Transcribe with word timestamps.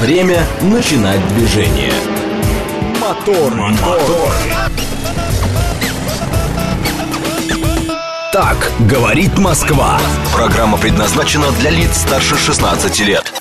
Время 0.00 0.44
начинать 0.60 1.26
движение. 1.28 1.92
Мотор, 3.00 3.54
мотор. 3.54 4.32
Так 8.32 8.72
говорит 8.80 9.38
Москва. 9.38 10.00
Программа 10.34 10.78
предназначена 10.78 11.50
для 11.60 11.70
лиц 11.70 11.98
старше 11.98 12.36
16 12.36 12.98
лет. 13.00 13.32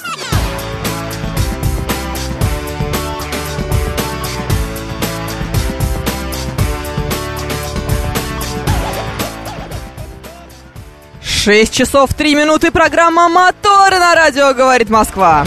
Шесть 11.22 11.74
часов 11.74 12.14
три 12.14 12.36
минуты. 12.36 12.72
Программа 12.72 13.28
«Мотор» 13.28 13.92
на 13.92 14.16
радио 14.16 14.54
«Говорит 14.54 14.90
Москва». 14.90 15.44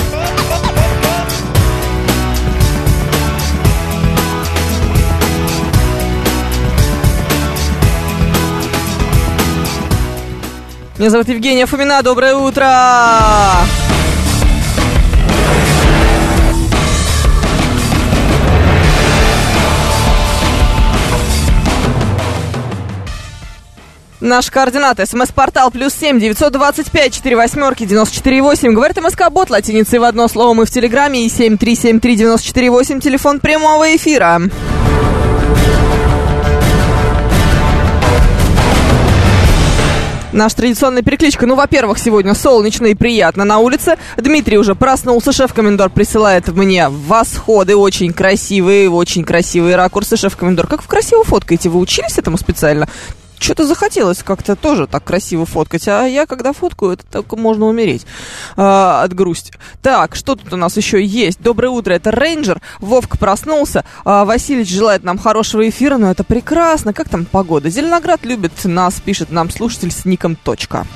Меня 10.99 11.11
зовут 11.11 11.29
Евгения 11.29 11.67
Фомина. 11.67 12.03
Доброе 12.03 12.35
утро! 12.37 12.67
Наш 24.21 24.51
координаты. 24.51 25.05
СМС-портал 25.05 25.71
плюс 25.71 25.93
семь 25.93 26.19
девятьсот 26.19 26.55
двадцать 26.55 26.91
пять 26.91 27.13
четыре 27.13 27.37
восьмерки 27.37 27.85
девяносто 27.85 28.17
четыре 28.17 28.41
восемь. 28.41 28.73
Говорит 28.73 28.97
МСК 28.97 29.29
Бот 29.31 29.51
латиницей 29.51 29.99
в 29.99 30.05
одно 30.05 30.29
слово. 30.29 30.55
Мы 30.55 30.65
в 30.65 30.71
Телеграме 30.71 31.27
и 31.27 31.29
семь 31.29 31.59
три 31.59 31.77
семь 31.77 32.01
три 32.01 32.17
девяносто 32.17 32.47
четыре 32.47 32.71
восемь. 32.71 33.01
Телефон 33.01 33.39
прямого 33.41 33.95
эфира. 33.95 34.41
Наша 40.37 40.57
традиционная 40.57 41.01
перекличка. 41.01 41.47
Ну, 41.47 41.55
во-первых, 41.55 41.99
сегодня 41.99 42.35
солнечно 42.35 42.85
и 42.85 42.95
приятно 42.95 43.47
на 43.47 43.57
улице. 43.57 43.97
Дмитрий 44.19 44.59
уже 44.59 44.75
проснулся. 44.75 45.33
Шеф-комендор 45.33 45.89
присылает 45.89 46.49
мне 46.49 46.91
восходы. 46.91 47.75
Очень 47.75 48.13
красивые, 48.13 48.91
очень 48.91 49.25
красивые 49.25 49.77
ракурсы. 49.77 50.19
Шеф-комендор, 50.19 50.67
как 50.67 50.83
вы 50.83 50.89
красиво 50.89 51.25
фоткаете? 51.25 51.71
Вы 51.71 51.81
учились 51.81 52.19
этому 52.19 52.37
специально? 52.37 52.87
Что-то 53.39 53.67
захотелось 53.67 54.23
как-то 54.23 54.57
тоже 54.57 54.87
так 54.87 55.05
красиво 55.05 55.47
фоткать. 55.47 55.87
А 55.89 56.05
я, 56.05 56.27
когда 56.27 56.53
фоткаю, 56.53 56.93
это 56.93 57.05
только 57.07 57.37
можно 57.37 57.67
умереть 57.67 58.07
э, 58.57 58.63
от 58.63 59.15
грусти. 59.15 59.53
Так, 59.83 60.15
что 60.15 60.37
тут 60.37 60.53
у 60.53 60.57
нас 60.57 60.77
еще 60.77 61.05
есть? 61.05 61.41
Доброе 61.41 61.69
утро, 61.69 61.93
это 61.93 62.11
Рейнджер. 62.11 62.61
Вовка 62.81 63.19
проснулся. 63.19 63.85
Э, 64.05 64.25
Васильевич 64.25 64.71
желает 64.71 65.05
нам 65.05 65.19
хорошего 65.19 65.69
эфира, 65.69 65.97
но 65.97 66.11
это 66.11 66.25
прекрасно. 66.25 66.93
Как 66.93 67.09
там 67.09 67.25
погода? 67.25 67.69
Зеленоград 67.69 68.25
любит 68.25 68.53
нас, 68.65 69.01
пишет 69.01 69.31
нам 69.31 69.51
слушатель 69.51 69.91
с 69.91 70.05
ником 70.05 70.37
точка. 70.37 70.87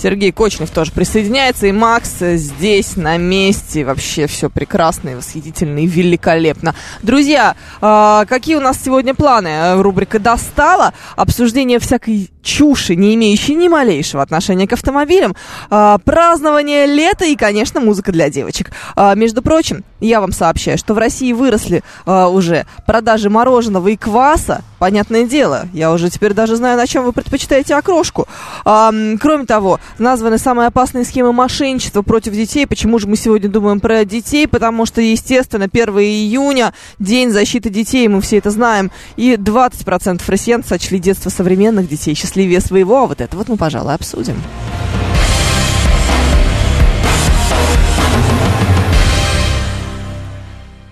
Сергей 0.00 0.32
Кочнев 0.32 0.70
тоже 0.70 0.92
присоединяется. 0.92 1.66
И 1.66 1.72
Макс 1.72 2.18
здесь, 2.20 2.96
на 2.96 3.16
месте. 3.16 3.84
Вообще 3.84 4.26
все 4.26 4.48
прекрасно 4.48 5.10
и 5.10 5.14
восхитительно 5.14 5.80
и 5.80 5.86
великолепно. 5.86 6.74
Друзья, 7.02 7.56
э, 7.80 8.24
какие 8.28 8.56
у 8.56 8.60
нас 8.60 8.78
сегодня 8.82 9.14
планы? 9.14 9.80
Рубрика 9.82 10.18
«Достала». 10.18 10.92
Обсуждение 11.16 11.78
всякой 11.78 12.30
чуши, 12.42 12.96
не 12.96 13.14
имеющей 13.14 13.54
ни 13.54 13.68
малейшего 13.68 14.22
отношения 14.22 14.66
к 14.66 14.72
автомобилям. 14.72 15.34
Э, 15.70 15.98
празднование 16.04 16.86
лета 16.86 17.24
и, 17.24 17.36
конечно, 17.36 17.80
музыка 17.80 18.12
для 18.12 18.30
девочек. 18.30 18.70
Э, 18.96 19.14
между 19.16 19.42
прочим, 19.42 19.84
я 20.00 20.20
вам 20.20 20.32
сообщаю, 20.32 20.78
что 20.78 20.94
в 20.94 20.98
России 20.98 21.32
выросли 21.32 21.82
э, 22.06 22.24
уже 22.26 22.66
продажи 22.86 23.30
мороженого 23.30 23.88
и 23.88 23.96
кваса. 23.96 24.62
Понятное 24.78 25.24
дело, 25.24 25.66
я 25.72 25.92
уже 25.92 26.08
теперь 26.08 26.34
даже 26.34 26.54
знаю, 26.56 26.76
на 26.76 26.86
чем 26.86 27.04
вы 27.04 27.12
предпочитаете 27.12 27.74
окрошку. 27.74 28.28
Э, 28.64 29.16
кроме 29.20 29.44
того, 29.44 29.80
названы 29.98 30.38
самые 30.38 30.68
опасные 30.68 31.04
схемы 31.04 31.32
мошенничества 31.32 32.02
против 32.02 32.32
детей. 32.32 32.66
Почему 32.66 32.98
же 32.98 33.08
мы 33.08 33.16
сегодня 33.16 33.48
думаем 33.48 33.80
про 33.80 34.04
детей? 34.04 34.46
Потому 34.46 34.86
что, 34.86 35.00
естественно, 35.00 35.68
1 35.72 35.88
июня, 35.98 36.74
День 36.98 37.30
защиты 37.30 37.70
детей, 37.70 38.08
мы 38.08 38.20
все 38.20 38.38
это 38.38 38.50
знаем. 38.50 38.90
И 39.16 39.34
20% 39.34 40.22
россиян 40.26 40.64
сочли 40.64 40.98
детство 40.98 41.30
современных 41.30 41.88
детей 41.88 42.14
счастливее 42.14 42.60
своего. 42.60 43.02
А 43.02 43.06
вот 43.06 43.20
это 43.20 43.36
вот 43.36 43.48
мы, 43.48 43.56
пожалуй, 43.56 43.94
обсудим. 43.94 44.36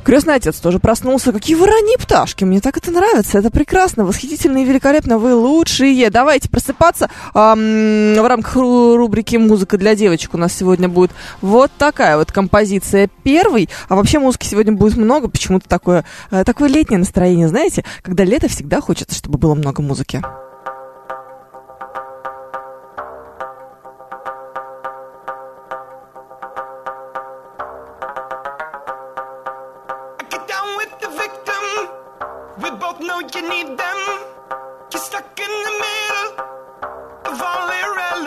Крестный 0.07 0.37
отец 0.37 0.61
тоже 0.61 0.79
проснулся. 0.79 1.33
Какие 1.33 1.57
вы 1.57 1.67
пташки. 1.99 2.45
Мне 2.45 2.61
так 2.61 2.77
это 2.77 2.93
нравится. 2.93 3.39
Это 3.39 3.51
прекрасно, 3.51 4.05
восхитительно 4.05 4.59
и 4.59 4.65
великолепно. 4.65 5.19
Вы 5.19 5.35
лучшие. 5.35 6.11
Давайте 6.11 6.49
просыпаться. 6.49 7.11
Эм, 7.35 8.15
в 8.15 8.25
рамках 8.25 8.55
рубрики 8.55 9.35
«Музыка 9.35 9.77
для 9.77 9.97
девочек» 9.97 10.35
у 10.35 10.39
нас 10.39 10.53
сегодня 10.53 10.89
будет 10.89 11.11
вот 11.43 11.73
такая 11.77 12.19
вот 12.19 12.31
композиция 12.31 13.11
первый. 13.25 13.69
А 13.89 13.97
вообще 13.97 14.21
музыки 14.21 14.47
сегодня 14.47 14.75
будет 14.75 14.97
много. 14.97 15.27
Почему-то 15.27 15.69
такое, 15.69 16.05
э, 16.31 16.45
такое 16.45 16.69
летнее 16.69 17.01
настроение, 17.01 17.49
знаете? 17.49 17.85
Когда 18.03 18.23
лето, 18.23 18.47
всегда 18.47 18.81
хочется, 18.81 19.17
чтобы 19.17 19.39
было 19.39 19.57
много 19.57 19.83
музыки. 19.83 20.23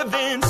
Then. 0.09 0.49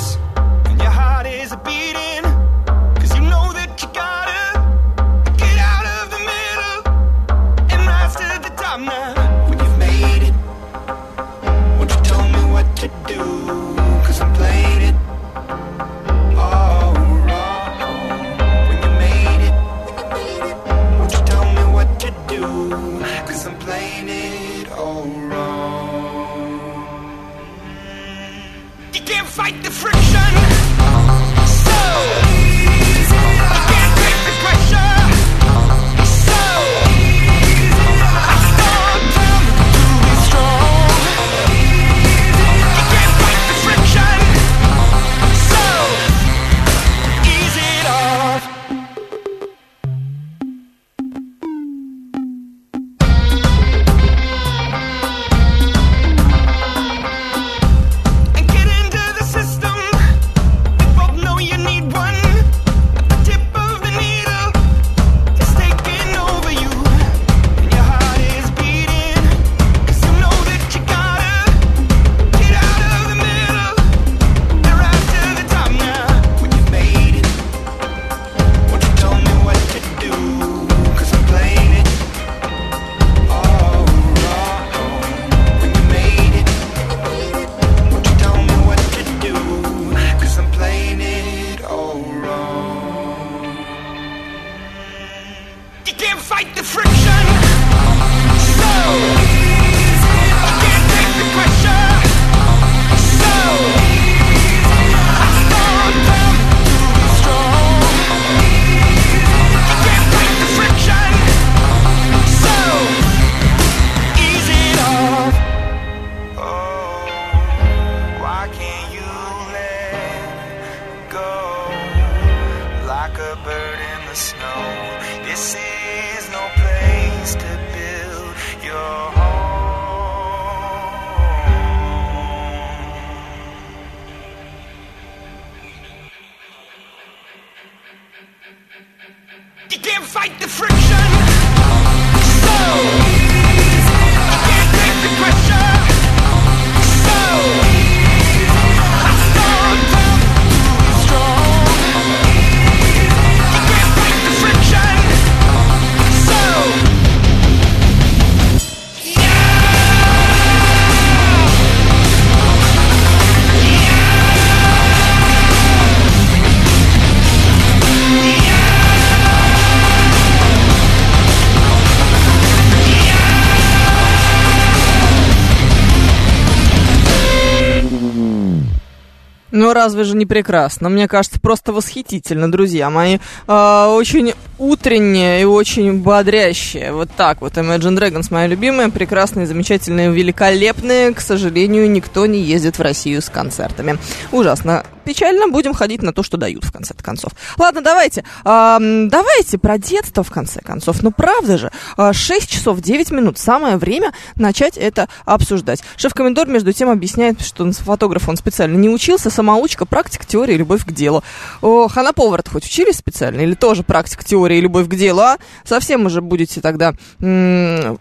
Разве 179.80 180.04
же 180.04 180.14
не 180.14 180.26
прекрасно? 180.26 180.90
Мне 180.90 181.08
кажется, 181.08 181.40
просто 181.40 181.72
восхитительно, 181.72 182.52
друзья 182.52 182.90
мои. 182.90 183.18
А, 183.46 183.88
очень 183.88 184.34
утреннее 184.58 185.40
и 185.40 185.44
очень 185.44 186.00
бодрящее. 186.02 186.92
Вот 186.92 187.08
так 187.16 187.40
вот. 187.40 187.54
Imagine 187.54 187.98
Dragons, 187.98 188.26
моя 188.30 188.46
любимая, 188.46 188.90
прекрасные, 188.90 189.46
замечательные, 189.46 190.10
великолепные. 190.10 191.14
К 191.14 191.20
сожалению, 191.20 191.90
никто 191.90 192.26
не 192.26 192.40
ездит 192.40 192.78
в 192.78 192.82
Россию 192.82 193.22
с 193.22 193.30
концертами. 193.30 193.98
Ужасно. 194.32 194.84
Печально. 195.04 195.48
Будем 195.48 195.74
ходить 195.74 196.02
на 196.02 196.12
то, 196.12 196.22
что 196.22 196.36
дают, 196.36 196.64
в 196.64 196.72
конце 196.72 196.94
концов. 196.94 197.32
Ладно, 197.58 197.80
давайте. 197.82 198.24
А, 198.44 198.78
давайте 198.78 199.58
про 199.58 199.78
детство, 199.78 200.22
в 200.22 200.30
конце 200.30 200.60
концов. 200.60 201.02
Ну, 201.02 201.10
правда 201.10 201.58
же. 201.58 201.70
А, 201.96 202.12
6 202.12 202.48
часов 202.48 202.80
9 202.80 203.10
минут. 203.10 203.38
Самое 203.38 203.76
время 203.76 204.12
начать 204.36 204.76
это 204.76 205.08
обсуждать. 205.24 205.82
Шеф-комендор, 205.96 206.46
между 206.48 206.72
тем, 206.72 206.90
объясняет, 206.90 207.40
что 207.40 207.64
он 207.64 207.72
фотограф 207.72 208.28
он 208.28 208.36
специально 208.36 208.76
не 208.76 208.88
учился. 208.88 209.30
Самоучка, 209.30 209.86
практика, 209.86 210.24
теория, 210.26 210.56
любовь 210.56 210.84
к 210.84 210.92
делу. 210.92 211.22
Ох, 211.62 211.96
а 211.96 212.02
на 212.02 212.12
повара 212.12 212.42
хоть 212.50 212.64
учились 212.66 212.96
специально? 212.96 213.40
Или 213.40 213.54
тоже 213.54 213.82
практика, 213.82 214.24
теория 214.24 214.60
любовь 214.60 214.88
к 214.88 214.94
делу, 214.94 215.20
а? 215.20 215.38
Совсем 215.64 216.06
уже 216.06 216.20
будете 216.20 216.60
тогда... 216.60 216.94
м- 217.20 217.98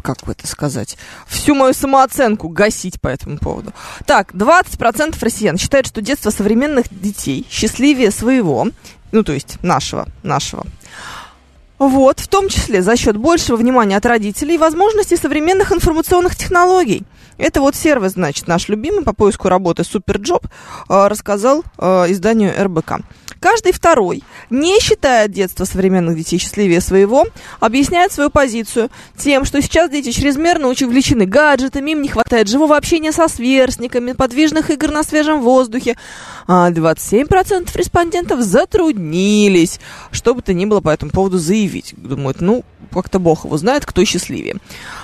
как 0.00 0.18
бы 0.24 0.32
это 0.32 0.46
сказать, 0.46 0.96
всю 1.26 1.54
мою 1.54 1.72
самооценку 1.72 2.48
гасить 2.48 3.00
по 3.00 3.08
этому 3.08 3.38
поводу. 3.38 3.72
Так, 4.06 4.34
20% 4.34 5.16
россиян 5.20 5.58
считают, 5.58 5.86
что 5.86 6.00
детство 6.00 6.30
современных 6.30 6.86
детей 6.90 7.46
счастливее 7.50 8.10
своего, 8.10 8.68
ну, 9.12 9.22
то 9.22 9.32
есть 9.32 9.62
нашего, 9.62 10.06
нашего. 10.22 10.66
Вот, 11.78 12.20
в 12.20 12.28
том 12.28 12.50
числе 12.50 12.82
за 12.82 12.94
счет 12.96 13.16
большего 13.16 13.56
внимания 13.56 13.96
от 13.96 14.04
родителей 14.04 14.56
и 14.56 14.58
возможностей 14.58 15.16
современных 15.16 15.72
информационных 15.72 16.36
технологий. 16.36 17.04
Это 17.38 17.62
вот 17.62 17.74
сервис, 17.74 18.12
значит, 18.12 18.46
наш 18.48 18.68
любимый 18.68 19.02
по 19.02 19.14
поиску 19.14 19.48
работы 19.48 19.82
Суперджоb 19.82 20.44
э, 20.44 20.48
рассказал 21.08 21.64
э, 21.78 22.12
изданию 22.12 22.52
РБК. 22.62 23.00
Каждый 23.40 23.72
второй, 23.72 24.22
не 24.50 24.78
считая 24.80 25.26
детства 25.26 25.64
современных 25.64 26.14
детей 26.14 26.38
счастливее 26.38 26.82
своего, 26.82 27.26
объясняет 27.58 28.12
свою 28.12 28.28
позицию 28.28 28.90
тем, 29.16 29.46
что 29.46 29.62
сейчас 29.62 29.90
дети 29.90 30.12
чрезмерно 30.12 30.68
увлечены 30.68 31.24
гаджетами, 31.24 31.92
им 31.92 32.02
не 32.02 32.08
хватает 32.08 32.48
живого 32.48 32.76
общения 32.76 33.12
со 33.12 33.28
сверстниками, 33.28 34.12
подвижных 34.12 34.70
игр 34.70 34.90
на 34.90 35.02
свежем 35.02 35.40
воздухе. 35.40 35.96
А 36.46 36.70
27% 36.70 37.70
респондентов 37.78 38.40
затруднились, 38.40 39.80
что 40.10 40.34
бы 40.34 40.42
то 40.42 40.52
ни 40.52 40.66
было 40.66 40.82
по 40.82 40.90
этому 40.90 41.10
поводу 41.10 41.38
заявить. 41.38 41.94
Думают, 41.96 42.42
ну, 42.42 42.62
как-то 42.92 43.18
бог 43.18 43.44
его 43.44 43.56
знает, 43.56 43.86
кто 43.86 44.04
счастливее. 44.04 44.56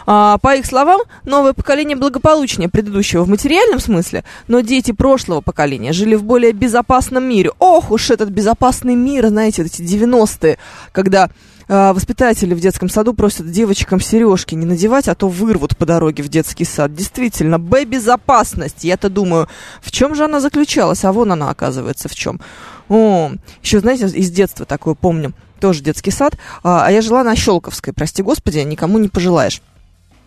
А, 0.06 0.38
по 0.38 0.56
их 0.56 0.66
словам, 0.66 1.00
новое 1.24 1.52
поколение 1.52 1.96
благополучнее 1.96 2.68
предыдущего 2.68 3.22
в 3.22 3.28
материальном 3.28 3.80
смысле, 3.80 4.24
но 4.48 4.60
дети 4.60 4.92
прошлого 4.92 5.40
поколения 5.40 5.92
жили 5.92 6.14
в 6.16 6.24
более 6.24 6.52
безопасном 6.52 7.24
мире. 7.24 7.52
Ох 7.58 7.90
уж 7.90 8.10
этот 8.26 8.36
безопасный 8.36 8.94
мир, 8.94 9.28
знаете, 9.28 9.62
эти 9.62 9.82
90-е, 9.82 10.58
когда 10.92 11.30
а, 11.68 11.92
воспитатели 11.92 12.54
в 12.54 12.60
детском 12.60 12.88
саду 12.88 13.14
просят 13.14 13.50
девочкам 13.50 14.00
сережки 14.00 14.54
не 14.54 14.66
надевать, 14.66 15.08
а 15.08 15.14
то 15.14 15.28
вырвут 15.28 15.76
по 15.76 15.86
дороге 15.86 16.22
в 16.22 16.28
детский 16.28 16.64
сад. 16.64 16.94
Действительно, 16.94 17.58
Б-безопасность. 17.58 18.84
Я-то 18.84 19.08
думаю, 19.08 19.48
в 19.80 19.90
чем 19.90 20.14
же 20.14 20.24
она 20.24 20.40
заключалась, 20.40 21.04
а 21.04 21.12
вон 21.12 21.32
она 21.32 21.50
оказывается 21.50 22.08
в 22.08 22.14
чем. 22.14 22.40
О, 22.88 23.32
еще, 23.62 23.80
знаете, 23.80 24.06
из 24.06 24.30
детства 24.30 24.66
такое 24.66 24.94
помню, 24.94 25.32
тоже 25.60 25.82
детский 25.82 26.10
сад, 26.10 26.36
а, 26.62 26.86
а 26.86 26.90
я 26.90 27.00
жила 27.00 27.24
на 27.24 27.34
Щелковской, 27.34 27.92
прости 27.92 28.22
господи, 28.22 28.58
никому 28.58 28.98
не 28.98 29.08
пожелаешь. 29.08 29.62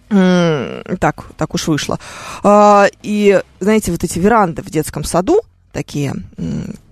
Так, 0.09 1.25
так 1.37 1.53
уж 1.53 1.67
вышло. 1.67 1.99
А, 2.43 2.87
И, 3.03 3.41
знаете, 3.59 3.91
вот 3.91 4.03
эти 4.03 4.17
веранды 4.17 4.63
в 4.63 4.69
детском 4.71 5.03
саду, 5.03 5.41
такие, 5.71 6.15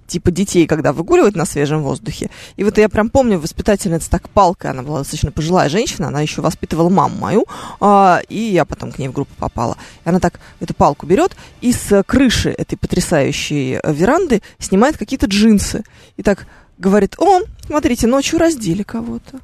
типа 0.08 0.32
детей, 0.32 0.68
когда 0.68 0.94
выгуливают 0.94 1.36
на 1.36 1.46
свежем 1.46 1.84
воздухе. 1.84 2.30
И 2.56 2.64
вот 2.64 2.78
я 2.78 2.90
прям 2.90 3.10
помню, 3.10 3.40
воспитательница 3.40 4.10
так 4.10 4.30
палкой, 4.30 4.72
она 4.72 4.84
была 4.84 5.00
достаточно 5.00 5.32
пожилая 5.32 5.70
женщина, 5.70 6.08
она 6.08 6.22
еще 6.22 6.42
воспитывала 6.42 6.90
маму 6.90 7.18
мою, 7.18 7.46
а, 7.80 8.22
и 8.30 8.40
я 8.40 8.66
потом 8.66 8.92
к 8.92 9.00
ней 9.00 9.08
в 9.08 9.14
группу 9.14 9.34
попала. 9.38 9.78
И 10.06 10.10
она 10.10 10.20
так 10.20 10.40
эту 10.60 10.74
палку 10.74 11.06
берет 11.06 11.36
и 11.62 11.74
с 11.74 12.04
крыши 12.04 12.50
этой 12.50 12.78
потрясающей 12.78 13.76
э, 13.76 13.94
веранды 13.94 14.42
снимает 14.60 14.98
какие-то 14.98 15.28
джинсы. 15.28 15.84
И 16.16 16.24
так 16.24 16.48
говорит, 16.78 17.16
о, 17.18 17.42
смотрите, 17.66 18.08
ночью 18.08 18.40
раздели 18.40 18.84
кого-то. 18.84 19.40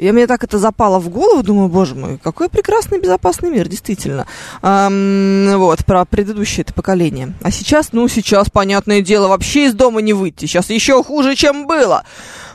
И 0.00 0.10
мне 0.12 0.26
так 0.26 0.42
это 0.42 0.58
запало 0.58 0.98
в 0.98 1.10
голову, 1.10 1.42
думаю, 1.42 1.68
боже 1.68 1.94
мой, 1.94 2.16
какой 2.16 2.48
прекрасный 2.48 2.98
безопасный 2.98 3.50
мир, 3.50 3.68
действительно. 3.68 4.26
Ам, 4.62 5.58
вот, 5.58 5.84
про 5.84 6.06
предыдущее 6.06 6.62
это 6.62 6.72
поколение. 6.72 7.34
А 7.42 7.50
сейчас, 7.50 7.92
ну, 7.92 8.08
сейчас, 8.08 8.48
понятное 8.48 9.02
дело, 9.02 9.28
вообще 9.28 9.66
из 9.66 9.74
дома 9.74 10.00
не 10.00 10.14
выйти. 10.14 10.46
Сейчас 10.46 10.70
еще 10.70 11.04
хуже, 11.04 11.34
чем 11.34 11.66
было. 11.66 12.04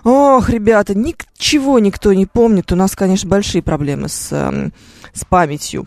Ох, 0.03 0.49
ребята, 0.49 0.97
ничего 0.97 1.77
никто 1.77 2.13
не 2.13 2.25
помнит. 2.25 2.71
У 2.71 2.75
нас, 2.75 2.95
конечно, 2.95 3.29
большие 3.29 3.61
проблемы 3.61 4.09
с, 4.09 4.31
эм, 4.31 4.73
с 5.13 5.23
памятью 5.23 5.85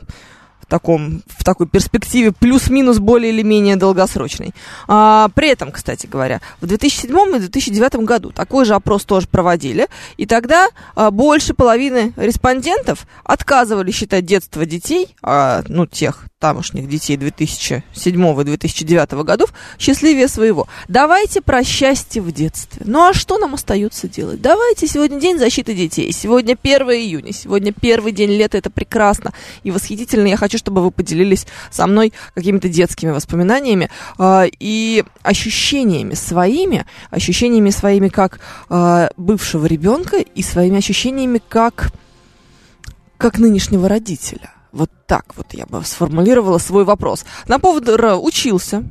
таком, 0.69 1.23
в 1.27 1.45
такой 1.45 1.67
перспективе 1.67 2.33
плюс-минус 2.33 2.99
более 2.99 3.33
или 3.33 3.43
менее 3.43 3.77
долгосрочной. 3.77 4.55
А, 4.87 5.29
при 5.35 5.49
этом, 5.49 5.73
кстати 5.73 6.07
говоря, 6.07 6.41
в 6.61 6.67
2007 6.67 7.37
и 7.37 7.39
2009 7.41 7.97
году 8.05 8.31
такой 8.31 8.65
же 8.65 8.75
опрос 8.75 9.05
тоже 9.05 9.27
проводили, 9.27 9.89
и 10.17 10.27
тогда 10.27 10.69
а, 10.95 11.11
больше 11.11 11.55
половины 11.55 12.13
респондентов 12.17 13.07
отказывали 13.25 13.91
считать 13.91 14.25
детство 14.25 14.65
детей, 14.67 15.15
а, 15.23 15.63
ну, 15.69 15.87
тех 15.87 16.29
тамошних 16.39 16.89
детей 16.89 17.17
2007 17.17 18.41
и 18.41 18.45
2009 18.45 19.25
годов 19.25 19.53
счастливее 19.79 20.29
своего. 20.29 20.69
Давайте 20.87 21.41
про 21.41 21.65
счастье 21.65 22.23
в 22.23 22.31
детстве. 22.31 22.83
Ну 22.85 23.09
а 23.09 23.13
что 23.13 23.39
нам 23.39 23.55
остается 23.55 24.09
делать? 24.09 24.41
Давайте 24.41 24.87
сегодня 24.87 25.21
день 25.21 25.39
защиты 25.39 25.75
детей. 25.75 26.13
Сегодня 26.13 26.57
1 26.61 26.83
июня. 26.91 27.33
Сегодня 27.33 27.73
первый 27.73 28.13
день 28.13 28.31
лета. 28.31 28.57
Это 28.57 28.71
прекрасно 28.71 29.33
и 29.65 29.71
восхитительно. 29.71 30.29
Я 30.29 30.37
хочу, 30.37 30.58
чтобы 30.59 30.83
вы 30.83 30.91
поделились 30.91 31.47
со 31.71 31.87
мной 31.87 32.13
какими-то 32.35 32.69
детскими 32.69 33.11
воспоминаниями 33.11 33.91
э, 34.19 34.45
и 34.59 35.05
ощущениями 35.23 36.15
своими, 36.15 36.87
ощущениями 37.11 37.71
своими 37.71 38.09
как 38.09 38.41
э, 38.69 39.09
бывшего 39.17 39.67
ребенка 39.67 40.19
и 40.19 40.43
своими 40.43 40.79
ощущениями 40.79 41.41
как, 41.49 41.93
как 43.17 43.39
нынешнего 43.39 43.89
родителя. 43.89 44.51
Вот 44.73 44.91
так 45.07 45.25
вот 45.37 45.47
я 45.53 45.67
бы 45.67 45.83
сформулировала 45.85 46.59
свой 46.59 46.85
вопрос. 46.85 47.25
На 47.47 47.59
поводу 47.59 47.93
Р 47.93 48.19
учился, 48.21 48.85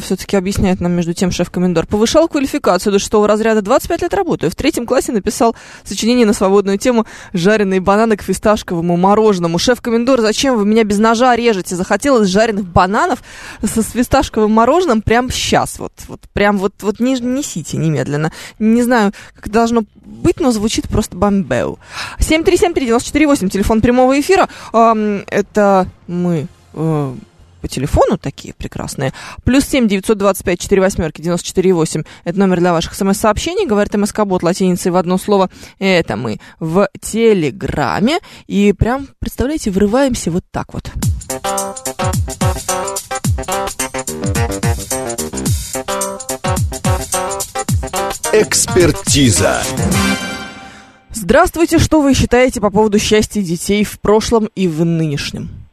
все-таки 0.00 0.36
объясняет 0.36 0.80
нам 0.80 0.92
между 0.92 1.12
тем 1.14 1.30
шеф-комендор, 1.30 1.86
повышал 1.86 2.26
квалификацию 2.28 2.92
до 2.92 2.98
шестого 2.98 3.28
разряда, 3.28 3.62
25 3.62 4.02
лет 4.02 4.14
работаю. 4.14 4.50
В 4.50 4.54
третьем 4.54 4.86
классе 4.86 5.12
написал 5.12 5.54
сочинение 5.84 6.26
на 6.26 6.32
свободную 6.32 6.78
тему 6.78 7.06
«Жареные 7.32 7.80
бананы 7.80 8.16
к 8.16 8.22
фисташковому 8.22 8.96
мороженому». 8.96 9.58
Шеф-комендор, 9.58 10.20
зачем 10.20 10.56
вы 10.56 10.64
меня 10.64 10.84
без 10.84 10.98
ножа 10.98 11.36
режете? 11.36 11.76
Захотелось 11.76 12.28
жареных 12.28 12.64
бананов 12.64 13.22
со 13.62 13.82
с 13.82 13.90
фисташковым 13.90 14.52
мороженым 14.52 15.02
прямо 15.02 15.30
сейчас. 15.30 15.78
Вот, 15.78 15.92
вот 16.08 16.20
прям 16.32 16.58
вот, 16.58 16.74
вот 16.80 17.00
не, 17.00 17.14
несите 17.20 17.76
немедленно. 17.76 18.32
Не 18.58 18.82
знаю, 18.82 19.12
как 19.34 19.50
должно 19.50 19.84
быть, 20.04 20.40
но 20.40 20.50
звучит 20.50 20.88
просто 20.88 21.16
бомбеу. 21.16 21.78
7373948, 22.18 23.48
телефон 23.50 23.80
прямого 23.80 24.18
эфира. 24.18 24.48
Это 24.72 25.88
мы... 26.06 26.46
по 27.64 27.68
телефону 27.68 28.18
такие 28.18 28.52
прекрасные. 28.52 29.14
Плюс 29.42 29.64
семь 29.64 29.88
девятьсот 29.88 30.18
двадцать 30.18 30.44
пять 30.44 30.60
четыре 30.60 30.82
восьмерки 30.82 31.22
девяносто 31.22 31.46
четыре 31.46 31.72
восемь. 31.72 32.02
Это 32.24 32.38
номер 32.38 32.58
для 32.58 32.74
ваших 32.74 32.92
смс-сообщений. 32.94 33.64
Говорит 33.64 33.94
МСК-бот 33.94 34.42
латиницей 34.42 34.92
в 34.92 34.96
одно 34.96 35.16
слово. 35.16 35.48
Это 35.78 36.16
мы 36.16 36.40
в 36.60 36.86
Телеграме. 37.00 38.18
И 38.48 38.74
прям, 38.74 39.08
представляете, 39.18 39.70
врываемся 39.70 40.30
вот 40.30 40.44
так 40.50 40.74
вот. 40.74 40.90
Экспертиза. 48.34 49.62
Здравствуйте, 51.14 51.78
что 51.78 52.02
вы 52.02 52.12
считаете 52.12 52.60
по 52.60 52.68
поводу 52.68 52.98
счастья 52.98 53.40
детей 53.40 53.84
в 53.84 54.00
прошлом 54.00 54.50
и 54.54 54.68
в 54.68 54.84
нынешнем? 54.84 55.63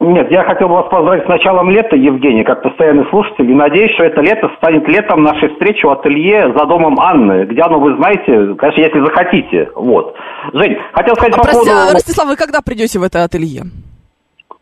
Нет, 0.00 0.30
я 0.30 0.44
хотел 0.44 0.68
бы 0.68 0.74
вас 0.74 0.88
поздравить 0.90 1.24
с 1.24 1.28
началом 1.28 1.70
лета, 1.70 1.96
Евгений, 1.96 2.44
как 2.44 2.62
постоянный 2.62 3.04
слушатель, 3.10 3.50
и 3.50 3.54
надеюсь, 3.54 3.92
что 3.94 4.04
это 4.04 4.20
лето 4.20 4.48
станет 4.58 4.86
летом 4.86 5.24
нашей 5.24 5.48
встречи 5.50 5.84
у 5.84 5.90
ателье 5.90 6.52
за 6.56 6.66
домом 6.66 7.00
Анны, 7.00 7.46
где 7.46 7.62
оно, 7.62 7.80
вы 7.80 7.96
знаете, 7.96 8.54
конечно, 8.54 8.80
если 8.80 9.00
захотите. 9.00 9.70
Вот. 9.74 10.14
Жень, 10.52 10.76
хотел 10.92 11.16
сказать 11.16 11.34
А, 11.34 11.38
по 11.38 11.42
прости, 11.42 11.68
поводу... 11.68 11.92
Ростислав, 11.94 12.28
вы 12.28 12.36
когда 12.36 12.60
придете 12.62 13.00
в 13.00 13.02
это 13.02 13.24
ателье? 13.24 13.62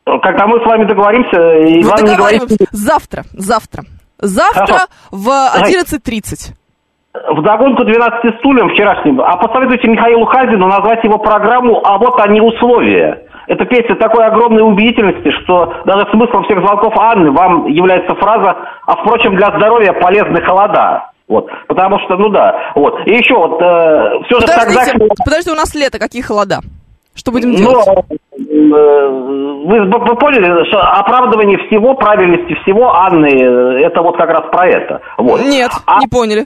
Когда 0.07 0.47
мы 0.47 0.59
с 0.61 0.65
вами 0.65 0.85
договоримся, 0.85 1.59
и 1.59 1.83
Ну, 1.83 1.89
главное 1.89 2.11
не 2.13 2.17
говорить... 2.17 2.41
договариваемся. 2.41 2.67
Завтра, 2.73 3.25
завтра. 3.35 3.83
Завтра 4.19 4.65
Хорошо. 4.65 4.87
в 5.11 5.29
11.30. 5.29 6.55
В 7.13 7.43
догонку 7.43 7.85
12 7.85 8.39
стульям 8.39 8.71
вчерашним, 8.71 9.21
а 9.21 9.37
посоветуйте 9.37 9.89
Михаилу 9.89 10.25
Хазину 10.27 10.67
назвать 10.67 11.05
его 11.05 11.19
программу 11.19 11.81
«А 11.85 11.99
вот 11.99 12.19
они 12.21 12.41
условия». 12.41 13.26
Эта 13.47 13.65
песня 13.65 13.97
такой 13.97 14.27
огромной 14.27 14.63
убедительности, 14.63 15.31
что 15.43 15.73
даже 15.85 16.11
смыслом 16.11 16.45
всех 16.45 16.59
звонков 16.59 16.95
Анны 16.99 17.31
вам 17.31 17.67
является 17.67 18.15
фраза 18.17 18.57
«А 18.87 18.97
впрочем, 19.03 19.37
для 19.37 19.49
здоровья 19.57 19.93
полезны 19.93 20.41
холода». 20.45 21.11
Вот, 21.29 21.47
потому 21.67 21.99
что, 22.01 22.17
ну 22.17 22.29
да, 22.29 22.73
вот. 22.77 23.01
И 23.07 23.11
еще 23.11 23.35
вот, 23.35 23.57
все 24.27 24.41
же 24.41 24.47
тогда... 24.47 24.65
Подождите, 24.65 25.09
подождите, 25.25 25.51
у 25.51 25.57
нас 25.57 25.75
лето, 25.75 25.99
какие 25.99 26.23
холода? 26.23 26.61
Что 27.17 27.33
будем 27.33 27.51
Ну, 27.51 27.57
делать? 27.57 27.89
э, 27.89 29.09
вы, 29.67 29.85
вы 29.89 30.17
поняли, 30.17 30.69
что 30.69 30.81
оправдывание 30.81 31.59
всего, 31.67 31.95
правильности 31.95 32.55
всего 32.63 32.95
Анны, 32.95 33.27
э, 33.27 33.87
это 33.87 34.03
вот 34.03 34.17
как 34.19 34.29
раз 34.29 34.43
про 34.53 34.69
это. 34.69 35.01
Вот. 35.17 35.41
Нет, 35.41 35.71
А- 35.87 35.99
не 35.99 36.07
поняли. 36.09 36.45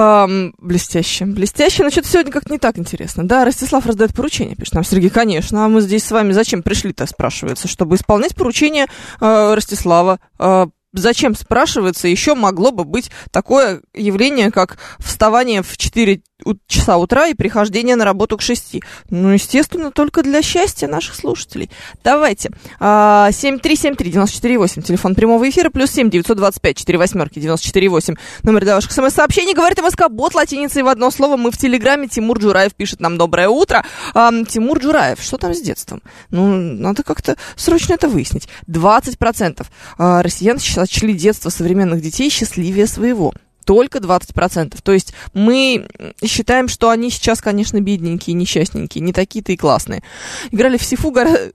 Ам, 0.00 0.54
блестяще, 0.58 1.24
блестяще, 1.24 1.82
но 1.82 1.90
что-то 1.90 2.06
сегодня 2.06 2.30
как-то 2.30 2.52
не 2.52 2.60
так 2.60 2.78
интересно. 2.78 3.26
Да, 3.26 3.44
Ростислав 3.44 3.84
раздает 3.84 4.14
поручение, 4.14 4.54
пишет 4.54 4.74
нам 4.74 4.84
Сергей, 4.84 5.10
конечно. 5.10 5.64
А 5.64 5.68
мы 5.68 5.80
здесь 5.80 6.04
с 6.04 6.12
вами 6.12 6.30
зачем 6.30 6.62
пришли-то, 6.62 7.04
спрашивается, 7.06 7.66
чтобы 7.66 7.96
исполнять 7.96 8.36
поручение 8.36 8.86
э, 9.20 9.54
Ростислава. 9.54 10.20
Э, 10.38 10.66
зачем, 10.92 11.34
спрашивается, 11.34 12.06
еще 12.06 12.36
могло 12.36 12.70
бы 12.70 12.84
быть 12.84 13.10
такое 13.32 13.82
явление, 13.92 14.52
как 14.52 14.78
вставание 15.00 15.62
в 15.64 15.76
4 15.76 16.14
у- 16.14 16.27
часа 16.66 16.96
утра 16.96 17.26
и 17.26 17.34
прихождение 17.34 17.96
на 17.96 18.04
работу 18.04 18.36
к 18.36 18.42
6. 18.42 18.80
Ну, 19.10 19.30
естественно, 19.30 19.90
только 19.90 20.22
для 20.22 20.42
счастья 20.42 20.86
наших 20.86 21.14
слушателей. 21.14 21.70
Давайте. 22.04 22.50
А, 22.78 23.28
7373948, 23.30 24.82
телефон 24.82 25.14
прямого 25.14 25.48
эфира, 25.48 25.70
плюс 25.70 25.90
7 25.90 26.10
925 26.10 26.76
4 26.76 26.98
восьмерки 26.98 27.40
948, 27.40 28.14
номер 28.42 28.62
для 28.62 28.74
ваших 28.76 28.92
смс-сообщений. 28.92 29.54
Говорит 29.54 29.82
МСК, 29.82 30.08
бот 30.08 30.34
латиницей 30.34 30.82
в 30.82 30.88
одно 30.88 31.10
слово. 31.10 31.36
Мы 31.36 31.50
в 31.50 31.58
Телеграме. 31.58 32.08
Тимур 32.08 32.38
Джураев 32.38 32.74
пишет 32.74 33.00
нам 33.00 33.18
«Доброе 33.18 33.48
утро». 33.48 33.84
Ам, 34.14 34.46
Тимур 34.46 34.78
Джураев, 34.78 35.20
что 35.20 35.36
там 35.38 35.54
с 35.54 35.60
детством? 35.60 36.02
Ну, 36.30 36.46
надо 36.46 37.02
как-то 37.02 37.36
срочно 37.56 37.94
это 37.94 38.08
выяснить. 38.08 38.48
20% 38.68 39.66
а, 39.98 40.22
россиян 40.22 40.58
сочли 40.58 41.14
детство 41.14 41.50
современных 41.50 42.00
детей 42.00 42.30
счастливее 42.30 42.86
своего 42.86 43.34
только 43.68 43.98
20%. 43.98 44.78
То 44.82 44.92
есть 44.92 45.12
мы 45.34 45.86
считаем, 46.24 46.68
что 46.68 46.88
они 46.88 47.10
сейчас, 47.10 47.42
конечно, 47.42 47.78
бедненькие, 47.82 48.32
несчастненькие, 48.32 49.04
не 49.04 49.12
такие-то 49.12 49.52
и 49.52 49.58
классные. 49.58 50.02
Играли 50.50 50.78
в 50.78 50.82
Сифу, 50.82 51.10
гора- 51.10 51.52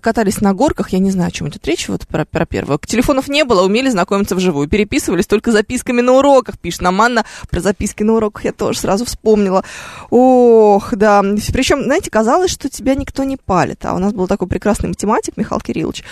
катались 0.00 0.40
на 0.40 0.54
горках, 0.54 0.94
я 0.94 0.98
не 0.98 1.10
знаю, 1.10 1.28
о 1.28 1.30
чем 1.32 1.48
идет 1.48 1.66
речь, 1.66 1.90
вот 1.90 2.06
про, 2.06 2.24
про 2.24 2.46
первое. 2.46 2.78
Телефонов 2.78 3.28
не 3.28 3.44
было, 3.44 3.62
умели 3.62 3.90
знакомиться 3.90 4.34
вживую, 4.34 4.70
переписывались 4.70 5.26
только 5.26 5.52
записками 5.52 6.00
на 6.00 6.12
уроках, 6.12 6.58
пишет 6.58 6.80
нам 6.80 6.98
Анна. 7.02 7.26
Про 7.50 7.60
записки 7.60 8.02
на 8.02 8.14
уроках 8.14 8.46
я 8.46 8.52
тоже 8.52 8.78
сразу 8.78 9.04
вспомнила. 9.04 9.64
Ох, 10.08 10.94
да. 10.94 11.22
Причем, 11.52 11.82
знаете, 11.82 12.10
казалось, 12.10 12.50
что 12.50 12.70
тебя 12.70 12.94
никто 12.94 13.22
не 13.24 13.36
палит. 13.36 13.84
А 13.84 13.92
у 13.94 13.98
нас 13.98 14.14
был 14.14 14.26
такой 14.26 14.48
прекрасный 14.48 14.88
математик 14.88 15.36
Михаил 15.36 15.60
Кириллович. 15.60 16.04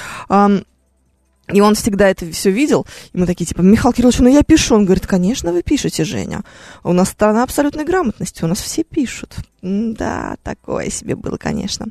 И 1.53 1.61
он 1.61 1.75
всегда 1.75 2.09
это 2.09 2.31
все 2.31 2.51
видел. 2.51 2.87
И 3.13 3.19
мы 3.19 3.27
такие, 3.27 3.45
типа, 3.45 3.61
Михаил 3.61 3.93
Кириллович, 3.93 4.19
ну 4.21 4.29
я 4.29 4.43
пишу. 4.43 4.77
Он 4.77 4.85
говорит, 4.85 5.07
конечно, 5.07 5.53
вы 5.53 5.63
пишете, 5.63 6.05
Женя. 6.05 6.43
У 6.83 6.93
нас 6.93 7.11
страна 7.11 7.43
абсолютной 7.43 7.85
грамотности, 7.85 8.45
у 8.45 8.47
нас 8.47 8.61
все 8.61 8.83
пишут. 8.83 9.37
Да, 9.61 10.37
такое 10.43 10.91
себе 10.91 11.17
было, 11.17 11.37
конечно. 11.37 11.87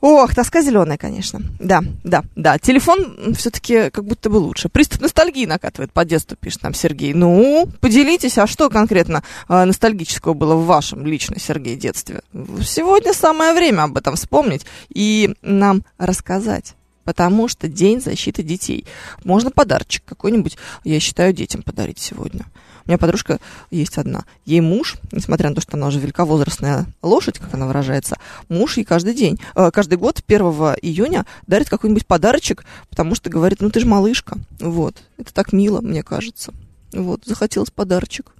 Ох, 0.00 0.34
тоска 0.34 0.60
зеленая, 0.60 0.98
конечно. 0.98 1.40
Да, 1.58 1.82
да, 2.02 2.24
да. 2.36 2.58
Телефон 2.58 3.34
все-таки 3.34 3.90
как 3.90 4.04
будто 4.04 4.28
бы 4.28 4.36
лучше. 4.36 4.68
Приступ 4.68 5.00
ностальгии 5.00 5.46
накатывает 5.46 5.92
по 5.92 6.04
детству, 6.04 6.36
пишет 6.36 6.62
нам 6.62 6.74
Сергей. 6.74 7.14
Ну, 7.14 7.66
поделитесь, 7.80 8.36
а 8.36 8.46
что 8.46 8.68
конкретно 8.68 9.22
э, 9.48 9.64
ностальгического 9.64 10.34
было 10.34 10.56
в 10.56 10.66
вашем 10.66 11.06
лично, 11.06 11.38
Сергей, 11.38 11.76
детстве? 11.76 12.20
Сегодня 12.62 13.14
самое 13.14 13.54
время 13.54 13.84
об 13.84 13.96
этом 13.96 14.16
вспомнить 14.16 14.66
и 14.90 15.34
нам 15.40 15.84
рассказать. 15.96 16.74
Потому 17.04 17.48
что 17.48 17.68
День 17.68 18.00
защиты 18.00 18.42
детей. 18.42 18.86
Можно 19.24 19.50
подарочек 19.50 20.04
какой-нибудь, 20.04 20.56
я 20.84 21.00
считаю, 21.00 21.32
детям 21.32 21.62
подарить 21.62 21.98
сегодня. 21.98 22.46
У 22.84 22.90
меня 22.90 22.98
подружка 22.98 23.40
есть 23.70 23.96
одна. 23.96 24.24
Ей 24.44 24.60
муж, 24.60 24.96
несмотря 25.10 25.48
на 25.48 25.54
то, 25.54 25.62
что 25.62 25.76
она 25.76 25.86
уже 25.86 26.00
великовозрастная 26.00 26.86
лошадь, 27.02 27.38
как 27.38 27.54
она 27.54 27.66
выражается, 27.66 28.16
муж 28.48 28.76
ей 28.76 28.84
каждый 28.84 29.14
день, 29.14 29.40
э, 29.54 29.70
каждый 29.70 29.96
год 29.96 30.22
1 30.26 30.40
июня 30.82 31.24
дарит 31.46 31.70
какой-нибудь 31.70 32.06
подарочек, 32.06 32.64
потому 32.90 33.14
что 33.14 33.30
говорит, 33.30 33.60
ну 33.60 33.70
ты 33.70 33.80
же 33.80 33.86
малышка. 33.86 34.36
Вот. 34.60 34.96
Это 35.16 35.32
так 35.32 35.52
мило, 35.52 35.80
мне 35.80 36.02
кажется. 36.02 36.52
Вот, 36.92 37.24
захотелось 37.24 37.70
подарочек. 37.70 38.32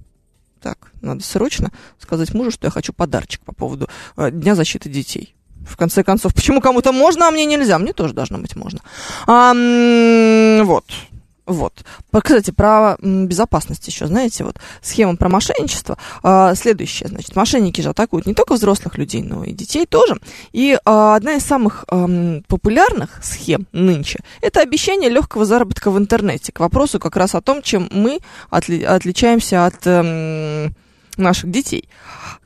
Так, 0.61 0.93
надо 1.01 1.23
срочно 1.23 1.73
сказать 1.99 2.33
мужу, 2.35 2.51
что 2.51 2.67
я 2.67 2.71
хочу 2.71 2.93
подарочек 2.93 3.43
по 3.43 3.55
поводу 3.55 3.89
э, 4.17 4.31
Дня 4.31 4.55
защиты 4.55 4.91
детей. 4.91 5.35
В 5.67 5.77
конце 5.77 6.03
концов, 6.05 6.35
почему 6.35 6.61
кому-то 6.61 6.93
можно, 6.93 7.29
а 7.29 7.31
мне 7.31 7.45
нельзя? 7.45 7.79
Мне 7.79 7.93
тоже 7.93 8.15
должно 8.15 8.39
быть 8.39 8.57
можно. 8.57 8.81
А, 9.27 9.53
вот. 10.63 10.85
Вот. 11.47 11.85
Кстати, 12.11 12.53
про 12.53 12.97
безопасность 13.03 13.87
еще, 13.87 14.07
знаете, 14.07 14.45
вот 14.45 14.57
схема 14.81 15.17
про 15.17 15.29
мошенничество. 15.29 15.99
А, 16.23 16.55
следующая, 16.55 17.09
значит, 17.09 17.37
мошенники 17.37 17.83
же 17.83 17.91
атакуют 17.91 18.27
не 18.27 18.35
только 18.35 18.55
взрослых 18.55 18.97
людей, 18.97 19.23
но 19.23 19.45
и 19.45 19.53
детей 19.53 19.85
тоже. 19.85 20.17
И 20.53 20.79
а, 20.87 21.17
одна 21.17 21.35
из 21.35 21.45
самых 21.45 21.85
ам, 21.89 22.43
популярных 22.49 23.21
схем 23.23 23.67
нынче– 23.73 24.21
это 24.41 24.61
обещание 24.61 25.11
легкого 25.11 25.45
заработка 25.45 25.91
в 25.91 25.99
интернете. 25.99 26.51
К 26.51 26.61
вопросу 26.61 26.99
как 26.99 27.17
раз 27.17 27.35
о 27.35 27.43
том, 27.43 27.61
чем 27.61 27.89
мы 27.91 28.21
отли- 28.51 28.85
отличаемся 28.85 29.67
от 29.67 29.87
эм, 29.87 30.75
наших 31.19 31.51
детей. 31.51 31.89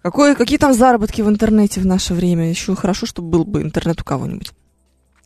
Какое, 0.08 0.34
какие 0.34 0.56
там 0.56 0.72
заработки 0.72 1.20
в 1.20 1.28
интернете 1.28 1.80
в 1.80 1.86
наше 1.86 2.14
время? 2.14 2.48
Еще 2.48 2.74
хорошо, 2.74 3.04
чтобы 3.04 3.28
был 3.28 3.44
бы 3.44 3.60
интернет 3.60 4.00
у 4.00 4.04
кого-нибудь. 4.04 4.52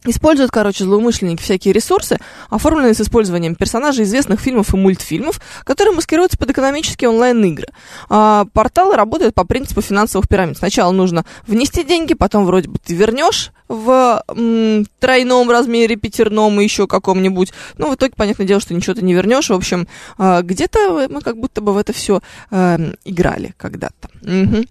Используют, 0.05 0.51
короче, 0.51 0.85
злоумышленники 0.85 1.41
всякие 1.43 1.73
ресурсы, 1.73 2.19
оформленные 2.51 2.95
с 2.95 3.01
использованием 3.01 3.55
персонажей 3.55 4.05
известных 4.05 4.41
фильмов 4.41 4.75
и 4.75 4.77
мультфильмов, 4.77 5.41
которые 5.65 5.95
маскируются 5.95 6.37
под 6.37 6.51
экономические 6.51 7.11
онлайн-игры. 7.11 7.69
А, 8.09 8.47
порталы 8.53 8.97
работают 8.97 9.35
по 9.35 9.45
принципу 9.45 9.81
финансовых 9.81 10.29
пирамид. 10.29 10.59
Сначала 10.59 10.91
нужно 10.91 11.25
внести 11.47 11.85
деньги, 11.85 12.15
потом 12.15 12.47
вроде 12.47 12.69
бы 12.69 12.79
ты 12.85 12.95
вернешь 12.95 13.53
в 13.69 14.23
м, 14.29 14.87
тройном 14.99 15.51
размере, 15.51 15.95
пятерном 15.95 16.61
и 16.61 16.65
еще 16.65 16.89
каком-нибудь. 16.89 17.53
Ну, 17.79 17.91
в 17.91 17.95
итоге, 17.95 18.13
понятное 18.17 18.47
дело, 18.47 18.61
что 18.61 18.75
ничего 18.75 18.95
ты 18.95 19.05
не 19.05 19.15
вернешь. 19.15 19.51
В 19.51 19.55
общем, 19.55 19.87
а, 20.19 20.43
где-то 20.43 21.07
мы 21.09 21.21
как 21.21 21.39
будто 21.39 21.61
бы 21.61 21.73
в 21.73 21.77
это 21.77 21.93
все 21.93 22.21
играли 23.05 23.55
когда-то. 23.57 24.09
Мгм. 24.23 24.65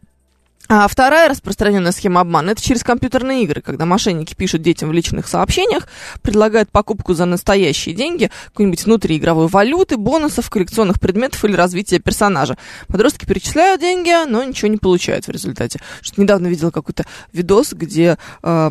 А 0.73 0.87
вторая 0.87 1.27
распространенная 1.27 1.91
схема 1.91 2.21
обмана– 2.21 2.51
это 2.51 2.61
через 2.61 2.81
компьютерные 2.81 3.43
игры, 3.43 3.59
когда 3.59 3.85
мошенники 3.85 4.33
пишут 4.33 4.61
детям 4.61 4.87
в 4.87 4.93
личных 4.93 5.27
сообщениях, 5.27 5.85
предлагают 6.21 6.71
покупку 6.71 7.13
за 7.13 7.25
настоящие 7.25 7.93
деньги, 7.93 8.31
какой-нибудь 8.45 8.85
внутриигровой 8.85 9.47
валюты, 9.47 9.97
бонусов, 9.97 10.49
коллекционных 10.49 11.01
предметов 11.01 11.43
или 11.43 11.57
развития 11.57 11.99
персонажа. 11.99 12.57
Подростки 12.87 13.25
перечисляют 13.25 13.81
деньги, 13.81 14.13
но 14.25 14.45
ничего 14.45 14.69
не 14.69 14.77
получают 14.77 15.27
в 15.27 15.31
результате. 15.31 15.81
Что 15.99 16.21
недавно 16.21 16.47
видела 16.47 16.71
какой-то 16.71 17.03
видос, 17.33 17.73
где 17.73 18.17
э, 18.41 18.69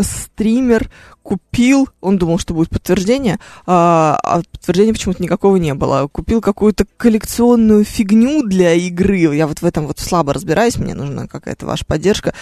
стример 0.00 0.90
купил, 1.22 1.88
он 2.00 2.18
думал, 2.18 2.38
что 2.38 2.54
будет 2.54 2.70
подтверждение, 2.70 3.38
а, 3.66 4.18
а 4.22 4.42
подтверждения 4.52 4.92
почему-то 4.92 5.22
никакого 5.22 5.56
не 5.56 5.74
было. 5.74 6.06
Купил 6.06 6.40
какую-то 6.40 6.86
коллекционную 6.96 7.84
фигню 7.84 8.44
для 8.44 8.74
игры. 8.74 9.34
Я 9.34 9.46
вот 9.46 9.60
в 9.60 9.64
этом 9.64 9.86
вот 9.86 9.98
слабо 9.98 10.32
разбираюсь, 10.32 10.76
мне 10.76 10.94
нужна 10.94 11.26
какая-то 11.26 11.66
ваша 11.66 11.84
поддержка. 11.84 12.32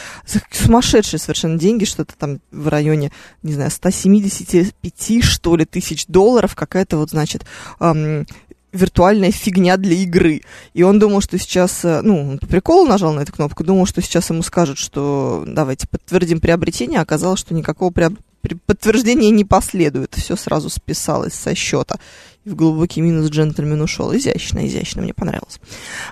Сумасшедшие 0.50 1.18
совершенно 1.18 1.58
деньги, 1.58 1.84
что-то 1.84 2.14
там 2.16 2.40
в 2.50 2.68
районе, 2.68 3.11
не 3.42 3.54
знаю, 3.54 3.70
175, 3.70 5.25
что 5.25 5.56
ли, 5.56 5.64
тысяч 5.64 6.06
долларов. 6.06 6.54
Какая-то 6.54 6.99
вот, 6.99 7.11
значит, 7.11 7.46
эм, 7.80 8.26
виртуальная 8.75 9.31
фигня 9.31 9.76
для 9.76 9.95
игры. 9.95 10.43
И 10.75 10.83
он 10.83 10.99
думал, 10.99 11.21
что 11.21 11.38
сейчас, 11.38 11.85
э, 11.85 12.02
ну, 12.02 12.31
он 12.33 12.38
по 12.38 12.47
приколу 12.47 12.87
нажал 12.87 13.12
на 13.14 13.21
эту 13.21 13.33
кнопку, 13.33 13.64
думал, 13.64 13.87
что 13.87 14.02
сейчас 14.02 14.28
ему 14.31 14.43
скажут, 14.43 14.78
что 14.78 15.45
давайте 15.47 15.88
подтвердим 15.88 16.40
приобретение, 16.40 16.99
а 16.99 17.02
оказалось, 17.02 17.40
что 17.40 17.54
никакого 17.54 17.90
приоб... 17.90 18.14
при- 18.40 18.54
подтверждения 18.66 19.31
не 19.31 19.45
последует. 19.45 20.14
Все 20.14 20.37
сразу 20.37 20.69
списалось 20.69 21.35
со 21.35 21.54
счета. 21.54 21.99
И 22.45 22.50
в 22.50 22.57
глубокий 22.57 23.00
минус 23.00 23.31
джентльмен 23.31 23.81
ушел. 23.81 24.14
Изящно, 24.14 24.66
изящно, 24.66 25.02
мне 25.02 25.14
понравилось. 25.14 25.61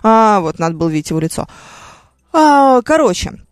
А, 0.02 0.40
вот, 0.40 0.58
надо 0.58 0.76
было 0.76 0.88
видеть 0.88 1.10
его 1.10 1.20
лицо. 1.20 1.46
А, 2.32 2.80
короче, 2.82 3.42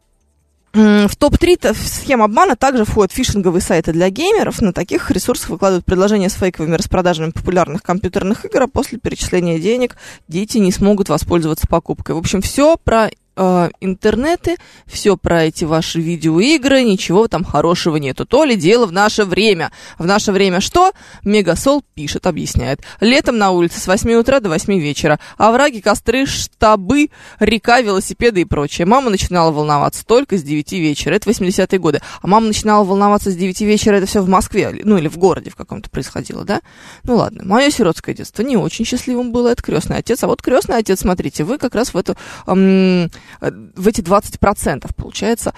В 0.73 1.17
топ-3 1.19 1.75
схем 1.75 2.23
обмана 2.23 2.55
также 2.55 2.85
входят 2.85 3.13
фишинговые 3.13 3.61
сайты 3.61 3.93
для 3.93 4.09
геймеров. 4.09 4.61
На 4.61 4.73
таких 4.73 5.11
ресурсах 5.11 5.51
выкладывают 5.51 5.85
предложения 5.85 6.29
с 6.29 6.35
фейковыми 6.35 6.77
распродажами 6.77 7.31
популярных 7.31 7.83
компьютерных 7.83 8.45
игр, 8.45 8.63
а 8.63 8.67
после 8.69 8.99
перечисления 8.99 9.59
денег 9.59 9.97
дети 10.29 10.59
не 10.59 10.71
смогут 10.71 11.09
воспользоваться 11.09 11.67
покупкой. 11.67 12.15
В 12.15 12.19
общем, 12.19 12.41
все 12.41 12.77
про 12.77 13.11
э, 13.41 13.71
интернеты, 13.81 14.57
все 14.87 15.17
про 15.17 15.45
эти 15.45 15.65
ваши 15.65 16.01
видеоигры, 16.01 16.83
ничего 16.83 17.27
там 17.27 17.43
хорошего 17.43 17.97
нету. 17.97 18.27
То 18.27 18.45
ли 18.45 18.57
дело 18.57 18.87
в 18.87 18.93
наше 18.93 19.25
время. 19.25 19.73
В 19.99 20.07
наше 20.07 20.33
время 20.33 20.61
что? 20.61 20.93
Мегасол 21.25 21.83
пишет, 21.95 22.27
объясняет. 22.27 22.81
Летом 23.01 23.39
на 23.39 23.51
улице 23.51 23.81
с 23.81 23.87
8 23.87 24.13
утра 24.13 24.41
до 24.41 24.51
8 24.51 24.79
вечера. 24.79 25.19
Овраги, 25.39 25.81
костры, 25.81 26.27
штабы, 26.27 27.11
река, 27.39 27.81
велосипеды 27.81 28.43
и 28.43 28.45
прочее. 28.45 28.87
Мама 28.87 29.11
начинала 29.11 29.51
волноваться 29.51 30.05
только 30.05 30.37
с 30.37 30.43
9 30.43 30.73
вечера. 30.73 31.15
Это 31.15 31.31
80-е 31.31 31.79
годы. 31.79 32.01
А 32.21 32.27
мама 32.27 32.49
начинала 32.49 32.85
волноваться 32.85 33.31
с 33.31 33.37
9 33.37 33.61
вечера. 33.63 33.97
Это 33.97 34.07
все 34.07 34.21
в 34.21 34.29
Москве, 34.29 34.81
ну 34.85 34.99
или 34.99 35.09
в 35.09 35.17
городе 35.17 35.51
в 35.51 35.57
каком-то 35.57 35.89
происходило, 35.89 36.45
да? 36.45 36.61
Ну 37.05 37.17
ладно. 37.17 37.43
Мое 37.45 37.71
сиротское 37.71 38.15
детство 38.15 38.43
не 38.43 38.57
очень 38.57 38.85
счастливым 38.85 39.33
было. 39.33 39.49
Это 39.49 39.63
крестный 39.63 39.97
отец. 39.97 40.23
А 40.23 40.27
вот 40.27 40.43
крестный 40.43 40.77
отец, 40.77 41.01
смотрите, 41.01 41.45
вы 41.45 41.57
как 41.57 41.75
раз 41.75 41.95
в 41.95 41.97
эту 41.97 42.17
м, 42.47 43.07
э, 43.07 43.09
в 43.41 43.89
эти 43.89 44.01
20% 44.01 44.87
получается 44.97 45.55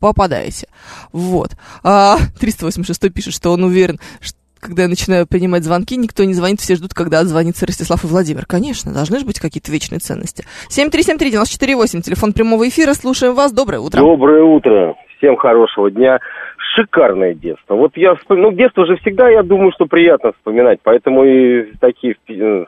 попадаете. 0.00 0.68
Вот. 1.12 1.50
А, 1.82 2.16
386 2.40 3.12
пишет, 3.12 3.34
что 3.34 3.50
он 3.50 3.64
уверен, 3.64 3.98
что 4.20 4.38
когда 4.64 4.84
я 4.84 4.88
начинаю 4.88 5.26
принимать 5.26 5.62
звонки, 5.62 5.94
никто 5.96 6.24
не 6.24 6.32
звонит, 6.32 6.58
все 6.58 6.74
ждут, 6.74 6.94
когда 6.94 7.20
отзвонится 7.20 7.66
Ростислав 7.66 8.02
и 8.02 8.06
Владимир. 8.06 8.46
Конечно, 8.46 8.94
должны 8.94 9.18
же 9.18 9.26
быть 9.26 9.38
какие-то 9.38 9.70
вечные 9.70 9.98
ценности. 9.98 10.44
7373948, 10.70 12.00
телефон 12.00 12.32
прямого 12.32 12.66
эфира, 12.66 12.94
слушаем 12.94 13.34
вас. 13.34 13.52
Доброе 13.52 13.80
утро. 13.80 14.00
Доброе 14.00 14.42
утро. 14.42 14.94
Всем 15.18 15.36
хорошего 15.36 15.90
дня. 15.90 16.18
Шикарное 16.74 17.34
детство. 17.34 17.74
Вот 17.74 17.92
я 17.96 18.14
вспомнил, 18.14 18.50
ну, 18.50 18.56
детство 18.56 18.86
же 18.86 18.96
всегда, 18.96 19.28
я 19.28 19.42
думаю, 19.42 19.70
что 19.74 19.84
приятно 19.84 20.32
вспоминать, 20.32 20.80
поэтому 20.82 21.24
и 21.24 21.72
такие 21.78 22.16
э, 22.28 22.64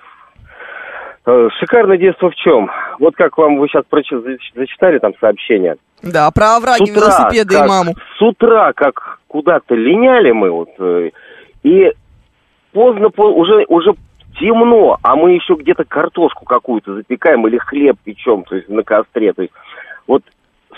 Шикарное 1.58 1.96
детство 1.98 2.30
в 2.30 2.34
чем? 2.36 2.70
Вот 3.00 3.16
как 3.16 3.36
вам 3.36 3.58
вы 3.58 3.66
сейчас 3.68 3.84
зачитали 4.54 4.98
там 4.98 5.12
сообщение. 5.20 5.76
Да, 6.02 6.30
про 6.30 6.56
овраги, 6.56 6.88
велосипеды 6.90 7.54
и 7.54 7.58
как- 7.58 7.68
маму. 7.68 7.94
С 8.16 8.22
утра, 8.22 8.72
как 8.74 9.18
куда-то 9.26 9.74
линяли 9.74 10.30
мы, 10.30 10.50
вот, 10.50 10.68
э, 10.78 11.10
и 11.64 11.92
поздно, 12.72 13.10
по- 13.10 13.32
уже, 13.34 13.64
уже 13.68 13.94
темно, 14.38 14.98
а 15.02 15.16
мы 15.16 15.32
еще 15.32 15.54
где-то 15.54 15.84
картошку 15.84 16.44
какую-то 16.44 16.94
запекаем 16.94 17.46
или 17.48 17.58
хлеб 17.58 17.96
печем, 18.04 18.44
то 18.44 18.54
есть 18.54 18.68
на 18.68 18.84
костре. 18.84 19.32
То 19.32 19.42
есть 19.42 19.54
вот 20.06 20.22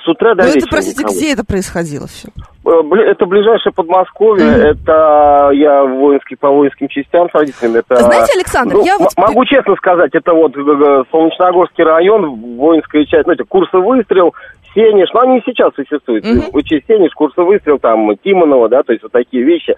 с 0.04 0.08
утра 0.08 0.34
до 0.34 0.42
Ну 0.42 0.48
это, 0.48 0.54
вечера 0.58 0.70
простите, 0.70 1.00
никого. 1.02 1.14
где 1.14 1.32
это 1.32 1.44
происходило 1.44 2.06
все? 2.06 2.28
Э, 2.64 2.70
Это 3.10 3.26
ближайшее 3.26 3.72
Подмосковье, 3.72 4.46
Мгм. 4.46 4.60
это 4.60 5.50
я 5.54 5.84
воинский 5.84 6.36
по 6.36 6.48
воинским 6.50 6.88
частям 6.88 7.28
с 7.30 7.34
родителями. 7.34 7.78
Это, 7.78 7.96
Знаете, 7.96 8.32
Александр, 8.36 8.74
ну, 8.74 8.84
я 8.84 8.98
вот... 8.98 9.08
могу 9.16 9.44
честно 9.46 9.74
сказать, 9.76 10.10
это 10.14 10.32
вот 10.32 10.56
э, 10.56 10.60
э, 10.60 11.04
Солнечногорский 11.10 11.84
район, 11.84 12.56
воинская 12.56 13.04
часть, 13.06 13.24
знаете, 13.24 13.44
курсы 13.44 13.76
выстрел, 13.78 14.34
Сенеж, 14.74 15.08
ну 15.14 15.20
они 15.20 15.38
и 15.38 15.42
сейчас 15.46 15.74
существуют. 15.74 16.24
Мгм. 16.24 16.42
Учить 16.52 16.84
Сенеж, 16.86 17.12
курсы 17.14 17.40
выстрел, 17.40 17.78
там, 17.78 18.16
Тимонова, 18.18 18.68
да, 18.68 18.82
то 18.82 18.92
есть 18.92 19.02
вот 19.02 19.12
такие 19.12 19.42
вещи. 19.42 19.74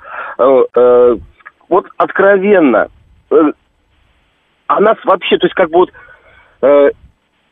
Вот 1.69 1.87
откровенно, 1.97 2.89
а 4.67 4.81
нас 4.81 4.97
вообще, 5.05 5.37
то 5.39 5.47
есть 5.47 5.55
как 5.55 5.71
бы 5.71 5.79
вот 5.79 5.91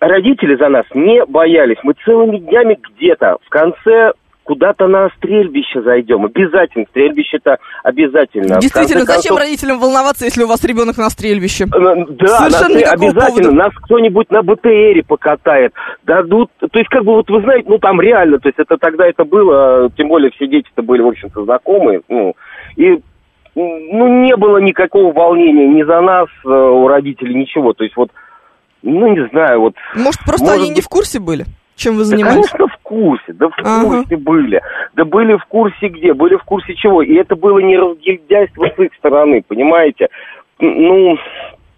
родители 0.01 0.57
за 0.57 0.69
нас 0.69 0.85
не 0.95 1.25
боялись. 1.27 1.79
Мы 1.83 1.95
целыми 2.05 2.39
днями 2.39 2.79
где-то 2.97 3.39
в 3.45 3.49
конце 3.49 4.13
куда-то 4.49 4.87
на 4.87 5.11
стрельбище 5.19 5.83
зайдем. 5.83 6.25
Обязательно. 6.25 6.87
Стрельбище-то 6.89 7.59
обязательно. 7.85 8.59
Действительно, 8.59 9.05
конце 9.05 9.17
зачем 9.17 9.37
концов, 9.37 9.39
родителям 9.41 9.79
волноваться, 9.79 10.25
если 10.25 10.43
у 10.43 10.47
вас 10.47 10.65
ребенок 10.65 10.97
на 10.97 11.11
стрельбище? 11.11 11.65
э, 11.65 11.69
Да, 11.69 12.49
Совершенно 12.49 12.81
нас 12.81 12.93
обязательно. 12.95 13.27
повода. 13.27 13.53
Нас 13.53 13.75
кто-нибудь 13.75 14.31
на 14.31 14.43
БТРе 14.43 15.03
покатает. 15.07 15.75
Дадут. 16.05 16.51
То 16.61 16.79
есть, 16.79 16.89
как 16.89 17.05
бы, 17.05 17.13
вот 17.13 17.29
вы 17.29 17.43
знаете, 17.43 17.69
ну 17.69 17.77
там 17.79 18.01
реально, 18.01 18.39
то 18.39 18.49
есть 18.49 18.59
это 18.59 18.79
тогда 18.79 19.07
это 19.07 19.25
было, 19.27 19.91
тем 19.99 20.09
более 20.09 20.31
все 20.31 20.47
дети-то 20.47 20.81
были, 20.81 21.03
в 21.03 21.09
общем-то, 21.09 21.45
знакомые. 21.45 22.01
Ну, 22.09 22.35
и 22.77 23.01
ну, 23.55 24.25
не 24.25 24.35
было 24.37 24.59
никакого 24.59 25.13
волнения 25.13 25.67
ни 25.69 25.83
за 25.83 26.01
нас, 26.01 26.29
э, 26.47 26.49
у 26.49 26.89
родителей, 26.89 27.35
ничего. 27.35 27.75
То 27.75 27.85
есть, 27.85 27.97
вот, 27.97 28.11
ну, 28.83 29.09
не 29.14 29.27
знаю, 29.29 29.61
вот 29.61 29.75
Может, 29.95 30.21
просто 30.25 30.47
Может 30.47 30.62
они 30.62 30.71
не 30.71 30.81
в 30.81 30.88
курсе 30.88 31.21
были, 31.21 31.45
чем 31.77 31.95
вы 31.95 32.01
Да, 32.01 32.05
занимались? 32.07 32.51
конечно, 32.51 32.69
в 32.69 32.79
курсе, 32.83 33.33
да 33.33 33.49
в 33.49 33.55
Ага. 33.59 33.85
курсе 33.85 34.17
были. 34.17 34.61
Да 34.95 35.05
были 35.05 35.37
в 35.37 35.45
курсе 35.47 35.88
где, 35.88 36.14
были 36.14 36.37
в 36.37 36.45
курсе 36.45 36.75
чего. 36.75 37.03
И 37.03 37.14
это 37.14 37.37
было 37.37 37.59
не 37.59 37.77
разгильдяйство 37.77 38.67
с 38.77 38.79
их 38.79 38.95
стороны, 38.95 39.43
понимаете? 39.47 40.09
Ну, 40.61 41.17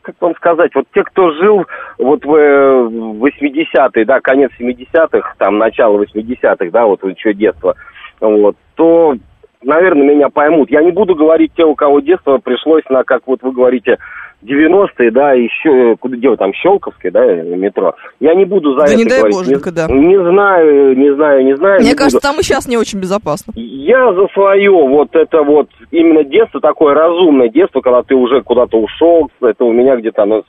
как 0.03 0.15
вам 0.21 0.35
сказать, 0.37 0.75
вот 0.75 0.87
те, 0.95 1.03
кто 1.05 1.31
жил 1.33 1.67
вот 1.99 2.25
в 2.25 2.35
э, 2.35 2.89
80-е, 2.89 4.05
да, 4.07 4.21
конец 4.21 4.51
70-х, 4.59 5.35
там, 5.39 5.59
начало 5.59 6.03
80-х, 6.03 6.71
да, 6.71 6.87
вот 6.87 7.05
еще 7.05 7.35
детство, 7.35 7.75
вот, 8.21 8.57
то, 8.77 9.15
наверное, 9.63 10.15
меня 10.15 10.31
поймут. 10.31 10.71
Я 10.71 10.83
не 10.83 10.91
буду 10.91 11.15
говорить 11.15 11.53
те, 11.55 11.65
у 11.65 11.75
кого 11.75 12.01
детство 12.01 12.39
пришлось 12.39 12.85
на, 12.89 13.05
как 13.05 13.23
вот 13.27 13.43
вы 13.43 13.53
говорите, 13.53 13.99
90-е, 14.42 15.11
да, 15.11 15.33
еще, 15.33 15.96
куда 15.98 16.16
где 16.16 16.31
вы 16.31 16.37
там, 16.37 16.53
Щелковское, 16.55 17.12
да, 17.12 17.24
метро. 17.24 17.94
Я 18.20 18.35
не 18.35 18.44
буду 18.44 18.72
за 18.72 18.79
Да 18.79 18.85
это 18.87 18.96
не 18.96 19.05
дай 19.05 19.18
говорить. 19.18 19.37
боженька, 19.37 19.72
да. 19.72 19.87
Не 19.88 20.18
знаю, 20.18 20.96
не 20.96 21.14
знаю, 21.14 21.44
не 21.44 21.57
знаю. 21.57 21.81
Мне 21.81 21.90
не 21.90 21.94
кажется, 21.94 22.18
буду. 22.18 22.22
там 22.22 22.40
и 22.40 22.42
сейчас 22.42 22.66
не 22.66 22.76
очень 22.76 23.00
безопасно. 23.00 23.53
Я 23.57 24.12
за 24.14 24.29
свое 24.29 24.70
вот 24.70 25.14
это 25.14 25.42
вот 25.42 25.68
именно 25.90 26.24
детство, 26.24 26.61
такое 26.61 26.94
разумное 26.94 27.48
детство, 27.48 27.81
когда 27.81 28.03
ты 28.03 28.14
уже 28.14 28.42
куда-то 28.42 28.79
ушел, 28.79 29.31
это 29.42 29.64
у 29.64 29.72
меня 29.72 29.96
где-то 29.96 30.22
оно 30.22 30.44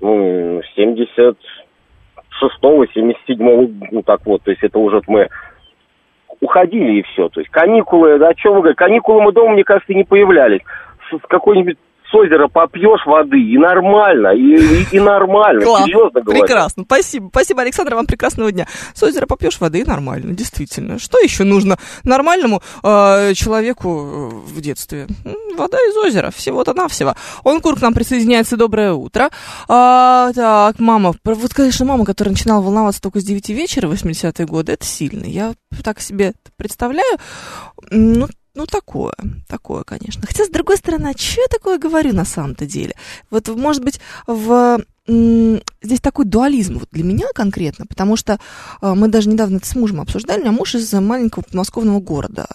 ну, 0.00 0.60
76-го, 0.76 2.84
77-го, 2.84 3.70
ну 3.90 4.02
так 4.02 4.20
вот, 4.26 4.42
то 4.42 4.50
есть 4.50 4.62
это 4.62 4.78
уже 4.78 5.00
мы 5.06 5.28
уходили 6.40 7.00
и 7.00 7.02
все. 7.02 7.28
То 7.28 7.40
есть 7.40 7.50
каникулы, 7.50 8.18
да, 8.18 8.28
о 8.28 8.34
чем 8.34 8.54
вы 8.54 8.60
говорите, 8.60 8.78
каникулы 8.78 9.22
мы 9.22 9.32
дома, 9.32 9.52
мне 9.52 9.64
кажется, 9.64 9.92
не 9.92 10.04
появлялись. 10.04 10.60
С, 11.10 11.16
с 11.16 11.26
какой-нибудь 11.28 11.78
с 12.10 12.14
озера 12.14 12.48
попьешь 12.48 13.04
воды, 13.06 13.38
и 13.38 13.58
нормально, 13.58 14.28
и, 14.28 14.56
и, 14.56 14.96
и 14.96 15.00
нормально, 15.00 15.62
Класс, 15.62 15.84
серьезно 15.84 16.20
говорю. 16.20 16.40
прекрасно. 16.40 16.84
Спасибо, 16.84 17.28
спасибо, 17.28 17.62
Александр, 17.62 17.94
вам 17.94 18.06
прекрасного 18.06 18.50
дня. 18.52 18.66
С 18.94 19.02
озера 19.02 19.26
попьешь 19.26 19.60
воды, 19.60 19.80
и 19.80 19.84
нормально, 19.84 20.34
действительно. 20.34 20.98
Что 20.98 21.18
еще 21.18 21.44
нужно 21.44 21.78
нормальному 22.04 22.62
э, 22.82 23.34
человеку 23.34 23.88
э, 23.88 24.28
в 24.52 24.60
детстве? 24.60 25.06
Вода 25.56 25.78
из 25.78 25.96
озера, 25.96 26.30
всего-то 26.30 26.72
навсего. 26.72 27.14
Он 27.44 27.60
Кур 27.60 27.76
к 27.76 27.82
нам 27.82 27.92
присоединяется, 27.92 28.56
доброе 28.56 28.92
утро. 28.92 29.30
А, 29.68 30.32
так, 30.32 30.78
мама, 30.78 31.14
вот, 31.24 31.54
конечно, 31.54 31.84
мама, 31.84 32.04
которая 32.04 32.32
начинала 32.32 32.60
волноваться 32.60 33.02
только 33.02 33.20
с 33.20 33.24
9 33.24 33.48
вечера 33.50 33.88
в 33.88 33.92
80-е 33.92 34.46
годы, 34.46 34.72
это 34.72 34.84
сильно. 34.84 35.24
Я 35.24 35.52
так 35.84 36.00
себе 36.00 36.32
представляю, 36.56 37.18
ну, 37.90 38.28
ну, 38.58 38.66
такое, 38.66 39.14
такое, 39.46 39.84
конечно. 39.84 40.26
Хотя, 40.26 40.44
с 40.44 40.48
другой 40.48 40.78
стороны, 40.78 41.06
а 41.14 41.16
что 41.16 41.42
я 41.42 41.46
такое 41.46 41.78
говорю 41.78 42.12
на 42.12 42.24
самом-то 42.24 42.66
деле? 42.66 42.94
Вот, 43.30 43.46
может 43.46 43.84
быть, 43.84 44.00
в 44.26 44.80
здесь 45.06 46.00
такой 46.02 46.26
дуализм 46.26 46.80
вот 46.80 46.88
для 46.92 47.02
меня 47.02 47.28
конкретно, 47.34 47.86
потому 47.86 48.16
что 48.16 48.38
а, 48.82 48.94
мы 48.94 49.08
даже 49.08 49.30
недавно 49.30 49.56
это 49.56 49.66
с 49.66 49.74
мужем 49.74 50.02
обсуждали. 50.02 50.40
У 50.40 50.42
меня 50.42 50.52
муж 50.52 50.74
из 50.74 50.92
маленького 50.92 51.44
подмосковного 51.44 52.00
города, 52.00 52.46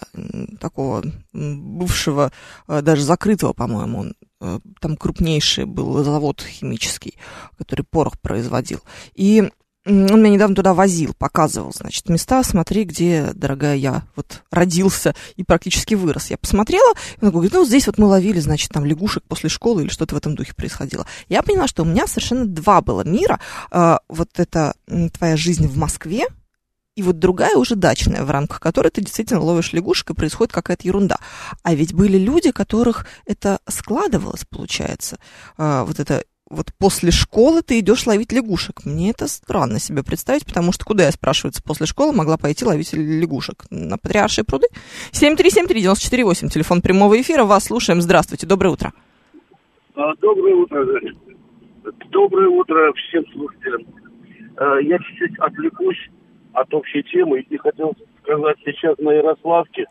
такого 0.60 1.02
бывшего, 1.32 2.30
а, 2.68 2.82
даже 2.82 3.02
закрытого, 3.02 3.54
по-моему, 3.54 3.98
он, 3.98 4.14
э, 4.40 4.60
там 4.80 4.96
крупнейший 4.96 5.64
был 5.64 6.04
завод 6.04 6.42
химический, 6.42 7.14
который 7.58 7.82
порох 7.82 8.20
производил. 8.20 8.80
И 9.16 9.50
он 9.86 10.22
меня 10.22 10.30
недавно 10.34 10.56
туда 10.56 10.72
возил, 10.72 11.14
показывал, 11.14 11.72
значит, 11.74 12.08
места, 12.08 12.42
смотри, 12.42 12.84
где, 12.84 13.32
дорогая, 13.34 13.76
я 13.76 14.04
вот 14.16 14.42
родился 14.50 15.14
и 15.36 15.44
практически 15.44 15.94
вырос. 15.94 16.30
Я 16.30 16.38
посмотрела, 16.38 16.94
и 17.20 17.24
он 17.24 17.30
говорит, 17.30 17.52
ну, 17.52 17.66
здесь 17.66 17.86
вот 17.86 17.98
мы 17.98 18.06
ловили, 18.06 18.40
значит, 18.40 18.70
там 18.70 18.84
лягушек 18.84 19.24
после 19.24 19.50
школы 19.50 19.82
или 19.82 19.90
что-то 19.90 20.14
в 20.14 20.18
этом 20.18 20.34
духе 20.34 20.54
происходило. 20.54 21.06
Я 21.28 21.42
поняла, 21.42 21.68
что 21.68 21.82
у 21.82 21.86
меня 21.86 22.06
совершенно 22.06 22.46
два 22.46 22.80
было 22.80 23.02
мира. 23.02 23.40
А, 23.70 24.00
вот 24.08 24.30
это 24.36 24.74
твоя 25.12 25.36
жизнь 25.36 25.66
в 25.66 25.76
Москве, 25.76 26.26
и 26.96 27.02
вот 27.02 27.18
другая 27.18 27.56
уже 27.56 27.74
дачная, 27.74 28.24
в 28.24 28.30
рамках 28.30 28.60
которой 28.60 28.88
ты 28.88 29.02
действительно 29.02 29.40
ловишь 29.40 29.72
лягушек, 29.72 30.10
и 30.10 30.14
происходит 30.14 30.52
какая-то 30.52 30.86
ерунда. 30.86 31.18
А 31.62 31.74
ведь 31.74 31.92
были 31.92 32.16
люди, 32.16 32.52
которых 32.52 33.06
это 33.26 33.58
складывалось, 33.68 34.44
получается. 34.48 35.18
А, 35.58 35.84
вот 35.84 35.98
это 35.98 36.24
вот 36.50 36.72
после 36.78 37.10
школы 37.10 37.62
ты 37.62 37.78
идешь 37.78 38.06
ловить 38.06 38.32
лягушек. 38.32 38.84
Мне 38.84 39.10
это 39.10 39.26
странно 39.28 39.78
себе 39.78 40.02
представить, 40.02 40.44
потому 40.44 40.72
что 40.72 40.84
куда 40.84 41.04
я, 41.04 41.12
спрашивается, 41.12 41.62
после 41.62 41.86
школы 41.86 42.12
могла 42.12 42.36
пойти 42.36 42.64
ловить 42.64 42.92
лягушек? 42.92 43.64
На 43.70 43.96
Патриаршие 43.96 44.44
пруды? 44.44 44.66
7373948, 45.12 46.48
телефон 46.48 46.82
прямого 46.82 47.20
эфира. 47.20 47.44
Вас 47.44 47.64
слушаем. 47.64 48.02
Здравствуйте, 48.02 48.46
доброе 48.46 48.70
утро. 48.70 48.92
А, 49.94 50.14
Доброе 50.16 50.54
утро. 50.54 50.86
Доброе 52.10 52.48
утро 52.48 52.92
всем 52.94 53.24
слушателям. 53.32 53.82
Э, 54.58 54.78
Я 54.82 54.98
чуть-чуть 54.98 55.38
отвлекусь 55.38 56.08
от 56.52 56.72
общей 56.74 57.02
темы 57.04 57.40
и 57.40 57.56
хотел 57.56 57.94
сказать 58.22 58.56
сейчас 58.64 58.98
на 58.98 59.10
Ярославке 59.10 59.86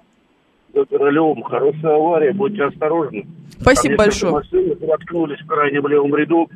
за 0.73 0.86
Королевым 0.86 1.43
хорошая 1.43 1.95
авария, 1.95 2.33
будьте 2.33 2.63
осторожны. 2.63 3.25
Спасибо 3.59 3.95
Там 3.95 4.05
большое. 4.05 4.33
машин 4.33 4.77
воткнулись 4.81 5.39
в 5.39 5.47
крайнем 5.47 5.88
левом 5.88 6.15
ряду. 6.15 6.49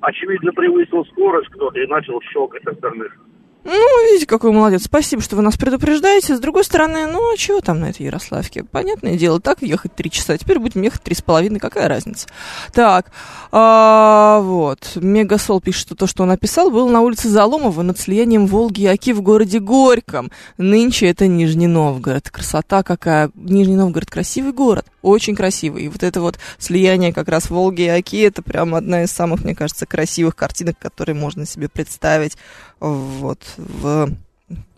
Очевидно, 0.00 0.52
превысил 0.52 1.04
скорость 1.06 1.48
кто-то 1.48 1.80
и 1.80 1.86
начал 1.86 2.20
щелкать 2.30 2.64
остальных. 2.66 3.16
Ну, 3.64 4.04
видите, 4.10 4.26
какой 4.26 4.52
молодец. 4.52 4.82
Спасибо, 4.84 5.22
что 5.22 5.36
вы 5.36 5.42
нас 5.42 5.56
предупреждаете. 5.56 6.36
С 6.36 6.40
другой 6.40 6.64
стороны, 6.64 7.06
ну, 7.06 7.32
а 7.32 7.36
чего 7.36 7.60
там 7.60 7.80
на 7.80 7.86
этой 7.86 8.02
Ярославке? 8.02 8.62
Понятное 8.62 9.16
дело, 9.16 9.40
так 9.40 9.62
ехать 9.62 9.94
три 9.94 10.10
часа. 10.10 10.36
Теперь 10.36 10.58
будем 10.58 10.82
ехать 10.82 11.02
три 11.02 11.14
с 11.14 11.22
половиной. 11.22 11.60
Какая 11.60 11.88
разница? 11.88 12.28
Так, 12.72 13.10
а, 13.52 14.40
вот. 14.40 14.92
Мегасол 14.96 15.62
пишет, 15.62 15.80
что 15.80 15.94
то, 15.94 16.06
что 16.06 16.24
он 16.24 16.28
написал, 16.28 16.70
было 16.70 16.90
на 16.90 17.00
улице 17.00 17.28
Заломова 17.28 17.80
над 17.82 17.98
слиянием 17.98 18.46
Волги 18.46 18.82
и 18.82 18.86
Оки 18.86 19.14
в 19.14 19.22
городе 19.22 19.60
Горьком. 19.60 20.30
Нынче 20.58 21.06
это 21.06 21.26
Нижний 21.26 21.66
Новгород. 21.66 22.28
Красота 22.30 22.82
какая. 22.82 23.30
Нижний 23.34 23.76
Новгород 23.76 24.10
красивый 24.10 24.52
город. 24.52 24.84
Очень 25.00 25.36
красивый. 25.36 25.84
И 25.84 25.88
вот 25.88 26.02
это 26.02 26.20
вот 26.20 26.38
слияние 26.58 27.14
как 27.14 27.28
раз 27.28 27.48
Волги 27.48 27.82
и 27.82 27.88
Оки, 27.88 28.20
это 28.20 28.42
прям 28.42 28.74
одна 28.74 29.04
из 29.04 29.10
самых, 29.10 29.42
мне 29.44 29.54
кажется, 29.54 29.86
красивых 29.86 30.36
картинок, 30.36 30.78
которые 30.78 31.16
можно 31.16 31.46
себе 31.46 31.68
представить 31.68 32.36
вот 32.80 33.40
в, 33.56 34.10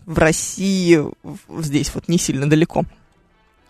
в 0.05 0.17
России, 0.17 1.01
здесь 1.59 1.91
вот 1.93 2.07
не 2.07 2.17
сильно 2.17 2.49
далеко. 2.49 2.85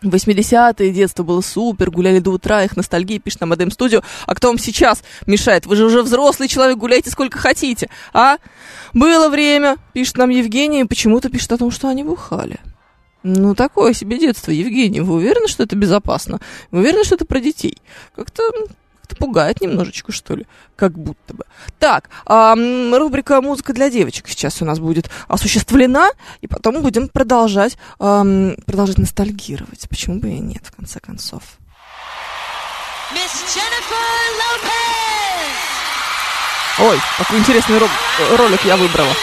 80-е 0.04 0.92
детство 0.92 1.24
было 1.24 1.42
супер, 1.42 1.90
гуляли 1.90 2.20
до 2.20 2.32
утра, 2.32 2.64
их 2.64 2.78
ностальгия, 2.78 3.20
пишет 3.20 3.42
на 3.42 3.48
Модем 3.48 3.72
Студио. 3.72 4.02
А 4.26 4.36
кто 4.36 4.50
вам 4.50 4.60
сейчас 4.60 5.04
мешает? 5.26 5.66
Вы 5.66 5.76
же 5.76 5.86
уже 5.86 6.04
взрослый 6.04 6.48
человек, 6.48 6.78
гуляйте 6.78 7.10
сколько 7.10 7.38
хотите, 7.40 7.90
а? 8.14 8.38
Было 8.94 9.30
время, 9.30 9.78
пишет 9.94 10.18
нам 10.18 10.30
Евгений, 10.30 10.86
почему-то 10.86 11.30
пишет 11.30 11.52
о 11.54 11.58
том, 11.58 11.72
что 11.72 11.90
они 11.90 12.04
бухали. 12.04 12.60
Ну, 13.24 13.56
такое 13.56 13.94
себе 13.94 14.20
детство, 14.20 14.52
Евгений. 14.52 15.02
Вы 15.02 15.16
уверены, 15.16 15.48
что 15.48 15.64
это 15.64 15.76
безопасно? 15.76 16.40
Вы 16.72 16.80
уверены, 16.80 17.04
что 17.04 17.16
это 17.16 17.26
про 17.26 17.40
детей? 17.40 17.78
Как-то 18.16 18.44
как-то 19.08 19.16
пугает 19.16 19.62
немножечко, 19.62 20.12
что 20.12 20.36
ли, 20.36 20.46
как 20.76 20.98
будто 20.98 21.34
бы. 21.34 21.46
Так, 21.80 22.10
ам, 22.26 22.94
рубрика 22.94 23.42
«Музыка 23.42 23.74
для 23.74 23.90
девочек» 23.90 24.28
сейчас 24.28 24.62
у 24.62 24.66
нас 24.66 24.80
будет 24.80 25.10
осуществлена, 25.28 26.10
и 26.42 26.48
потом 26.48 26.82
будем 26.82 27.08
продолжать, 27.08 27.78
ам, 28.00 28.56
продолжать 28.66 28.98
ностальгировать. 28.98 29.88
Почему 29.90 30.20
бы 30.20 30.30
и 30.30 30.40
нет, 30.40 30.64
в 30.66 30.76
конце 30.76 31.00
концов. 31.00 31.44
Ой, 36.80 37.00
какой 37.18 37.40
интересный 37.40 37.80
ролик 38.38 38.64
я 38.66 38.76
выбрала. 38.78 39.14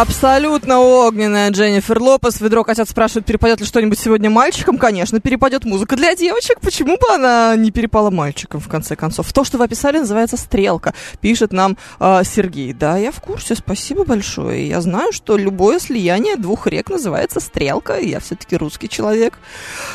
Абсолютно 0.00 0.78
огненная 0.78 1.50
Дженнифер 1.50 2.00
Лопес. 2.00 2.40
Ведро 2.40 2.62
котят 2.62 2.88
спрашивают, 2.88 3.26
перепадет 3.26 3.58
ли 3.58 3.66
что-нибудь 3.66 3.98
сегодня 3.98 4.30
мальчикам. 4.30 4.78
Конечно, 4.78 5.18
перепадет 5.18 5.64
музыка 5.64 5.96
для 5.96 6.14
девочек. 6.14 6.60
Почему 6.60 6.96
бы 6.96 7.12
она 7.12 7.56
не 7.56 7.72
перепала 7.72 8.08
мальчикам, 8.10 8.60
в 8.60 8.68
конце 8.68 8.94
концов? 8.94 9.32
То, 9.32 9.42
что 9.42 9.58
вы 9.58 9.64
описали, 9.64 9.98
называется 9.98 10.36
«Стрелка», 10.36 10.94
пишет 11.20 11.52
нам 11.52 11.76
э, 11.98 12.20
Сергей. 12.24 12.72
Да, 12.74 12.96
я 12.96 13.10
в 13.10 13.20
курсе, 13.20 13.56
спасибо 13.56 14.04
большое. 14.04 14.68
Я 14.68 14.80
знаю, 14.82 15.10
что 15.10 15.36
любое 15.36 15.80
слияние 15.80 16.36
двух 16.36 16.68
рек 16.68 16.90
называется 16.90 17.40
«Стрелка». 17.40 17.98
Я 17.98 18.20
все-таки 18.20 18.56
русский 18.56 18.88
человек. 18.88 19.34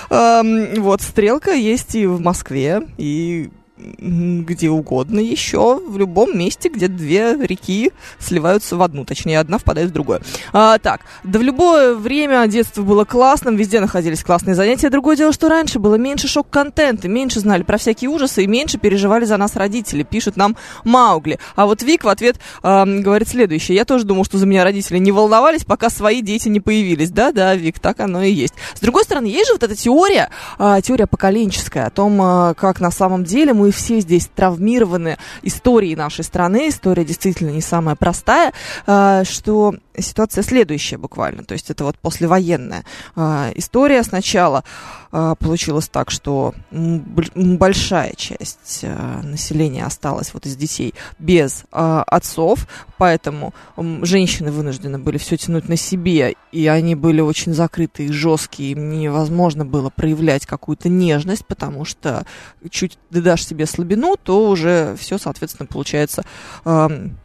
Эм, 0.10 0.82
вот, 0.82 1.02
«Стрелка» 1.02 1.54
есть 1.54 1.96
и 1.96 2.06
в 2.08 2.20
Москве, 2.20 2.82
и 2.98 3.52
где 4.00 4.69
угодно 4.69 5.19
еще, 5.19 5.80
в 5.86 5.98
любом 5.98 6.38
месте, 6.38 6.69
где 6.69 6.88
две 6.88 7.36
реки 7.36 7.91
сливаются 8.19 8.78
в 8.78 8.82
одну, 8.82 9.06
точнее, 9.06 9.39
одна 9.39 9.58
впадает 9.58 9.89
в 9.89 9.93
другую. 9.93 10.22
А, 10.52 10.78
так, 10.80 11.02
да 11.24 11.39
в 11.39 11.41
любое 11.41 11.93
время 11.96 12.46
детство 12.48 12.82
было 12.82 13.06
классным, 13.06 13.56
везде 13.56 13.80
находились 13.80 14.24
классные 14.24 14.56
занятия. 14.56 14.89
Другое 14.89 15.15
дело, 15.15 15.34
что 15.34 15.50
раньше 15.50 15.80
было 15.80 15.96
меньше 15.96 16.28
шок-контента, 16.28 17.08
меньше 17.08 17.39
знали 17.39 17.63
про 17.63 17.78
всякие 17.78 18.10
ужасы 18.10 18.43
и 18.43 18.48
меньше 18.48 18.78
переживали 18.78 19.26
за 19.26 19.38
нас 19.38 19.56
родители, 19.56 20.04
пишет 20.04 20.38
нам 20.38 20.56
Маугли. 20.84 21.39
А 21.56 21.65
вот 21.65 21.82
Вик 21.82 22.04
в 22.04 22.10
ответ 22.10 22.38
а, 22.62 22.86
говорит 22.86 23.28
следующее. 23.28 23.76
Я 23.76 23.86
тоже 23.86 24.06
думал, 24.06 24.26
что 24.26 24.38
за 24.38 24.46
меня 24.46 24.63
родители 24.63 24.98
не 24.98 25.12
волновались, 25.12 25.65
пока 25.65 25.89
свои 25.89 26.22
дети 26.22 26.50
не 26.50 26.60
появились. 26.60 27.10
Да-да, 27.10 27.56
Вик, 27.56 27.80
так 27.80 28.00
оно 28.00 28.24
и 28.24 28.32
есть. 28.32 28.54
С 28.76 28.80
другой 28.80 29.04
стороны, 29.04 29.26
есть 29.26 29.48
же 29.48 29.54
вот 29.54 29.63
эта 29.63 29.76
теория, 29.76 30.30
а, 30.58 30.82
теория 30.82 31.08
поколенческая, 31.08 31.88
о 31.88 31.89
том, 31.89 32.19
а, 32.22 32.54
как 32.54 32.80
на 32.80 32.91
самом 32.91 33.24
деле 33.24 33.54
мы 33.54 33.73
все 33.74 34.00
здесь 34.00 34.30
травмированы 34.34 35.18
историей 35.42 35.96
нашей 35.96 36.24
страны. 36.24 36.70
История 36.70 37.04
действительно 37.04 37.50
не 37.50 37.62
самая 37.62 37.96
простая, 37.96 38.54
а, 38.86 39.24
что 39.24 39.76
ситуация 39.98 40.44
следующая 40.44 40.98
буквально. 40.98 41.44
То 41.44 41.54
есть 41.54 41.70
это 41.70 41.84
вот 41.84 41.98
послевоенная 42.00 42.84
а, 43.16 43.52
история. 43.56 44.04
Сначала 44.04 44.64
а, 45.12 45.36
получилось 45.36 45.90
так, 45.90 46.10
что 46.10 46.56
большая 46.72 48.14
часть 48.16 48.82
а, 48.84 49.22
населения 49.22 49.86
осталась 49.86 50.34
вот 50.34 50.48
из 50.48 50.56
детей 50.56 50.96
без 51.20 51.66
а, 51.72 52.04
отцов, 52.04 52.68
поэтому 52.98 53.54
м, 53.78 54.04
женщины 54.06 54.52
вынуждены 54.52 54.98
были 54.98 55.20
все 55.20 55.38
тянуть 55.38 55.70
на 55.70 55.78
себе, 55.78 56.36
и 56.52 56.68
они 56.68 56.96
были 56.96 57.22
очень 57.22 57.54
закрытые 57.54 58.12
жесткие, 58.12 58.72
им 58.72 58.90
невозможно 58.90 59.66
было 59.66 59.90
проявлять 59.90 60.48
какую-то 60.48 60.90
нежность, 60.90 61.46
потому 61.46 61.86
что 61.86 62.26
чуть 62.72 62.98
ты 63.12 63.22
дашь 63.22 63.46
себе 63.46 63.68
слабину, 63.68 64.16
то 64.18 64.50
уже 64.50 64.96
все, 65.00 65.20
соответственно, 65.20 65.68
получается 65.68 66.24
ам, 66.66 67.18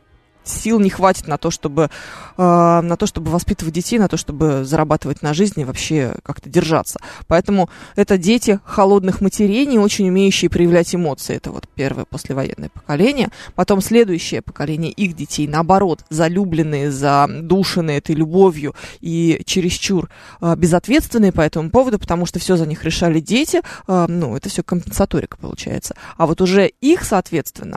сил 0.50 0.80
не 0.80 0.90
хватит 0.90 1.26
на 1.26 1.38
то, 1.38 1.50
чтобы 1.50 1.90
э, 2.36 2.42
на 2.42 2.96
то, 2.96 3.06
чтобы 3.06 3.30
воспитывать 3.30 3.74
детей, 3.74 3.98
на 3.98 4.08
то, 4.08 4.16
чтобы 4.16 4.64
зарабатывать 4.64 5.22
на 5.22 5.34
жизнь 5.34 5.60
и 5.60 5.64
вообще 5.64 6.14
как-то 6.22 6.48
держаться. 6.48 7.00
Поэтому 7.26 7.68
это 7.96 8.18
дети 8.18 8.60
холодных 8.64 9.20
матерей, 9.20 9.66
не 9.66 9.78
очень 9.78 10.08
умеющие 10.08 10.50
проявлять 10.50 10.94
эмоции. 10.94 11.36
Это 11.36 11.50
вот 11.50 11.68
первое 11.74 12.04
послевоенное 12.04 12.70
поколение. 12.70 13.30
Потом 13.54 13.80
следующее 13.80 14.42
поколение 14.42 14.92
их 14.92 15.14
детей, 15.14 15.46
наоборот, 15.46 16.04
залюбленные, 16.10 16.90
задушенные 16.90 17.98
этой 17.98 18.14
любовью 18.14 18.74
и 19.00 19.42
чересчур 19.44 20.08
э, 20.40 20.54
безответственные 20.56 21.32
по 21.32 21.40
этому 21.40 21.70
поводу, 21.70 21.98
потому 21.98 22.26
что 22.26 22.38
все 22.38 22.56
за 22.56 22.66
них 22.66 22.84
решали 22.84 23.20
дети. 23.20 23.62
Э, 23.86 24.06
ну, 24.08 24.36
это 24.36 24.48
все 24.48 24.62
компенсаторика 24.62 25.36
получается. 25.36 25.94
А 26.16 26.26
вот 26.26 26.40
уже 26.40 26.68
их, 26.80 27.04
соответственно, 27.04 27.76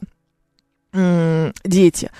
дети, 0.94 2.12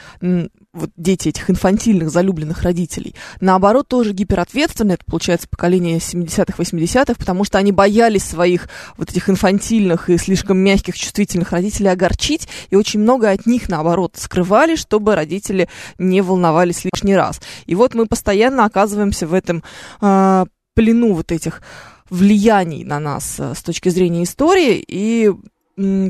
вот 0.74 0.90
дети 0.96 1.30
этих 1.30 1.50
инфантильных, 1.50 2.10
залюбленных 2.10 2.62
родителей, 2.64 3.16
наоборот, 3.42 3.88
тоже 3.90 4.14
гиперответственны, 4.14 4.94
это 4.94 5.04
получается 5.06 5.50
поколение 5.50 5.98
70-х, 5.98 6.54
80-х, 6.58 7.16
потому 7.16 7.44
что 7.44 7.58
они 7.58 7.74
боялись 7.74 8.24
своих 8.24 8.70
вот 8.96 9.10
этих 9.12 9.30
инфантильных 9.30 10.10
и 10.10 10.18
слишком 10.18 10.58
мягких, 10.60 10.98
чувствительных 10.98 11.52
родителей 11.52 11.90
огорчить, 11.90 12.48
и 12.70 12.76
очень 12.76 13.02
много 13.02 13.30
от 13.30 13.46
них, 13.46 13.68
наоборот, 13.68 14.16
скрывали, 14.16 14.76
чтобы 14.76 15.16
родители 15.16 15.68
не 15.98 16.22
волновались 16.22 16.86
лишний 16.86 17.16
раз. 17.16 17.42
И 17.66 17.76
вот 17.76 17.94
мы 17.94 18.06
постоянно 18.06 18.64
оказываемся 18.64 19.28
в 19.28 19.34
этом 19.34 19.64
а, 20.00 20.46
плену 20.74 21.14
вот 21.14 21.34
этих 21.34 21.62
влияний 22.10 22.84
на 22.84 23.00
нас 23.00 23.38
э, 23.40 23.54
с 23.56 23.64
точки 23.64 23.90
зрения 23.90 24.24
истории, 24.24 24.84
и 24.86 25.32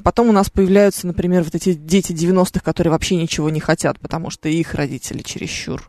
потом 0.03 0.29
у 0.29 0.31
нас 0.31 0.49
появляются, 0.49 1.07
например, 1.07 1.43
вот 1.43 1.55
эти 1.55 1.73
дети 1.73 2.12
90-х, 2.12 2.62
которые 2.62 2.91
вообще 2.91 3.15
ничего 3.15 3.49
не 3.49 3.60
хотят, 3.60 3.99
потому 3.99 4.29
что 4.29 4.49
их 4.49 4.73
родители 4.75 5.21
чересчур, 5.21 5.88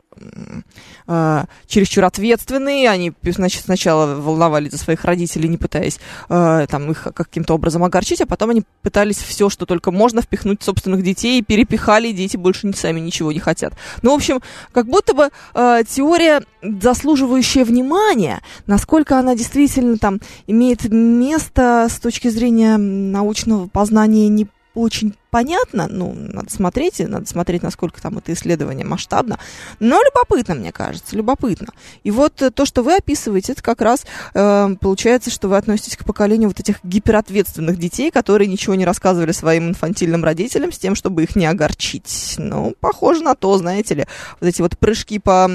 э, 1.07 1.45
чересчур 1.67 2.05
ответственные, 2.05 2.89
они 2.89 3.13
значит, 3.23 3.65
сначала 3.65 4.15
волновались 4.15 4.73
за 4.73 4.79
своих 4.79 5.05
родителей, 5.05 5.49
не 5.49 5.57
пытаясь 5.57 5.99
э, 6.29 6.67
там, 6.69 6.91
их 6.91 7.09
каким-то 7.15 7.55
образом 7.55 7.85
огорчить, 7.85 8.21
а 8.21 8.27
потом 8.27 8.51
они 8.51 8.63
пытались 8.83 9.19
все, 9.19 9.49
что 9.49 9.67
только 9.67 9.91
можно, 9.91 10.23
впихнуть 10.23 10.63
собственных 10.63 11.03
детей, 11.03 11.39
и 11.39 11.43
перепихали, 11.43 12.09
и 12.09 12.13
дети 12.13 12.37
больше 12.37 12.67
ни 12.67 12.73
сами 12.73 13.01
ничего 13.01 13.33
не 13.33 13.41
хотят. 13.41 13.75
Ну, 14.03 14.13
в 14.13 14.15
общем, 14.15 14.41
как 14.73 14.87
будто 14.87 15.15
бы 15.15 15.31
э, 15.55 15.83
теория, 15.89 16.43
заслуживающая 16.63 17.65
внимания, 17.65 18.41
насколько 18.67 19.19
она 19.19 19.35
действительно 19.35 19.99
там 19.99 20.21
имеет 20.47 20.85
место 20.89 21.89
с 21.91 21.99
точки 21.99 22.29
зрения 22.29 22.77
научного 22.77 23.69
познания 23.69 24.29
не 24.29 24.49
очень 24.75 25.15
понятно, 25.31 25.87
ну, 25.89 26.15
надо 26.15 26.51
смотреть, 26.51 26.99
надо 27.01 27.27
смотреть, 27.27 27.63
насколько 27.63 28.01
там 28.01 28.19
это 28.19 28.33
исследование 28.33 28.85
масштабно, 28.85 29.39
но 29.81 30.01
любопытно, 30.03 30.55
мне 30.55 30.73
кажется, 30.73 31.17
любопытно. 31.17 31.69
И 32.05 32.11
вот 32.11 32.41
э, 32.43 32.51
то, 32.51 32.65
что 32.65 32.83
вы 32.83 32.97
описываете, 32.97 33.53
это 33.53 33.63
как 33.63 33.81
раз 33.81 34.05
э, 34.35 34.75
получается, 34.81 35.31
что 35.31 35.49
вы 35.49 35.57
относитесь 35.57 35.97
к 35.97 36.05
поколению 36.05 36.49
вот 36.49 36.61
этих 36.61 36.85
гиперответственных 36.85 37.79
детей, 37.79 38.11
которые 38.11 38.49
ничего 38.49 38.75
не 38.75 38.85
рассказывали 38.85 39.33
своим 39.33 39.71
инфантильным 39.71 40.25
родителям 40.25 40.73
с 40.73 40.79
тем, 40.79 40.95
чтобы 40.95 41.23
их 41.23 41.37
не 41.37 41.47
огорчить. 41.47 42.35
Ну, 42.39 42.75
похоже 42.81 43.23
на 43.23 43.35
то, 43.35 43.57
знаете 43.59 43.95
ли, 43.95 44.07
вот 44.41 44.47
эти 44.47 44.63
вот 44.63 44.79
прыжки 44.79 45.19
по... 45.19 45.51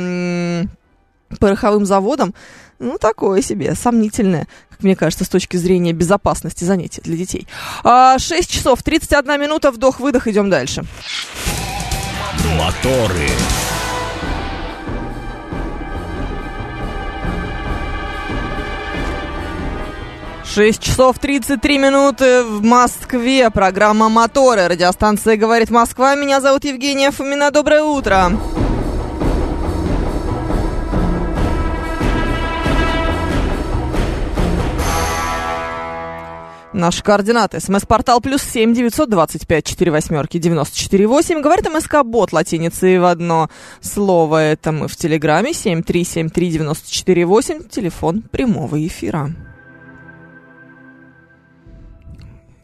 пороховым 1.40 1.86
заводам, 1.86 2.34
ну, 2.80 2.98
такое 2.98 3.42
себе, 3.42 3.76
сомнительное, 3.76 4.48
как 4.70 4.84
мне 4.84 4.96
кажется, 4.96 5.26
с 5.26 5.30
точки 5.30 5.58
зрения 5.58 5.94
безопасности 5.94 6.64
занятия 6.64 7.02
для 7.02 7.18
детей. 7.18 7.48
А, 7.84 8.20
6 8.20 8.50
часов 8.50 8.84
31 8.84 9.40
минута, 9.42 9.72
вдох-выдох, 9.72 10.28
идем 10.28 10.50
дальше. 10.50 10.84
Моторы. 12.58 13.30
6 20.58 20.82
часов 20.82 21.20
33 21.20 21.78
минуты 21.78 22.44
в 22.44 22.64
Москве. 22.64 23.52
Программа 23.52 24.10
«Моторы». 24.10 24.68
Радиостанция 24.68 25.38
«Говорит 25.38 25.70
Москва». 25.70 26.16
Меня 26.16 26.42
зовут 26.42 26.64
Евгения 26.64 27.12
Фомина. 27.12 27.52
Доброе 27.52 27.84
утро. 27.84 28.32
Наши 36.78 37.02
координаты. 37.02 37.60
СМС-портал 37.60 38.22
плюс 38.22 38.44
семь 38.44 38.72
девятьсот 38.72 39.10
двадцать 39.10 39.48
пять 39.48 39.66
четыре 39.66 39.90
восьмерки 39.90 40.38
девяносто 40.38 40.78
четыре 40.78 41.08
восемь. 41.08 41.42
Говорит 41.42 41.68
МСК 41.68 42.04
Бот 42.04 42.34
латиницей 42.34 43.00
в 43.00 43.06
одно 43.06 43.50
слово. 43.82 44.44
Это 44.44 44.72
мы 44.72 44.88
в 44.88 44.96
Телеграме 44.96 45.56
семь 45.56 45.82
три 45.82 46.04
семь 46.04 46.30
три 46.30 46.52
девяносто 46.52 46.92
четыре 46.92 47.26
восемь. 47.26 47.68
Телефон 47.68 48.22
прямого 48.22 48.86
эфира. 48.86 49.32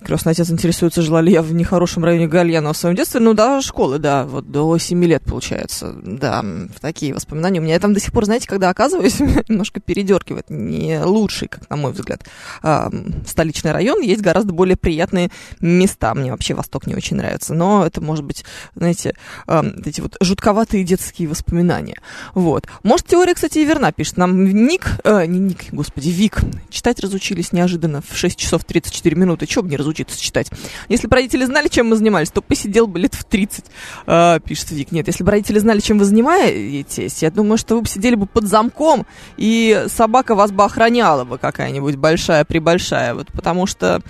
Крестный 0.06 0.34
отец 0.34 0.50
интересуется, 0.50 1.02
жила 1.02 1.22
ли 1.22 1.32
я 1.32 1.42
в 1.42 1.54
нехорошем 1.54 2.04
районе 2.04 2.28
Гальяна 2.28 2.74
в 2.74 2.78
своем 2.78 2.96
детстве. 2.96 3.20
Ну 3.20 3.34
да, 3.34 3.62
школы, 3.62 4.00
да, 4.00 4.26
вот 4.26 4.52
до 4.52 4.78
7 4.78 5.04
лет, 5.06 5.24
получается. 5.24 5.96
Да, 6.04 6.44
такие 6.82 7.14
воспоминания 7.14 7.60
у 7.60 7.64
меня. 7.64 7.76
Я 7.76 7.80
там 7.80 7.94
до 7.94 8.00
сих 8.00 8.12
пор, 8.12 8.26
знаете, 8.26 8.48
когда 8.48 8.70
оказываюсь, 8.70 9.20
немножко 9.50 9.80
передергивает. 9.80 10.50
Не 10.50 11.02
лучший, 11.04 11.48
как 11.48 11.70
на 11.70 11.78
мой 11.78 11.94
взгляд, 11.94 12.24
а, 12.62 12.92
столичный 13.26 13.72
район. 13.72 14.02
Есть 14.02 14.22
гораздо 14.22 14.54
более 14.54 14.76
приятные 14.76 15.32
места. 15.62 16.14
Мне 16.14 16.32
вообще 16.32 16.54
Восток 16.54 16.86
не 16.88 16.96
очень 16.96 17.18
нравится. 17.18 17.54
Но 17.54 17.86
это, 17.86 18.02
может 18.02 18.26
быть, 18.26 18.44
знаете, 18.76 19.16
а, 19.48 19.64
эти 19.86 20.02
вот 20.02 20.18
жутковатые 20.20 20.84
детские 20.84 21.30
воспоминания. 21.30 21.98
Вот. 22.34 22.68
Может, 22.84 23.08
теория, 23.08 23.34
кстати, 23.34 23.60
и 23.60 23.66
верна, 23.66 23.92
пишет 23.92 24.18
нам 24.18 24.44
Ник, 24.44 25.00
э, 25.04 25.26
не 25.26 25.40
Ник, 25.40 25.72
господи, 25.72 26.10
Вик. 26.10 26.42
Читать 26.70 27.00
разучились 27.00 27.52
неожиданно 27.52 28.02
в 28.02 28.18
6 28.18 28.38
часов 28.38 28.64
34 28.66 29.16
минуты. 29.16 29.46
Чего 29.46 29.64
бы 29.64 29.70
не 29.70 29.78
разучиться 29.94 30.20
читать? 30.22 30.50
Если 30.90 31.08
бы 31.08 31.16
родители 31.16 31.46
знали, 31.46 31.68
чем 31.68 31.90
мы 31.90 31.96
занимались, 31.96 32.32
то 32.32 32.42
посидел 32.42 32.88
бы 32.88 33.00
лет 33.00 33.14
в 33.14 33.24
30, 33.24 33.66
э, 34.08 34.40
пишет 34.46 34.72
Вик. 34.72 34.92
Нет, 34.92 35.08
если 35.08 35.24
бы 35.24 35.32
родители 35.32 35.60
знали, 35.60 35.80
чем 35.80 36.00
вы 36.00 36.06
занимаетесь, 36.06 37.22
я 37.22 37.32
думаю, 37.32 37.58
что 37.58 37.76
вы 37.76 37.82
бы 37.82 37.88
сидели 37.88 38.16
бы 38.16 38.26
под 38.26 38.48
замком, 38.48 39.06
и 39.38 39.86
собака 39.88 40.36
вас 40.36 40.52
бы 40.52 40.64
охраняла 40.64 41.24
бы 41.24 41.38
какая-нибудь 41.38 41.96
большая-пребольшая. 41.96 43.14
Вот 43.14 43.28
потому 43.32 43.66
что... 43.66 44.02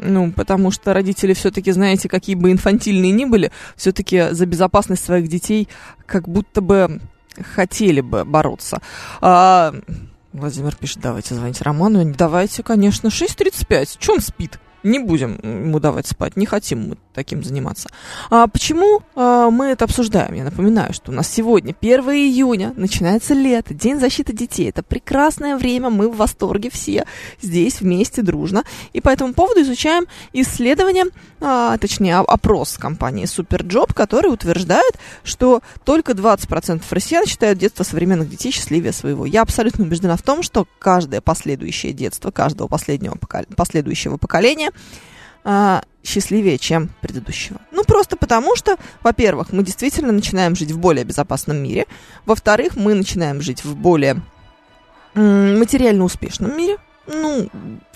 Ну, 0.00 0.30
потому 0.30 0.70
что 0.70 0.94
родители 0.94 1.34
все-таки, 1.34 1.72
знаете, 1.72 2.08
какие 2.08 2.36
бы 2.36 2.52
инфантильные 2.52 3.10
ни 3.10 3.24
были, 3.24 3.50
все-таки 3.74 4.28
за 4.30 4.46
безопасность 4.46 5.04
своих 5.04 5.26
детей 5.26 5.68
как 6.06 6.28
будто 6.28 6.60
бы 6.60 7.00
хотели 7.54 8.00
бы 8.00 8.24
бороться. 8.24 8.80
А, 9.20 9.74
Владимир 10.32 10.76
пишет, 10.76 10.98
давайте 11.00 11.34
звоните 11.34 11.64
Роману. 11.64 12.04
Давайте, 12.14 12.62
конечно, 12.62 13.08
6.35. 13.08 13.96
Чем 13.98 14.20
спит? 14.20 14.58
Не 14.88 14.98
будем 14.98 15.38
ему 15.42 15.80
давать 15.80 16.06
спать, 16.06 16.36
не 16.36 16.46
хотим 16.46 16.88
мы 16.88 16.96
таким 17.12 17.44
заниматься. 17.44 17.90
А 18.30 18.46
почему 18.46 19.02
а, 19.14 19.50
мы 19.50 19.66
это 19.66 19.84
обсуждаем? 19.84 20.32
Я 20.34 20.44
напоминаю, 20.44 20.94
что 20.94 21.12
у 21.12 21.14
нас 21.14 21.28
сегодня 21.28 21.74
1 21.78 22.00
июня, 22.10 22.72
начинается 22.74 23.34
лето, 23.34 23.74
День 23.74 24.00
защиты 24.00 24.32
детей. 24.32 24.70
Это 24.70 24.82
прекрасное 24.82 25.58
время, 25.58 25.90
мы 25.90 26.08
в 26.08 26.16
восторге 26.16 26.70
все 26.70 27.04
здесь 27.42 27.82
вместе, 27.82 28.22
дружно. 28.22 28.64
И 28.94 29.02
по 29.02 29.10
этому 29.10 29.34
поводу 29.34 29.60
изучаем 29.60 30.06
исследование, 30.32 31.04
а, 31.40 31.76
точнее 31.76 32.16
опрос 32.16 32.78
компании 32.78 33.26
Superjob, 33.26 33.92
который 33.92 34.32
утверждает, 34.32 34.94
что 35.22 35.60
только 35.84 36.12
20% 36.12 36.82
россиян 36.90 37.26
считают 37.26 37.58
детство 37.58 37.84
современных 37.84 38.30
детей 38.30 38.52
счастливее 38.52 38.92
своего. 38.92 39.26
Я 39.26 39.42
абсолютно 39.42 39.84
убеждена 39.84 40.16
в 40.16 40.22
том, 40.22 40.42
что 40.42 40.66
каждое 40.78 41.20
последующее 41.20 41.92
детство, 41.92 42.30
каждого 42.30 42.68
последнего 42.68 43.16
покол- 43.16 43.46
последующего 43.54 44.16
поколения 44.16 44.70
а, 45.44 45.82
счастливее, 46.04 46.58
чем 46.58 46.90
предыдущего. 47.00 47.60
Ну, 47.70 47.84
просто 47.84 48.16
потому 48.16 48.56
что, 48.56 48.76
во-первых, 49.02 49.52
мы 49.52 49.62
действительно 49.62 50.12
начинаем 50.12 50.56
жить 50.56 50.72
в 50.72 50.78
более 50.78 51.04
безопасном 51.04 51.58
мире. 51.58 51.86
Во-вторых, 52.26 52.76
мы 52.76 52.94
начинаем 52.94 53.40
жить 53.40 53.64
в 53.64 53.76
более 53.76 54.22
материально 55.14 56.04
успешном 56.04 56.56
мире. 56.56 56.78
Ну, 57.10 57.48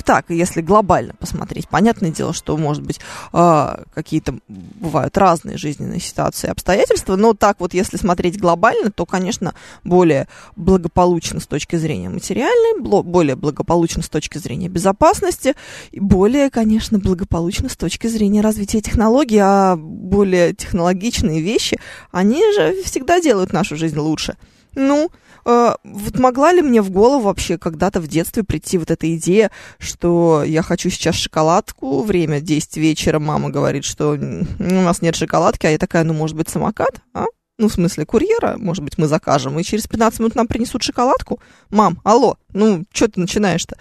так, 0.05 0.31
если 0.31 0.63
глобально 0.63 1.15
посмотреть, 1.19 1.69
понятное 1.69 2.11
дело, 2.11 2.33
что, 2.33 2.57
может 2.57 2.83
быть, 2.83 2.99
а, 3.33 3.83
какие-то 3.95 4.39
бывают 4.49 5.17
разные 5.19 5.59
жизненные 5.59 6.01
ситуации 6.01 6.49
и 6.49 6.51
обстоятельства, 6.51 7.17
но 7.17 7.35
так 7.35 7.61
вот, 7.61 7.75
если 7.75 7.99
смотреть 7.99 8.41
глобально, 8.41 8.91
то, 8.91 9.05
конечно, 9.05 9.55
более 9.85 10.29
благополучно 10.57 11.41
с 11.41 11.47
точки 11.47 11.77
зрения 11.77 12.09
материальной, 12.09 12.81
более 12.81 13.37
благополучно 13.37 14.03
с 14.03 14.09
точки 14.09 14.39
зрения 14.39 14.69
безопасности, 14.69 15.55
и 15.91 16.01
более, 16.01 16.51
конечно, 16.51 16.99
благополучно 16.99 17.69
с 17.69 17.77
точки 17.77 18.07
зрения 18.07 18.41
развития 18.41 18.81
технологий, 18.81 19.39
а 19.39 19.77
более 19.77 20.55
технологичные 20.55 21.43
вещи, 21.43 21.79
они 22.11 22.43
же 22.55 22.83
всегда 22.83 23.21
делают 23.21 23.53
нашу 23.53 23.77
жизнь 23.77 23.99
лучше. 23.99 24.37
Ну, 24.75 25.11
э, 25.45 25.75
вот 25.85 26.19
могла 26.19 26.53
ли 26.53 26.63
мне 26.63 26.83
в 26.83 26.91
голову 26.91 27.25
вообще 27.25 27.59
когда-то 27.59 28.01
в 28.01 28.09
детстве 28.09 28.43
прийти 28.43 28.79
вот 28.79 28.91
эта 28.91 29.15
идея, 29.17 29.51
что 29.79 30.43
я 30.45 30.63
хочу 30.63 30.91
сейчас 30.91 31.15
шоколадку, 31.15 32.03
время 32.03 32.41
10 32.41 32.77
вечера, 32.77 33.19
мама 33.19 33.51
говорит, 33.51 33.85
что 33.85 34.11
у 34.13 34.65
нас 34.65 35.03
нет 35.03 35.17
шоколадки, 35.17 35.67
а 35.67 35.71
я 35.71 35.79
такая, 35.79 36.05
ну, 36.05 36.15
может 36.15 36.37
быть, 36.37 36.49
самокат, 36.49 37.03
а? 37.15 37.27
Ну, 37.59 37.69
в 37.69 37.73
смысле, 37.73 38.07
курьера, 38.07 38.57
может 38.59 38.83
быть, 38.83 38.99
мы 38.99 39.07
закажем, 39.07 39.59
и 39.59 39.63
через 39.63 39.87
15 39.87 40.21
минут 40.21 40.35
нам 40.35 40.47
принесут 40.47 40.83
шоколадку? 40.83 41.39
Мам, 41.71 42.01
алло, 42.03 42.39
ну, 42.53 42.85
что 42.93 43.09
ты 43.09 43.21
начинаешь-то? 43.21 43.77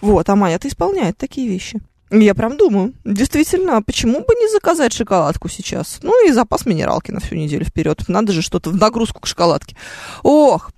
Вот, 0.00 0.28
а 0.28 0.36
Майя-то 0.36 0.68
исполняет 0.68 1.16
такие 1.16 1.48
вещи. 1.48 1.80
Я 2.10 2.34
прям 2.34 2.56
думаю, 2.56 2.94
действительно, 3.04 3.78
а 3.78 3.80
почему 3.80 4.20
бы 4.20 4.34
не 4.40 4.48
заказать 4.48 4.92
шоколадку 4.92 5.48
сейчас? 5.48 5.98
Ну 6.02 6.28
и 6.28 6.32
запас 6.32 6.64
минералки 6.64 7.10
на 7.10 7.20
всю 7.20 7.34
неделю 7.34 7.64
вперед. 7.64 8.04
Надо 8.08 8.32
же 8.32 8.42
что-то 8.42 8.70
в 8.70 8.76
нагрузку 8.76 9.20
к 9.20 9.26
шоколадке. 9.26 9.76
Ох, 10.22 10.70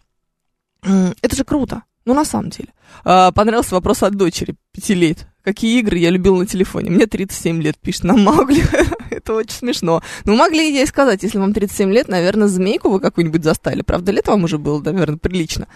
это 0.83 1.37
же 1.37 1.45
круто. 1.45 1.83
Ну, 2.07 2.14
на 2.14 2.25
самом 2.25 2.49
деле. 2.49 2.69
А, 3.05 3.33
понравился 3.33 3.75
вопрос 3.75 4.03
от 4.03 4.14
дочери, 4.14 4.57
пяти 4.73 4.95
лет. 4.95 5.27
Какие 5.44 5.79
игры 5.81 5.96
я 5.98 6.11
любил 6.11 6.37
на 6.37 6.46
телефоне? 6.46 6.90
Мне 6.90 7.07
37 7.07 7.62
лет, 7.62 7.79
пишет 7.79 8.05
нам 8.05 8.22
Маугли. 8.22 8.62
Это 9.11 9.35
очень 9.35 9.53
смешно. 9.53 10.03
Ну, 10.24 10.37
могли 10.37 10.72
ей 10.74 10.87
сказать, 10.87 11.22
если 11.22 11.38
вам 11.38 11.55
37 11.55 11.90
лет, 11.92 12.09
наверное, 12.09 12.48
змейку 12.48 12.90
вы 12.90 13.01
какую-нибудь 13.01 13.44
застали. 13.44 13.83
Правда, 13.83 14.12
лет 14.12 14.27
вам 14.27 14.44
уже 14.44 14.59
было, 14.59 14.83
наверное, 14.83 15.16
прилично. 15.16 15.66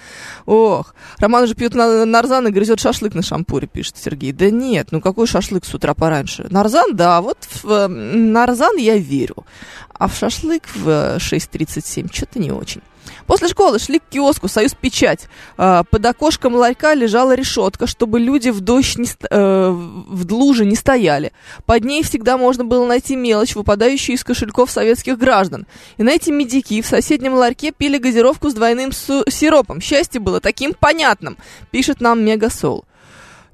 Ох, 0.46 0.94
Роман 1.18 1.44
уже 1.44 1.54
пьет 1.54 1.74
на- 1.74 2.04
нарзан 2.04 2.48
и 2.48 2.50
грызет 2.50 2.80
шашлык 2.80 3.14
на 3.14 3.22
шампуре, 3.22 3.66
пишет 3.66 3.96
Сергей. 3.96 4.32
Да 4.32 4.50
нет, 4.50 4.88
ну 4.90 5.00
какой 5.00 5.26
шашлык 5.26 5.64
с 5.64 5.72
утра 5.74 5.94
пораньше? 5.94 6.46
Нарзан, 6.50 6.94
да, 6.94 7.20
вот 7.22 7.38
в 7.62 7.70
э, 7.70 7.88
нарзан 7.88 8.76
я 8.76 8.96
верю. 8.98 9.46
А 9.94 10.08
в 10.08 10.16
шашлык 10.16 10.64
в 10.74 10.88
э, 10.88 11.16
6.37 11.18 12.12
что-то 12.12 12.38
не 12.40 12.50
очень. 12.50 12.82
После 13.26 13.48
школы 13.48 13.78
шли 13.78 13.98
к 13.98 14.04
киоску 14.10 14.48
«Союз 14.48 14.74
Печать». 14.74 15.28
А, 15.56 15.84
Под 15.84 16.04
окошком 16.04 16.54
ларька 16.54 16.94
лежала 16.94 17.34
решетка, 17.34 17.86
чтобы 17.86 18.20
люди 18.20 18.50
в 18.50 18.60
дождь 18.60 18.98
не 18.98 19.08
э, 19.30 19.70
в 19.70 20.32
луже 20.32 20.64
не 20.64 20.76
стояли. 20.76 21.32
Под 21.64 21.84
ней 21.84 22.02
всегда 22.02 22.36
можно 22.36 22.64
было 22.64 22.86
найти 22.86 23.16
мелочь, 23.16 23.54
выпадающую 23.54 24.16
из 24.16 24.24
кошельков 24.24 24.70
советских 24.70 25.18
граждан. 25.18 25.66
И 25.96 26.02
на 26.02 26.10
эти 26.10 26.30
медики 26.30 26.80
в 26.82 26.86
соседнем 26.86 27.34
ларьке 27.34 27.72
пили 27.72 27.98
газировку 27.98 28.50
с 28.50 28.54
двойным 28.54 28.92
су- 28.92 29.24
сиропом. 29.28 29.80
Счастье 29.80 30.20
было 30.20 30.40
таким 30.40 30.74
понятным, 30.74 31.36
пишет 31.70 32.00
нам 32.00 32.24
Мегасол. 32.24 32.84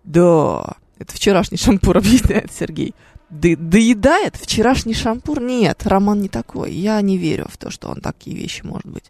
Да, 0.05 0.75
это 0.99 1.15
вчерашний 1.15 1.59
шампур, 1.59 1.97
объясняет 1.99 2.53
Сергей. 2.53 2.95
Ды- 3.31 3.57
доедает 3.57 4.37
вчерашний 4.37 4.95
шампур? 4.95 5.41
Нет, 5.41 5.83
Роман 5.85 6.21
не 6.23 6.29
такой. 6.29 6.73
Я 6.73 7.01
не 7.03 7.19
верю 7.19 7.47
в 7.51 7.59
то, 7.59 7.71
что 7.71 7.89
он 7.89 8.01
такие 8.01 8.35
вещи 8.35 8.63
может 8.65 8.87
быть. 8.87 9.05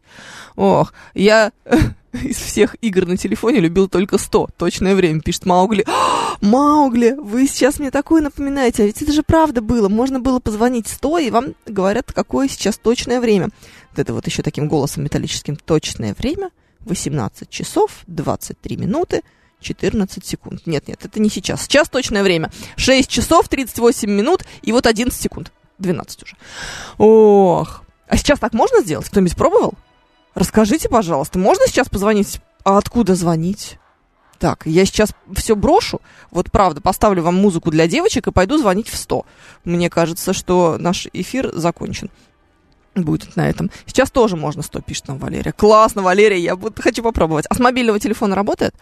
Ох, 0.57 0.93
я 1.15 1.53
из 2.13 2.37
всех 2.37 2.75
игр 2.81 3.07
на 3.07 3.17
телефоне 3.17 3.61
любил 3.61 3.89
только 3.89 4.19
100. 4.19 4.49
Точное 4.57 4.97
время, 4.97 5.21
пишет 5.21 5.47
Маугли. 5.47 5.85
«А, 5.87 6.37
Маугли, 6.41 7.15
вы 7.17 7.47
сейчас 7.47 7.79
мне 7.79 7.93
такое 7.93 8.21
напоминаете. 8.21 8.83
А 8.83 8.87
ведь 8.87 9.03
это 9.03 9.13
же 9.13 9.23
правда 9.23 9.61
было. 9.61 9.89
Можно 9.89 10.19
было 10.19 10.41
позвонить 10.41 10.89
100, 10.89 11.19
и 11.19 11.31
вам 11.31 11.55
говорят, 11.67 12.13
какое 12.13 12.49
сейчас 12.49 12.77
точное 12.77 13.21
время. 13.21 13.51
Вот 13.91 14.01
это 14.01 14.13
вот 14.15 14.27
еще 14.27 14.43
таким 14.43 14.67
голосом 14.67 15.05
металлическим. 15.05 15.55
Точное 15.55 16.15
время 16.19 16.51
18 16.81 17.49
часов 17.51 18.03
23 18.09 18.77
минуты 18.77 19.23
14 19.61 20.25
секунд. 20.25 20.67
Нет, 20.67 20.89
нет, 20.89 21.05
это 21.05 21.21
не 21.21 21.29
сейчас. 21.29 21.63
Сейчас 21.63 21.89
точное 21.89 22.23
время. 22.23 22.51
6 22.77 23.09
часов 23.09 23.49
38 23.49 24.11
минут 24.11 24.45
и 24.63 24.73
вот 24.73 24.87
11 24.87 25.21
секунд. 25.21 25.53
12 25.79 26.23
уже. 26.23 26.37
Ох. 26.99 27.83
А 28.09 28.17
сейчас 28.17 28.39
так 28.39 28.53
можно 28.53 28.81
сделать? 28.81 29.09
Кто-нибудь 29.09 29.37
пробовал? 29.37 29.75
Расскажите, 30.35 30.89
пожалуйста, 30.89 31.39
можно 31.39 31.67
сейчас 31.67 31.89
позвонить? 31.89 32.41
А 32.65 32.79
откуда 32.79 33.15
звонить? 33.15 33.79
Так, 34.39 34.67
я 34.67 34.85
сейчас 34.85 35.11
все 35.35 35.57
брошу. 35.57 36.01
Вот 36.31 36.51
правда, 36.53 36.81
поставлю 36.81 37.23
вам 37.23 37.35
музыку 37.35 37.71
для 37.71 37.89
девочек 37.89 38.29
и 38.29 38.33
пойду 38.33 38.57
звонить 38.57 38.89
в 38.89 38.97
100. 38.97 39.27
Мне 39.65 39.91
кажется, 39.91 40.33
что 40.33 40.77
наш 40.79 41.09
эфир 41.13 41.51
закончен 41.55 42.11
будет 43.05 43.37
на 43.37 43.49
этом. 43.49 43.71
Сейчас 43.87 44.11
тоже 44.11 44.37
можно 44.37 44.63
100, 44.63 44.81
пишет 44.83 45.09
нам 45.09 45.19
Валерия. 45.19 45.53
Классно, 45.53 46.03
Валерия, 46.03 46.39
я 46.39 46.57
буду, 46.57 46.81
хочу 46.81 47.03
попробовать. 47.03 47.47
А 47.49 47.55
с 47.55 47.59
мобильного 47.59 47.99
телефона 47.99 48.35
работает? 48.35 48.75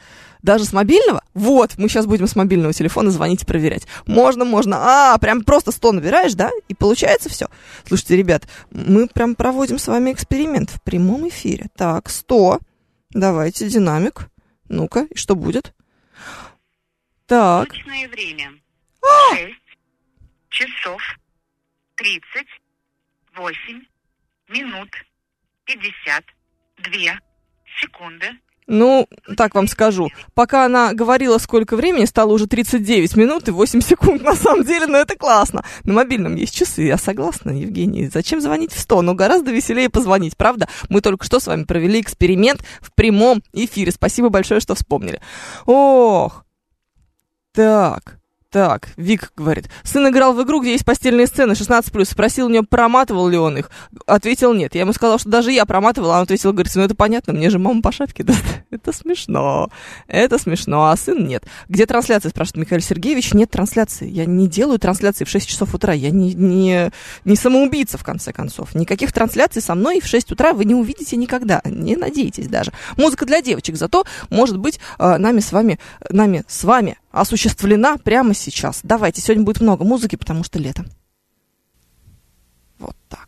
Даже 0.43 0.65
с 0.65 0.73
мобильного? 0.73 1.23
Вот, 1.35 1.79
мы 1.79 1.89
сейчас 1.89 2.07
будем 2.07 2.27
с 2.27 2.37
мобильного 2.37 2.73
телефона 2.73 3.11
звонить 3.11 3.43
и 3.43 3.47
проверять. 3.47 3.87
Можно, 4.07 4.45
можно. 4.45 4.77
А, 5.13 5.19
прям 5.19 5.43
просто 5.43 5.73
100 5.73 5.93
набираешь, 5.93 6.35
да? 6.35 6.51
И 6.69 6.75
получается 6.75 7.29
все. 7.29 7.49
Слушайте, 7.87 8.17
ребят, 8.17 8.47
мы 8.71 9.09
прям 9.09 9.35
проводим 9.35 9.79
с 9.79 9.89
вами 9.89 10.13
эксперимент 10.13 10.71
в 10.71 10.83
прямом 10.83 11.29
эфире. 11.29 11.67
Так, 11.77 12.09
100. 12.11 12.61
Давайте, 13.11 13.69
динамик. 13.69 14.29
Ну-ка, 14.69 15.07
и 15.11 15.17
что 15.17 15.35
будет? 15.35 15.73
Так, 17.27 17.69
Точное 17.69 18.09
время. 18.09 18.53
6 19.33 19.55
часов 20.51 21.01
38 21.97 23.83
минут 24.49 24.89
52 25.65 27.21
секунды. 27.81 28.27
ну, 28.69 29.07
так 29.37 29.55
вам 29.55 29.69
скажу. 29.69 30.09
Пока 30.35 30.65
она 30.65 30.93
говорила, 30.93 31.39
сколько 31.39 31.77
времени, 31.77 32.05
стало 32.05 32.33
уже 32.33 32.47
39 32.47 33.17
минут 33.17 33.49
и 33.49 33.53
8 33.53 33.81
секунд 33.81 34.23
на 34.23 34.35
самом 34.35 34.65
деле, 34.65 34.87
но 34.87 34.99
это 34.99 35.17
классно. 35.17 35.65
На 35.85 35.93
мобильном 35.93 36.35
есть 36.35 36.55
часы, 36.55 36.83
я 36.83 36.99
согласна, 36.99 37.51
Евгений. 37.51 38.09
Зачем 38.09 38.41
звонить 38.41 38.73
в 38.73 38.81
100? 38.81 39.03
Ну, 39.03 39.15
гораздо 39.15 39.53
веселее 39.53 39.89
позвонить, 39.89 40.37
правда? 40.37 40.69
Мы 40.89 41.01
только 41.01 41.25
что 41.25 41.39
с 41.39 41.47
вами 41.47 41.65
провели 41.65 42.01
эксперимент 42.01 42.65
в 42.81 42.93
прямом 42.93 43.43
эфире. 43.53 43.93
Спасибо 43.93 44.31
большое, 44.31 44.61
что 44.61 44.75
вспомнили. 44.75 45.21
Ох, 45.67 46.45
так, 47.53 48.19
так, 48.57 48.89
Вик 48.97 49.33
говорит. 49.37 49.69
Сын 49.85 50.09
играл 50.09 50.33
в 50.33 50.43
игру, 50.43 50.63
где 50.63 50.73
есть 50.73 50.87
постельные 50.87 51.27
сцены 51.27 51.53
16+. 51.53 52.05
Спросил 52.07 52.47
у 52.47 52.49
него, 52.49 52.65
проматывал 52.67 53.29
ли 53.29 53.37
он 53.37 53.59
их. 53.59 53.71
Ответил 54.07 54.55
нет. 54.55 54.75
Я 54.75 54.81
ему 54.81 54.95
сказал, 54.95 55.19
что 55.19 55.29
даже 55.29 55.53
я 55.53 55.67
проматывал, 55.67 56.13
а 56.13 56.17
он 56.17 56.23
ответил, 56.23 56.55
говорит, 56.55 56.75
ну 56.75 56.81
это 56.81 56.95
понятно, 56.95 57.35
мне 57.35 57.51
же 57.51 57.59
мама 57.59 57.83
по 57.83 57.93
шапке 57.93 58.23
даст. 58.23 58.43
Это 58.71 58.95
смешно. 58.95 59.69
Это 60.07 60.39
смешно, 60.39 60.87
а 60.87 60.97
сын 60.97 61.27
нет. 61.27 61.45
Где 61.69 61.85
трансляция, 61.85 62.31
спрашивает 62.31 62.65
Михаил 62.65 62.81
Сергеевич. 62.81 63.35
Нет 63.35 63.51
трансляции. 63.51 64.09
Я 64.09 64.25
не 64.25 64.49
делаю 64.49 64.79
трансляции 64.79 65.25
в 65.25 65.29
6 65.29 65.47
часов 65.47 65.75
утра. 65.75 65.93
Я 65.93 66.11
не, 66.11 66.33
не, 66.33 66.91
не 67.27 67.37
самоубийца, 67.37 67.99
в 67.99 68.05
конце 68.05 68.33
концов. 68.33 68.75
Никаких 68.75 69.13
трансляций 69.13 69.61
со 69.61 69.75
мной 69.75 70.01
в 70.01 70.07
6 70.07 70.33
утра 70.33 70.55
вы 70.55 70.65
не 70.65 70.75
увидите 70.75 71.17
никогда. 71.17 71.61
Не 71.67 71.95
надейтесь 71.95 72.49
даже. 72.49 72.73
Музыка 72.97 73.27
для 73.27 73.43
девочек. 73.43 73.77
Зато, 73.77 74.05
может 74.31 74.57
быть, 74.57 74.81
э, 74.99 75.19
нами 75.19 75.41
с 75.41 75.53
вами, 75.53 75.79
нами 76.09 76.43
с 76.49 76.65
вами 76.65 76.97
осуществлена 77.21 77.97
прямо 77.99 78.35
сейчас. 78.35 78.81
Давайте, 78.83 79.21
сегодня 79.21 79.45
будет 79.45 79.61
много 79.61 79.85
музыки, 79.85 80.17
потому 80.17 80.45
что 80.45 80.59
лето. 80.59 80.85
Вот 82.79 82.97
так 83.09 83.26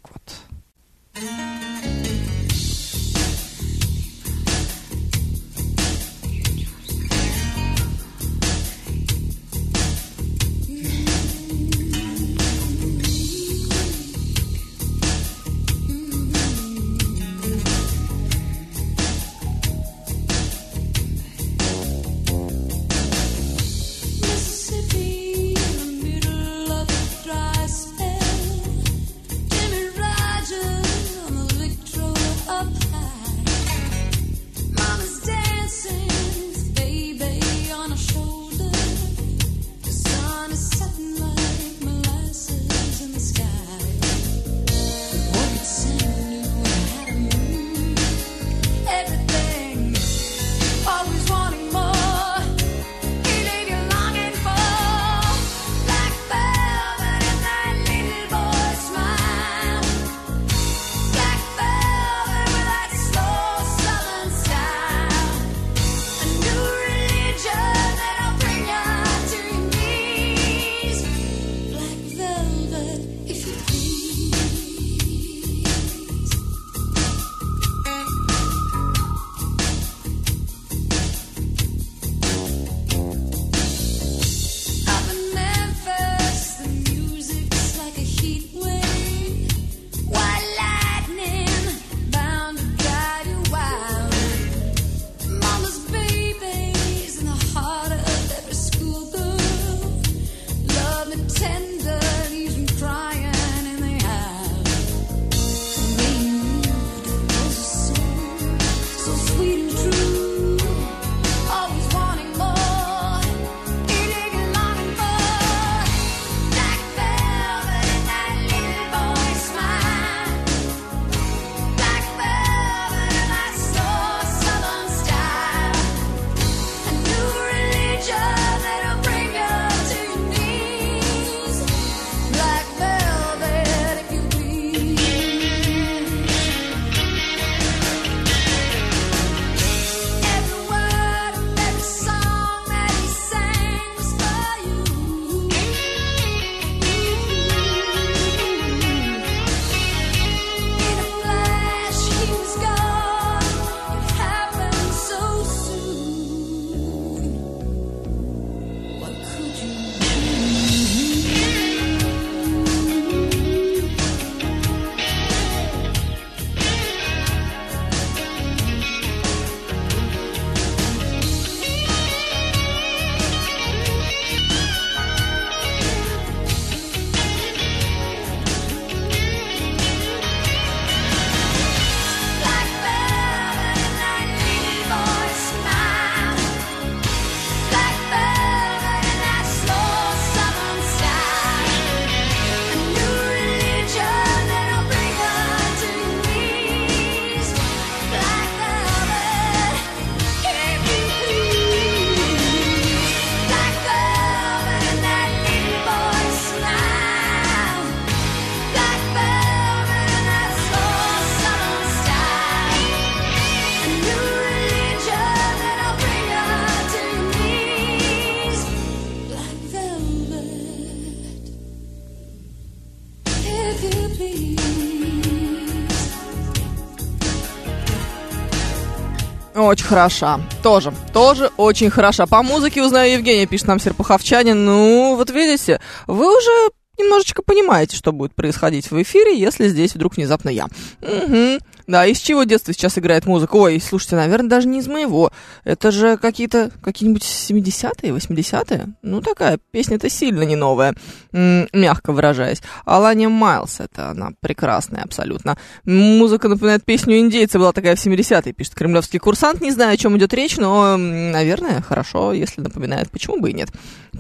Очень 229.69 229.85
хороша. 229.85 230.41
Тоже, 230.63 230.95
тоже 231.13 231.51
очень 231.59 231.91
хороша. 231.91 232.25
По 232.25 232.43
музыке 232.43 232.83
узнаю 232.83 233.13
Евгения, 233.13 233.45
пишет 233.45 233.67
нам 233.67 233.79
Серпуховчанин. 233.79 234.65
Ну, 234.65 235.15
вот 235.15 235.29
видите, 235.29 235.79
вы 236.07 236.35
уже 236.35 236.71
немножечко 236.99 237.43
понимаете, 237.43 237.95
что 237.95 238.13
будет 238.13 238.35
происходить 238.35 238.91
в 238.91 239.03
эфире, 239.03 239.39
если 239.39 239.69
здесь 239.69 239.95
вдруг 239.95 240.17
внезапно 240.17 240.49
я. 240.49 240.69
Угу. 241.03 241.59
Да, 241.89 242.05
из 242.05 242.19
чего 242.19 242.45
детства 242.45 242.75
сейчас 242.75 242.99
играет 242.99 243.25
музыка? 243.25 243.57
Ой, 243.57 243.81
слушайте, 243.81 244.15
наверное, 244.15 244.51
даже 244.51 244.69
не 244.69 244.81
из 244.81 244.89
моего. 244.89 245.33
Это 245.65 245.91
же 245.91 246.19
какие-то, 246.19 246.71
какие-нибудь 246.83 247.23
70-е, 247.23 248.13
80-е? 248.13 248.89
Ну, 249.01 249.23
такая 249.23 249.59
песня-то 249.71 250.11
сильно 250.11 250.43
не 250.43 250.55
новая, 250.55 250.95
мягко 251.33 252.13
выражаясь. 252.13 252.61
Алания 252.85 253.31
Майлз, 253.31 253.81
это 253.81 254.11
она 254.11 254.33
прекрасная 254.41 255.03
абсолютно. 255.03 255.57
Музыка 255.87 256.49
напоминает 256.49 256.85
песню 256.85 257.21
индейца, 257.21 257.59
была 257.59 257.73
такая 257.73 257.97
в 257.97 258.07
70-е, 258.07 258.53
пишет 258.53 258.75
кремлевский 258.75 259.19
курсант. 259.19 259.63
Не 259.63 259.71
знаю, 259.71 259.95
о 259.95 259.97
чем 259.97 260.15
идет 260.19 260.35
речь, 260.35 260.59
но, 260.59 260.99
наверное, 260.99 261.81
хорошо, 261.81 262.35
если 262.35 262.61
напоминает, 262.61 263.11
почему 263.11 263.41
бы 263.41 263.49
и 263.49 263.55
нет. 263.55 263.71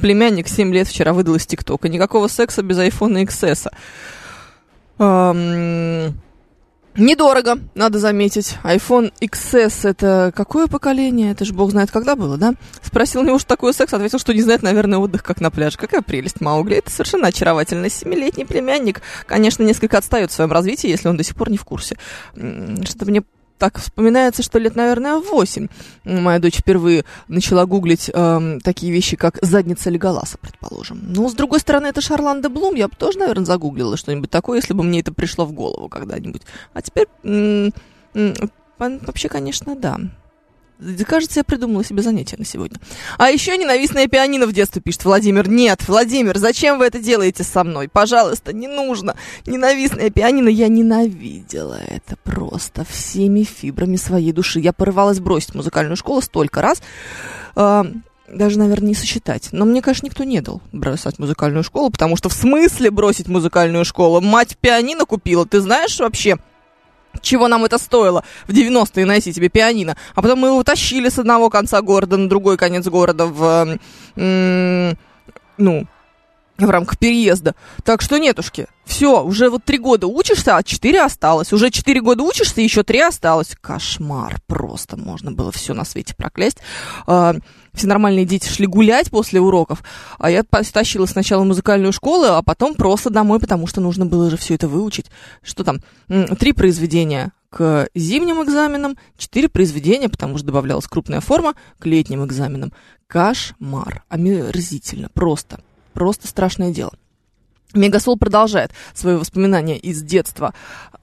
Племянник 0.00 0.48
7 0.48 0.72
лет 0.72 0.88
вчера 0.88 1.12
выдал 1.12 1.34
из 1.34 1.46
ТикТока. 1.46 1.90
Никакого 1.90 2.28
секса 2.28 2.62
без 2.62 2.78
айфона 2.78 3.24
XS. 3.24 3.68
Ам, 5.00 6.14
Недорого, 6.98 7.60
надо 7.76 8.00
заметить. 8.00 8.56
iPhone 8.64 9.12
XS 9.20 9.88
это 9.88 10.32
какое 10.34 10.66
поколение? 10.66 11.30
Это 11.30 11.44
же 11.44 11.52
бог 11.52 11.70
знает, 11.70 11.92
когда 11.92 12.16
было, 12.16 12.36
да? 12.36 12.54
Спросил 12.82 13.20
у 13.20 13.24
него, 13.24 13.38
что 13.38 13.46
такое 13.46 13.72
секс, 13.72 13.92
ответил, 13.94 14.18
что 14.18 14.34
не 14.34 14.42
знает, 14.42 14.62
наверное, 14.62 14.98
отдых 14.98 15.22
как 15.22 15.40
на 15.40 15.52
пляже. 15.52 15.78
Какая 15.78 16.02
прелесть 16.02 16.40
Маугли. 16.40 16.76
Это 16.76 16.90
совершенно 16.90 17.28
очаровательно. 17.28 17.88
Семилетний 17.88 18.44
племянник, 18.44 19.00
конечно, 19.26 19.62
несколько 19.62 19.96
отстает 19.96 20.32
в 20.32 20.34
своем 20.34 20.50
развитии, 20.50 20.90
если 20.90 21.06
он 21.06 21.16
до 21.16 21.22
сих 21.22 21.36
пор 21.36 21.50
не 21.50 21.56
в 21.56 21.64
курсе. 21.64 21.96
Что-то 22.34 23.06
мне 23.06 23.22
так 23.58 23.78
вспоминается, 23.78 24.42
что 24.42 24.58
лет, 24.58 24.76
наверное, 24.76 25.18
в 25.18 25.30
8 25.30 25.68
моя 26.04 26.38
дочь 26.38 26.58
впервые 26.58 27.04
начала 27.28 27.66
гуглить 27.66 28.10
эм, 28.12 28.60
такие 28.60 28.92
вещи, 28.92 29.16
как 29.16 29.38
задница 29.42 29.90
Леголаса, 29.90 30.38
предположим. 30.38 31.00
Но, 31.12 31.28
с 31.28 31.34
другой 31.34 31.60
стороны, 31.60 31.86
это 31.86 32.00
Шарланда 32.00 32.48
Блум, 32.48 32.74
я 32.74 32.88
бы 32.88 32.94
тоже, 32.96 33.18
наверное, 33.18 33.44
загуглила 33.44 33.96
что-нибудь 33.96 34.30
такое, 34.30 34.58
если 34.58 34.74
бы 34.74 34.84
мне 34.84 35.00
это 35.00 35.12
пришло 35.12 35.44
в 35.44 35.52
голову 35.52 35.88
когда-нибудь. 35.88 36.42
А 36.72 36.82
теперь, 36.82 37.08
вообще, 38.78 39.28
конечно, 39.28 39.74
да. 39.76 39.98
Кажется, 41.06 41.40
я 41.40 41.44
придумала 41.44 41.84
себе 41.84 42.02
занятие 42.02 42.36
на 42.38 42.44
сегодня. 42.44 42.78
А 43.18 43.30
еще 43.30 43.56
ненавистное 43.56 44.06
пианино 44.06 44.46
в 44.46 44.52
детстве, 44.52 44.80
пишет 44.80 45.04
Владимир. 45.04 45.48
Нет, 45.48 45.88
Владимир, 45.88 46.38
зачем 46.38 46.78
вы 46.78 46.86
это 46.86 47.00
делаете 47.00 47.42
со 47.42 47.64
мной? 47.64 47.88
Пожалуйста, 47.88 48.52
не 48.52 48.68
нужно. 48.68 49.16
Ненавистное 49.44 50.10
пианино, 50.10 50.48
я 50.48 50.68
ненавидела 50.68 51.78
это 51.88 52.16
просто 52.22 52.84
всеми 52.84 53.42
фибрами 53.42 53.96
своей 53.96 54.32
души. 54.32 54.60
Я 54.60 54.72
порывалась 54.72 55.18
бросить 55.18 55.54
музыкальную 55.54 55.96
школу 55.96 56.20
столько 56.20 56.62
раз, 56.62 56.80
а, 57.56 57.84
даже, 58.28 58.58
наверное, 58.58 58.90
не 58.90 58.94
сосчитать. 58.94 59.48
Но 59.52 59.64
мне, 59.64 59.82
конечно, 59.82 60.06
никто 60.06 60.22
не 60.22 60.40
дал 60.40 60.60
бросать 60.72 61.18
музыкальную 61.18 61.64
школу, 61.64 61.90
потому 61.90 62.16
что 62.16 62.28
в 62.28 62.34
смысле 62.34 62.90
бросить 62.90 63.26
музыкальную 63.26 63.84
школу? 63.84 64.20
Мать 64.20 64.56
пианино 64.60 65.06
купила, 65.06 65.44
ты 65.44 65.60
знаешь 65.60 65.98
вообще? 65.98 66.38
Чего 67.20 67.48
нам 67.48 67.64
это 67.64 67.78
стоило 67.78 68.24
в 68.46 68.52
90-е 68.52 69.06
найти 69.06 69.32
себе 69.32 69.48
пианино. 69.48 69.96
А 70.14 70.22
потом 70.22 70.40
мы 70.40 70.48
его 70.48 70.58
утащили 70.58 71.08
с 71.08 71.18
одного 71.18 71.50
конца 71.50 71.80
города 71.82 72.16
на 72.16 72.28
другой 72.28 72.56
конец 72.56 72.86
города 72.86 73.26
в, 73.26 73.78
ну, 75.56 75.86
в 76.58 76.70
рамках 76.70 76.98
переезда. 76.98 77.54
Так 77.84 78.02
что 78.02 78.18
нетушки, 78.18 78.66
все, 78.84 79.22
уже 79.22 79.48
вот 79.48 79.64
три 79.64 79.78
года 79.78 80.06
учишься, 80.06 80.56
а 80.56 80.62
четыре 80.62 81.02
осталось. 81.02 81.52
Уже 81.52 81.70
четыре 81.70 82.00
года 82.00 82.22
учишься, 82.24 82.60
еще 82.60 82.82
три 82.82 83.00
осталось. 83.00 83.56
Кошмар 83.60 84.40
просто, 84.46 84.96
можно 84.96 85.30
было 85.30 85.52
все 85.52 85.72
на 85.72 85.84
свете 85.84 86.14
проклясть. 86.16 86.58
А, 87.06 87.36
все 87.72 87.86
нормальные 87.86 88.24
дети 88.24 88.48
шли 88.48 88.66
гулять 88.66 89.10
после 89.10 89.40
уроков, 89.40 89.84
а 90.18 90.30
я 90.30 90.42
тащила 90.42 91.06
сначала 91.06 91.44
музыкальную 91.44 91.92
школу, 91.92 92.24
а 92.24 92.42
потом 92.42 92.74
просто 92.74 93.10
домой, 93.10 93.38
потому 93.38 93.66
что 93.66 93.80
нужно 93.80 94.04
было 94.04 94.30
же 94.30 94.36
все 94.36 94.54
это 94.54 94.66
выучить. 94.66 95.06
Что 95.42 95.62
там? 95.62 95.80
Три 96.38 96.52
произведения 96.52 97.32
к 97.50 97.88
зимним 97.94 98.42
экзаменам, 98.42 98.98
четыре 99.16 99.48
произведения, 99.48 100.08
потому 100.08 100.36
что 100.36 100.46
добавлялась 100.46 100.86
крупная 100.86 101.20
форма, 101.20 101.54
к 101.78 101.86
летним 101.86 102.24
экзаменам. 102.24 102.72
Кошмар. 103.06 104.02
Омерзительно. 104.08 105.08
Просто. 105.14 105.60
Просто 105.98 106.28
страшное 106.28 106.70
дело. 106.70 106.92
Мегасол 107.74 108.16
продолжает 108.16 108.70
свои 108.94 109.16
воспоминания 109.16 109.76
из 109.76 110.00
детства 110.00 110.54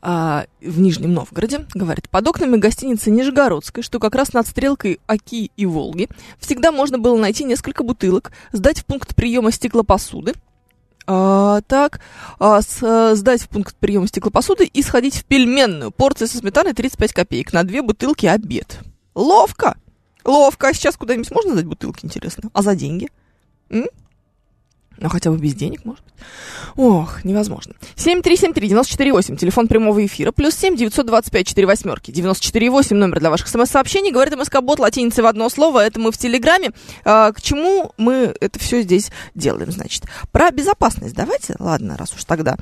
а, 0.02 0.46
в 0.62 0.80
Нижнем 0.80 1.14
Новгороде. 1.14 1.66
Говорит, 1.74 2.10
под 2.10 2.26
окнами 2.26 2.56
гостиницы 2.56 3.12
Нижегородской, 3.12 3.84
что 3.84 4.00
как 4.00 4.16
раз 4.16 4.32
над 4.32 4.48
стрелкой 4.48 5.02
Оки 5.06 5.52
и 5.58 5.66
Волги, 5.66 6.08
всегда 6.40 6.72
можно 6.72 6.98
было 6.98 7.18
найти 7.18 7.44
несколько 7.44 7.84
бутылок, 7.84 8.32
сдать 8.54 8.80
в 8.80 8.86
пункт 8.86 9.14
приема 9.18 9.52
стеклопосуды, 9.52 10.32
а, 11.08 11.60
так, 11.68 12.00
а, 12.40 12.62
с- 12.62 12.82
а, 12.82 13.16
сдать 13.16 13.42
в 13.42 13.50
пункт 13.50 13.76
приема 13.76 14.08
стеклопосуды 14.08 14.64
и 14.64 14.82
сходить 14.82 15.18
в 15.18 15.26
пельменную. 15.26 15.92
Порция 15.92 16.30
со 16.30 16.38
сметаной 16.38 16.72
35 16.72 17.12
копеек. 17.12 17.52
На 17.52 17.66
две 17.66 17.82
бутылки 17.82 18.28
обед. 18.28 18.80
Ловко! 19.14 19.76
Ловко. 20.24 20.70
А 20.70 20.74
сейчас 20.74 20.96
куда-нибудь 20.96 21.32
можно 21.32 21.52
сдать 21.52 21.66
бутылки, 21.66 22.06
интересно? 22.06 22.50
А 22.54 22.62
за 22.62 22.76
деньги? 22.76 23.10
М? 23.70 23.88
Ну, 24.98 25.10
хотя 25.10 25.30
бы 25.30 25.38
без 25.38 25.54
денег, 25.54 25.84
может 25.86 26.04
быть. 26.04 26.14
Ох, 26.78 27.24
невозможно. 27.24 27.74
7373948, 27.96 29.38
телефон 29.38 29.68
прямого 29.68 30.06
эфира, 30.06 30.32
плюс 30.32 30.56
7 30.56 30.76
925 30.76 31.48
4 31.48 31.68
восьмерки, 31.68 32.12
94,8 32.12 32.94
номер 32.94 33.20
для 33.20 33.30
ваших 33.30 33.48
смс-сообщений. 33.48 34.12
Говорит 34.12 34.36
МСК-бот 34.36 34.80
латиницей 34.80 35.24
в 35.24 35.28
одно 35.28 35.50
слово, 35.50 35.86
это 35.86 36.00
мы 36.00 36.12
в 36.12 36.18
Телеграме. 36.18 36.72
А, 37.04 37.32
к 37.32 37.42
чему 37.42 37.92
мы 37.98 38.34
это 38.40 38.60
все 38.60 38.82
здесь 38.82 39.12
делаем, 39.36 39.72
значит? 39.72 40.04
Про 40.32 40.52
безопасность 40.52 41.16
давайте, 41.16 41.56
ладно, 41.60 41.98
раз 41.98 42.14
уж 42.14 42.24
тогда 42.24 42.58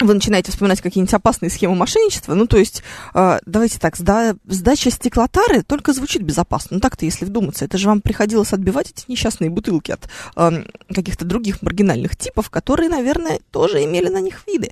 вы 0.00 0.14
начинаете 0.14 0.50
вспоминать 0.52 0.80
какие-нибудь 0.80 1.14
опасные 1.14 1.50
схемы 1.50 1.74
мошенничества, 1.74 2.34
ну, 2.34 2.46
то 2.46 2.56
есть, 2.56 2.82
э, 3.14 3.38
давайте 3.46 3.78
так, 3.78 3.96
сда- 3.98 4.36
сдача 4.46 4.90
стеклотары 4.90 5.62
только 5.62 5.92
звучит 5.92 6.22
безопасно. 6.22 6.76
Ну, 6.76 6.80
так-то, 6.80 7.04
если 7.04 7.24
вдуматься, 7.24 7.64
это 7.64 7.78
же 7.78 7.88
вам 7.88 8.00
приходилось 8.00 8.52
отбивать 8.52 8.90
эти 8.90 9.04
несчастные 9.08 9.50
бутылки 9.50 9.92
от 9.92 10.08
эм, 10.36 10.66
каких-то 10.92 11.24
других 11.24 11.62
маргинальных 11.62 12.16
типов, 12.16 12.50
которые, 12.50 12.88
наверное, 12.88 13.40
тоже 13.50 13.84
имели 13.84 14.08
на 14.08 14.20
них 14.20 14.42
виды. 14.46 14.70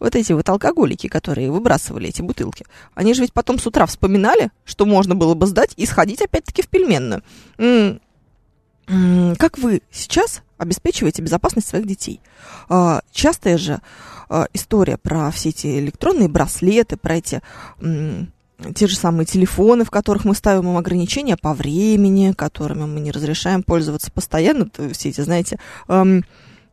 Вот 0.00 0.16
эти 0.16 0.32
вот 0.32 0.48
алкоголики, 0.48 1.06
которые 1.08 1.50
выбрасывали 1.50 2.08
эти 2.08 2.20
бутылки, 2.20 2.66
они 2.94 3.14
же 3.14 3.22
ведь 3.22 3.32
потом 3.32 3.58
с 3.58 3.66
утра 3.66 3.86
вспоминали, 3.86 4.50
что 4.64 4.86
можно 4.86 5.14
было 5.14 5.34
бы 5.34 5.46
сдать 5.46 5.72
и 5.76 5.86
сходить 5.86 6.20
опять-таки 6.20 6.62
в 6.62 6.68
пельменную. 6.68 7.22
М, 7.58 8.00
м, 8.88 9.36
Как 9.36 9.56
вы 9.58 9.82
сейчас 9.90 10.42
обеспечиваете 10.64 11.22
безопасность 11.22 11.68
своих 11.68 11.86
детей? 11.86 12.20
А, 12.68 13.02
Частая 13.12 13.58
же 13.58 13.80
а, 14.28 14.46
история 14.52 14.96
про 14.96 15.30
все 15.30 15.50
эти 15.50 15.78
электронные 15.78 16.28
браслеты, 16.28 16.96
про 16.96 17.16
эти 17.16 17.42
те 18.74 18.86
же 18.86 18.96
самые 18.96 19.26
телефоны, 19.26 19.84
в 19.84 19.90
которых 19.90 20.24
мы 20.24 20.34
ставим 20.34 20.68
им 20.70 20.76
ограничения 20.76 21.36
по 21.36 21.54
времени, 21.54 22.32
которыми 22.32 22.84
мы 22.84 23.00
не 23.00 23.10
разрешаем 23.10 23.62
пользоваться 23.62 24.10
постоянно. 24.10 24.66
То 24.68 24.88
Все 24.94 25.08
эти, 25.10 25.20
знаете, 25.20 25.58
эм, 25.88 26.24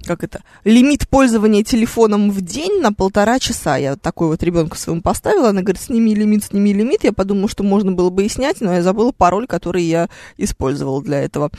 как 0.06 0.24
это, 0.24 0.42
лимит 0.64 1.08
пользования 1.08 1.64
телефоном 1.64 2.32
в 2.32 2.42
день 2.42 2.82
на 2.82 2.94
полтора 2.94 3.40
часа. 3.40 3.78
Я 3.78 3.92
вот 3.92 4.02
такой 4.02 4.28
вот 4.28 4.42
ребенку 4.44 4.78
своему 4.78 5.02
поставила, 5.02 5.50
она 5.50 5.62
говорит, 5.62 5.82
сними 5.82 6.16
лимит, 6.16 6.46
сними 6.46 6.74
лимит. 6.74 7.04
Я 7.04 7.14
подумала, 7.14 7.50
что 7.50 7.64
можно 7.64 7.92
было 7.92 8.10
бы 8.10 8.26
и 8.26 8.30
снять, 8.30 8.62
но 8.62 8.74
я 8.74 8.84
забыла 8.84 9.12
пароль, 9.12 9.48
который 9.48 9.84
я 9.84 10.10
использовала 10.38 11.02
для 11.02 11.22
этого. 11.22 11.52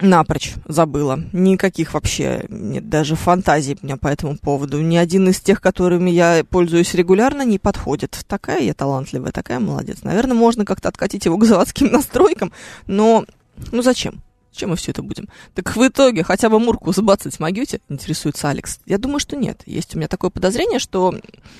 Напрочь 0.00 0.54
забыла. 0.66 1.20
Никаких 1.32 1.94
вообще 1.94 2.44
нет 2.50 2.88
даже 2.88 3.16
фантазий 3.16 3.78
у 3.80 3.84
меня 3.84 3.96
по 3.96 4.08
этому 4.08 4.36
поводу. 4.36 4.80
Ни 4.80 4.96
один 4.96 5.28
из 5.28 5.40
тех, 5.40 5.62
которыми 5.62 6.10
я 6.10 6.44
пользуюсь 6.48 6.92
регулярно, 6.92 7.42
не 7.42 7.58
подходит. 7.58 8.18
Такая 8.28 8.60
я 8.60 8.74
талантливая, 8.74 9.32
такая 9.32 9.58
молодец. 9.58 10.02
Наверное, 10.02 10.36
можно 10.36 10.66
как-то 10.66 10.90
откатить 10.90 11.24
его 11.24 11.38
к 11.38 11.44
заводским 11.44 11.86
настройкам, 11.92 12.52
но 12.86 13.24
ну 13.72 13.82
зачем? 13.82 14.22
Чем 14.52 14.70
мы 14.70 14.76
все 14.76 14.92
это 14.92 15.02
будем? 15.02 15.28
Так 15.54 15.76
в 15.76 15.86
итоге 15.86 16.24
хотя 16.24 16.48
бы 16.50 16.58
мурку 16.58 16.92
сбацать 16.92 17.40
могете? 17.40 17.80
Интересуется 17.88 18.48
Алекс. 18.48 18.80
Я 18.86 18.98
думаю, 18.98 19.18
что 19.18 19.36
нет. 19.36 19.62
Есть 19.66 19.94
у 19.94 19.98
меня 19.98 20.08
такое 20.08 20.30
подозрение, 20.30 20.78
что 20.78 21.14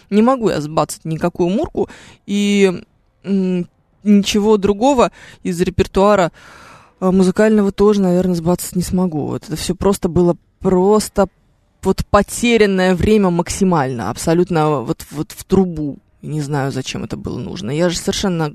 не 0.09 0.22
могу 0.22 0.51
я 0.51 0.61
сбацать 0.61 1.05
никакую 1.05 1.51
мурку, 1.51 1.89
и 2.26 2.82
ничего 3.22 4.57
другого 4.57 5.11
из 5.43 5.61
репертуара 5.61 6.32
музыкального 7.01 7.72
тоже, 7.72 8.01
наверное, 8.01 8.34
сбацать 8.34 8.76
не 8.76 8.82
смогу. 8.82 9.26
Вот 9.26 9.44
это 9.44 9.57
все 9.57 9.74
просто 9.74 10.09
было 10.09 10.36
просто 10.61 11.28
вот 11.82 12.05
потерянное 12.07 12.94
время 12.94 13.30
максимально, 13.30 14.11
абсолютно 14.11 14.80
вот, 14.80 15.07
вот 15.11 15.32
в 15.32 15.44
трубу. 15.44 15.99
Не 16.22 16.40
знаю, 16.40 16.72
зачем 16.72 17.05
это 17.05 17.16
было 17.16 17.38
нужно. 17.38 17.70
Я 17.70 17.88
же 17.88 17.99
совершенно, 17.99 18.53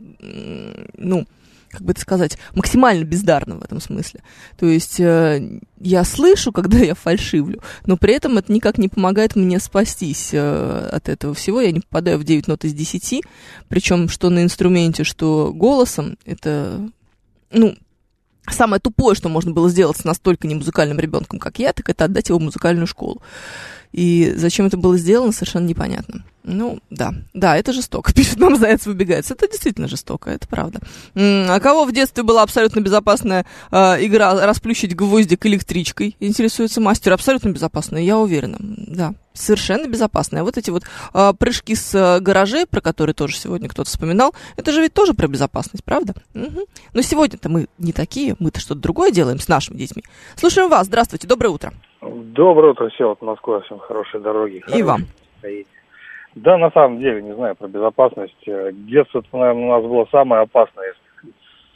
ну, 0.98 1.26
как 1.70 1.82
бы 1.84 1.92
это 1.94 2.02
сказать, 2.02 2.38
максимально 2.54 3.06
бездарна 3.06 3.56
в 3.56 3.64
этом 3.64 3.80
смысле. 3.80 4.22
То 4.60 4.66
есть 4.66 5.00
э, 5.00 5.60
я 5.80 6.04
слышу, 6.04 6.52
когда 6.52 6.78
я 6.80 6.96
фальшивлю, 6.96 7.62
но 7.86 7.96
при 7.96 8.14
этом 8.14 8.38
это 8.38 8.52
никак 8.52 8.78
не 8.78 8.90
помогает 8.90 9.36
мне 9.36 9.60
спастись 9.60 10.32
э, 10.34 10.90
от 10.92 11.08
этого 11.08 11.34
всего. 11.34 11.62
Я 11.62 11.72
не 11.72 11.80
попадаю 11.80 12.20
в 12.20 12.26
9 12.26 12.48
нот 12.48 12.66
из 12.66 12.74
10, 12.74 13.24
причем 13.70 14.10
что 14.10 14.30
на 14.30 14.44
инструменте, 14.44 15.06
что 15.06 15.54
голосом, 15.54 16.18
это, 16.26 16.90
ну, 17.52 17.78
Самое 18.50 18.80
тупое, 18.80 19.16
что 19.16 19.30
можно 19.30 19.52
было 19.52 19.70
сделать 19.70 19.98
с 19.98 20.04
настолько 20.04 20.48
немузыкальным 20.48 21.00
ребенком, 21.00 21.40
как 21.40 21.60
я, 21.60 21.74
так 21.74 21.90
это 21.90 22.06
отдать 22.06 22.30
его 22.30 22.40
в 22.40 22.44
музыкальную 22.44 22.88
школу. 22.88 23.22
И 23.92 24.34
зачем 24.36 24.66
это 24.66 24.78
было 24.78 24.98
сделано, 24.98 25.32
совершенно 25.32 25.68
непонятно. 25.68 26.26
Ну, 26.44 26.80
да, 26.90 27.12
да, 27.34 27.58
это 27.58 27.74
жестоко. 27.74 28.14
Пишет 28.16 28.40
нам 28.40 28.56
Заяц 28.56 28.86
выбегается. 28.86 29.34
Это 29.34 29.48
действительно 29.48 29.88
жестоко, 29.88 30.30
это 30.30 30.48
правда. 30.48 30.80
А 31.16 31.60
кого 31.60 31.86
в 31.86 31.92
детстве 31.92 32.24
была 32.24 32.44
абсолютно 32.44 32.80
безопасная 32.80 33.46
э, 33.72 34.06
игра 34.06 34.46
расплющить 34.46 34.96
гвоздик 34.96 35.46
электричкой? 35.46 36.16
Интересуется 36.20 36.82
мастер. 36.82 37.14
Абсолютно 37.14 37.50
безопасная, 37.50 38.02
я 38.02 38.18
уверена. 38.18 38.58
Да, 38.60 39.14
совершенно 39.34 39.88
безопасная. 39.88 40.44
Вот 40.44 40.58
эти 40.58 40.72
вот 40.72 40.84
э, 41.14 41.34
прыжки 41.38 41.76
с 41.76 41.94
э, 41.94 42.20
гаражей, 42.20 42.66
про 42.66 42.82
которые 42.82 43.14
тоже 43.14 43.36
сегодня 43.36 43.70
кто-то 43.70 43.90
вспоминал, 43.90 44.34
это 44.58 44.72
же 44.72 44.82
ведь 44.82 44.94
тоже 44.94 45.14
про 45.14 45.28
безопасность, 45.28 45.84
правда? 45.84 46.14
Мгм. 46.34 46.62
Но 46.94 47.02
сегодня-то 47.02 47.50
мы 47.50 47.68
не 47.78 47.94
такие, 47.94 48.36
мы-то 48.40 48.60
что-то 48.60 48.82
другое 48.82 49.12
делаем 49.12 49.40
с 49.40 49.48
нашими 49.48 49.78
детьми. 49.78 50.04
Слушаем 50.36 50.70
вас. 50.70 50.88
Здравствуйте, 50.88 51.28
доброе 51.28 51.50
утро. 51.50 51.74
Доброе 52.02 52.72
утро, 52.72 52.90
все 52.90 53.12
от 53.12 53.22
Москвы, 53.22 53.62
всем 53.62 53.80
хорошей 53.80 54.22
дороги. 54.22 54.64
И 54.74 54.82
вам. 54.82 55.06
Стоите. 55.40 55.68
Да, 56.36 56.58
на 56.58 56.72
самом 56.72 57.00
деле, 57.00 57.22
не 57.22 57.34
знаю 57.36 57.56
про 57.56 57.68
безопасность. 57.68 58.36
Э, 58.48 58.72
Детство, 58.74 59.24
наверное, 59.34 59.66
у 59.66 59.70
нас 59.70 59.84
было 59.84 60.08
самое 60.12 60.44
опасное. 60.44 60.94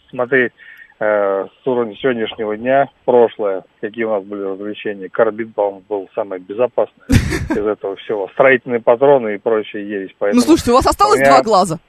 Смотреть 0.09 0.53
э, 0.99 1.45
с 1.61 1.67
уровня 1.67 1.95
сегодняшнего 1.97 2.55
дня, 2.55 2.89
прошлое, 3.03 3.63
какие 3.81 4.05
у 4.05 4.11
нас 4.11 4.23
были 4.23 4.43
развлечения. 4.43 5.09
Карбид, 5.09 5.53
по-моему, 5.53 5.83
был 5.89 6.09
самое 6.15 6.41
безопасное 6.41 7.05
из 7.09 7.65
этого 7.67 7.97
всего. 7.97 8.29
Строительные 8.29 8.79
патроны 8.81 9.35
и 9.35 9.37
прочая 9.39 9.81
ересь. 9.81 10.11
Ну, 10.11 10.15
Поэтому 10.19 10.41
слушайте, 10.41 10.71
у 10.71 10.75
вас 10.75 10.87
осталось 10.87 11.17
у 11.19 11.21
меня- 11.21 11.31
два 11.33 11.41
глаза. 11.43 11.79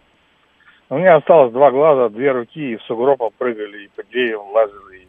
у 0.91 0.99
меня 0.99 1.17
осталось 1.17 1.53
два 1.53 1.71
глаза, 1.71 2.09
две 2.09 2.33
руки, 2.33 2.73
и 2.73 2.77
в 2.77 2.83
сугробах 2.83 3.33
прыгали, 3.39 3.85
и 3.85 3.89
по 3.95 4.03
деревьям 4.11 4.51
лазили, 4.51 5.03
и, 5.03 5.07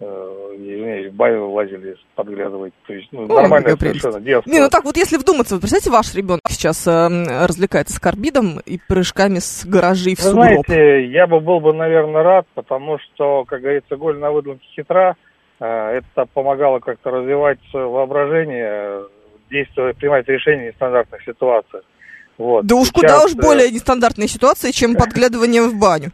и, 0.00 0.04
извиняюсь, 0.04 1.12
в 1.12 1.16
баню 1.16 1.50
лазили 1.50 1.94
подглядывать. 2.14 2.72
То 2.86 2.92
есть, 2.94 3.08
ну, 3.12 3.24
О, 3.24 3.26
нормальная 3.28 3.72
какая 3.72 3.76
прелесть. 3.76 4.00
совершенно 4.00 4.24
детство. 4.24 4.50
Не, 4.50 4.60
ну 4.60 4.68
так 4.70 4.84
вот 4.84 4.96
если 4.96 5.16
вдуматься, 5.18 5.54
вот 5.54 5.60
представьте, 5.60 5.90
ваш 5.90 6.14
ребенок 6.14 6.40
сейчас 6.48 6.86
э, 6.86 7.08
развлекается 7.46 7.94
с 7.94 8.00
карбидом 8.00 8.60
и 8.64 8.78
прыжками 8.88 9.38
с 9.40 9.66
гаражей 9.66 10.14
в 10.14 10.20
Вы 10.20 10.30
сугроб. 10.30 10.64
знаете, 10.66 11.06
я 11.06 11.26
бы 11.26 11.40
был 11.40 11.60
бы, 11.60 11.72
наверное, 11.74 12.22
рад, 12.22 12.46
потому 12.54 12.98
что, 12.98 13.44
как 13.44 13.60
говорится, 13.60 13.96
голь 13.96 14.18
на 14.18 14.30
выдумке 14.30 14.66
хитра. 14.74 15.16
Э, 15.60 15.98
Это 16.00 16.26
помогало 16.32 16.78
как-то 16.78 17.10
развивать 17.10 17.58
свое 17.70 17.86
воображение, 17.86 18.68
э, 18.72 19.04
действовать, 19.50 19.96
принимать 19.98 20.26
решения 20.28 20.64
в 20.64 20.72
нестандартных 20.72 21.22
ситуациях. 21.24 21.84
Вот. 22.38 22.64
Да 22.64 22.76
уж 22.76 22.86
Сейчас, 22.88 22.92
куда 22.94 23.24
уж 23.24 23.32
э, 23.34 23.36
более 23.36 23.70
нестандартные 23.70 24.28
ситуации, 24.28 24.70
чем 24.70 24.94
подглядывание 24.96 25.62
в 25.62 25.78
баню. 25.78 26.10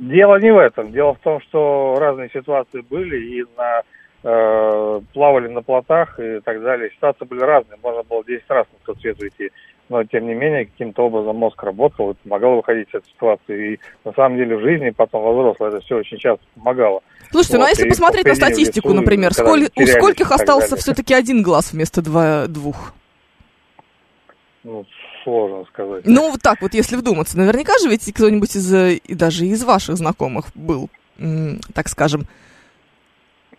Дело 0.00 0.40
не 0.40 0.50
в 0.50 0.56
этом. 0.56 0.92
Дело 0.92 1.12
в 1.12 1.18
том, 1.18 1.42
что 1.42 1.96
разные 2.00 2.30
ситуации 2.30 2.80
были 2.80 3.18
и 3.18 3.44
на 3.54 3.82
э, 4.22 5.00
плавали 5.12 5.48
на 5.48 5.60
плотах 5.60 6.18
и 6.18 6.40
так 6.40 6.62
далее. 6.62 6.90
Ситуации 6.92 7.26
были 7.26 7.40
разные. 7.40 7.78
Можно 7.82 8.02
было 8.04 8.24
10 8.24 8.42
раз 8.48 8.66
на 8.72 8.78
тот 8.86 8.98
свет 9.00 9.20
уйти. 9.20 9.50
Но, 9.90 10.02
тем 10.04 10.26
не 10.26 10.34
менее, 10.34 10.66
каким-то 10.66 11.02
образом 11.02 11.36
мозг 11.36 11.62
работал 11.62 12.12
и 12.12 12.14
помогал 12.14 12.56
выходить 12.56 12.88
из 12.88 12.94
этой 12.94 13.10
ситуации. 13.10 13.72
И, 13.74 13.80
на 14.04 14.12
самом 14.14 14.38
деле, 14.38 14.56
в 14.56 14.62
жизни, 14.62 14.88
потом 14.88 15.22
во 15.22 15.32
взрослой, 15.32 15.68
это 15.68 15.80
все 15.80 15.96
очень 15.96 16.16
часто 16.16 16.46
помогало. 16.54 17.02
Слушайте, 17.30 17.58
ну 17.58 17.64
а 17.64 17.66
Вот, 17.66 17.70
если 17.70 17.88
посмотреть 17.88 18.24
на 18.24 18.34
статистику, 18.36 18.88
лесу, 18.88 19.00
например, 19.00 19.32
сколь- 19.32 19.68
у 19.76 19.86
скольких 19.86 20.32
остался 20.32 20.76
все-таки 20.76 21.12
один 21.12 21.42
глаз 21.42 21.74
вместо 21.74 22.00
два, 22.00 22.46
двух? 22.46 22.94
Ну, 24.62 24.86
сложно 25.30 25.64
сказать. 25.66 26.02
Ну, 26.06 26.30
вот 26.30 26.40
так 26.42 26.60
вот, 26.60 26.74
если 26.74 26.96
вдуматься. 26.96 27.38
Наверняка 27.38 27.72
же 27.82 27.88
ведь 27.88 28.12
кто-нибудь 28.12 28.56
из, 28.56 28.74
э, 28.74 28.94
и 28.94 29.14
даже 29.14 29.44
из 29.46 29.64
ваших 29.64 29.96
знакомых 29.96 30.46
был, 30.54 30.88
так 31.74 31.88
скажем, 31.88 32.22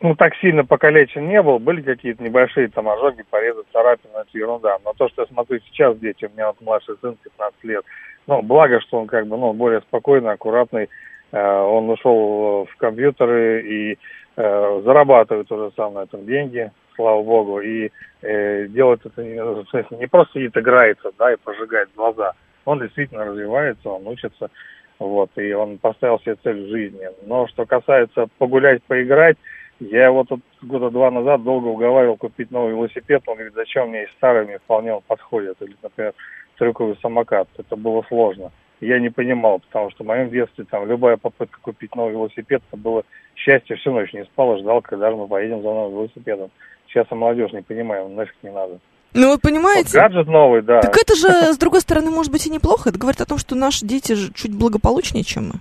ну, 0.01 0.15
так 0.15 0.33
сильно 0.41 0.65
покалечен 0.65 1.27
не 1.27 1.41
был. 1.43 1.59
Были 1.59 1.83
какие-то 1.83 2.23
небольшие 2.23 2.69
там 2.69 2.89
ожоги, 2.89 3.23
порезы, 3.29 3.61
царапины, 3.71 4.13
это 4.13 4.29
ерунда. 4.33 4.77
Но 4.83 4.93
то, 4.93 5.07
что 5.09 5.21
я 5.21 5.27
смотрю 5.27 5.59
сейчас, 5.67 5.95
дети, 5.99 6.25
у 6.25 6.29
меня 6.29 6.47
вот 6.47 6.59
младший 6.59 6.95
сын, 7.01 7.15
15 7.21 7.63
лет, 7.65 7.85
ну, 8.25 8.41
благо, 8.41 8.81
что 8.81 8.99
он 8.99 9.05
как 9.05 9.27
бы, 9.27 9.37
ну, 9.37 9.53
более 9.53 9.81
спокойный, 9.81 10.31
аккуратный, 10.31 10.89
Э, 11.31 11.61
он 11.61 11.89
ушел 11.89 12.67
в 12.71 12.77
компьютеры 12.77 13.61
и 13.61 13.97
э, 14.35 14.81
зарабатывает 14.83 15.51
уже 15.51 15.71
сам 15.75 15.93
на 15.93 16.03
этом 16.03 16.25
деньги, 16.25 16.71
слава 17.01 17.23
богу, 17.23 17.59
и 17.59 17.89
э, 18.21 18.67
делает 18.67 19.05
это 19.05 19.23
не, 19.23 20.07
просто 20.07 20.33
сидит, 20.33 20.55
играется, 20.55 21.11
да, 21.17 21.33
и 21.33 21.37
прожигает 21.37 21.89
глаза. 21.95 22.33
Он 22.65 22.79
действительно 22.79 23.25
развивается, 23.25 23.89
он 23.89 24.07
учится, 24.07 24.51
вот, 24.99 25.31
и 25.35 25.51
он 25.53 25.79
поставил 25.79 26.19
себе 26.19 26.35
цель 26.43 26.65
в 26.65 26.69
жизни. 26.69 27.07
Но 27.25 27.47
что 27.47 27.65
касается 27.65 28.27
погулять, 28.37 28.83
поиграть, 28.83 29.37
я 29.79 30.05
его 30.05 30.23
тут 30.23 30.41
года 30.61 30.91
два 30.91 31.09
назад 31.09 31.43
долго 31.43 31.67
уговаривал 31.67 32.15
купить 32.15 32.51
новый 32.51 32.73
велосипед. 32.73 33.23
Он 33.25 33.33
говорит, 33.33 33.55
зачем 33.55 33.89
мне 33.89 34.03
и 34.03 34.09
старый, 34.17 34.45
мне 34.45 34.59
вполне 34.59 34.93
он 34.93 35.01
подходит. 35.07 35.59
Или, 35.59 35.75
например, 35.81 36.13
трюковый 36.59 36.95
самокат. 37.01 37.47
Это 37.57 37.75
было 37.75 38.03
сложно. 38.07 38.51
Я 38.79 38.99
не 38.99 39.09
понимал, 39.09 39.59
потому 39.59 39.89
что 39.89 40.03
в 40.03 40.07
моем 40.07 40.29
детстве 40.29 40.65
там 40.65 40.87
любая 40.87 41.17
попытка 41.17 41.59
купить 41.61 41.95
новый 41.95 42.13
велосипед, 42.13 42.61
это 42.67 42.77
было 42.77 43.03
счастье. 43.35 43.75
Всю 43.75 43.91
ночь 43.91 44.13
не 44.13 44.23
спал 44.25 44.55
и 44.55 44.59
ждал, 44.59 44.81
когда 44.81 45.09
же 45.09 45.17
мы 45.17 45.27
поедем 45.27 45.63
за 45.63 45.67
новым 45.67 45.93
велосипедом. 45.93 46.51
Сейчас 46.91 47.07
я 47.09 47.17
молодежь 47.17 47.53
не 47.53 47.61
понимаю, 47.61 48.09
нафиг 48.09 48.35
не 48.43 48.51
надо. 48.51 48.79
ну 49.13 49.29
Вот 49.29 49.41
понимаете? 49.41 49.97
гаджет 49.97 50.27
новый, 50.27 50.61
да. 50.61 50.81
Так 50.81 50.97
это 50.97 51.15
же, 51.15 51.53
с 51.53 51.57
другой 51.57 51.81
стороны, 51.81 52.11
может 52.11 52.31
быть 52.31 52.45
и 52.47 52.49
неплохо. 52.49 52.89
Это 52.89 52.99
говорит 52.99 53.21
о 53.21 53.25
том, 53.25 53.37
что 53.37 53.55
наши 53.55 53.85
дети 53.85 54.13
же 54.13 54.33
чуть 54.33 54.53
благополучнее, 54.53 55.23
чем 55.23 55.49
мы. 55.49 55.53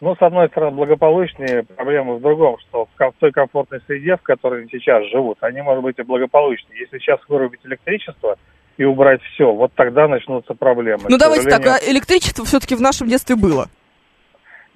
Ну, 0.00 0.14
с 0.14 0.20
одной 0.20 0.48
стороны, 0.48 0.76
благополучнее, 0.76 1.62
проблема 1.62 2.14
в 2.14 2.20
другом, 2.20 2.58
что 2.58 2.86
в 2.98 3.12
той 3.18 3.32
комфортной 3.32 3.80
среде, 3.86 4.16
в 4.16 4.22
которой 4.22 4.68
сейчас 4.70 5.04
живут, 5.10 5.38
они, 5.40 5.62
может 5.62 5.82
быть, 5.82 5.98
и 5.98 6.02
благополучнее. 6.02 6.80
Если 6.80 6.98
сейчас 6.98 7.18
вырубить 7.28 7.60
электричество 7.64 8.36
и 8.76 8.84
убрать 8.84 9.22
все, 9.22 9.50
вот 9.52 9.72
тогда 9.74 10.06
начнутся 10.06 10.52
проблемы. 10.52 11.04
Ну 11.08 11.16
К 11.16 11.20
давайте 11.20 11.48
так, 11.48 11.62
сожалению, 11.62 11.88
а 11.88 11.92
электричество 11.92 12.44
все-таки 12.44 12.74
в 12.74 12.82
нашем 12.82 13.08
детстве 13.08 13.36
было. 13.36 13.68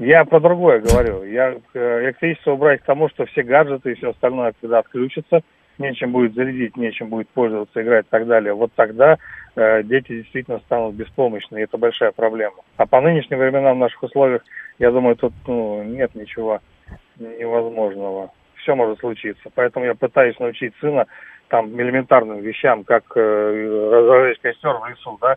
Я 0.01 0.25
про 0.25 0.41
другое 0.41 0.81
говорю. 0.81 1.25
Я 1.25 1.57
э, 1.75 2.05
электричество 2.05 2.53
убрать 2.53 2.81
к 2.81 2.87
тому, 2.87 3.11
что 3.11 3.27
все 3.27 3.43
гаджеты 3.43 3.93
и 3.93 3.95
все 3.97 4.11
остальное, 4.11 4.55
когда 4.59 4.79
отключатся, 4.79 5.43
нечем 5.77 6.13
будет 6.13 6.35
зарядить, 6.35 6.75
нечем 6.75 7.11
будет 7.11 7.29
пользоваться, 7.29 7.83
играть 7.83 8.07
и 8.07 8.09
так 8.09 8.27
далее. 8.27 8.55
Вот 8.55 8.73
тогда 8.75 9.19
э, 9.57 9.83
дети 9.83 10.23
действительно 10.23 10.59
станут 10.61 10.95
беспомощны, 10.95 11.59
и 11.59 11.65
это 11.65 11.77
большая 11.77 12.13
проблема. 12.13 12.63
А 12.79 12.87
по 12.87 13.03
нынешним 13.03 13.41
временам 13.41 13.77
в 13.77 13.81
наших 13.81 14.03
условиях, 14.03 14.41
я 14.79 14.91
думаю, 14.91 15.17
тут 15.17 15.35
ну, 15.47 15.83
нет 15.83 16.15
ничего 16.15 16.61
невозможного. 17.19 18.33
Все 18.55 18.75
может 18.75 19.01
случиться. 19.01 19.51
Поэтому 19.55 19.85
я 19.85 19.95
пытаюсь 19.95 20.39
научить 20.39 20.73
сына 20.81 21.09
там 21.49 21.79
элементарным 21.79 22.41
вещам, 22.41 22.85
как 22.85 23.05
э, 23.17 23.91
разжечь 23.91 24.41
костер 24.41 24.77
в 24.79 24.89
лесу, 24.89 25.19
да, 25.21 25.37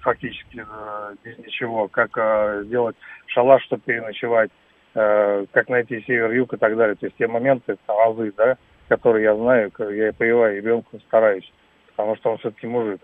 фактически 0.00 0.58
э, 0.66 1.14
без 1.24 1.38
ничего, 1.38 1.88
как 1.88 2.10
э, 2.16 2.62
сделать 2.66 2.96
шалаш, 3.26 3.62
чтобы 3.64 3.82
переночевать, 3.82 4.50
э, 4.94 5.46
как 5.52 5.68
найти 5.68 6.02
север-юг 6.06 6.54
и 6.54 6.56
так 6.56 6.76
далее. 6.76 6.94
То 6.96 7.06
есть 7.06 7.16
те 7.16 7.26
моменты, 7.26 7.76
азы, 7.86 8.32
да, 8.36 8.56
которые 8.88 9.24
я 9.24 9.36
знаю, 9.36 9.72
я 9.78 10.08
и 10.08 10.12
прививаю 10.12 10.56
ребенку, 10.56 10.98
стараюсь, 11.06 11.50
потому 11.90 12.16
что 12.16 12.32
он 12.32 12.38
все-таки 12.38 12.66
мужик, 12.66 13.00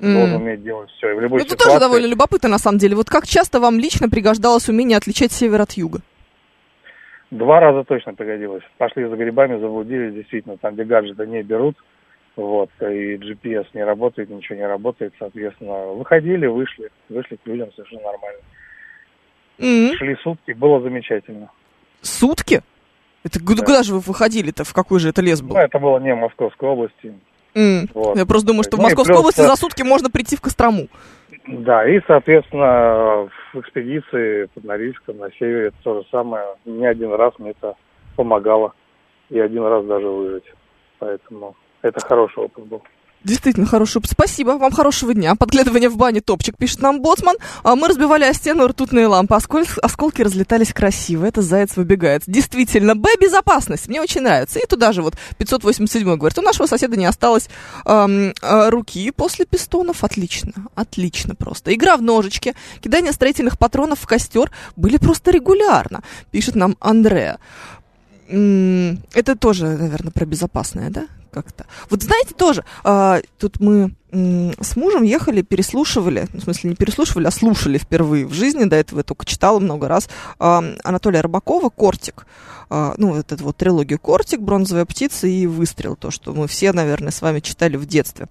М. 0.00 0.14
должен 0.14 0.36
уметь 0.36 0.62
делать 0.62 0.90
все. 0.90 1.10
И 1.10 1.14
в 1.14 1.20
любой 1.20 1.40
Ну, 1.40 1.44
это 1.44 1.54
ситуации... 1.54 1.70
тоже 1.70 1.80
довольно 1.80 2.06
любопытно, 2.06 2.48
на 2.48 2.58
самом 2.58 2.78
деле. 2.78 2.96
Вот 2.96 3.10
как 3.10 3.26
часто 3.26 3.60
вам 3.60 3.78
лично 3.78 4.08
пригождалось 4.08 4.68
умение 4.68 4.96
отличать 4.96 5.32
север 5.32 5.60
от 5.60 5.72
юга? 5.72 6.00
Два 7.30 7.60
раза 7.60 7.84
точно 7.84 8.14
пригодилось. 8.14 8.64
Пошли 8.78 9.04
за 9.04 9.14
грибами, 9.16 9.60
заблудились, 9.60 10.14
действительно, 10.14 10.56
там, 10.56 10.74
где 10.74 10.84
гаджеты 10.84 11.26
не 11.26 11.42
берут, 11.42 11.76
вот, 12.40 12.70
и 12.80 13.16
GPS 13.16 13.66
не 13.74 13.84
работает, 13.84 14.30
ничего 14.30 14.56
не 14.56 14.66
работает, 14.66 15.12
соответственно. 15.18 15.88
Выходили, 15.88 16.46
вышли, 16.46 16.90
вышли 17.08 17.36
к 17.36 17.46
людям 17.46 17.70
совершенно 17.72 18.02
нормально. 18.02 18.40
М. 19.58 19.94
Шли 19.96 20.16
сутки, 20.22 20.52
было 20.52 20.80
замечательно. 20.80 21.50
Сутки? 22.00 22.62
Это 23.24 23.38
Да. 23.38 23.64
куда 23.64 23.82
же 23.82 23.94
вы 23.94 24.00
выходили-то? 24.00 24.64
В 24.64 24.72
какой 24.72 25.00
же 25.00 25.10
это 25.10 25.20
лес 25.20 25.42
был? 25.42 25.54
Ну, 25.54 25.60
это 25.60 25.78
было 25.78 25.98
не 25.98 26.14
в 26.14 26.18
Московской 26.18 26.68
области. 26.68 27.14
М. 27.54 27.88
Вот. 27.92 28.16
Я 28.16 28.24
просто 28.24 28.46
думаю, 28.48 28.62
что 28.64 28.76
в 28.76 28.80
Ну 28.80 28.84
и 28.84 28.86
Московской 28.86 29.14
плюс, 29.14 29.20
области 29.20 29.40
за 29.42 29.56
сутки 29.56 29.82
можно 29.82 30.08
прийти 30.10 30.36
в 30.36 30.40
Кострому. 30.40 30.88
Да, 31.46 31.86
и, 31.88 32.00
соответственно, 32.06 33.28
в 33.52 33.60
экспедиции 33.60 34.46
под 34.54 34.64
Норильском 34.64 35.18
на 35.18 35.30
севере 35.32 35.68
это 35.68 35.76
то 35.82 36.00
же 36.00 36.08
самое. 36.10 36.44
Не 36.64 36.86
один 36.86 37.12
раз 37.12 37.34
мне 37.38 37.50
это 37.50 37.74
помогало. 38.16 38.72
И 39.30 39.38
один 39.38 39.64
раз 39.64 39.84
даже 39.84 40.06
выжить. 40.06 40.44
Поэтому 40.98 41.54
это 41.82 42.00
хороший 42.00 42.44
опыт 42.44 42.64
был. 42.66 42.82
Действительно 43.22 43.66
хороший 43.66 43.98
опыт. 43.98 44.10
Спасибо, 44.12 44.52
вам 44.52 44.72
хорошего 44.72 45.12
дня. 45.12 45.34
Подглядывание 45.34 45.90
в 45.90 45.96
бане 45.98 46.22
топчик, 46.22 46.56
пишет 46.56 46.80
нам 46.80 47.02
Боцман. 47.02 47.36
А 47.62 47.76
мы 47.76 47.88
разбивали 47.88 48.24
о 48.24 48.32
стену 48.32 48.66
ртутные 48.66 49.08
лампы. 49.08 49.34
Осколь- 49.34 49.66
Осколки 49.82 50.22
разлетались 50.22 50.72
красиво. 50.72 51.26
Это 51.26 51.42
заяц 51.42 51.76
выбегает. 51.76 52.22
Действительно, 52.26 52.96
Б, 52.96 53.10
безопасность. 53.20 53.88
Мне 53.88 54.00
очень 54.00 54.22
нравится. 54.22 54.58
И 54.58 54.64
туда 54.64 54.92
же 54.92 55.02
вот 55.02 55.16
587 55.36 56.16
говорит, 56.16 56.38
у 56.38 56.40
нашего 56.40 56.66
соседа 56.66 56.96
не 56.96 57.04
осталось 57.04 57.50
эм, 57.84 58.32
руки 58.40 59.10
после 59.10 59.44
пистонов. 59.44 60.02
Отлично, 60.02 60.52
отлично 60.74 61.34
просто. 61.34 61.74
Игра 61.74 61.98
в 61.98 62.02
ножички, 62.02 62.54
кидание 62.80 63.12
строительных 63.12 63.58
патронов 63.58 64.00
в 64.00 64.06
костер 64.06 64.50
были 64.76 64.96
просто 64.96 65.30
регулярно, 65.30 66.00
пишет 66.30 66.54
нам 66.54 66.74
Андреа. 66.80 67.38
Это 68.30 69.36
тоже, 69.36 69.66
наверное, 69.76 70.12
про 70.12 70.24
безопасное, 70.24 70.90
да? 70.90 71.06
Как-то. 71.32 71.66
Вот 71.88 72.02
знаете, 72.02 72.34
тоже, 72.34 72.64
а, 72.82 73.20
тут 73.38 73.60
мы 73.60 73.94
с 74.12 74.74
мужем 74.74 75.04
ехали, 75.04 75.42
переслушивали, 75.42 76.26
ну, 76.32 76.40
в 76.40 76.42
смысле, 76.42 76.70
не 76.70 76.76
переслушивали, 76.76 77.26
а 77.26 77.30
слушали 77.30 77.78
впервые 77.78 78.26
в 78.26 78.32
жизни, 78.32 78.64
до 78.64 78.74
этого 78.74 78.98
я 78.98 79.02
только 79.04 79.24
читала 79.24 79.60
много 79.60 79.86
раз, 79.86 80.08
а, 80.38 80.64
Анатолия 80.82 81.20
Рыбакова 81.20 81.68
«Кортик». 81.70 82.26
А, 82.68 82.94
ну, 82.98 83.14
вот 83.14 83.32
эту 83.32 83.44
вот 83.44 83.56
трилогию 83.56 84.00
«Кортик», 84.00 84.40
«Бронзовая 84.40 84.84
птица» 84.84 85.26
и 85.28 85.46
«Выстрел», 85.46 85.96
то, 85.96 86.10
что 86.10 86.32
мы 86.32 86.48
все, 86.48 86.72
наверное, 86.72 87.12
с 87.12 87.22
вами 87.22 87.40
читали 87.40 87.76
в 87.76 87.86
детстве. 87.86 88.26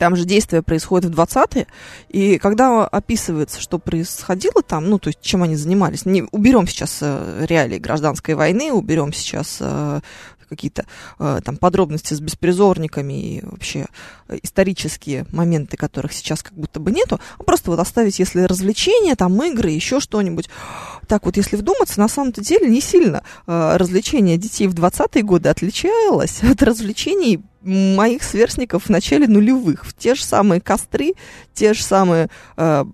Там 0.00 0.16
же 0.16 0.24
действие 0.24 0.62
происходит 0.62 1.14
в 1.14 1.20
20-е, 1.20 1.66
и 2.08 2.38
когда 2.38 2.86
описывается, 2.86 3.60
что 3.60 3.78
происходило 3.78 4.62
там, 4.66 4.88
ну, 4.88 4.98
то 4.98 5.08
есть 5.08 5.20
чем 5.20 5.42
они 5.42 5.56
занимались, 5.56 6.06
не, 6.06 6.24
уберем 6.32 6.66
сейчас 6.66 7.00
э, 7.02 7.44
реалии 7.46 7.76
гражданской 7.76 8.34
войны, 8.34 8.72
уберем 8.72 9.12
сейчас 9.12 9.58
э, 9.60 10.00
какие-то 10.50 10.84
э, 11.18 11.40
там 11.42 11.56
подробности 11.56 12.12
с 12.12 12.20
беспризорниками 12.20 13.36
и 13.36 13.44
вообще 13.44 13.86
э, 14.28 14.38
исторические 14.42 15.24
моменты, 15.32 15.78
которых 15.78 16.12
сейчас 16.12 16.42
как 16.42 16.52
будто 16.52 16.80
бы 16.80 16.90
нету, 16.90 17.18
а 17.38 17.42
просто 17.42 17.70
вот 17.70 17.80
оставить, 17.80 18.18
если 18.18 18.42
развлечения, 18.42 19.16
там 19.16 19.42
игры, 19.42 19.70
еще 19.70 20.00
что-нибудь. 20.00 20.50
Так 21.06 21.24
вот, 21.24 21.36
если 21.36 21.56
вдуматься, 21.56 21.98
на 22.00 22.08
самом-то 22.08 22.42
деле 22.42 22.68
не 22.68 22.80
сильно 22.80 23.22
э, 23.46 23.76
развлечение 23.76 24.36
детей 24.36 24.66
в 24.66 24.74
20-е 24.74 25.22
годы 25.22 25.48
отличалось 25.48 26.42
от 26.42 26.62
развлечений 26.62 27.40
моих 27.62 28.22
сверстников 28.22 28.84
в 28.84 28.88
начале 28.90 29.26
нулевых. 29.26 29.84
Те 29.96 30.14
же 30.14 30.24
самые 30.24 30.60
костры, 30.60 31.12
те 31.54 31.74
же 31.74 31.82
самые 31.82 32.28
э, 32.56 32.84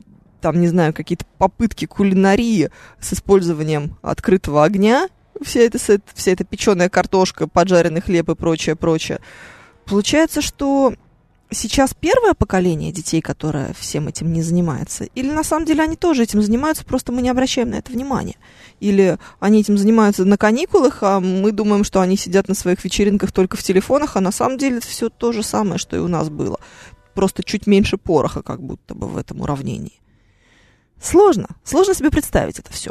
там, 0.41 0.61
не 0.61 0.69
знаю, 0.69 0.93
какие-то 0.95 1.25
попытки 1.39 1.87
кулинарии 1.87 2.71
с 3.01 3.13
использованием 3.13 3.97
открытого 4.03 4.65
огня, 4.65 5.09
вся 5.43 5.61
эта, 5.61 5.79
вся 5.79 6.31
эта 6.31 6.45
печеная 6.45 6.89
картошка, 6.89 7.47
поджаренный 7.47 8.01
хлеб 8.01 8.29
и 8.31 8.35
прочее, 8.35 8.77
прочее. 8.77 9.21
Получается, 9.85 10.41
что 10.41 10.95
сейчас 11.51 11.95
первое 11.95 12.35
поколение 12.35 12.93
детей, 12.93 13.21
которое 13.21 13.73
всем 13.79 14.09
этим 14.09 14.33
не 14.33 14.43
занимается, 14.43 15.05
или 15.05 15.31
на 15.31 15.45
самом 15.45 15.65
деле 15.65 15.83
они 15.83 15.97
тоже 15.97 16.25
этим 16.25 16.43
занимаются, 16.43 16.85
просто 16.85 17.13
мы 17.13 17.23
не 17.23 17.29
обращаем 17.29 17.71
на 17.71 17.77
это 17.77 17.93
внимания. 17.93 18.37
Или 18.81 19.19
они 19.41 19.61
этим 19.61 19.79
занимаются 19.79 20.25
на 20.25 20.37
каникулах, 20.37 20.99
а 21.03 21.21
мы 21.21 21.53
думаем, 21.53 21.85
что 21.85 22.01
они 22.01 22.17
сидят 22.17 22.49
на 22.49 22.55
своих 22.55 22.85
вечеринках 22.85 23.33
только 23.33 23.57
в 23.57 23.63
телефонах, 23.63 24.17
а 24.17 24.21
на 24.21 24.33
самом 24.33 24.59
деле 24.59 24.79
это 24.79 24.87
все 24.87 25.09
то 25.09 25.33
же 25.33 25.43
самое, 25.43 25.79
что 25.79 25.97
и 25.97 26.01
у 26.01 26.09
нас 26.09 26.29
было. 26.29 26.59
Просто 27.15 27.43
чуть 27.43 27.67
меньше 27.67 27.97
пороха, 27.97 28.43
как 28.43 28.63
будто 28.63 28.95
бы 28.95 29.07
в 29.07 29.17
этом 29.17 29.41
уравнении. 29.41 30.01
Сложно, 31.01 31.49
сложно 31.65 31.95
себе 31.95 32.11
представить 32.11 32.59
это 32.59 32.73
все. 32.73 32.91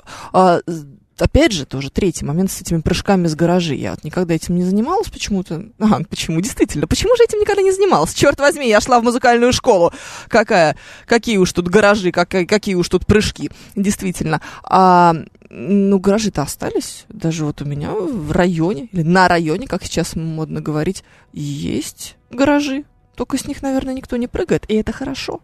Опять 1.20 1.52
же, 1.52 1.66
тоже 1.66 1.90
третий 1.90 2.26
момент 2.26 2.52
с 2.52 2.62
этими 2.62 2.82
прыжками 2.82 3.28
с 3.28 3.36
гаражей. 3.36 3.78
Я 3.78 3.92
вот 3.92 4.04
никогда 4.04 4.34
этим 4.34 4.56
не 4.56 4.64
занималась 4.64 5.08
почему-то. 5.08 5.66
А, 5.80 6.02
почему? 6.10 6.42
Действительно, 6.42 6.88
почему 6.88 7.16
же 7.16 7.24
этим 7.24 7.40
никогда 7.40 7.62
не 7.62 7.72
занималась? 7.72 8.14
Черт 8.14 8.40
возьми, 8.40 8.68
я 8.68 8.82
шла 8.82 9.00
в 9.00 9.04
музыкальную 9.04 9.54
школу. 9.54 9.94
Какая, 10.28 10.76
какие 11.06 11.38
уж 11.38 11.52
тут 11.54 11.68
гаражи, 11.68 12.12
какая, 12.12 12.46
какие 12.46 12.76
уж 12.76 12.90
тут 12.90 13.06
прыжки. 13.06 13.52
Действительно. 13.76 14.42
А, 14.64 15.16
ну, 15.50 16.00
гаражи-то 16.00 16.42
остались. 16.42 17.06
Даже 17.10 17.46
вот 17.46 17.62
у 17.62 17.66
меня 17.66 17.92
в 17.92 18.32
районе, 18.32 18.90
или 18.92 19.04
на 19.04 19.28
районе, 19.28 19.68
как 19.68 19.84
сейчас 19.84 20.16
модно 20.16 20.62
говорить, 20.62 21.04
есть 21.34 22.18
гаражи. 22.30 22.84
Только 23.16 23.38
с 23.38 23.48
них, 23.48 23.62
наверное, 23.62 23.94
никто 23.94 24.18
не 24.18 24.28
прыгает, 24.28 24.66
и 24.68 24.76
это 24.76 24.92
хорошо. 24.92 25.42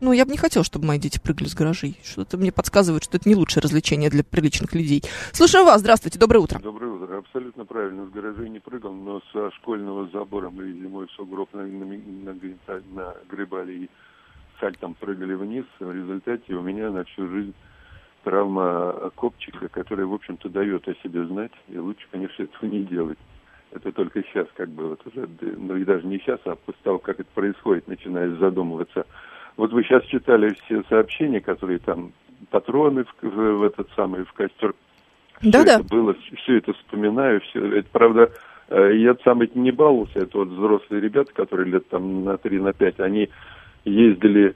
Ну, 0.00 0.12
я 0.12 0.24
бы 0.24 0.32
не 0.32 0.36
хотела, 0.38 0.64
чтобы 0.64 0.86
мои 0.86 0.98
дети 0.98 1.18
прыгали 1.18 1.48
с 1.48 1.54
гаражей. 1.54 1.98
Что-то 2.04 2.36
мне 2.36 2.52
подсказывает, 2.52 3.04
что 3.04 3.16
это 3.16 3.28
не 3.28 3.34
лучшее 3.36 3.62
развлечение 3.62 4.10
для 4.10 4.24
приличных 4.24 4.74
людей. 4.74 5.02
Слушаю 5.32 5.64
вас. 5.64 5.80
Здравствуйте. 5.80 6.18
Доброе 6.18 6.40
утро. 6.40 6.58
Доброе 6.58 6.92
утро. 6.92 7.18
Абсолютно 7.18 7.64
правильно. 7.64 8.06
С 8.06 8.10
гаражей 8.10 8.48
не 8.50 8.58
прыгал, 8.60 8.92
но 8.92 9.22
со 9.32 9.50
школьного 9.52 10.08
забора 10.12 10.50
мы 10.50 10.72
зимой 10.72 11.06
в 11.06 11.10
сугроб 11.12 11.48
на- 11.54 11.62
на- 11.62 11.86
на- 11.86 13.14
нагребали 13.22 13.72
и 13.72 13.90
сальтом 14.60 14.94
прыгали 14.94 15.34
вниз. 15.34 15.64
В 15.78 15.90
результате 15.90 16.54
у 16.54 16.62
меня 16.62 16.90
на 16.90 17.04
всю 17.04 17.28
жизнь 17.28 17.54
травма 18.24 19.10
копчика, 19.14 19.68
которая, 19.68 20.06
в 20.06 20.14
общем-то, 20.14 20.48
дает 20.48 20.86
о 20.88 20.94
себе 21.02 21.26
знать. 21.26 21.52
И 21.68 21.78
лучше, 21.78 22.06
конечно, 22.10 22.42
этого 22.42 22.66
не 22.70 22.82
делать. 22.84 23.18
Это 23.70 23.90
только 23.92 24.22
сейчас, 24.22 24.46
как 24.56 24.68
бы, 24.68 24.90
вот 24.90 25.06
уже, 25.06 25.28
ну 25.40 25.76
и 25.76 25.84
даже 25.84 26.06
не 26.06 26.18
сейчас, 26.18 26.40
а 26.44 26.54
после 26.56 26.80
того, 26.84 26.98
как 26.98 27.20
это 27.20 27.28
происходит, 27.34 27.88
начинаешь 27.88 28.38
задумываться. 28.38 29.04
Вот 29.56 29.72
вы 29.72 29.84
сейчас 29.84 30.04
читали 30.06 30.54
все 30.64 30.82
сообщения, 30.88 31.40
которые 31.40 31.78
там 31.78 32.12
патроны 32.50 33.04
в, 33.04 33.14
в- 33.22 33.58
в 33.58 33.62
этот 33.62 33.88
самый 33.94 34.24
в 34.24 34.32
костер. 34.32 34.74
Да-да. 35.42 35.74
это 35.76 35.84
было, 35.84 36.14
все 36.42 36.58
это 36.58 36.72
вспоминаю, 36.72 37.40
все. 37.42 37.78
Это 37.78 37.88
правда, 37.92 38.32
э, 38.68 38.96
я 38.96 39.16
сам 39.24 39.42
этим 39.42 39.62
не 39.62 39.72
баловался, 39.72 40.20
это 40.20 40.38
вот 40.38 40.48
взрослые 40.48 41.00
ребята, 41.00 41.32
которые 41.32 41.70
лет 41.70 41.88
там 41.88 42.24
на 42.24 42.36
3, 42.36 42.60
на 42.60 42.72
5, 42.72 43.00
они 43.00 43.28
ездили 43.84 44.54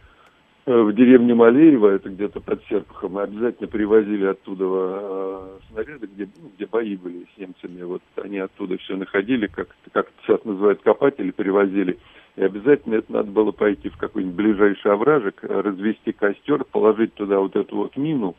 э, 0.67 0.81
в 0.81 0.93
деревню 0.95 1.37
Малеево, 1.37 1.89
это 1.89 2.09
где-то 2.09 2.41
под 2.41 2.63
Серпухом, 2.69 3.19
и 3.19 3.23
обязательно 3.25 3.69
привозили 3.69 4.27
оттуда 4.27 4.65
э, 4.65 5.59
снаряды, 5.71 6.07
где, 6.07 6.29
ну, 6.41 6.51
где 6.57 6.67
бои 6.67 6.97
были 6.97 7.27
с 7.35 7.39
немцами. 7.39 7.83
Вот 7.83 8.03
они 8.17 8.39
оттуда 8.39 8.79
все 8.79 8.97
находили, 8.97 9.47
как, 9.47 9.69
как 9.93 10.07
это 10.07 10.15
сейчас 10.27 10.45
называют, 10.45 10.81
копатели 10.83 11.31
привозили. 11.31 11.99
И 12.39 12.43
обязательно 12.45 12.95
это 12.95 13.13
надо 13.13 13.33
было 13.33 13.51
пойти 13.51 13.89
в 13.89 13.97
какой-нибудь 13.97 14.37
ближайший 14.37 14.93
овражек, 14.93 15.43
развести 15.43 16.13
костер, 16.13 16.63
положить 16.63 17.13
туда 17.15 17.41
вот 17.41 17.57
эту 17.57 17.75
вот 17.77 17.97
мину 17.97 18.37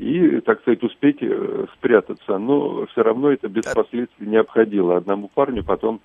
и, 0.00 0.40
так 0.40 0.60
сказать, 0.62 0.82
успеть 0.82 1.18
э, 1.20 1.66
спрятаться. 1.74 2.38
Но 2.38 2.86
все 2.86 3.02
равно 3.02 3.30
это 3.30 3.48
без 3.48 3.64
последствий 3.64 4.26
не 4.26 4.36
обходило. 4.36 4.96
Одному 4.96 5.30
парню 5.32 5.62
потом 5.62 6.00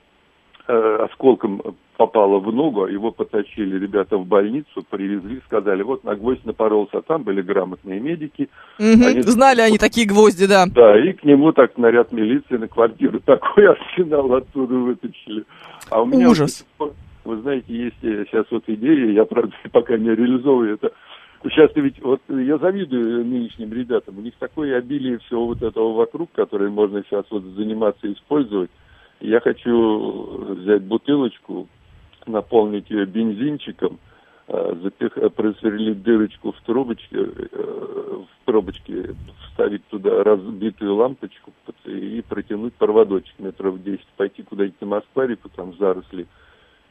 э, 0.67 0.97
осколком 1.09 1.63
попало 1.97 2.37
в 2.39 2.53
ногу, 2.53 2.85
его 2.85 3.09
потащили 3.11 3.79
ребята 3.79 4.17
в 4.17 4.25
больницу, 4.27 4.85
привезли, 4.87 5.41
сказали, 5.47 5.81
вот 5.81 6.03
на 6.03 6.15
гвоздь 6.15 6.45
напоролся, 6.45 6.99
а 6.99 7.01
там 7.01 7.23
были 7.23 7.41
грамотные 7.41 7.99
медики. 7.99 8.49
Мгм. 8.77 9.03
Они- 9.03 9.21
Знали 9.23 9.61
они 9.61 9.79
такие 9.79 10.05
гвозди, 10.07 10.45
да. 10.45 10.65
Да, 10.67 10.95
и 11.03 11.13
к 11.13 11.23
нему 11.23 11.53
так 11.53 11.75
наряд 11.79 12.11
милиции 12.11 12.57
на 12.57 12.67
квартиру 12.67 13.19
такой 13.25 13.67
арсенал 13.67 14.31
оттуда 14.31 14.75
вытащили. 14.75 15.43
А 15.89 16.03
у 16.03 16.05
меня 16.05 16.29
Ужас. 16.29 16.65
вот, 16.77 16.93
вы 17.23 17.41
знаете, 17.41 17.73
есть 17.73 18.03
э, 18.03 18.25
сейчас 18.25 18.45
вот 18.51 18.63
идея, 18.67 19.11
я, 19.11 19.25
правда, 19.25 19.53
пока 19.71 19.97
не 19.97 20.09
реализовываю 20.09 20.75
это. 20.75 20.91
Сейчас 21.43 21.71
ведь, 21.75 21.99
вот 22.01 22.21
я 22.29 22.57
завидую 22.59 23.25
нынешним 23.25 23.73
ребятам, 23.73 24.19
у 24.19 24.21
них 24.21 24.35
такое 24.37 24.77
обилие 24.77 25.17
всего 25.19 25.47
вот 25.47 25.63
этого 25.63 25.93
вокруг, 25.93 26.31
которое 26.33 26.69
можно 26.69 27.03
сейчас 27.03 27.25
вот 27.31 27.43
заниматься 27.55 28.07
и 28.07 28.13
использовать. 28.13 28.69
Я 29.19 29.39
хочу 29.39 30.53
взять 30.55 30.83
бутылочку, 30.83 31.67
наполнить 32.27 32.89
ее 32.91 33.05
бензинчиком, 33.05 33.99
э, 34.47 34.75
запих, 34.83 35.17
э, 35.17 35.29
просверлить 35.29 36.03
дырочку 36.03 36.51
в 36.51 36.61
трубочке, 36.61 37.17
в 37.17 38.45
пробочке, 38.45 39.15
вставить 39.47 39.85
туда 39.87 40.23
разбитую 40.23 40.95
лампочку 40.95 41.51
и 41.85 42.23
протянуть 42.27 42.73
проводочек 42.75 43.33
метров 43.39 43.81
10, 43.81 44.05
пойти 44.15 44.43
куда-нибудь 44.43 44.81
на 44.81 44.87
Москварику, 44.87 45.49
там 45.49 45.75
заросли, 45.77 46.27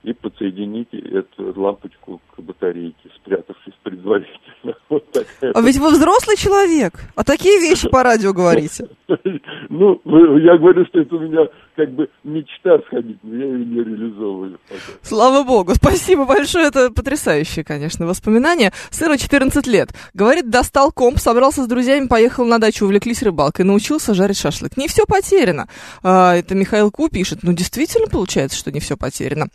и 0.02 0.12
подсоединить 0.14 0.92
эту 0.92 1.60
лампочку 1.60 2.20
к 2.34 2.40
батарейке, 2.40 3.10
спрятавшись 3.16 3.74
предварительно. 3.82 4.40
Вот 4.90 5.10
такая 5.12 5.52
А 5.52 5.60
ведь 5.62 5.78
вы 5.78 5.90
взрослый 5.90 6.36
человек, 6.36 6.92
а 7.14 7.24
такие 7.24 7.60
вещи 7.60 7.88
по 7.88 8.02
радио 8.02 8.32
говорите. 8.32 8.88
Ну, 9.68 10.00
я 10.38 10.58
говорю, 10.58 10.84
что 10.86 11.00
это 11.00 11.14
у 11.14 11.20
меня 11.20 11.46
как 11.76 11.90
бы 11.92 12.08
мечта 12.24 12.78
сходить, 12.86 13.18
но 13.22 13.36
я 13.36 13.46
ее 13.46 13.64
не 13.64 13.76
реализовываю. 13.76 14.58
Слава 15.02 15.44
богу, 15.44 15.74
спасибо 15.74 16.24
большое, 16.24 16.68
это 16.68 16.90
потрясающее, 16.90 17.64
конечно, 17.64 18.06
воспоминания. 18.06 18.72
Сыну 18.90 19.16
14 19.16 19.66
лет. 19.66 19.90
Говорит, 20.12 20.50
достал 20.50 20.92
комп, 20.92 21.18
собрался 21.18 21.62
с 21.62 21.66
друзьями, 21.66 22.08
поехал 22.08 22.44
на 22.44 22.58
дачу, 22.58 22.84
увлеклись 22.84 23.22
рыбалкой, 23.22 23.64
научился 23.64 24.12
жарить 24.12 24.38
шашлык. 24.38 24.76
Не 24.76 24.88
все 24.88 25.04
потеряно. 25.06 25.68
А, 26.02 26.34
это 26.34 26.54
Михаил 26.54 26.90
Ку 26.90 27.08
пишет. 27.08 27.40
Ну, 27.42 27.52
действительно 27.52 28.08
получается, 28.08 28.58
что 28.58 28.72
не 28.72 28.80
все 28.80 28.96
потеряно. 28.96 29.48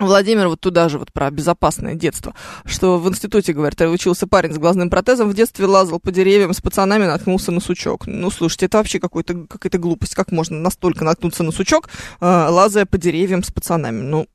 Владимир 0.00 0.48
вот 0.48 0.60
туда 0.60 0.88
же 0.88 0.98
вот 0.98 1.12
про 1.12 1.30
безопасное 1.30 1.94
детство, 1.94 2.34
что 2.64 2.98
в 2.98 3.08
институте, 3.08 3.52
говорит, 3.52 3.80
учился 3.82 4.26
парень 4.26 4.54
с 4.54 4.58
глазным 4.58 4.88
протезом, 4.88 5.28
в 5.28 5.34
детстве 5.34 5.66
лазал 5.66 6.00
по 6.00 6.10
деревьям 6.10 6.54
с 6.54 6.60
пацанами, 6.60 7.04
наткнулся 7.04 7.52
на 7.52 7.60
сучок. 7.60 8.06
Ну, 8.06 8.30
слушайте, 8.30 8.66
это 8.66 8.78
вообще 8.78 8.98
какой-то, 8.98 9.46
какая-то 9.46 9.78
глупость, 9.78 10.14
как 10.14 10.32
можно 10.32 10.58
настолько 10.58 11.04
наткнуться 11.04 11.42
на 11.42 11.52
сучок, 11.52 11.90
э, 12.20 12.26
лазая 12.26 12.86
по 12.86 12.96
деревьям 12.96 13.42
с 13.42 13.50
пацанами. 13.50 14.00
Ну, 14.00 14.26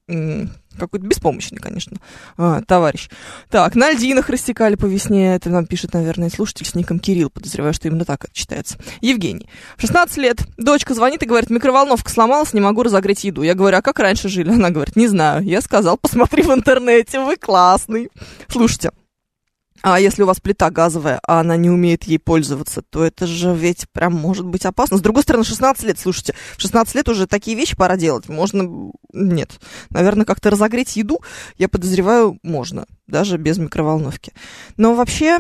какой-то 0.78 1.06
беспомощный, 1.06 1.60
конечно, 1.60 1.98
а, 2.38 2.62
товарищ. 2.62 3.10
Так, 3.50 3.76
на 3.76 3.92
льдинах 3.92 4.30
рассекали 4.30 4.76
по 4.76 4.86
весне, 4.86 5.36
это 5.36 5.50
нам 5.50 5.66
пишет, 5.66 5.94
наверное, 5.94 6.30
слушатель 6.30 6.66
с 6.66 6.76
ником 6.76 7.00
Кирилл, 7.00 7.30
подозреваю, 7.30 7.74
что 7.74 7.88
именно 7.88 8.06
так 8.06 8.26
это 8.26 8.34
читается. 8.34 8.78
Евгений, 9.02 9.48
16 9.78 10.18
лет, 10.18 10.38
дочка 10.58 10.94
звонит 10.94 11.24
и 11.24 11.26
говорит, 11.26 11.50
микроволновка 11.50 12.10
сломалась, 12.10 12.54
не 12.54 12.62
могу 12.62 12.84
разогреть 12.84 13.24
еду. 13.24 13.42
Я 13.44 13.54
говорю, 13.54 13.78
а 13.78 13.82
как 13.82 14.00
раньше 14.00 14.30
жили? 14.30 14.52
Она 14.52 14.70
говорит, 14.70 14.96
не 14.96 15.08
знаю. 15.08 15.44
Я 15.44 15.62
сказал, 15.62 15.98
посмотри 15.98 16.44
в 16.44 16.54
интернете, 16.54 17.20
вы 17.20 17.36
классный. 17.36 18.10
Слушайте, 18.48 18.92
а 19.88 20.00
если 20.00 20.24
у 20.24 20.26
вас 20.26 20.40
плита 20.40 20.72
газовая, 20.72 21.20
а 21.28 21.42
она 21.42 21.58
не 21.58 21.70
умеет 21.70 22.06
ей 22.06 22.18
пользоваться, 22.18 22.82
то 22.82 23.06
это 23.06 23.28
же 23.28 23.54
ведь 23.54 23.88
прям 23.92 24.14
может 24.14 24.44
быть 24.44 24.66
опасно. 24.66 24.98
С 24.98 25.02
другой 25.02 25.22
стороны, 25.22 25.44
16 25.44 25.84
лет, 25.84 26.00
слушайте, 26.00 26.34
в 26.58 26.62
16 26.62 26.96
лет 26.96 27.08
уже 27.08 27.28
такие 27.28 27.56
вещи 27.56 27.76
пора 27.76 27.96
делать. 27.96 28.28
Можно, 28.28 28.92
нет, 29.14 29.60
наверное, 29.92 30.26
как-то 30.26 30.50
разогреть 30.50 30.96
еду, 30.96 31.22
я 31.60 31.70
подозреваю, 31.70 32.40
можно, 32.42 32.88
даже 33.06 33.38
без 33.38 33.60
микроволновки. 33.60 34.34
Но 34.76 34.96
вообще, 34.96 35.38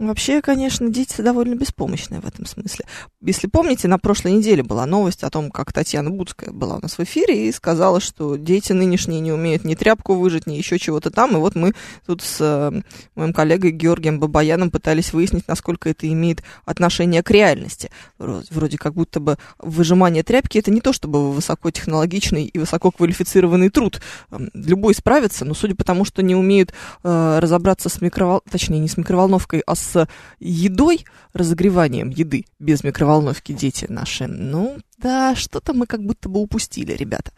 Вообще, 0.00 0.40
конечно, 0.40 0.88
дети 0.88 1.20
довольно 1.20 1.56
беспомощные 1.56 2.22
в 2.22 2.26
этом 2.26 2.46
смысле. 2.46 2.86
Если 3.20 3.48
помните, 3.48 3.86
на 3.86 3.98
прошлой 3.98 4.32
неделе 4.32 4.62
была 4.62 4.86
новость 4.86 5.22
о 5.24 5.28
том, 5.28 5.50
как 5.50 5.74
Татьяна 5.74 6.08
Будская 6.08 6.52
была 6.52 6.76
у 6.76 6.80
нас 6.80 6.96
в 6.96 7.00
эфире 7.00 7.46
и 7.46 7.52
сказала, 7.52 8.00
что 8.00 8.36
дети 8.36 8.72
нынешние 8.72 9.20
не 9.20 9.30
умеют 9.30 9.62
ни 9.64 9.74
тряпку 9.74 10.14
выжить, 10.14 10.46
ни 10.46 10.54
еще 10.54 10.78
чего-то 10.78 11.10
там. 11.10 11.36
И 11.36 11.38
вот 11.38 11.54
мы 11.54 11.74
тут 12.06 12.22
с 12.22 12.38
э, 12.40 12.80
моим 13.14 13.34
коллегой 13.34 13.72
Георгием 13.72 14.18
Бабаяном 14.18 14.70
пытались 14.70 15.12
выяснить, 15.12 15.46
насколько 15.46 15.90
это 15.90 16.10
имеет 16.10 16.42
отношение 16.64 17.22
к 17.22 17.30
реальности. 17.30 17.90
Вроде, 18.16 18.78
как 18.78 18.94
будто 18.94 19.20
бы 19.20 19.36
выжимание 19.58 20.22
тряпки 20.22 20.56
это 20.56 20.70
не 20.70 20.80
то, 20.80 20.94
чтобы 20.94 21.30
высокотехнологичный 21.30 22.46
и 22.46 22.58
высококвалифицированный 22.58 23.68
труд. 23.68 24.00
Эм, 24.30 24.48
Любой 24.54 24.94
справится, 24.94 25.44
но 25.44 25.52
судя 25.52 25.74
по 25.74 25.84
тому, 25.84 26.06
что 26.06 26.22
не 26.22 26.34
умеют 26.34 26.72
э, 27.04 27.38
разобраться 27.38 27.90
с 27.90 28.00
микровол... 28.00 28.40
точнее, 28.50 28.78
не 28.78 28.88
с 28.88 28.96
микроволновкой, 28.96 29.62
а 29.66 29.74
с 29.74 29.89
едой, 30.38 31.04
разогреванием 31.32 32.10
еды 32.10 32.44
без 32.58 32.84
микроволновки 32.84 33.52
дети 33.52 33.86
наши, 33.88 34.26
ну, 34.26 34.78
да, 34.98 35.34
что-то 35.34 35.72
мы 35.72 35.86
как 35.86 36.02
будто 36.04 36.28
бы 36.28 36.40
упустили, 36.40 36.92
ребята. 36.92 37.32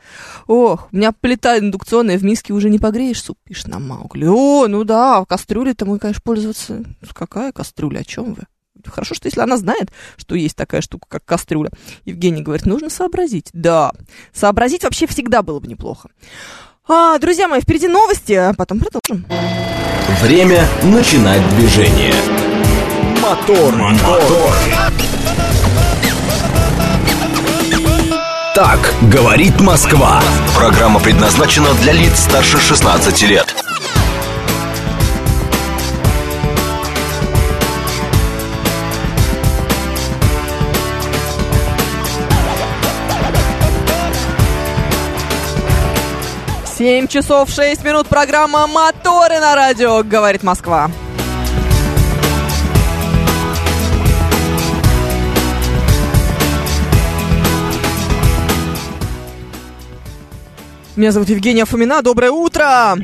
Ох, 0.47 0.89
у 0.93 0.97
меня 0.97 1.13
плита 1.13 1.59
индукционная, 1.59 2.19
в 2.19 2.25
миске 2.25 2.53
уже 2.53 2.71
не 2.71 2.79
погреешь 2.79 3.23
суп, 3.23 3.39
пишет 3.45 3.69
нам 3.69 3.87
Маугли. 3.87 4.27
О, 4.27 4.67
ну 4.69 4.85
да, 4.85 5.25
кастрюлей-то 5.25 5.87
мы, 5.87 5.99
конечно, 5.99 6.23
пользоваться... 6.25 6.85
Какая 7.13 7.53
кастрюля, 7.53 8.01
о 8.01 8.05
чем 8.05 8.35
вы? 8.35 8.43
Хорошо, 8.85 9.15
что 9.15 9.27
если 9.27 9.41
она 9.41 9.57
знает, 9.57 9.93
что 10.17 10.35
есть 10.35 10.57
такая 10.57 10.81
штука, 10.81 11.07
как 11.09 11.25
кастрюля. 11.25 11.71
Евгений 12.05 12.43
говорит, 12.43 12.67
нужно 12.67 12.91
сообразить. 12.91 13.51
Да, 13.53 13.93
сообразить 14.33 14.83
вообще 14.83 15.07
всегда 15.07 15.43
было 15.43 15.61
бы 15.61 15.69
неплохо. 15.69 16.11
А, 16.89 17.17
друзья 17.19 17.47
мои, 17.47 17.61
впереди 17.61 17.87
новости, 17.87 18.33
а 18.33 18.55
потом 18.55 18.81
продолжим. 18.81 19.25
Время 20.21 20.67
начинать 20.83 21.41
движение. 21.57 22.13
Мотор, 23.21 23.73
мотор. 23.77 24.53
Так 28.55 28.95
говорит 29.03 29.61
Москва. 29.61 30.21
Программа 30.57 30.99
предназначена 30.99 31.73
для 31.75 31.93
лиц 31.93 32.19
старше 32.19 32.59
16 32.59 33.23
лет. 33.23 33.55
Семь 46.83 47.07
часов 47.07 47.49
шесть 47.49 47.85
минут, 47.85 48.09
программа 48.09 48.67
«Моторы 48.67 49.39
на 49.39 49.55
радио», 49.55 50.03
говорит 50.03 50.43
Москва. 50.43 50.91
Меня 60.97 61.13
зовут 61.13 61.29
Евгения 61.29 61.67
Фомина. 61.67 62.03
Доброе 62.03 62.33
утро! 62.33 62.97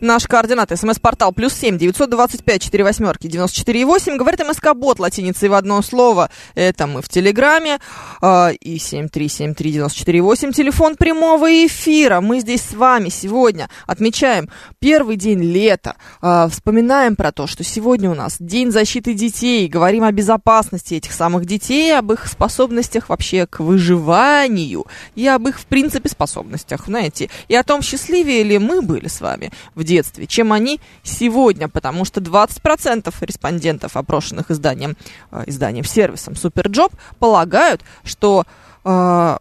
Наш 0.00 0.26
координат. 0.26 0.70
СМС-портал 0.70 1.32
плюс 1.32 1.52
семь 1.52 1.76
девятьсот 1.76 2.08
двадцать 2.08 2.42
пять 2.42 2.62
четыре 2.62 2.84
восьмерки 2.84 3.26
девяносто 3.26 3.58
четыре 3.58 3.84
восемь. 3.84 4.16
Говорит 4.16 4.40
МСК-бот 4.40 4.98
латиницей 4.98 5.50
в 5.50 5.54
одно 5.54 5.82
слово. 5.82 6.30
Это 6.54 6.86
мы 6.86 7.02
в 7.02 7.08
Телеграме. 7.10 7.80
А, 8.22 8.48
и 8.48 8.78
семь 8.78 9.10
три 9.10 9.28
семь 9.28 9.54
три 9.54 9.72
девяносто 9.72 9.98
четыре 9.98 10.22
восемь. 10.22 10.52
Телефон 10.52 10.96
прямого 10.96 11.66
эфира. 11.66 12.22
Мы 12.22 12.40
здесь 12.40 12.62
с 12.62 12.72
вами 12.72 13.10
сегодня 13.10 13.68
отмечаем 13.86 14.48
первый 14.78 15.16
день 15.16 15.42
лета. 15.42 15.96
А, 16.22 16.48
вспоминаем 16.48 17.14
про 17.14 17.30
то, 17.30 17.46
что 17.46 17.62
сегодня 17.62 18.10
у 18.10 18.14
нас 18.14 18.36
День 18.38 18.70
защиты 18.70 19.12
детей. 19.12 19.68
Говорим 19.68 20.04
о 20.04 20.12
безопасности 20.12 20.94
этих 20.94 21.12
самых 21.12 21.44
детей, 21.44 21.94
об 21.94 22.10
их 22.10 22.26
способностях 22.26 23.10
вообще 23.10 23.46
к 23.46 23.60
выживанию. 23.60 24.86
И 25.14 25.26
об 25.26 25.46
их, 25.46 25.60
в 25.60 25.66
принципе, 25.66 26.08
способностях, 26.08 26.86
знаете. 26.86 27.28
И 27.48 27.54
о 27.54 27.64
том, 27.64 27.82
счастливее 27.82 28.44
ли 28.44 28.58
мы 28.58 28.80
были 28.80 29.08
с 29.08 29.20
вами 29.20 29.52
в 29.74 29.84
детстве, 29.90 30.26
чем 30.26 30.52
они 30.52 30.80
сегодня, 31.02 31.68
потому 31.68 32.04
что 32.04 32.20
20% 32.20 33.12
респондентов, 33.20 33.96
опрошенных 33.96 34.50
изданием, 34.50 34.96
э, 35.32 35.44
изданием 35.46 35.84
сервисом 35.84 36.36
Суперджоb, 36.36 36.92
полагают, 37.18 37.82
что 38.04 38.44
э, 38.84 39.36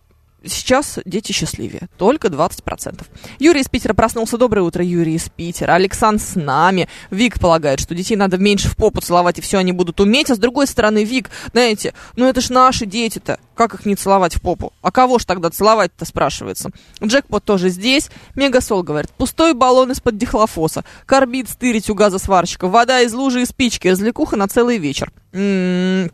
сейчас 0.46 1.00
дети 1.06 1.32
счастливее. 1.32 1.90
Только 1.98 2.28
20%. 2.28 3.06
Юрий 3.40 3.62
из 3.62 3.70
Питера 3.70 3.94
проснулся. 3.94 4.38
Доброе 4.38 4.62
утро, 4.62 4.84
Юрий 4.84 5.16
из 5.16 5.30
Питера. 5.30 5.74
Александр 5.74 6.22
с 6.22 6.36
нами. 6.36 6.88
Вик 7.12 7.40
полагает, 7.40 7.80
что 7.80 7.96
детей 7.96 8.16
надо 8.16 8.38
меньше 8.38 8.70
в 8.70 8.76
попу 8.76 9.02
целовать, 9.02 9.40
и 9.40 9.42
все 9.42 9.58
они 9.58 9.72
будут 9.72 10.00
уметь. 10.00 10.30
А 10.30 10.36
с 10.36 10.40
другой 10.40 10.68
стороны, 10.68 11.04
Вик, 11.04 11.30
знаете, 11.52 11.94
ну 12.16 12.26
это 12.26 12.42
ж 12.42 12.50
наши 12.50 12.86
дети-то. 12.86 13.40
Как 13.56 13.74
их 13.74 13.86
не 13.86 13.96
целовать 13.96 14.36
в 14.36 14.42
попу? 14.42 14.72
А 14.82 14.92
кого 14.92 15.20
ж 15.20 15.26
тогда 15.26 15.50
целовать-то, 15.50 16.06
спрашивается. 16.06 16.70
Джекпот 17.04 17.44
тоже 17.44 17.70
здесь. 17.70 18.10
Мегасол 18.36 18.84
говорит, 18.84 19.12
пустой 19.12 19.54
баллон 19.54 19.92
из-под 19.92 20.18
дихлофоса. 20.18 20.86
Карбид 21.06 21.50
стырить 21.50 21.90
у 21.90 21.96
газосварщика. 21.96 22.68
Вода 22.68 23.02
из 23.02 23.14
лужи 23.14 23.42
и 23.42 23.46
спички. 23.46 23.90
Развлекуха 23.90 24.38
на 24.38 24.48
целый 24.48 24.78
вечер. 24.78 25.12
М-м-м. 25.34 26.12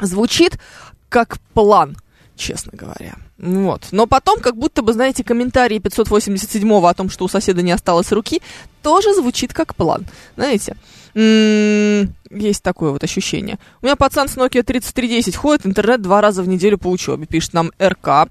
Звучит 0.00 0.58
как 1.08 1.38
план, 1.52 1.96
честно 2.36 2.72
говоря. 2.74 3.14
Вот. 3.38 3.88
Но 3.90 4.06
потом, 4.06 4.40
как 4.40 4.56
будто 4.56 4.82
бы, 4.82 4.92
знаете, 4.92 5.24
комментарии 5.24 5.78
587-го 5.80 6.86
о 6.86 6.94
том, 6.94 7.10
что 7.10 7.24
у 7.24 7.28
соседа 7.28 7.62
не 7.62 7.72
осталось 7.72 8.12
руки, 8.12 8.40
тоже 8.82 9.12
звучит 9.14 9.52
как 9.52 9.74
план. 9.74 10.06
Знаете, 10.36 10.76
есть 11.14 12.62
такое 12.62 12.90
вот 12.90 13.02
ощущение. 13.02 13.58
У 13.82 13.86
меня 13.86 13.96
пацан 13.96 14.28
с 14.28 14.36
Nokia 14.36 14.62
3310 14.62 15.36
ходит 15.36 15.66
интернет 15.66 16.02
два 16.02 16.20
раза 16.20 16.42
в 16.42 16.48
неделю 16.48 16.78
по 16.78 16.88
учебе, 16.88 17.26
пишет 17.26 17.54
нам 17.54 17.72
РК. 17.80 18.28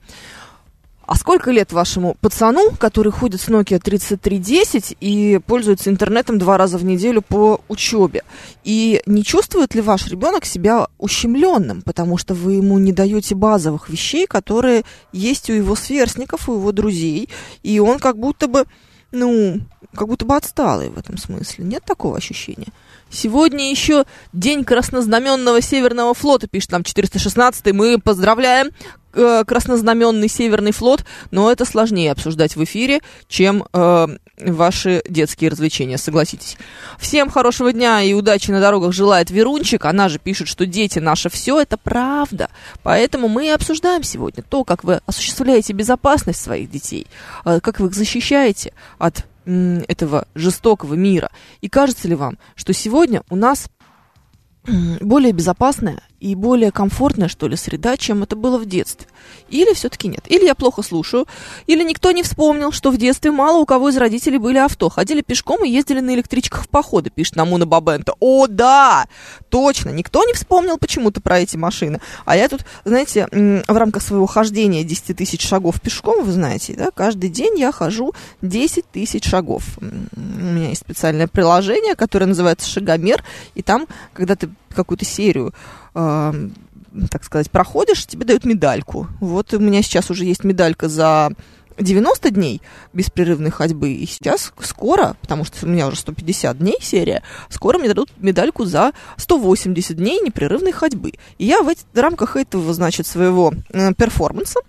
А 1.05 1.15
сколько 1.15 1.51
лет 1.51 1.73
вашему 1.73 2.15
пацану, 2.21 2.71
который 2.79 3.11
ходит 3.11 3.41
с 3.41 3.49
Nokia 3.49 3.79
3310 3.79 4.95
и 5.01 5.39
пользуется 5.45 5.89
интернетом 5.89 6.37
два 6.37 6.57
раза 6.57 6.77
в 6.77 6.85
неделю 6.85 7.21
по 7.21 7.59
учебе? 7.67 8.23
И 8.63 9.01
не 9.05 9.23
чувствует 9.23 9.75
ли 9.75 9.81
ваш 9.81 10.07
ребенок 10.07 10.45
себя 10.45 10.87
ущемленным, 10.97 11.81
потому 11.81 12.17
что 12.17 12.33
вы 12.33 12.53
ему 12.53 12.79
не 12.79 12.93
даете 12.93 13.35
базовых 13.35 13.89
вещей, 13.89 14.27
которые 14.27 14.83
есть 15.11 15.49
у 15.49 15.53
его 15.53 15.75
сверстников, 15.75 16.47
у 16.47 16.55
его 16.55 16.71
друзей, 16.71 17.27
и 17.63 17.79
он 17.79 17.99
как 17.99 18.17
будто 18.17 18.47
бы, 18.47 18.65
ну, 19.11 19.59
как 19.93 20.07
будто 20.07 20.25
бы 20.25 20.37
отсталый 20.37 20.89
в 20.89 20.97
этом 20.97 21.17
смысле. 21.17 21.65
Нет 21.65 21.83
такого 21.83 22.15
ощущения? 22.15 22.67
Сегодня 23.09 23.69
еще 23.69 24.05
день 24.31 24.63
краснознаменного 24.63 25.61
Северного 25.61 26.13
флота, 26.13 26.47
пишет 26.47 26.71
нам 26.71 26.83
416 26.83 27.73
Мы 27.73 27.99
поздравляем 27.99 28.71
краснознаменный 29.13 30.27
Северный 30.27 30.71
флот, 30.71 31.05
но 31.31 31.51
это 31.51 31.65
сложнее 31.65 32.11
обсуждать 32.11 32.55
в 32.55 32.63
эфире, 32.63 33.01
чем 33.27 33.65
э, 33.73 34.07
ваши 34.37 35.03
детские 35.07 35.49
развлечения, 35.49 35.97
согласитесь. 35.97 36.57
Всем 36.99 37.29
хорошего 37.29 37.71
дня 37.71 38.01
и 38.01 38.13
удачи 38.13 38.51
на 38.51 38.59
дорогах 38.59 38.93
желает 38.93 39.29
Верунчик. 39.29 39.85
Она 39.85 40.09
же 40.09 40.19
пишет, 40.19 40.47
что 40.47 40.65
дети 40.65 40.99
наше 40.99 41.29
все, 41.29 41.61
это 41.61 41.77
правда. 41.77 42.49
Поэтому 42.81 43.27
мы 43.27 43.47
и 43.47 43.49
обсуждаем 43.49 44.03
сегодня 44.03 44.43
то, 44.43 44.63
как 44.63 44.83
вы 44.83 45.01
осуществляете 45.05 45.73
безопасность 45.73 46.41
своих 46.41 46.69
детей, 46.69 47.07
э, 47.45 47.59
как 47.61 47.79
вы 47.79 47.87
их 47.87 47.93
защищаете 47.93 48.73
от 48.97 49.25
м, 49.45 49.83
этого 49.87 50.27
жестокого 50.35 50.95
мира. 50.95 51.29
И 51.61 51.69
кажется 51.69 52.07
ли 52.07 52.15
вам, 52.15 52.37
что 52.55 52.73
сегодня 52.73 53.23
у 53.29 53.35
нас 53.35 53.67
более 55.01 55.33
безопасная 55.33 56.01
и 56.23 56.35
более 56.35 56.71
комфортная, 56.71 57.27
что 57.27 57.49
ли, 57.49 57.57
среда, 57.57 57.97
чем 57.97 58.23
это 58.23 58.37
было 58.37 58.57
в 58.57 58.65
детстве? 58.65 59.07
Или 59.49 59.73
все-таки 59.73 60.07
нет? 60.07 60.21
Или 60.27 60.45
я 60.45 60.55
плохо 60.55 60.81
слушаю, 60.81 61.27
или 61.67 61.83
никто 61.83 62.11
не 62.11 62.23
вспомнил, 62.23 62.71
что 62.71 62.91
в 62.91 62.97
детстве 62.97 63.29
мало 63.29 63.57
у 63.57 63.65
кого 63.65 63.89
из 63.89 63.97
родителей 63.97 64.37
были 64.37 64.57
авто, 64.57 64.87
ходили 64.87 65.19
пешком 65.19 65.65
и 65.65 65.69
ездили 65.69 65.99
на 65.99 66.13
электричках 66.15 66.63
в 66.63 66.69
походы, 66.69 67.09
пишет 67.09 67.35
Намуна 67.35 67.65
Бабента. 67.65 68.13
О, 68.21 68.47
да! 68.47 69.07
Точно! 69.49 69.89
Никто 69.89 70.23
не 70.23 70.31
вспомнил 70.31 70.77
почему-то 70.77 71.19
про 71.19 71.39
эти 71.39 71.57
машины. 71.57 71.99
А 72.23 72.37
я 72.37 72.47
тут, 72.47 72.61
знаете, 72.85 73.27
в 73.29 73.77
рамках 73.77 74.01
своего 74.01 74.25
хождения 74.25 74.85
10 74.85 75.17
тысяч 75.17 75.45
шагов 75.45 75.81
пешком, 75.81 76.23
вы 76.23 76.31
знаете, 76.31 76.73
да, 76.77 76.89
каждый 76.91 77.29
день 77.29 77.59
я 77.59 77.73
хожу 77.73 78.13
10 78.41 78.89
тысяч 78.89 79.25
шагов. 79.25 79.77
У 79.81 79.85
меня 80.15 80.69
есть 80.69 80.81
специальное 80.81 81.27
приложение, 81.27 81.95
которое 81.95 82.27
называется 82.27 82.69
«Шагомер», 82.69 83.25
и 83.55 83.61
там, 83.61 83.87
когда 84.13 84.37
ты 84.37 84.49
какую-то 84.73 85.05
серию 85.05 85.53
так 85.93 87.23
сказать, 87.23 87.49
проходишь, 87.49 88.05
тебе 88.05 88.25
дают 88.25 88.45
медальку. 88.45 89.07
Вот 89.19 89.53
у 89.53 89.59
меня 89.59 89.81
сейчас 89.81 90.09
уже 90.09 90.25
есть 90.25 90.43
медалька 90.43 90.89
за 90.89 91.31
90 91.79 92.29
дней 92.31 92.61
беспрерывной 92.93 93.51
ходьбы, 93.51 93.91
и 93.91 94.05
сейчас 94.05 94.53
скоро, 94.61 95.15
потому 95.21 95.43
что 95.43 95.65
у 95.65 95.69
меня 95.69 95.87
уже 95.87 95.97
150 95.97 96.57
дней 96.57 96.77
серия, 96.81 97.23
скоро 97.49 97.77
мне 97.77 97.87
дадут 97.87 98.11
медальку 98.17 98.65
за 98.65 98.93
180 99.17 99.95
дней 99.95 100.21
непрерывной 100.21 100.71
ходьбы. 100.71 101.13
И 101.37 101.45
я 101.45 101.61
в, 101.61 101.69
эти, 101.69 101.81
в 101.93 101.97
рамках 101.97 102.35
этого, 102.35 102.73
значит, 102.73 103.07
своего 103.07 103.53
э, 103.69 103.93
перформанса 103.93 104.59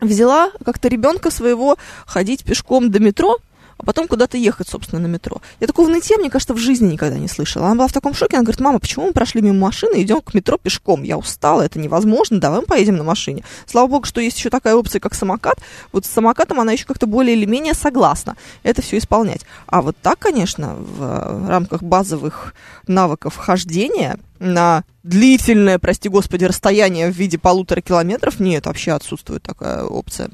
взяла 0.00 0.50
как-то 0.64 0.88
ребенка 0.88 1.30
своего 1.30 1.76
ходить 2.06 2.44
пешком 2.44 2.90
до 2.90 3.00
метро, 3.00 3.38
а 3.78 3.84
потом 3.84 4.08
куда-то 4.08 4.36
ехать, 4.36 4.68
собственно, 4.68 5.00
на 5.00 5.06
метро. 5.06 5.40
Я 5.60 5.66
такого 5.66 5.88
нытья, 5.88 6.16
мне 6.18 6.30
кажется, 6.30 6.52
в 6.52 6.58
жизни 6.58 6.92
никогда 6.92 7.18
не 7.18 7.28
слышала. 7.28 7.66
Она 7.66 7.76
была 7.76 7.88
в 7.88 7.92
таком 7.92 8.12
шоке, 8.12 8.36
она 8.36 8.44
говорит, 8.44 8.60
мама, 8.60 8.78
почему 8.78 9.06
мы 9.06 9.12
прошли 9.12 9.40
мимо 9.40 9.58
машины 9.58 10.02
идем 10.02 10.20
к 10.20 10.34
метро 10.34 10.58
пешком? 10.58 11.02
Я 11.02 11.16
устала, 11.16 11.62
это 11.62 11.78
невозможно, 11.78 12.40
давай 12.40 12.60
мы 12.60 12.66
поедем 12.66 12.96
на 12.96 13.04
машине. 13.04 13.44
Слава 13.66 13.86
богу, 13.86 14.04
что 14.04 14.20
есть 14.20 14.38
еще 14.38 14.50
такая 14.50 14.74
опция, 14.74 15.00
как 15.00 15.14
самокат. 15.14 15.58
Вот 15.92 16.04
с 16.04 16.08
самокатом 16.08 16.60
она 16.60 16.72
еще 16.72 16.84
как-то 16.84 17.06
более 17.06 17.36
или 17.36 17.44
менее 17.44 17.74
согласна 17.74 18.36
это 18.62 18.82
все 18.82 18.98
исполнять. 18.98 19.42
А 19.66 19.82
вот 19.82 19.96
так, 20.02 20.18
конечно, 20.18 20.74
в 20.74 21.02
э, 21.02 21.48
рамках 21.48 21.82
базовых 21.82 22.54
навыков 22.86 23.36
хождения 23.36 24.18
на 24.38 24.84
длительное, 25.02 25.78
прости 25.78 26.08
господи, 26.08 26.44
расстояние 26.44 27.10
в 27.10 27.16
виде 27.16 27.38
полутора 27.38 27.80
километров, 27.80 28.40
нет, 28.40 28.66
вообще 28.66 28.92
отсутствует 28.92 29.42
такая 29.42 29.84
опция. 29.84 30.30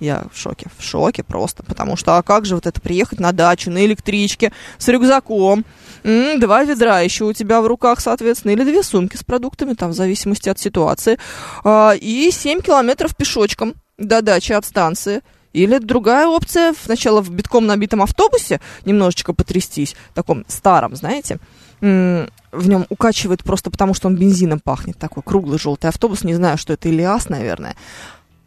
Я 0.00 0.24
в 0.32 0.38
шоке, 0.38 0.68
в 0.78 0.82
шоке 0.82 1.22
просто, 1.22 1.62
потому 1.62 1.96
что 1.96 2.16
а 2.16 2.22
как 2.22 2.46
же 2.46 2.54
вот 2.54 2.66
это 2.66 2.80
приехать 2.80 3.20
на 3.20 3.32
дачу 3.32 3.70
на 3.70 3.84
электричке 3.84 4.52
с 4.78 4.86
рюкзаком, 4.88 5.64
М, 6.04 6.40
два 6.40 6.64
ведра 6.64 7.00
еще 7.00 7.24
у 7.24 7.32
тебя 7.32 7.60
в 7.60 7.66
руках, 7.66 8.00
соответственно, 8.00 8.52
или 8.52 8.64
две 8.64 8.82
сумки 8.82 9.16
с 9.16 9.24
продуктами, 9.24 9.74
там, 9.74 9.90
в 9.90 9.94
зависимости 9.94 10.48
от 10.48 10.58
ситуации, 10.58 11.18
а, 11.64 11.92
и 11.92 12.30
7 12.30 12.60
километров 12.60 13.16
пешочком 13.16 13.74
до 13.96 14.22
дачи 14.22 14.52
от 14.52 14.64
станции. 14.64 15.22
Или 15.52 15.78
другая 15.78 16.26
опция, 16.26 16.74
сначала 16.80 17.20
в 17.20 17.30
битком 17.30 17.66
набитом 17.66 18.02
автобусе 18.02 18.60
немножечко 18.84 19.32
потрястись, 19.32 19.96
таком 20.14 20.44
старом, 20.46 20.94
знаете, 20.94 21.38
в 21.80 22.68
нем 22.68 22.86
укачивает 22.90 23.44
просто 23.44 23.70
потому, 23.70 23.94
что 23.94 24.08
он 24.08 24.16
бензином 24.16 24.60
пахнет, 24.60 24.98
такой 24.98 25.22
круглый 25.22 25.58
желтый 25.58 25.88
автобус, 25.88 26.22
не 26.22 26.34
знаю, 26.34 26.58
что 26.58 26.74
это 26.74 26.88
Илиас, 26.88 27.28
наверное. 27.28 27.76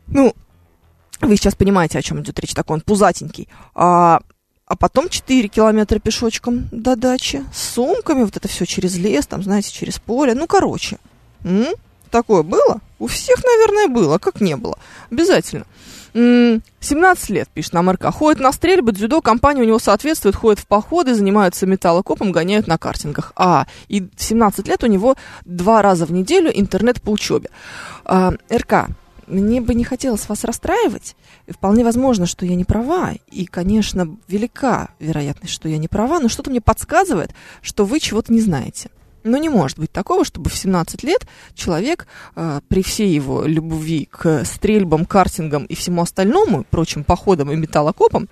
Ну, 0.07 0.35
вы 1.21 1.35
сейчас 1.37 1.55
понимаете, 1.55 1.99
о 1.99 2.01
чем 2.01 2.21
идет 2.21 2.39
речь, 2.39 2.53
такой 2.53 2.75
он 2.75 2.81
пузатенький. 2.81 3.47
А, 3.75 4.21
а 4.65 4.75
потом 4.75 5.09
4 5.09 5.47
километра 5.47 5.99
пешочком 5.99 6.67
до 6.71 6.95
дачи, 6.95 7.43
с 7.53 7.73
сумками, 7.73 8.23
вот 8.23 8.37
это 8.37 8.47
все 8.47 8.65
через 8.65 8.97
лес, 8.97 9.27
там, 9.27 9.43
знаете, 9.43 9.71
через 9.71 9.99
поле. 9.99 10.33
Ну, 10.33 10.47
короче, 10.47 10.97
м? 11.43 11.67
такое 12.09 12.43
было? 12.43 12.79
У 12.99 13.07
всех, 13.07 13.43
наверное, 13.43 13.87
было, 13.87 14.17
как 14.17 14.41
не 14.41 14.55
было. 14.55 14.77
Обязательно. 15.09 15.65
М, 16.13 16.61
17 16.81 17.29
лет, 17.29 17.49
пишет 17.53 17.73
нам 17.73 17.89
РК. 17.89 18.11
Ходит 18.11 18.41
на 18.41 18.51
стрельбы, 18.51 18.91
дзюдо, 18.91 19.21
компания 19.21 19.61
у 19.61 19.65
него 19.65 19.79
соответствует, 19.79 20.35
ходит 20.35 20.59
в 20.59 20.67
походы, 20.67 21.15
занимаются 21.15 21.65
металлокопом, 21.65 22.31
гоняют 22.31 22.67
на 22.67 22.77
картингах. 22.77 23.31
А, 23.35 23.65
и 23.87 24.01
в 24.01 24.21
17 24.21 24.67
лет 24.67 24.83
у 24.83 24.87
него 24.87 25.15
два 25.45 25.81
раза 25.81 26.05
в 26.05 26.11
неделю 26.11 26.51
интернет 26.53 27.01
по 27.01 27.11
учебе. 27.11 27.49
А, 28.03 28.33
РК, 28.53 28.87
мне 29.31 29.61
бы 29.61 29.73
не 29.73 29.83
хотелось 29.83 30.27
вас 30.27 30.43
расстраивать. 30.43 31.15
Вполне 31.47 31.83
возможно, 31.83 32.25
что 32.25 32.45
я 32.45 32.55
не 32.55 32.65
права. 32.65 33.13
И, 33.31 33.45
конечно, 33.45 34.17
велика 34.27 34.89
вероятность, 34.99 35.53
что 35.53 35.69
я 35.69 35.77
не 35.77 35.87
права, 35.87 36.19
но 36.19 36.29
что-то 36.29 36.49
мне 36.49 36.61
подсказывает, 36.61 37.31
что 37.61 37.85
вы 37.85 37.99
чего-то 37.99 38.33
не 38.33 38.41
знаете. 38.41 38.89
Но 39.23 39.37
не 39.37 39.49
может 39.49 39.77
быть 39.77 39.91
такого, 39.91 40.25
чтобы 40.25 40.49
в 40.49 40.55
17 40.55 41.03
лет 41.03 41.27
человек 41.53 42.07
э, 42.35 42.59
при 42.67 42.81
всей 42.81 43.13
его 43.13 43.43
любви 43.45 44.07
к 44.11 44.43
стрельбам, 44.45 45.05
картингам 45.05 45.65
и 45.65 45.75
всему 45.75 46.01
остальному, 46.01 46.65
прочим 46.69 47.03
походам 47.03 47.51
и 47.51 47.55
металлокопам, 47.55 48.29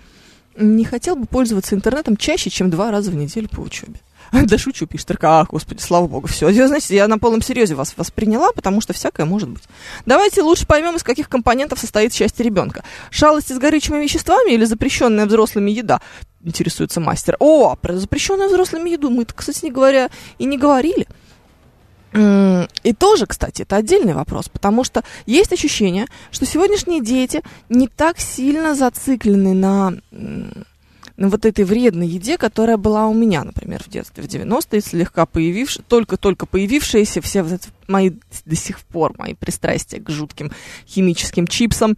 не 0.58 0.84
хотел 0.84 1.16
бы 1.16 1.26
пользоваться 1.26 1.76
интернетом 1.76 2.18
чаще, 2.18 2.50
чем 2.50 2.70
два 2.70 2.92
раза 2.92 3.12
в 3.12 3.16
неделю 3.16 3.50
по 3.50 3.62
учебе. 3.62 4.00
Да 4.46 4.58
шучу, 4.58 4.88
пишет 4.88 5.12
РК. 5.12 5.24
А, 5.26 5.46
господи, 5.46 5.82
слава 5.82 6.08
богу, 6.08 6.28
все. 6.28 6.50
Я, 6.50 6.68
знаете, 6.68 6.96
я 6.96 7.08
на 7.08 7.18
полном 7.18 7.42
серьезе 7.42 7.76
вас 7.76 7.94
восприняла, 7.98 8.52
потому 8.52 8.82
что 8.82 8.94
всякое 8.94 9.26
может 9.26 9.50
быть. 9.50 9.64
Давайте 10.06 10.42
лучше 10.42 10.66
поймем, 10.66 10.96
из 10.96 11.04
каких 11.04 11.30
компонентов 11.30 11.80
состоит 11.80 12.14
счастье 12.14 12.46
ребенка. 12.46 12.84
Шалости 13.10 13.54
с 13.54 13.58
горючими 13.58 14.02
веществами 14.02 14.54
или 14.54 14.66
запрещенная 14.66 15.26
взрослыми 15.26 15.72
еда? 15.72 16.02
Интересуется 16.44 17.00
мастер. 17.00 17.36
О, 17.40 17.76
про 17.76 17.98
запрещенную 17.98 18.50
взрослыми 18.50 18.90
еду 18.90 19.10
мы, 19.10 19.26
кстати 19.26 19.66
не 19.66 19.72
говоря, 19.72 20.10
и 20.38 20.46
не 20.46 20.58
говорили. 20.58 21.08
И 22.12 22.94
тоже, 22.94 23.28
кстати, 23.28 23.62
это 23.62 23.76
отдельный 23.76 24.14
вопрос, 24.14 24.50
потому 24.50 24.84
что 24.84 25.04
есть 25.28 25.54
ощущение, 25.54 26.08
что 26.32 26.46
сегодняшние 26.48 27.02
дети 27.02 27.44
не 27.70 27.88
так 27.88 28.20
сильно 28.20 28.74
зациклены 28.74 29.54
на 29.54 29.94
вот 31.28 31.46
этой 31.46 31.66
вредной 31.66 32.08
еде, 32.08 32.38
которая 32.38 32.78
была 32.78 33.08
у 33.08 33.14
меня, 33.14 33.44
например, 33.44 33.84
в 33.84 33.90
детстве, 33.90 34.24
в 34.24 34.28
90-е, 34.28 34.80
слегка 34.80 35.26
появившаяся, 35.26 35.84
только-только 35.88 36.46
появившиеся, 36.46 37.22
все 37.22 37.44
вот 37.44 37.62
мои 37.88 38.12
до 38.46 38.56
сих 38.56 38.80
пор, 38.80 39.14
мои 39.18 39.34
пристрастия 39.34 40.00
к 40.00 40.10
жутким 40.10 40.52
химическим 40.88 41.48
чипсам, 41.48 41.98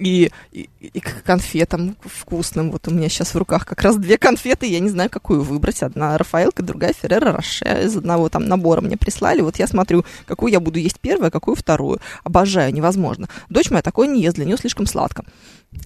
и, 0.00 0.30
и, 0.50 0.68
и 0.80 1.00
конфетам 1.00 1.96
вкусным. 2.02 2.70
Вот 2.70 2.88
у 2.88 2.90
меня 2.90 3.08
сейчас 3.08 3.34
в 3.34 3.38
руках 3.38 3.66
как 3.66 3.82
раз 3.82 3.96
две 3.96 4.16
конфеты, 4.16 4.66
я 4.66 4.80
не 4.80 4.88
знаю, 4.88 5.10
какую 5.10 5.42
выбрать. 5.42 5.82
Одна 5.82 6.16
Рафаэлка, 6.16 6.62
другая 6.62 6.92
Феррера 6.92 7.32
Роше. 7.32 7.64
Из 7.84 7.96
одного 7.96 8.28
там 8.28 8.46
набора 8.46 8.80
мне 8.80 8.96
прислали. 8.96 9.42
Вот 9.42 9.58
я 9.58 9.66
смотрю, 9.66 10.04
какую 10.26 10.52
я 10.52 10.60
буду 10.60 10.78
есть 10.78 11.00
первую, 11.00 11.28
а 11.28 11.30
какую 11.30 11.54
вторую. 11.54 12.00
Обожаю, 12.24 12.72
невозможно. 12.72 13.28
Дочь 13.48 13.70
моя 13.70 13.82
такое 13.82 14.08
не 14.08 14.22
ест, 14.22 14.36
для 14.36 14.46
нее 14.46 14.56
слишком 14.56 14.86
сладко. 14.86 15.24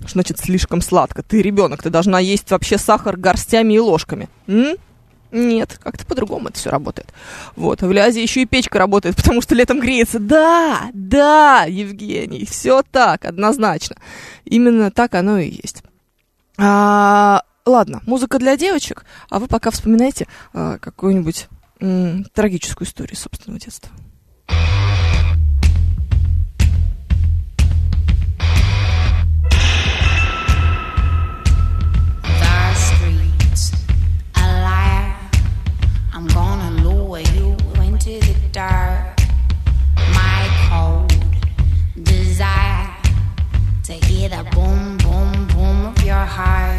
Что 0.00 0.08
значит 0.14 0.38
слишком 0.38 0.80
сладко? 0.80 1.22
Ты 1.22 1.42
ребенок, 1.42 1.82
ты 1.82 1.90
должна 1.90 2.20
есть 2.20 2.50
вообще 2.50 2.78
сахар 2.78 3.16
горстями 3.16 3.74
и 3.74 3.78
ложками. 3.78 4.28
М? 4.46 4.76
Нет, 5.34 5.80
как-то 5.82 6.06
по-другому 6.06 6.48
это 6.48 6.58
все 6.58 6.70
работает. 6.70 7.12
Вот, 7.56 7.82
в 7.82 7.90
Азии 7.98 8.22
еще 8.22 8.42
и 8.42 8.46
печка 8.46 8.78
работает, 8.78 9.16
потому 9.16 9.42
что 9.42 9.56
летом 9.56 9.80
греется. 9.80 10.20
Да, 10.20 10.90
да, 10.94 11.64
Евгений, 11.64 12.46
все 12.46 12.82
так, 12.88 13.24
однозначно. 13.24 13.96
Именно 14.44 14.92
так 14.92 15.14
оно 15.16 15.38
и 15.38 15.50
есть. 15.50 15.82
А, 16.56 17.42
ладно, 17.66 18.00
музыка 18.06 18.38
для 18.38 18.56
девочек, 18.56 19.04
а 19.28 19.40
вы 19.40 19.48
пока 19.48 19.72
вспоминайте 19.72 20.28
а, 20.52 20.78
какую-нибудь 20.78 21.48
м, 21.80 22.24
трагическую 22.32 22.86
историю 22.86 23.16
собственного 23.16 23.60
детства. 23.60 23.90
high. 46.34 46.73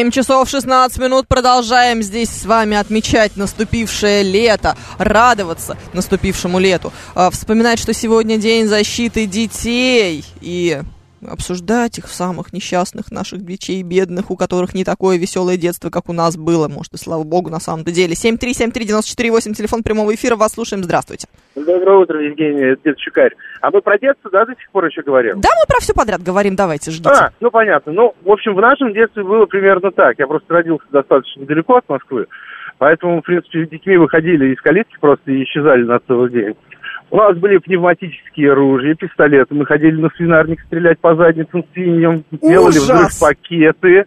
7 0.00 0.10
часов 0.12 0.48
16 0.48 0.98
минут. 0.98 1.28
Продолжаем 1.28 2.02
здесь 2.02 2.30
с 2.30 2.46
вами 2.46 2.74
отмечать 2.74 3.36
наступившее 3.36 4.22
лето, 4.22 4.74
радоваться 4.96 5.76
наступившему 5.92 6.58
лету, 6.58 6.90
а, 7.14 7.28
вспоминать, 7.28 7.78
что 7.78 7.92
сегодня 7.92 8.38
день 8.38 8.66
защиты 8.66 9.26
детей 9.26 10.24
и 10.40 10.80
обсуждать 11.26 11.98
их 11.98 12.06
самых 12.06 12.52
несчастных 12.52 13.10
наших 13.10 13.44
детей, 13.44 13.82
бедных, 13.82 14.30
у 14.30 14.36
которых 14.36 14.74
не 14.74 14.84
такое 14.84 15.18
веселое 15.18 15.56
детство, 15.56 15.90
как 15.90 16.08
у 16.08 16.12
нас 16.12 16.36
было, 16.36 16.68
может, 16.68 16.94
и 16.94 16.98
слава 16.98 17.24
богу, 17.24 17.50
на 17.50 17.60
самом-то 17.60 17.92
деле. 17.92 18.14
7373948, 18.14 19.54
телефон 19.54 19.82
прямого 19.82 20.14
эфира, 20.14 20.36
вас 20.36 20.52
слушаем, 20.52 20.82
здравствуйте. 20.82 21.28
Доброе 21.54 21.98
утро, 21.98 22.22
Евгений, 22.22 22.72
это 22.72 22.82
дед 22.84 22.98
Щукарь. 22.98 23.34
А 23.60 23.70
мы 23.70 23.82
про 23.82 23.98
детство, 23.98 24.30
да, 24.30 24.44
до 24.44 24.52
сих 24.52 24.70
пор 24.70 24.86
еще 24.86 25.02
говорим? 25.02 25.40
Да, 25.40 25.48
мы 25.60 25.66
про 25.68 25.80
все 25.80 25.92
подряд 25.92 26.22
говорим, 26.22 26.56
давайте, 26.56 26.90
ждите. 26.90 27.10
А, 27.10 27.30
ну 27.40 27.50
понятно. 27.50 27.92
Ну, 27.92 28.14
в 28.22 28.30
общем, 28.30 28.54
в 28.54 28.60
нашем 28.60 28.92
детстве 28.92 29.22
было 29.22 29.46
примерно 29.46 29.90
так. 29.90 30.18
Я 30.18 30.26
просто 30.26 30.52
родился 30.54 30.86
достаточно 30.90 31.44
далеко 31.44 31.76
от 31.76 31.88
Москвы, 31.88 32.26
поэтому, 32.78 33.20
в 33.20 33.24
принципе, 33.24 33.66
с 33.66 33.68
детьми 33.68 33.96
выходили 33.96 34.54
из 34.54 34.60
калитки 34.60 34.96
просто 35.00 35.30
и 35.30 35.44
исчезали 35.44 35.84
на 35.84 35.98
целый 36.00 36.30
день. 36.30 36.54
У 37.10 37.16
нас 37.16 37.36
были 37.36 37.58
пневматические 37.58 38.52
оружия, 38.52 38.94
пистолеты. 38.94 39.54
Мы 39.54 39.66
ходили 39.66 40.00
на 40.00 40.10
свинарник 40.16 40.60
стрелять 40.62 41.00
по 41.00 41.16
задницам 41.16 41.64
свиньям, 41.72 42.24
делали 42.30 42.78
Ужас! 42.78 42.84
взрыв-пакеты, 42.84 44.04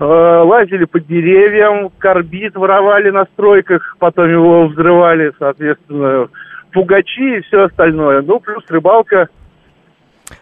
э, 0.00 0.04
лазили 0.04 0.84
по 0.86 0.98
деревьям, 0.98 1.90
карбид 1.98 2.56
воровали 2.56 3.10
на 3.10 3.26
стройках, 3.26 3.96
потом 4.00 4.28
его 4.28 4.66
взрывали, 4.66 5.32
соответственно, 5.38 6.28
пугачи 6.72 7.38
и 7.38 7.42
все 7.42 7.64
остальное. 7.64 8.22
Ну, 8.22 8.40
плюс 8.40 8.64
рыбалка. 8.68 9.28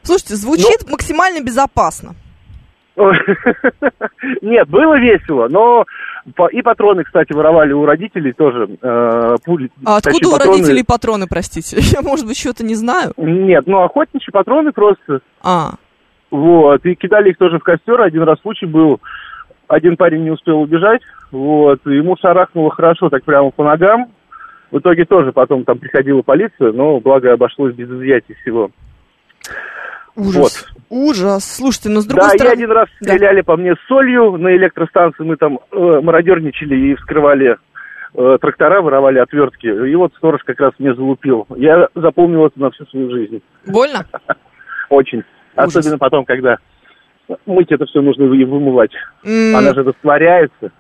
Слушайте, 0.03 0.37
звучит 0.37 0.89
максимально 0.91 1.45
безопасно. 1.45 2.15
Нет, 4.43 4.69
было 4.69 4.99
весело, 4.99 5.49
но 5.49 5.85
и 6.51 6.63
патроны, 6.63 7.05
кстати, 7.05 7.33
воровали 7.33 7.73
у 7.73 7.85
родителей 7.85 8.33
тоже. 8.33 8.69
э, 8.81 9.37
пули, 9.45 9.71
А 9.85 9.97
откуда 9.97 10.29
у 10.29 10.33
патроны- 10.33 10.51
родителей 10.57 10.85
патроны, 10.85 11.27
простите? 11.29 11.77
Я, 11.81 12.03
может 12.03 12.27
быть, 12.27 12.39
что-то 12.39 12.65
не 12.65 12.75
знаю. 12.75 13.13
Нет, 13.17 13.67
ну 13.67 13.83
охотничьи 13.83 14.31
патроны 14.33 14.73
просто. 14.73 15.21
А. 15.43 15.75
Вот, 16.31 16.85
и 16.85 16.95
кидали 16.95 17.31
их 17.31 17.39
тоже 17.39 17.59
в 17.59 17.63
костер. 17.63 18.01
Один 18.01 18.23
раз 18.23 18.39
случай 18.41 18.67
был, 18.67 19.01
один 19.69 19.97
парень 19.97 20.23
не 20.25 20.31
успел 20.31 20.61
убежать, 20.61 21.01
вот, 21.33 21.85
ему 21.87 22.17
шарахнуло 22.21 22.71
хорошо 22.71 23.09
так 23.09 23.25
прямо 23.25 23.51
по 23.51 23.65
ногам. 23.65 24.07
В 24.71 24.79
итоге 24.79 25.05
тоже 25.05 25.33
потом 25.33 25.65
там 25.65 25.79
приходила 25.79 26.23
полиция, 26.23 26.71
но 26.73 27.01
благо 27.01 27.33
обошлось 27.33 27.75
без 27.75 27.91
изъятий 27.91 28.37
всего. 28.43 28.71
Ужас. 30.15 30.67
Ужас. 30.91 31.45
Слушайте, 31.45 31.89
но 31.89 32.01
с 32.01 32.07
другой 32.07 32.31
да, 32.31 32.35
стороны... 32.35 32.51
и 32.51 32.57
один 32.57 32.73
раз 32.73 32.89
стреляли 33.01 33.41
по 33.43 33.57
мне 33.57 33.75
солью 33.87 34.37
на 34.37 34.55
электростанции, 34.57 35.23
мы 35.23 35.37
там 35.37 35.61
э, 35.71 36.01
мародерничали 36.03 36.75
и 36.75 36.95
вскрывали 36.97 37.57
э, 38.15 38.39
трактора, 38.41 38.83
воровали 38.83 39.21
отвертки. 39.21 39.67
И 39.67 39.95
вот 39.95 40.13
сторож 40.17 40.43
как 40.45 40.59
раз 40.59 40.73
мне 40.79 40.93
залупил. 40.95 41.47
Я 41.57 41.89
запомнил 41.95 42.47
это 42.47 42.59
на 42.61 42.71
всю 42.73 42.85
свою 42.87 43.09
жизнь. 43.11 43.41
Больно? 43.67 44.05
Очень. 44.91 45.23
Особенно 45.55 45.97
потом, 45.97 46.25
когда 46.25 46.57
мыть 47.47 47.71
это 47.71 47.87
все 47.87 48.01
нужно 48.01 48.25
и 48.25 48.45
вымывать. 48.45 48.93
Она 49.23 49.73
же 49.75 49.85
растворяется. 49.85 50.73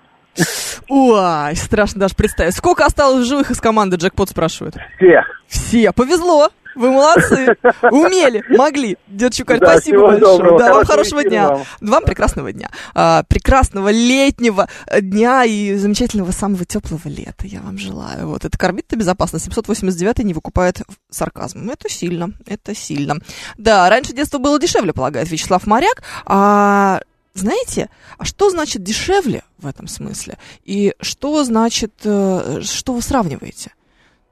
Ой, 0.88 1.54
страшно 1.54 2.00
даже 2.00 2.16
представить. 2.16 2.54
Сколько 2.54 2.84
осталось 2.84 3.24
в 3.24 3.28
живых 3.28 3.50
из 3.50 3.60
команды, 3.60 3.96
Джекпот 3.96 4.28
спрашивает? 4.28 4.74
Все. 4.96 5.22
Все. 5.46 5.92
Повезло. 5.92 6.48
Вы 6.74 6.90
молодцы. 6.90 7.56
Умели, 7.82 8.44
могли. 8.48 8.96
Дед 9.08 9.34
Чукарь, 9.34 9.58
Да, 9.58 9.72
спасибо 9.72 10.00
большое. 10.08 10.20
доброго. 10.20 10.58
Да, 10.58 10.74
вам 10.74 10.84
Хорошего 10.84 11.24
дня. 11.24 11.48
вам. 11.48 11.62
Вам 11.80 12.04
прекрасного 12.04 12.52
дня. 12.52 12.70
А, 12.94 13.22
прекрасного 13.24 13.90
летнего 13.90 14.68
э, 14.86 15.00
дня 15.00 15.44
и 15.44 15.74
замечательного 15.76 16.32
самого 16.32 16.64
теплого 16.64 17.08
лета. 17.08 17.46
Я 17.46 17.60
вам 17.60 17.78
желаю. 17.78 18.28
Вот 18.28 18.44
это 18.44 18.56
кормит-то 18.56 18.96
безопасно. 18.96 19.38
789 19.38 20.18
не 20.20 20.34
выкупает 20.34 20.80
сарказм. 21.10 21.68
Это 21.70 21.88
сильно. 21.88 22.32
Это 22.46 22.74
сильно. 22.74 23.16
Да, 23.58 23.88
раньше 23.88 24.12
детство 24.12 24.38
было 24.38 24.58
дешевле, 24.58 24.92
полагает 24.92 25.30
Вячеслав 25.30 25.66
Моряк. 25.66 26.02
А 26.26 27.00
знаете, 27.34 27.88
а 28.18 28.24
что 28.24 28.50
значит 28.50 28.82
дешевле 28.82 29.42
в 29.58 29.66
этом 29.66 29.86
смысле? 29.86 30.36
И 30.64 30.94
что 31.00 31.42
значит, 31.44 31.92
э, 32.04 32.60
что 32.62 32.92
вы 32.94 33.02
сравниваете? 33.02 33.72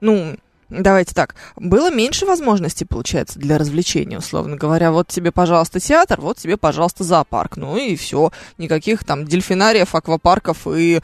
Ну, 0.01 0.37
давайте 0.69 1.13
так, 1.13 1.35
было 1.55 1.91
меньше 1.91 2.25
возможностей, 2.25 2.85
получается, 2.85 3.39
для 3.39 3.57
развлечения, 3.57 4.17
условно 4.17 4.55
говоря. 4.55 4.91
Вот 4.91 5.07
тебе, 5.07 5.31
пожалуйста, 5.31 5.79
театр, 5.79 6.21
вот 6.21 6.37
тебе, 6.37 6.57
пожалуйста, 6.57 7.03
зоопарк. 7.03 7.57
Ну 7.57 7.77
и 7.77 7.95
все. 7.95 8.31
Никаких 8.57 9.03
там 9.03 9.25
дельфинариев, 9.25 9.95
аквапарков 9.95 10.67
и 10.67 11.01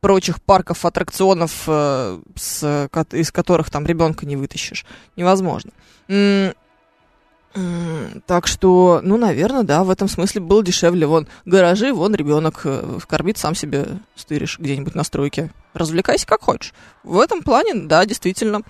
прочих 0.00 0.40
парков, 0.42 0.84
аттракционов, 0.84 1.64
э, 1.66 2.20
с, 2.34 2.88
из 3.12 3.30
которых 3.30 3.70
там 3.70 3.86
ребенка 3.86 4.26
не 4.26 4.36
вытащишь. 4.36 4.86
Невозможно. 5.16 5.72
Так 8.26 8.46
что, 8.46 9.00
ну, 9.02 9.16
наверное, 9.16 9.64
да, 9.64 9.82
в 9.82 9.90
этом 9.90 10.06
смысле 10.08 10.40
было 10.40 10.62
дешевле. 10.62 11.06
Вон 11.06 11.26
гаражи, 11.44 11.92
вон 11.92 12.14
ребенок 12.14 12.60
э, 12.64 12.98
вкормит, 13.00 13.38
сам 13.38 13.54
себе 13.56 13.86
стыришь 14.14 14.58
где-нибудь 14.58 14.94
на 14.94 15.02
стройке. 15.02 15.50
Развлекайся 15.74 16.26
как 16.26 16.42
хочешь. 16.42 16.72
В 17.02 17.18
этом 17.18 17.42
плане, 17.42 17.74
да, 17.74 18.04
действительно. 18.06 18.62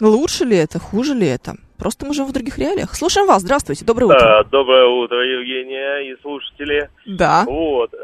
Лучше 0.00 0.44
ли 0.44 0.56
это, 0.56 0.78
хуже 0.78 1.14
ли 1.14 1.26
это? 1.26 1.56
Просто 1.78 2.06
мы 2.06 2.14
живем 2.14 2.28
в 2.28 2.32
других 2.32 2.58
реалиях. 2.58 2.94
Слушаем 2.94 3.26
вас. 3.26 3.42
Здравствуйте. 3.42 3.84
Доброе 3.84 4.06
утро. 4.06 4.44
Доброе 4.50 4.86
утро, 4.86 5.18
Евгения 5.18 6.10
и 6.10 6.20
слушатели. 6.22 6.88
Да. 7.04 7.44
Вот, 7.46 7.92
э, 7.92 7.96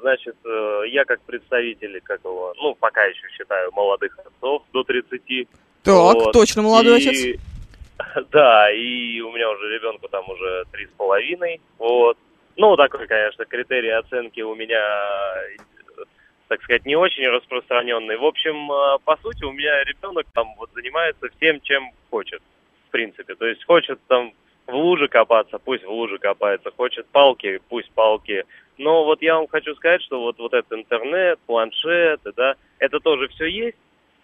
значит, 0.00 0.34
э, 0.44 0.80
я 0.90 1.04
как 1.04 1.20
представитель, 1.22 2.00
как 2.02 2.20
его, 2.24 2.54
ну, 2.56 2.74
пока 2.80 3.02
еще 3.04 3.28
считаю 3.36 3.70
молодых 3.72 4.16
отцов 4.18 4.62
до 4.72 4.82
30. 4.82 5.46
Так, 5.82 5.94
Вот. 5.94 6.32
точно 6.32 6.62
молодой 6.62 7.00
И- 7.02 7.08
отец. 7.08 7.40
Да, 8.30 8.70
и 8.70 9.20
у 9.20 9.32
меня 9.32 9.50
уже 9.50 9.74
ребенку 9.74 10.08
там 10.08 10.28
уже 10.28 10.64
три 10.72 10.86
с 10.86 10.90
половиной, 10.90 11.60
вот. 11.78 12.16
Ну, 12.56 12.76
такой, 12.76 13.06
конечно, 13.06 13.44
критерий 13.44 13.90
оценки 13.90 14.40
у 14.40 14.54
меня, 14.54 14.82
так 16.48 16.60
сказать, 16.62 16.84
не 16.86 16.96
очень 16.96 17.28
распространенный. 17.28 18.16
В 18.16 18.24
общем, 18.24 18.70
э, 18.72 18.98
по 19.04 19.16
сути, 19.18 19.44
у 19.44 19.52
меня 19.52 19.84
ребенок 19.84 20.26
там 20.34 20.48
вот 20.56 20.70
занимается 20.74 21.28
всем, 21.36 21.60
чем 21.60 21.92
хочет, 22.10 22.42
в 22.88 22.90
принципе. 22.90 23.36
То 23.36 23.46
есть 23.46 23.64
хочет 23.64 24.00
там 24.08 24.32
в 24.66 24.74
луже 24.74 25.06
копаться, 25.06 25.58
пусть 25.58 25.84
в 25.84 25.90
луже 25.90 26.18
копается, 26.18 26.72
хочет 26.76 27.06
палки, 27.06 27.60
пусть 27.68 27.92
палки. 27.92 28.44
Но 28.76 29.04
вот 29.04 29.22
я 29.22 29.36
вам 29.36 29.46
хочу 29.46 29.74
сказать, 29.76 30.02
что 30.02 30.20
вот, 30.20 30.38
вот 30.38 30.52
этот 30.52 30.72
интернет, 30.72 31.38
планшеты, 31.46 32.32
да, 32.34 32.56
это 32.80 32.98
тоже 32.98 33.28
все 33.28 33.46
есть, 33.46 33.78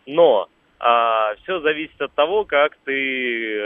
но 0.06 0.48
все 1.42 1.60
зависит 1.60 2.00
от 2.00 2.12
того, 2.12 2.44
как 2.44 2.76
ты 2.84 2.92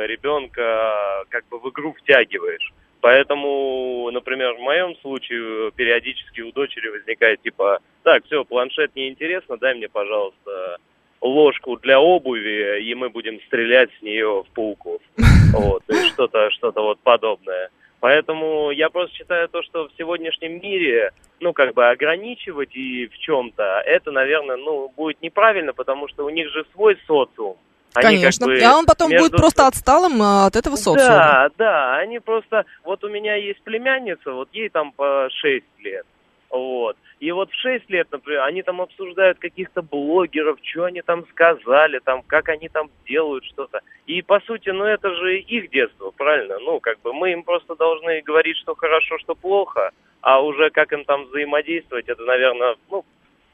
ребенка 0.06 1.24
как 1.30 1.48
бы 1.48 1.58
в 1.58 1.68
игру 1.70 1.92
втягиваешь. 1.94 2.72
Поэтому, 3.00 4.10
например, 4.12 4.54
в 4.54 4.60
моем 4.60 4.96
случае 4.96 5.70
периодически 5.72 6.40
у 6.40 6.52
дочери 6.52 6.88
возникает 6.88 7.42
типа, 7.42 7.80
так, 8.02 8.24
все, 8.24 8.44
планшет 8.44 8.94
неинтересно, 8.96 9.56
дай 9.56 9.74
мне, 9.74 9.88
пожалуйста, 9.88 10.78
ложку 11.20 11.76
для 11.76 12.00
обуви, 12.00 12.82
и 12.82 12.94
мы 12.94 13.10
будем 13.10 13.40
стрелять 13.42 13.90
с 13.98 14.02
нее 14.02 14.44
в 14.48 14.54
пауков. 14.54 15.00
Вот, 15.50 15.82
есть 15.88 16.12
что-то, 16.12 16.50
что-то 16.50 16.82
вот 16.82 17.00
подобное. 17.00 17.70
Поэтому 18.00 18.70
я 18.70 18.90
просто 18.90 19.16
считаю 19.16 19.48
то, 19.48 19.62
что 19.62 19.88
в 19.88 19.90
сегодняшнем 19.98 20.60
мире, 20.60 21.10
ну, 21.40 21.52
как 21.52 21.74
бы 21.74 21.88
ограничивать 21.88 22.74
и 22.74 23.08
в 23.08 23.18
чем-то, 23.18 23.82
это, 23.84 24.12
наверное, 24.12 24.56
ну, 24.56 24.92
будет 24.96 25.20
неправильно, 25.20 25.72
потому 25.72 26.08
что 26.08 26.24
у 26.24 26.30
них 26.30 26.48
же 26.50 26.64
свой 26.74 26.96
социум. 27.06 27.56
Они 27.94 28.16
как 28.16 28.20
Конечно. 28.20 28.46
бы 28.46 28.60
а 28.60 28.76
он 28.76 28.86
потом 28.86 29.08
будет 29.08 29.20
между 29.20 29.38
просто 29.38 29.66
отсталым 29.66 30.22
а, 30.22 30.46
от 30.46 30.56
этого 30.56 30.76
социума. 30.76 31.08
да, 31.08 31.50
да, 31.56 31.96
они 31.96 32.20
просто... 32.20 32.64
Вот 32.84 33.02
у 33.02 33.08
меня 33.08 33.34
есть 33.34 33.62
племянница, 33.62 34.32
вот 34.32 34.48
ей 34.52 34.68
там 34.68 34.92
по 34.92 35.28
6 35.30 35.64
лет. 35.78 36.06
Вот. 36.50 36.96
И 37.20 37.32
вот 37.32 37.50
в 37.50 37.54
6 37.54 37.90
лет, 37.90 38.06
например, 38.12 38.42
они 38.42 38.62
там 38.62 38.80
обсуждают 38.80 39.38
каких-то 39.38 39.82
блогеров, 39.82 40.58
что 40.62 40.84
они 40.84 41.02
там 41.02 41.26
сказали, 41.30 41.98
там, 41.98 42.22
как 42.22 42.48
они 42.48 42.68
там 42.68 42.90
делают 43.06 43.44
что-то. 43.44 43.80
И, 44.06 44.22
по 44.22 44.40
сути, 44.40 44.68
ну, 44.68 44.84
это 44.84 45.12
же 45.14 45.38
их 45.40 45.70
детство, 45.70 46.12
правильно? 46.16 46.58
Ну, 46.60 46.78
как 46.78 47.00
бы 47.00 47.12
мы 47.12 47.32
им 47.32 47.42
просто 47.42 47.74
должны 47.74 48.22
говорить, 48.22 48.56
что 48.58 48.76
хорошо, 48.76 49.18
что 49.18 49.34
плохо, 49.34 49.90
а 50.20 50.40
уже 50.40 50.70
как 50.70 50.92
им 50.92 51.04
там 51.04 51.24
взаимодействовать, 51.24 52.08
это, 52.08 52.22
наверное, 52.22 52.76
ну, 52.90 53.04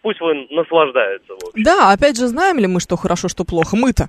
пусть 0.03 0.21
вы 0.21 0.47
наслаждаются. 0.51 1.33
Да, 1.55 1.93
опять 1.93 2.19
же, 2.19 2.27
знаем 2.27 2.59
ли 2.59 2.67
мы, 2.67 2.81
что 2.81 2.97
хорошо, 2.97 3.29
что 3.29 3.45
плохо? 3.45 3.77
Мы-то. 3.77 4.09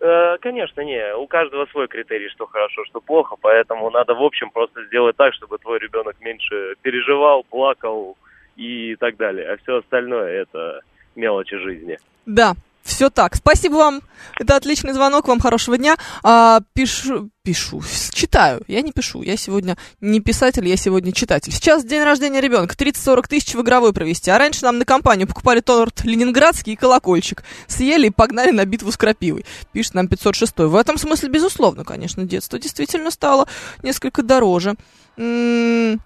Э, 0.00 0.38
Конечно, 0.38 0.80
не. 0.80 1.14
У 1.14 1.26
каждого 1.26 1.66
свой 1.66 1.88
критерий, 1.88 2.30
что 2.30 2.46
хорошо, 2.46 2.84
что 2.86 3.00
плохо, 3.00 3.36
поэтому 3.40 3.90
надо, 3.90 4.14
в 4.14 4.22
общем, 4.22 4.50
просто 4.50 4.84
сделать 4.86 5.16
так, 5.16 5.34
чтобы 5.34 5.58
твой 5.58 5.78
ребенок 5.78 6.16
меньше 6.20 6.74
переживал, 6.80 7.44
плакал 7.44 8.16
и 8.56 8.96
так 8.96 9.16
далее. 9.16 9.48
А 9.52 9.56
все 9.62 9.78
остальное 9.78 10.42
это 10.42 10.80
мелочи 11.14 11.56
жизни. 11.58 11.98
Да, 12.26 12.54
Все 12.82 13.10
так. 13.10 13.36
Спасибо 13.36 13.74
вам. 13.74 14.00
Это 14.40 14.56
отличный 14.56 14.92
звонок. 14.92 15.28
Вам 15.28 15.38
хорошего 15.38 15.78
дня. 15.78 15.94
А, 16.24 16.60
пишу, 16.74 17.30
пишу, 17.44 17.80
читаю. 18.12 18.62
Я 18.66 18.82
не 18.82 18.90
пишу. 18.90 19.22
Я 19.22 19.36
сегодня 19.36 19.76
не 20.00 20.18
писатель, 20.20 20.66
я 20.66 20.76
сегодня 20.76 21.12
читатель. 21.12 21.52
Сейчас 21.52 21.84
день 21.84 22.02
рождения 22.02 22.40
ребенка. 22.40 22.74
30-40 22.74 23.28
тысяч 23.28 23.54
в 23.54 23.60
игровой 23.62 23.92
провести. 23.92 24.32
А 24.32 24.38
раньше 24.38 24.64
нам 24.64 24.78
на 24.78 24.84
компанию 24.84 25.28
покупали 25.28 25.60
торт 25.60 26.04
ленинградский 26.04 26.72
и 26.72 26.76
колокольчик. 26.76 27.44
Съели 27.68 28.08
и 28.08 28.10
погнали 28.10 28.50
на 28.50 28.64
битву 28.64 28.90
с 28.90 28.96
крапивой. 28.96 29.44
Пишет 29.72 29.94
нам 29.94 30.08
506. 30.08 30.58
В 30.58 30.74
этом 30.74 30.98
смысле, 30.98 31.28
безусловно, 31.28 31.84
конечно, 31.84 32.24
детство 32.24 32.58
действительно 32.58 33.12
стало 33.12 33.46
несколько 33.84 34.24
дороже. 34.24 34.74
М, 35.16 36.00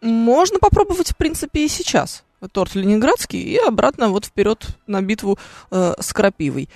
Можно 0.00 0.58
попробовать, 0.58 1.12
в 1.12 1.16
принципе, 1.16 1.64
и 1.64 1.68
сейчас 1.68 2.24
торт 2.52 2.74
ленинградский 2.74 3.40
и 3.40 3.56
обратно 3.58 4.08
вот 4.08 4.24
вперед 4.24 4.66
на 4.86 5.02
битву 5.02 5.38
э, 5.70 5.94
с 5.98 6.12
крапивой. 6.12 6.68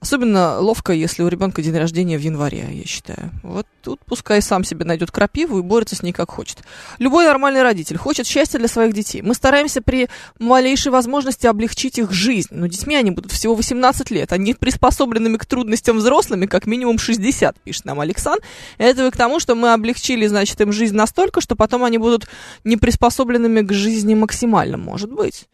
Особенно 0.00 0.58
ловко, 0.60 0.94
если 0.94 1.22
у 1.22 1.28
ребенка 1.28 1.60
день 1.60 1.76
рождения 1.76 2.16
в 2.16 2.22
январе, 2.22 2.66
я 2.72 2.86
считаю. 2.86 3.30
Вот 3.42 3.66
тут 3.82 4.00
пускай 4.06 4.40
сам 4.40 4.64
себе 4.64 4.86
найдет 4.86 5.10
крапиву 5.10 5.58
и 5.58 5.62
борется 5.62 5.94
с 5.94 6.02
ней 6.02 6.12
как 6.12 6.30
хочет. 6.30 6.60
Любой 6.98 7.26
нормальный 7.26 7.62
родитель 7.62 7.98
хочет 7.98 8.26
счастья 8.26 8.58
для 8.58 8.68
своих 8.68 8.94
детей. 8.94 9.20
Мы 9.20 9.34
стараемся 9.34 9.82
при 9.82 10.08
малейшей 10.38 10.90
возможности 10.90 11.46
облегчить 11.46 11.98
их 11.98 12.12
жизнь. 12.12 12.48
Но 12.50 12.66
детьми 12.66 12.96
они 12.96 13.10
будут 13.10 13.30
всего 13.30 13.54
18 13.54 14.10
лет. 14.10 14.32
Они 14.32 14.54
приспособленными 14.54 15.36
к 15.36 15.44
трудностям 15.44 15.98
взрослыми 15.98 16.46
как 16.46 16.64
минимум 16.64 16.98
60, 16.98 17.60
пишет 17.60 17.84
нам 17.84 18.00
Александр. 18.00 18.42
Это 18.78 19.04
вы 19.04 19.10
к 19.10 19.18
тому, 19.18 19.38
что 19.38 19.54
мы 19.54 19.74
облегчили, 19.74 20.26
значит, 20.26 20.58
им 20.62 20.72
жизнь 20.72 20.96
настолько, 20.96 21.42
что 21.42 21.56
потом 21.56 21.84
они 21.84 21.98
будут 21.98 22.26
не 22.64 22.78
приспособленными 22.78 23.60
к 23.60 23.72
жизни 23.74 24.14
максимально, 24.14 24.78
может 24.78 25.12
быть. 25.12 25.46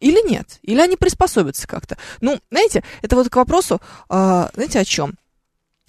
Или 0.00 0.26
нет? 0.28 0.58
Или 0.62 0.80
они 0.80 0.96
приспособятся 0.96 1.66
как-то? 1.66 1.96
Ну, 2.20 2.38
знаете, 2.50 2.84
это 3.02 3.16
вот 3.16 3.28
к 3.28 3.36
вопросу, 3.36 3.77
а, 4.08 4.50
знаете, 4.54 4.80
о 4.80 4.84
чем? 4.84 5.14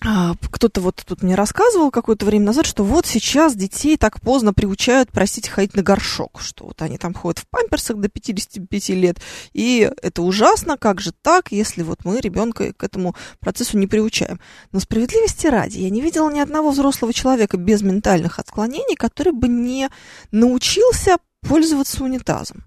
А, 0.02 0.34
Кто-то 0.52 0.80
вот 0.80 1.04
тут 1.06 1.24
мне 1.24 1.36
рассказывал 1.36 1.92
какое-то 1.92 2.26
время 2.26 2.46
назад, 2.46 2.66
что 2.66 2.86
вот 2.86 3.06
сейчас 3.06 3.54
детей 3.54 3.98
так 3.98 4.22
поздно 4.22 4.54
приучают, 4.54 5.10
простите, 5.12 5.52
ходить 5.52 5.76
на 5.76 5.84
горшок, 5.84 6.40
что 6.40 6.68
вот 6.68 6.82
они 6.82 6.98
там 6.98 7.14
ходят 7.14 7.40
в 7.40 7.48
памперсах 7.50 7.98
до 7.98 8.08
55 8.08 8.90
лет, 8.90 9.18
и 9.52 9.92
это 10.02 10.22
ужасно, 10.22 10.78
как 10.78 11.02
же 11.02 11.12
так, 11.22 11.52
если 11.52 11.84
вот 11.84 12.06
мы 12.06 12.22
ребенка 12.22 12.72
к 12.72 12.84
этому 12.84 13.14
процессу 13.42 13.78
не 13.78 13.88
приучаем. 13.88 14.40
Но 14.72 14.80
справедливости 14.80 15.48
ради, 15.48 15.80
я 15.80 15.90
не 15.90 16.00
видела 16.00 16.32
ни 16.32 16.40
одного 16.40 16.72
взрослого 16.72 17.12
человека 17.12 17.58
без 17.58 17.82
ментальных 17.82 18.40
отклонений, 18.40 18.96
который 18.96 19.34
бы 19.34 19.50
не 19.50 19.90
научился 20.32 21.18
пользоваться 21.42 22.06
унитазом. 22.06 22.64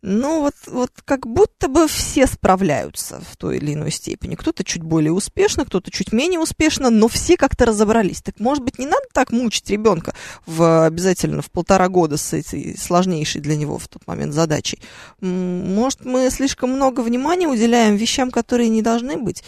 Ну, 0.00 0.42
вот, 0.42 0.54
вот 0.66 0.90
как 1.04 1.26
будто 1.26 1.66
бы 1.66 1.88
все 1.88 2.28
справляются 2.28 3.20
в 3.30 3.36
той 3.36 3.56
или 3.56 3.74
иной 3.74 3.90
степени. 3.90 4.36
Кто-то 4.36 4.62
чуть 4.62 4.82
более 4.82 5.12
успешно, 5.12 5.64
кто-то 5.64 5.90
чуть 5.90 6.12
менее 6.12 6.38
успешно, 6.38 6.88
но 6.90 7.08
все 7.08 7.36
как-то 7.36 7.66
разобрались. 7.66 8.22
Так, 8.22 8.38
может 8.38 8.62
быть, 8.62 8.78
не 8.78 8.86
надо 8.86 9.04
так 9.12 9.32
мучить 9.32 9.68
ребенка 9.70 10.14
в, 10.46 10.86
обязательно 10.86 11.42
в 11.42 11.50
полтора 11.50 11.88
года 11.88 12.16
с 12.16 12.32
этой 12.32 12.76
сложнейшей 12.78 13.40
для 13.40 13.56
него 13.56 13.78
в 13.78 13.88
тот 13.88 14.06
момент 14.06 14.34
задачей? 14.34 14.80
Может, 15.20 16.04
мы 16.04 16.30
слишком 16.30 16.70
много 16.70 17.00
внимания 17.00 17.48
уделяем 17.48 17.96
вещам, 17.96 18.30
которые 18.30 18.68
не 18.68 18.82
должны 18.82 19.16
быть 19.16 19.42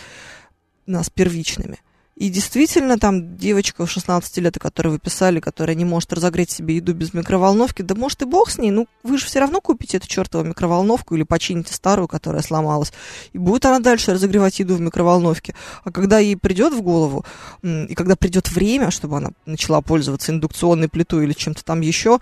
нас 0.86 1.10
первичными? 1.10 1.78
И 2.20 2.28
действительно, 2.28 2.98
там 2.98 3.38
девочка 3.38 3.86
16 3.86 4.36
лет, 4.36 4.54
о 4.54 4.60
которой 4.60 4.88
вы 4.88 4.98
писали, 4.98 5.40
которая 5.40 5.74
не 5.74 5.86
может 5.86 6.12
разогреть 6.12 6.50
себе 6.50 6.76
еду 6.76 6.92
без 6.92 7.14
микроволновки, 7.14 7.80
да 7.80 7.94
может 7.94 8.20
и 8.20 8.26
бог 8.26 8.50
с 8.50 8.58
ней, 8.58 8.70
ну 8.70 8.86
вы 9.02 9.16
же 9.16 9.24
все 9.24 9.40
равно 9.40 9.62
купите 9.62 9.96
эту 9.96 10.06
чертову 10.06 10.44
микроволновку 10.44 11.14
или 11.14 11.22
почините 11.22 11.72
старую, 11.72 12.08
которая 12.08 12.42
сломалась, 12.42 12.92
и 13.32 13.38
будет 13.38 13.64
она 13.64 13.78
дальше 13.78 14.12
разогревать 14.12 14.58
еду 14.58 14.74
в 14.74 14.82
микроволновке. 14.82 15.54
А 15.82 15.90
когда 15.90 16.18
ей 16.18 16.36
придет 16.36 16.74
в 16.74 16.82
голову, 16.82 17.24
и 17.62 17.94
когда 17.94 18.16
придет 18.16 18.52
время, 18.52 18.90
чтобы 18.90 19.16
она 19.16 19.30
начала 19.46 19.80
пользоваться 19.80 20.30
индукционной 20.30 20.90
плитой 20.90 21.24
или 21.24 21.32
чем-то 21.32 21.64
там 21.64 21.80
еще, 21.80 22.18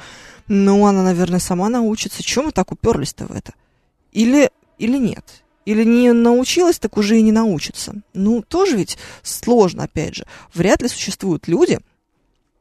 ну 0.46 0.86
она, 0.86 1.02
наверное, 1.02 1.40
сама 1.40 1.68
научится. 1.68 2.22
Чем 2.22 2.44
мы 2.44 2.52
так 2.52 2.70
уперлись-то 2.70 3.26
в 3.26 3.32
это? 3.32 3.52
Или, 4.12 4.52
или 4.78 4.96
нет? 4.96 5.24
Или 5.68 5.84
не 5.84 6.12
научилась, 6.12 6.78
так 6.78 6.96
уже 6.96 7.18
и 7.18 7.22
не 7.22 7.30
научится. 7.30 7.92
Ну, 8.14 8.40
тоже 8.40 8.74
ведь 8.74 8.96
сложно, 9.22 9.84
опять 9.84 10.14
же. 10.14 10.24
Вряд 10.54 10.80
ли 10.80 10.88
существуют 10.88 11.46
люди, 11.46 11.78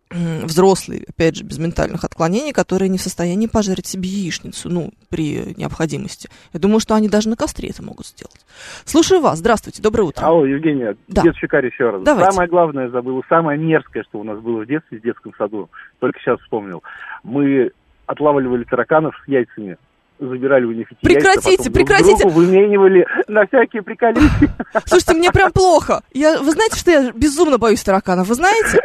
взрослые, 0.10 1.06
опять 1.08 1.38
же, 1.38 1.46
без 1.46 1.58
ментальных 1.58 2.04
отклонений, 2.04 2.52
которые 2.52 2.90
не 2.90 2.98
в 2.98 3.02
состоянии 3.02 3.48
пожарить 3.48 3.86
себе 3.88 4.10
яичницу, 4.10 4.70
ну, 4.70 4.92
при 5.08 5.54
необходимости. 5.56 6.30
Я 6.52 6.60
думаю, 6.60 6.82
что 6.82 6.96
они 6.96 7.08
даже 7.08 7.30
на 7.30 7.38
костре 7.38 7.70
это 7.70 7.82
могут 7.82 8.08
сделать. 8.08 8.46
Слушаю 8.84 9.22
вас. 9.22 9.40
Здравствуйте. 9.40 9.82
Доброе 9.82 10.04
утро. 10.04 10.26
Алло, 10.26 10.46
Евгения, 10.46 10.98
Да. 11.08 11.22
дед 11.22 11.38
Щекарь 11.38 11.68
еще 11.68 11.92
раз. 11.92 12.04
Давайте. 12.04 12.32
Самое 12.32 12.50
главное 12.50 12.90
забыл, 12.90 13.24
самое 13.30 13.58
мерзкое, 13.58 14.04
что 14.04 14.20
у 14.20 14.26
нас 14.26 14.38
было 14.40 14.64
в 14.64 14.68
детстве, 14.68 15.00
в 15.00 15.02
детском 15.02 15.34
саду, 15.38 15.70
только 16.00 16.20
сейчас 16.20 16.42
вспомнил. 16.42 16.84
Мы 17.24 17.72
отлавливали 18.06 18.66
тараканов 18.66 19.16
с 19.24 19.28
яйцами, 19.30 19.78
забирали 20.20 20.66
у 20.66 20.72
них 20.72 20.88
эти 20.92 21.00
Прекратите, 21.02 21.50
яйца, 21.52 21.64
друг 21.64 21.76
прекратите. 21.76 22.24
другу 22.24 22.40
выменивали 22.40 23.06
на 23.28 23.46
всякие 23.46 23.82
приколюхи. 23.84 24.50
Слушайте, 24.86 25.14
мне 25.14 25.32
прям 25.32 25.52
плохо. 25.52 26.02
Я, 26.14 26.40
вы 26.40 26.52
знаете, 26.52 26.78
что 26.78 26.92
я 26.92 27.12
безумно 27.12 27.58
боюсь 27.58 27.84
тараканов? 27.84 28.28
Вы 28.28 28.36
знаете? 28.36 28.82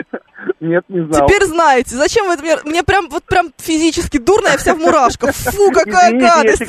Нет, 0.62 0.84
не 0.88 1.04
знал. 1.04 1.26
Теперь 1.26 1.44
знаете. 1.44 1.96
Зачем 1.96 2.28
вы 2.28 2.34
это 2.34 2.42
мне... 2.44 2.56
Мне 2.64 2.82
прям, 2.84 3.08
вот 3.08 3.24
прям 3.24 3.52
физически 3.58 4.18
дурно, 4.18 4.46
я 4.46 4.56
вся 4.58 4.74
в 4.74 4.78
мурашках. 4.78 5.34
Фу, 5.34 5.72
какая 5.72 6.10
Извините, 6.10 6.26
гадость. 6.28 6.62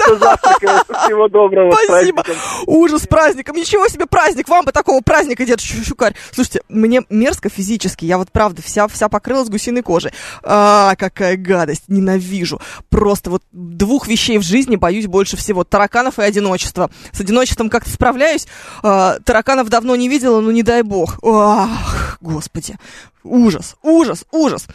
Всего 1.06 1.28
доброго. 1.28 1.72
Спасибо. 1.84 2.24
Ужас 2.66 3.04
с 3.04 3.08
праздником. 3.08 3.56
Ничего 3.56 3.88
себе 3.88 4.08
праздник. 4.08 4.50
Вам 4.50 4.66
бы 4.66 4.72
такого 4.72 5.02
праздника, 5.02 5.46
дед 5.46 5.60
Щу- 5.60 5.86
Щукарь. 5.86 6.16
Слушайте, 6.32 6.62
мне 6.70 7.04
мерзко 7.12 7.50
физически. 7.50 8.06
Я 8.06 8.18
вот 8.18 8.32
правда 8.32 8.64
вся, 8.64 8.88
вся 8.88 9.10
покрылась 9.10 9.50
гусиной 9.50 9.84
кожей. 9.84 10.12
А, 10.42 10.96
какая 10.96 11.38
гадость. 11.38 11.84
Ненавижу. 11.88 12.60
Просто 12.90 13.30
вот 13.30 13.44
двух 13.52 14.08
вещей 14.08 14.40
в 14.40 14.44
жизни 14.44 14.76
боюсь 14.76 15.06
больше 15.06 15.38
всего. 15.38 15.64
Тараканов 15.64 16.18
и 16.18 16.24
одиночества. 16.24 16.90
С 17.12 17.22
одиночеством 17.22 17.70
как-то 17.70 17.92
справляюсь. 17.92 18.48
А, 18.82 19.20
тараканов 19.24 19.70
давно 19.70 19.96
не 19.96 20.10
видела, 20.10 20.40
ну 20.42 20.50
не 20.50 20.64
дай 20.64 20.82
бог. 20.82 21.20
Ах, 21.24 22.03
господи. 22.22 22.76
Ужас, 23.24 23.76
ужас, 23.82 24.26
ужас. 24.32 24.68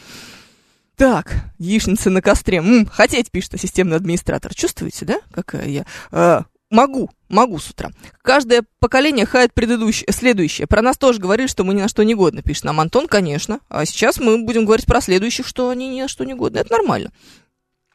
Так, 0.96 1.32
яичницы 1.58 2.10
на 2.10 2.20
костре. 2.20 2.58
М, 2.58 2.86
хотеть, 2.86 3.30
пишет 3.30 3.60
системный 3.60 3.96
администратор. 3.96 4.54
Чувствуете, 4.54 5.04
да, 5.04 5.20
какая 5.32 5.68
я? 5.68 5.86
Э, 6.10 6.42
могу, 6.70 7.10
могу 7.28 7.58
с 7.58 7.70
утра. 7.70 7.90
Каждое 8.22 8.64
поколение 8.80 9.24
хает 9.24 9.54
предыдущее, 9.54 10.12
следующее. 10.12 10.66
Про 10.66 10.82
нас 10.82 10.98
тоже 10.98 11.20
говорили, 11.20 11.46
что 11.46 11.62
мы 11.62 11.74
ни 11.74 11.82
на 11.82 11.88
что 11.88 12.02
не 12.02 12.16
годны, 12.16 12.42
пишет 12.42 12.64
нам 12.64 12.80
Антон, 12.80 13.06
конечно. 13.06 13.60
А 13.68 13.84
сейчас 13.86 14.18
мы 14.18 14.42
будем 14.44 14.64
говорить 14.64 14.86
про 14.86 15.00
следующих, 15.00 15.46
что 15.46 15.70
они 15.70 15.88
ни 15.88 16.02
на 16.02 16.08
что 16.08 16.24
не 16.24 16.34
годны. 16.34 16.58
Это 16.58 16.72
нормально. 16.72 17.12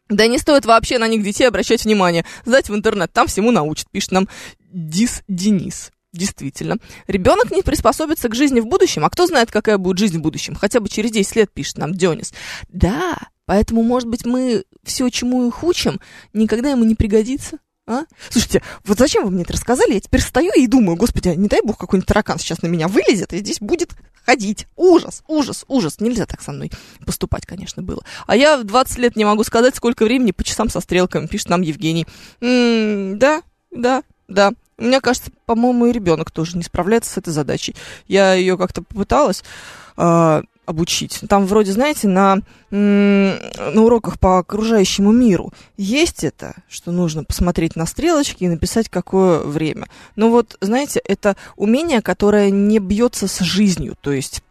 Да 0.09 0.27
не 0.27 0.37
стоит 0.37 0.65
вообще 0.65 0.97
на 0.97 1.07
них 1.07 1.23
детей 1.23 1.45
обращать 1.45 1.83
внимание. 1.85 2.25
Сдать 2.45 2.69
в 2.69 2.75
интернет, 2.75 3.11
там 3.11 3.27
всему 3.27 3.51
научат, 3.51 3.89
пишет 3.89 4.11
нам 4.11 4.29
Дис 4.71 5.23
Денис. 5.27 5.91
Действительно. 6.13 6.77
Ребенок 7.07 7.51
не 7.51 7.63
приспособится 7.63 8.29
к 8.29 8.35
жизни 8.35 8.59
в 8.59 8.67
будущем. 8.67 9.03
А 9.03 9.09
кто 9.09 9.25
знает, 9.25 9.51
какая 9.51 9.79
будет 9.79 9.97
жизнь 9.97 10.19
в 10.19 10.21
будущем? 10.21 10.55
Хотя 10.55 10.79
бы 10.79 10.87
через 10.87 11.11
10 11.11 11.35
лет, 11.35 11.51
пишет 11.51 11.79
нам 11.79 11.93
Дионис. 11.93 12.33
Да, 12.69 13.17
поэтому, 13.45 13.81
может 13.81 14.07
быть, 14.07 14.23
мы 14.23 14.63
все, 14.83 15.09
чему 15.09 15.47
их 15.47 15.63
учим, 15.63 15.99
никогда 16.31 16.69
ему 16.69 16.83
не 16.83 16.93
пригодится. 16.93 17.57
А? 17.85 18.03
Слушайте, 18.29 18.61
вот 18.85 18.97
зачем 18.97 19.25
вы 19.25 19.31
мне 19.31 19.41
это 19.41 19.53
рассказали? 19.53 19.95
Я 19.95 19.99
теперь 19.99 20.21
стою 20.21 20.51
и 20.55 20.67
думаю, 20.67 20.95
господи, 20.95 21.29
а 21.29 21.35
не 21.35 21.49
дай 21.49 21.61
бог 21.61 21.77
какой-нибудь 21.77 22.07
таракан 22.07 22.39
сейчас 22.39 22.61
на 22.61 22.67
меня 22.67 22.87
вылезет 22.87 23.33
и 23.33 23.39
здесь 23.39 23.59
будет 23.59 23.91
ходить. 24.25 24.67
Ужас, 24.77 25.23
ужас, 25.27 25.65
ужас. 25.67 25.99
Нельзя 25.99 26.25
так 26.25 26.41
со 26.41 26.53
мной 26.53 26.71
поступать, 27.05 27.45
конечно, 27.45 27.83
было. 27.83 28.03
А 28.25 28.37
я 28.37 28.57
в 28.57 28.63
20 28.63 28.97
лет 28.99 29.15
не 29.17 29.25
могу 29.25 29.43
сказать, 29.43 29.75
сколько 29.75 30.05
времени 30.05 30.31
по 30.31 30.45
часам 30.45 30.69
со 30.69 30.79
стрелками, 30.79 31.27
пишет 31.27 31.49
нам 31.49 31.61
Евгений. 31.61 32.07
М, 32.39 33.19
да, 33.19 33.43
да, 33.71 34.03
да. 34.29 34.53
Мне 34.83 35.01
кажется, 35.01 35.31
по-моему, 35.45 35.87
и 35.87 35.91
ребенок 35.91 36.31
тоже 36.31 36.57
не 36.57 36.63
справляется 36.63 37.11
с 37.11 37.17
этой 37.17 37.31
задачей. 37.31 37.75
Я 38.07 38.33
ее 38.33 38.57
как-то 38.57 38.81
попыталась 38.81 39.43
а, 39.95 40.43
обучить. 40.65 41.21
Там 41.29 41.45
вроде, 41.45 41.71
знаете, 41.71 42.07
на, 42.07 42.39
на 42.69 43.81
уроках 43.81 44.19
по 44.19 44.39
окружающему 44.39 45.11
миру 45.11 45.53
есть 45.77 46.23
это, 46.23 46.55
что 46.69 46.91
нужно 46.91 47.23
посмотреть 47.23 47.75
на 47.75 47.85
стрелочки 47.85 48.43
и 48.43 48.49
написать, 48.49 48.89
какое 48.89 49.39
время. 49.39 49.87
Но 50.15 50.29
вот, 50.29 50.57
знаете, 50.61 51.01
это 51.03 51.35
умение, 51.55 52.01
которое 52.01 52.49
не 52.49 52.79
бьется 52.79 53.27
с 53.27 53.39
жизнью. 53.39 53.95
То 54.01 54.11
есть 54.11 54.43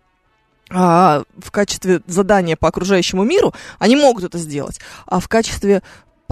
а, 0.70 1.24
в 1.38 1.50
качестве 1.50 2.00
задания 2.06 2.56
по 2.56 2.68
окружающему 2.68 3.24
миру 3.24 3.52
они 3.78 3.96
могут 3.96 4.24
это 4.24 4.38
сделать, 4.38 4.80
а 5.06 5.20
в 5.20 5.28
качестве 5.28 5.82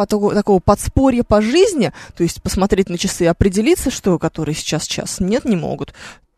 по 0.00 0.06
того- 0.06 0.32
такого 0.32 0.60
подспорья 0.60 1.22
по 1.22 1.42
жизни, 1.42 1.92
то 2.16 2.22
есть 2.22 2.40
посмотреть 2.40 2.88
на 2.88 2.96
часы 2.96 3.24
и 3.24 3.26
определиться, 3.26 3.90
что 3.90 4.18
который 4.18 4.54
сейчас 4.54 4.86
час, 4.86 5.20
нет, 5.20 5.44
не 5.44 5.56
могут. 5.56 5.92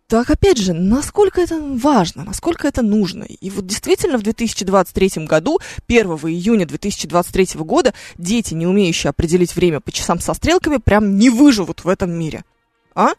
Так, 0.09 0.31
опять 0.31 0.59
же, 0.59 0.73
насколько 0.73 1.41
это 1.41 1.61
важно, 1.61 2.25
насколько 2.25 2.67
это 2.67 2.83
нужно. 2.83 3.23
И 3.23 3.51
вот 3.51 3.65
действительно 3.65 4.19
в 4.19 4.25
2023 4.25 5.27
году, 5.27 5.61
1 5.87 6.07
июня 6.07 6.67
2023 6.67 7.61
года, 7.61 7.95
дети, 8.19 8.53
не 8.55 8.67
умеющие 8.67 9.11
определить 9.11 9.55
время 9.55 9.79
по 9.79 9.93
часам 9.93 10.19
со 10.19 10.35
стрелками, 10.35 10.79
прям 10.79 11.17
не 11.17 11.31
выживут 11.31 11.85
в 11.85 11.89
этом 11.89 12.11
мире. 12.11 12.43
А? 12.97 13.11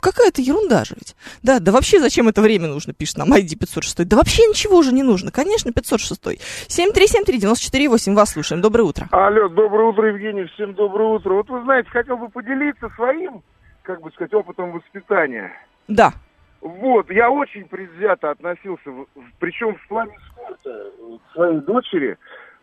Какая-то 0.00 0.42
ерунда 0.42 0.84
же 0.84 0.94
ведь. 0.96 1.16
Да, 1.42 1.60
да 1.60 1.72
вообще 1.72 2.00
зачем 2.00 2.28
это 2.28 2.42
время 2.42 2.68
нужно, 2.68 2.92
пишет 2.92 3.18
нам 3.18 3.32
ID 3.32 3.56
506. 3.58 4.06
Да 4.06 4.16
вообще 4.16 4.46
ничего 4.46 4.78
уже 4.78 4.92
не 4.92 5.02
нужно, 5.02 5.30
конечно, 5.30 5.72
506. 5.72 6.24
7373948, 6.68 8.14
вас 8.14 8.30
слушаем, 8.32 8.62
доброе 8.62 8.84
утро. 8.84 9.08
Алло, 9.10 9.48
доброе 9.48 9.88
утро, 9.88 10.08
Евгений, 10.08 10.44
всем 10.54 10.74
доброе 10.74 11.10
утро. 11.10 11.34
Вот 11.34 11.48
вы 11.48 11.62
знаете, 11.62 11.88
хотел 11.90 12.16
бы 12.16 12.28
поделиться 12.28 12.88
своим, 12.96 13.42
как 13.82 14.00
бы 14.00 14.10
сказать, 14.12 14.34
опытом 14.34 14.72
воспитания. 14.72 15.52
Да. 15.88 16.12
Вот, 16.60 17.10
я 17.10 17.30
очень 17.30 17.66
предвзято 17.66 18.30
относился, 18.30 18.90
причем 19.38 19.74
в 19.76 19.86
плане 19.88 20.18
спорта, 20.30 20.90
к 21.28 21.32
своей 21.34 21.60
дочери, 21.60 22.16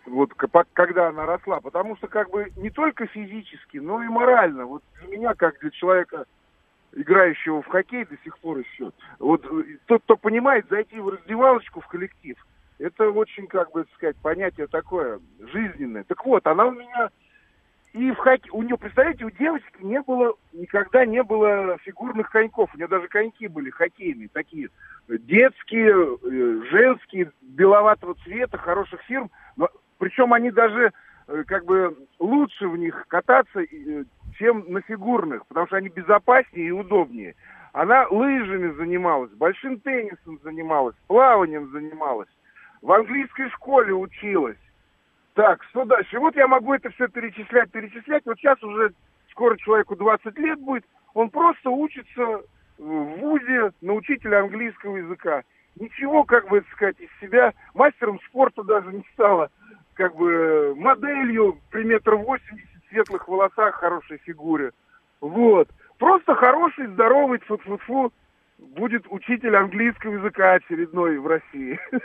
вот, 0.07 0.33
когда 0.73 1.09
она 1.09 1.27
росла, 1.27 1.59
потому 1.59 1.95
что 1.97 2.07
как 2.07 2.31
бы 2.31 2.51
не 2.55 2.71
только 2.71 3.05
физически, 3.05 3.77
но 3.77 4.01
и 4.01 4.07
морально. 4.07 4.65
Вот 4.65 4.81
для 4.99 5.15
меня, 5.15 5.33
как 5.35 5.59
для 5.59 5.69
человека, 5.69 6.25
играющего 6.93 7.61
в 7.61 7.67
хоккей 7.67 8.05
до 8.05 8.17
сих 8.23 8.37
пор 8.39 8.59
еще, 8.59 8.91
вот 9.19 9.45
э, 9.45 9.77
тот, 9.85 10.03
кто 10.03 10.17
понимает, 10.17 10.65
зайти 10.69 10.99
в 10.99 11.09
раздевалочку, 11.09 11.81
в 11.81 11.87
коллектив, 11.87 12.37
это 12.79 13.09
очень, 13.09 13.47
как 13.47 13.71
бы 13.71 13.85
сказать, 13.95 14.17
понятие 14.17 14.67
такое 14.67 15.19
жизненное. 15.39 16.03
Так 16.03 16.25
вот, 16.25 16.45
она 16.47 16.65
у 16.65 16.71
меня 16.71 17.09
и 17.93 18.11
в 18.11 18.15
хоккей, 18.15 18.49
у 18.53 18.63
нее, 18.63 18.77
представляете, 18.77 19.25
у 19.25 19.31
девочки 19.31 19.77
не 19.81 20.01
было, 20.01 20.35
никогда 20.53 21.05
не 21.05 21.21
было 21.23 21.77
фигурных 21.79 22.29
коньков. 22.29 22.69
У 22.73 22.77
нее 22.77 22.87
даже 22.87 23.07
коньки 23.09 23.47
были 23.47 23.69
хоккейные, 23.69 24.29
такие 24.31 24.69
детские, 25.09 25.91
э, 25.91 26.61
женские, 26.71 27.31
беловатого 27.41 28.15
цвета, 28.23 28.57
хороших 28.57 29.01
фирм. 29.01 29.29
Но, 29.57 29.69
причем 29.97 30.33
они 30.33 30.51
даже 30.51 30.93
как 31.47 31.65
бы 31.65 31.95
лучше 32.19 32.67
в 32.67 32.77
них 32.77 33.05
кататься, 33.07 33.61
э, 33.61 34.03
чем 34.37 34.65
на 34.67 34.81
фигурных, 34.81 35.45
потому 35.47 35.67
что 35.67 35.77
они 35.77 35.89
безопаснее 35.89 36.67
и 36.67 36.71
удобнее. 36.71 37.35
Она 37.73 38.07
лыжами 38.09 38.71
занималась, 38.73 39.31
большим 39.31 39.79
теннисом 39.79 40.39
занималась, 40.43 40.95
плаванием 41.07 41.71
занималась, 41.71 42.29
в 42.81 42.91
английской 42.91 43.49
школе 43.49 43.93
училась. 43.93 44.57
Так, 45.33 45.63
что 45.69 45.85
дальше? 45.85 46.19
Вот 46.19 46.35
я 46.35 46.47
могу 46.47 46.73
это 46.73 46.89
все 46.89 47.07
перечислять, 47.07 47.71
перечислять. 47.71 48.23
Вот 48.25 48.37
сейчас 48.37 48.61
уже 48.63 48.93
скоро 49.29 49.55
человеку 49.57 49.95
20 49.95 50.37
лет 50.37 50.59
будет. 50.59 50.83
Он 51.13 51.29
просто 51.29 51.69
учится 51.69 52.41
в 52.77 53.03
ВУЗе 53.19 53.71
на 53.81 53.93
учителя 53.93 54.41
английского 54.41 54.97
языка. 54.97 55.43
Ничего, 55.79 56.23
как 56.23 56.49
бы 56.49 56.63
сказать, 56.73 56.99
из 56.99 57.09
себя 57.19 57.53
мастером 57.73 58.19
спорта 58.27 58.63
даже 58.63 58.91
не 58.91 59.03
стала. 59.13 59.49
Как 59.93 60.15
бы 60.15 60.73
моделью 60.75 61.57
при 61.69 61.83
метр 61.83 62.15
восемьдесят, 62.15 62.67
светлых 62.89 63.27
волосах, 63.27 63.75
хорошей 63.75 64.17
фигуре. 64.19 64.71
Вот. 65.21 65.67
Просто 65.97 66.35
хороший, 66.35 66.87
здоровый, 66.87 67.39
тьфу-тьфу-тьфу, 67.39 68.11
будет 68.61 69.05
учитель 69.09 69.55
английского 69.55 70.13
языка 70.13 70.53
очередной 70.53 71.17
в 71.17 71.27
России. 71.27 71.79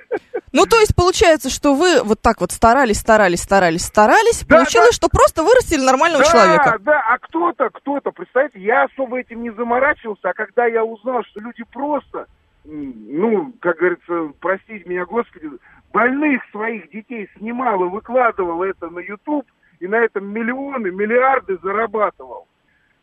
Ну, 0.52 0.64
то 0.64 0.78
есть 0.78 0.94
получается, 0.96 1.50
что 1.50 1.74
вы 1.74 2.02
вот 2.02 2.22
так 2.22 2.40
вот 2.40 2.50
старались, 2.50 3.00
старались, 3.00 3.42
старались, 3.42 3.82
старались, 3.82 4.42
получилось, 4.44 4.94
что 4.94 5.08
просто 5.10 5.42
вырастили 5.42 5.84
нормального 5.84 6.24
да, 6.24 6.30
человека. 6.30 6.78
Да, 6.80 7.02
а 7.10 7.18
кто-то, 7.18 7.68
кто-то, 7.68 8.10
представьте, 8.10 8.60
я 8.60 8.84
особо 8.84 9.20
этим 9.20 9.42
не 9.42 9.50
заморачивался, 9.50 10.30
а 10.30 10.32
когда 10.32 10.64
я 10.64 10.82
узнал, 10.82 11.24
что 11.24 11.40
люди 11.40 11.62
просто, 11.70 12.26
ну, 12.66 13.52
как 13.60 13.78
говорится, 13.78 14.32
простите 14.40 14.88
меня, 14.88 15.04
Господи, 15.04 15.50
больных 15.92 16.42
своих 16.50 16.90
детей 16.90 17.28
снимал 17.38 17.84
и 17.84 17.88
выкладывал 17.88 18.62
это 18.62 18.88
на 18.90 18.98
YouTube, 18.98 19.46
и 19.80 19.86
на 19.86 19.96
этом 19.96 20.26
миллионы, 20.26 20.90
миллиарды 20.90 21.58
зарабатывал. 21.62 22.46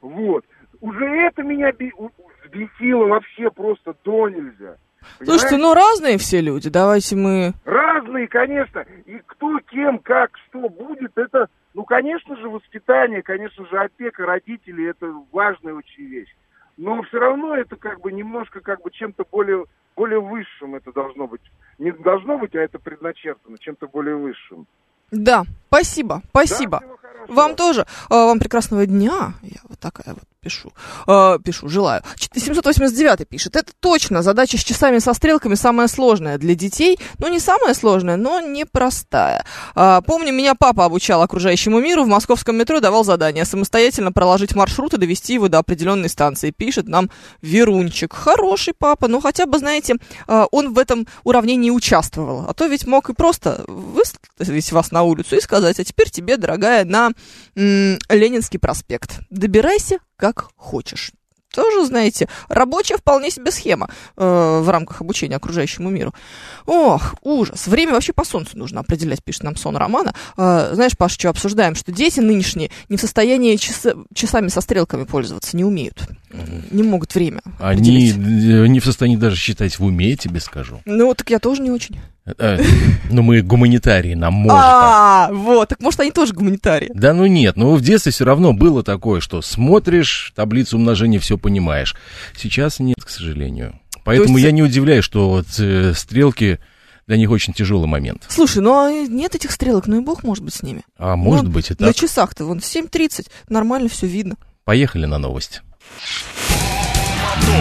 Вот. 0.02 0.46
Уже 0.82 1.06
это 1.06 1.44
меня 1.44 1.72
взбесило 2.44 3.06
вообще 3.06 3.50
просто 3.52 3.96
до 4.04 4.30
нельзя. 4.30 4.76
Слушайте, 5.22 5.58
ну 5.58 5.74
разные 5.74 6.18
все 6.18 6.42
люди, 6.42 6.70
давайте 6.70 7.16
мы... 7.16 7.54
Разные, 7.66 8.28
конечно. 8.28 8.86
И 9.06 9.20
кто, 9.26 9.60
кем, 9.72 10.00
как, 10.00 10.32
что 10.48 10.70
будет, 10.70 11.18
это, 11.18 11.48
ну, 11.74 11.84
конечно 11.84 12.36
же, 12.38 12.48
воспитание, 12.50 13.22
конечно 13.22 13.66
же, 13.66 13.78
опека 13.78 14.26
родителей, 14.26 14.90
это 14.90 15.14
важная 15.32 15.74
очень 15.74 16.06
вещь. 16.06 16.34
Но 16.78 17.02
все 17.04 17.20
равно 17.20 17.56
это 17.56 17.76
как 17.76 18.02
бы 18.02 18.12
немножко 18.12 18.60
как 18.62 18.82
бы 18.82 18.92
чем-то 18.92 19.26
более, 19.32 19.66
более 19.96 20.20
высшим 20.20 20.76
это 20.76 20.92
должно 20.92 21.28
быть. 21.28 21.42
Не 21.78 21.92
должно 21.92 22.38
быть, 22.38 22.56
а 22.56 22.60
это 22.60 22.80
предначертано 22.80 23.58
чем-то 23.60 23.88
более 23.88 24.16
высшим. 24.16 24.68
Да, 25.12 25.44
спасибо, 25.68 26.24
спасибо. 26.30 26.82
вам 27.28 27.56
тоже. 27.56 27.86
А, 28.10 28.26
вам 28.26 28.40
прекрасного 28.40 28.86
дня. 28.88 29.34
Я 29.44 29.60
вот 29.70 29.80
такая 29.80 30.16
вот 30.16 30.24
пишу. 30.44 30.74
А, 31.08 31.40
пишу, 31.40 31.68
желаю. 31.70 32.04
Ч- 32.18 32.30
789 32.36 33.28
пишет. 33.28 33.56
Это 33.56 33.72
точно. 33.80 34.22
Задача 34.22 34.58
с 34.58 34.64
часами 34.64 35.00
со 35.00 35.14
стрелками 35.14 35.56
самая 35.56 35.88
сложная 35.88 36.38
для 36.38 36.56
детей. 36.56 37.00
Ну, 37.20 37.28
не 37.30 37.40
самая 37.40 37.74
сложная, 37.74 38.18
но 38.18 38.40
непростая. 38.42 39.46
А, 39.76 40.02
помню, 40.02 40.34
меня 40.34 40.56
папа 40.56 40.86
обучал 40.86 41.22
окружающему 41.22 41.80
миру. 41.80 42.04
В 42.04 42.08
московском 42.08 42.58
метро 42.58 42.80
давал 42.80 43.04
задание 43.04 43.46
самостоятельно 43.46 44.12
проложить 44.12 44.56
маршрут 44.56 44.94
и 44.94 44.98
довести 44.98 45.34
его 45.34 45.48
до 45.48 45.60
определенной 45.60 46.10
станции. 46.10 46.52
Пишет 46.52 46.88
нам 46.88 47.10
Верунчик. 47.42 48.14
Хороший 48.14 48.74
папа. 48.78 49.08
Ну, 49.08 49.22
хотя 49.22 49.46
бы, 49.46 49.58
знаете, 49.60 49.96
а, 50.28 50.46
он 50.52 50.74
в 50.74 50.80
этом 50.80 51.08
уравнении 51.24 51.70
участвовал. 51.72 52.46
А 52.48 52.54
то 52.54 52.66
ведь 52.68 52.86
мог 52.86 53.10
и 53.10 53.14
просто 53.14 53.64
выставить 53.68 54.72
вас 54.72 54.92
на 54.92 55.04
улицу 55.04 55.36
и 55.36 55.42
сказать, 55.42 55.80
а 55.80 55.84
теперь 55.84 56.10
тебе, 56.10 56.38
дорогая, 56.38 56.84
на 56.86 57.12
м, 57.56 57.98
Ленинский 58.10 58.60
проспект. 58.60 59.20
Добирайся 59.30 60.00
как 60.24 60.48
хочешь. 60.56 61.12
Тоже, 61.52 61.86
знаете, 61.86 62.30
рабочая 62.48 62.96
вполне 62.96 63.30
себе 63.30 63.52
схема 63.52 63.90
э, 64.16 64.60
в 64.64 64.70
рамках 64.70 65.02
обучения 65.02 65.36
окружающему 65.36 65.90
миру. 65.90 66.14
Ох, 66.66 67.16
ужас. 67.24 67.68
Время 67.68 67.92
вообще 67.92 68.14
по 68.14 68.24
солнцу 68.24 68.58
нужно 68.58 68.80
определять, 68.80 69.22
пишет 69.22 69.44
нам 69.44 69.58
сон 69.58 69.76
Романа. 69.76 70.16
Э, 70.38 70.70
знаешь, 70.74 70.98
Паша, 70.98 71.16
что 71.16 71.30
обсуждаем? 71.30 71.76
Что 71.76 71.92
дети 71.92 72.22
нынешние 72.22 72.72
не 72.88 72.96
в 72.96 73.02
состоянии 73.02 73.58
часа- 73.58 73.98
часами 74.16 74.48
со 74.48 74.62
стрелками 74.62 75.04
пользоваться, 75.04 75.58
не 75.58 75.66
умеют. 75.66 76.08
Не 76.72 76.84
могут 76.84 77.14
время. 77.16 77.42
Они 77.60 78.12
э, 78.12 78.68
не 78.68 78.80
в 78.80 78.86
состоянии 78.86 79.18
даже 79.18 79.36
считать 79.36 79.78
в 79.78 79.84
уме, 79.86 80.10
я 80.12 80.18
тебе 80.18 80.40
скажу. 80.40 80.82
Ну, 80.86 81.14
так 81.14 81.30
я 81.30 81.40
тоже 81.40 81.62
не 81.62 81.70
очень. 81.72 82.00
Э, 82.26 82.60
Ну, 83.10 83.22
мы 83.22 83.42
гуманитарии, 83.42 84.14
нам 84.16 84.34
можно. 84.34 84.60
А, 84.60 85.30
вот, 85.32 85.70
так 85.70 85.80
может 85.82 86.00
они 86.00 86.12
тоже 86.12 86.34
гуманитарии. 86.34 86.90
Да 86.94 87.14
ну 87.14 87.26
нет, 87.26 87.56
ну 87.58 87.76
в 87.76 87.82
детстве 87.82 88.12
все 88.12 88.26
равно 88.26 88.54
было 88.54 88.84
такое, 88.84 89.20
что 89.22 89.42
смотришь 89.42 90.32
таблицу 90.36 90.78
умножения, 90.78 91.20
все 91.20 91.38
понимаешь. 91.38 91.96
Сейчас 92.36 92.80
нет, 92.80 93.04
к 93.04 93.10
сожалению. 93.10 93.80
Поэтому 94.04 94.38
я 94.38 94.52
не 94.52 94.64
удивляюсь, 94.64 95.06
что 95.06 95.30
вот 95.30 95.48
э, 95.60 95.94
стрелки 95.94 96.60
для 97.08 97.18
них 97.18 97.30
очень 97.30 97.54
тяжелый 97.54 97.86
момент. 97.88 98.26
Слушай, 98.30 98.62
ну 98.62 98.74
а 98.74 98.92
нет 98.92 99.36
этих 99.36 99.52
стрелок, 99.52 99.88
ну 99.88 99.98
и 100.02 100.04
бог 100.04 100.24
может 100.24 100.44
быть 100.44 100.54
с 100.54 100.64
ними. 100.64 100.84
А 100.98 101.16
может 101.16 101.46
Ну, 101.46 101.52
быть 101.52 101.70
и 101.70 101.76
На 101.78 101.88
так. 101.88 101.96
часах-то 101.96 102.46
вон 102.46 102.60
в 102.60 102.64
7.30 102.64 103.28
нормально 103.50 103.90
все 103.90 104.08
видно. 104.08 104.36
Поехали 104.64 105.06
на 105.06 105.18
новость. 105.18 105.62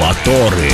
Моторы. 0.01 0.71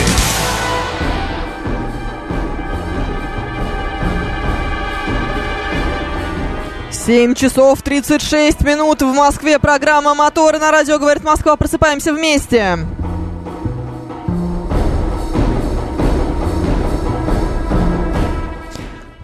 7 7.09 7.35
часов 7.35 7.81
36 7.81 8.61
минут 8.61 9.01
в 9.01 9.15
Москве. 9.15 9.59
Программа 9.59 10.15
«Моторы» 10.15 10.59
на 10.59 10.71
радио 10.71 10.99
«Говорит 10.99 11.25
Москва». 11.25 11.57
Просыпаемся 11.57 12.13
вместе. 12.13 12.79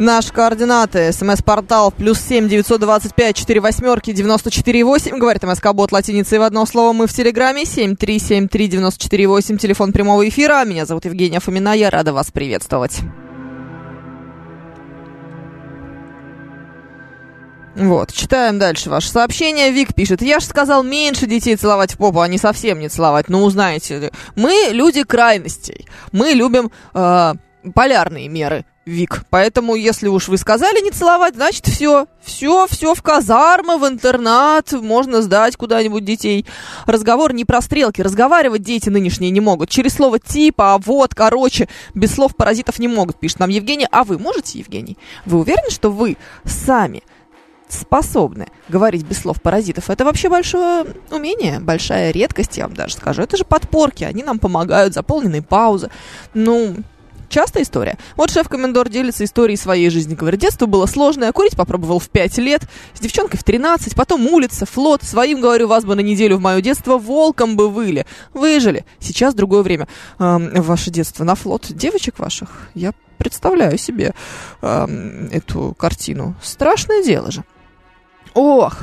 Наши 0.04 0.34
координаты. 0.34 1.10
СМС-портал 1.14 1.90
плюс 1.90 2.20
семь 2.20 2.46
девятьсот 2.46 2.78
двадцать 2.78 3.14
пять 3.14 3.36
четыре 3.36 3.60
восьмерки 3.60 4.12
девяносто 4.12 4.50
четыре 4.50 4.84
восемь. 4.84 5.16
Говорит 5.16 5.44
МСК 5.44 5.72
Бот 5.72 5.92
латиницей 5.92 6.38
в 6.38 6.42
одно 6.42 6.66
слово. 6.66 6.92
Мы 6.92 7.06
в 7.06 7.12
Телеграме. 7.14 7.64
Семь 7.64 7.96
три 7.96 8.18
семь 8.18 8.46
три 8.46 8.68
девяносто 8.68 9.02
четыре 9.02 9.26
восемь. 9.26 9.56
Телефон 9.56 9.94
прямого 9.94 10.28
эфира. 10.28 10.62
Меня 10.66 10.84
зовут 10.84 11.06
Евгения 11.06 11.40
Фомина. 11.40 11.72
Я 11.72 11.88
рада 11.88 12.12
вас 12.12 12.30
приветствовать. 12.30 12.98
Вот, 17.74 18.12
читаем 18.12 18.58
дальше 18.58 18.90
ваше 18.90 19.08
сообщение. 19.08 19.72
Вик 19.72 19.94
пишет, 19.94 20.20
я 20.20 20.38
же 20.38 20.44
сказал 20.44 20.82
меньше 20.82 21.26
детей 21.26 21.56
целовать 21.56 21.94
в 21.94 21.96
попу, 21.96 22.20
а 22.20 22.28
не 22.28 22.36
совсем 22.36 22.78
не 22.78 22.90
целовать. 22.90 23.30
Ну, 23.30 23.42
узнаете 23.42 24.12
мы 24.36 24.68
люди 24.70 25.02
крайностей. 25.02 25.88
Мы 26.12 26.32
любим 26.32 26.70
э, 26.92 27.32
полярные 27.74 28.28
меры, 28.28 28.66
Вик. 28.86 29.24
Поэтому, 29.30 29.74
если 29.76 30.08
уж 30.08 30.28
вы 30.28 30.36
сказали 30.36 30.82
не 30.84 30.90
целовать, 30.90 31.36
значит, 31.36 31.66
все, 31.66 32.06
все, 32.22 32.66
все 32.68 32.94
в 32.94 33.02
казармы, 33.02 33.78
в 33.78 33.88
интернат, 33.88 34.72
можно 34.72 35.22
сдать 35.22 35.56
куда-нибудь 35.56 36.04
детей. 36.04 36.44
Разговор 36.84 37.32
не 37.32 37.46
про 37.46 37.62
стрелки, 37.62 38.02
разговаривать 38.02 38.62
дети 38.62 38.90
нынешние 38.90 39.30
не 39.30 39.40
могут. 39.40 39.70
Через 39.70 39.94
слово 39.94 40.18
типа, 40.18 40.74
а 40.74 40.78
вот, 40.78 41.14
короче, 41.14 41.68
без 41.94 42.14
слов 42.14 42.36
паразитов 42.36 42.78
не 42.78 42.88
могут, 42.88 43.18
пишет 43.18 43.38
нам 43.38 43.48
Евгений. 43.48 43.88
А 43.90 44.04
вы 44.04 44.18
можете, 44.18 44.58
Евгений? 44.58 44.98
Вы 45.24 45.38
уверены, 45.38 45.70
что 45.70 45.90
вы 45.90 46.18
сами 46.44 47.02
способны 47.68 48.48
говорить 48.68 49.04
без 49.04 49.20
слов 49.20 49.40
паразитов. 49.40 49.88
Это 49.88 50.04
вообще 50.04 50.28
большое 50.28 50.84
умение, 51.10 51.58
большая 51.58 52.10
редкость, 52.10 52.58
я 52.58 52.66
вам 52.66 52.74
даже 52.74 52.94
скажу. 52.96 53.22
Это 53.22 53.38
же 53.38 53.44
подпорки, 53.44 54.04
они 54.04 54.22
нам 54.22 54.38
помогают, 54.38 54.92
заполненные 54.92 55.42
паузы. 55.42 55.90
Ну, 56.34 56.76
Частая 57.28 57.62
история. 57.62 57.98
Вот 58.16 58.30
шеф-комендор 58.30 58.88
делится 58.88 59.24
историей 59.24 59.56
своей 59.56 59.90
жизни. 59.90 60.14
Говорит, 60.14 60.40
детство 60.40 60.66
было 60.66 60.86
сложное, 60.86 61.32
курить 61.32 61.56
попробовал 61.56 61.98
в 61.98 62.08
5 62.08 62.38
лет, 62.38 62.62
с 62.94 63.00
девчонкой 63.00 63.38
в 63.38 63.44
13, 63.44 63.94
потом 63.94 64.26
улица, 64.26 64.66
флот. 64.66 65.02
Своим, 65.02 65.40
говорю, 65.40 65.68
вас 65.68 65.84
бы 65.84 65.94
на 65.94 66.00
неделю 66.00 66.36
в 66.36 66.40
мое 66.40 66.60
детство 66.60 66.98
волком 66.98 67.56
бы 67.56 67.68
выли. 67.68 68.06
Выжили. 68.32 68.84
Сейчас 69.00 69.34
другое 69.34 69.62
время. 69.62 69.88
Эм, 70.18 70.50
ваше 70.62 70.90
детство 70.90 71.24
на 71.24 71.34
флот 71.34 71.66
девочек 71.70 72.18
ваших, 72.18 72.68
я 72.74 72.92
представляю 73.18 73.78
себе 73.78 74.14
эм, 74.62 75.28
эту 75.32 75.74
картину. 75.78 76.34
Страшное 76.42 77.02
дело 77.02 77.30
же. 77.30 77.44
Ох, 78.34 78.78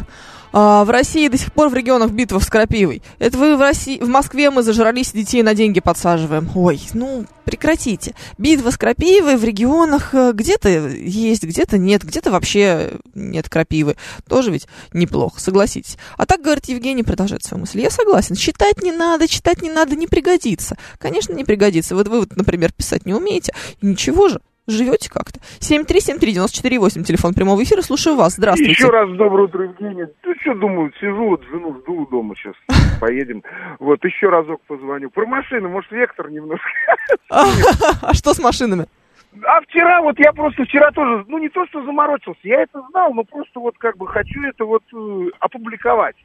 а, 0.54 0.84
в 0.84 0.90
России 0.90 1.28
до 1.28 1.38
сих 1.38 1.52
пор 1.54 1.70
в 1.70 1.74
регионах 1.74 2.12
битва 2.12 2.40
с 2.40 2.48
крапивой. 2.48 3.02
Это 3.20 3.38
вы 3.38 3.56
в 3.56 3.62
России, 3.62 4.00
в 4.00 4.08
Москве 4.08 4.50
мы 4.50 4.64
зажрались, 4.64 5.12
детей 5.12 5.44
на 5.44 5.54
деньги 5.54 5.80
подсаживаем. 5.80 6.50
Ой, 6.56 6.80
ну 6.94 7.26
прекратите. 7.46 8.16
Битва 8.38 8.72
с 8.72 8.78
крапивой 8.78 9.36
в 9.38 9.44
регионах 9.44 10.14
э, 10.14 10.32
где-то 10.34 10.70
есть, 10.70 11.44
где-то 11.44 11.78
нет, 11.78 12.04
где-то 12.04 12.32
вообще 12.32 12.94
нет 13.14 13.50
крапивы. 13.50 13.96
Тоже 14.28 14.52
ведь 14.52 14.68
неплохо, 14.94 15.40
согласитесь. 15.40 15.98
А 16.18 16.26
так, 16.26 16.42
говорит 16.42 16.66
Евгений, 16.66 17.04
продолжает 17.04 17.44
свою 17.44 17.62
мысль. 17.62 17.82
Я 17.82 17.90
согласен. 17.90 18.36
Читать 18.36 18.82
не 18.82 18.92
надо, 18.92 19.28
читать 19.28 19.62
не 19.62 19.70
надо, 19.70 19.96
не 19.96 20.08
пригодится. 20.08 20.78
Конечно, 20.98 21.34
не 21.34 21.44
пригодится. 21.44 21.96
Вот 21.96 22.08
вы, 22.08 22.22
вот, 22.22 22.36
например, 22.36 22.72
писать 22.72 23.06
не 23.06 23.14
умеете. 23.14 23.54
Ничего 23.82 24.30
же. 24.30 24.40
Живете 24.68 25.10
как-то. 25.10 25.40
7373948, 25.60 27.04
телефон 27.04 27.34
прямого 27.34 27.64
эфира. 27.64 27.82
Слушаю 27.82 28.16
вас. 28.16 28.36
Здравствуйте. 28.36 28.72
Еще 28.74 28.90
раз 28.90 29.10
доброе 29.12 29.46
утро, 29.46 29.64
Евгений. 29.64 30.06
Ну, 30.24 30.34
что 30.40 30.54
думаю, 30.54 30.92
сижу, 31.00 31.30
вот 31.30 31.44
жену 31.46 31.80
жду 31.82 32.06
дома 32.08 32.36
сейчас. 32.36 32.54
Поедем. 33.02 33.44
Вот, 33.80 34.04
еще 34.06 34.30
разок 34.30 34.62
позвоню. 34.68 35.10
Про 35.10 35.26
машины, 35.26 35.68
может, 35.68 35.92
вектор 35.92 36.30
немножко. 36.30 36.68
А 37.30 38.14
что 38.14 38.34
с 38.34 38.40
машинами? 38.40 38.86
А 39.44 39.62
вчера 39.62 40.02
вот 40.02 40.20
я 40.20 40.34
просто 40.34 40.66
вчера 40.66 40.92
тоже, 40.92 41.24
ну 41.30 41.38
не 41.38 41.48
то 41.48 41.66
что 41.68 41.84
заморочился, 41.86 42.40
я 42.44 42.64
это 42.64 42.82
знал, 42.90 43.14
но 43.14 43.24
просто 43.24 43.62
вот 43.62 43.78
как 43.78 43.96
бы 43.96 44.06
хочу 44.06 44.42
это 44.44 44.66
вот 44.66 44.84
э, 44.94 45.30
опубликовать. 45.40 46.18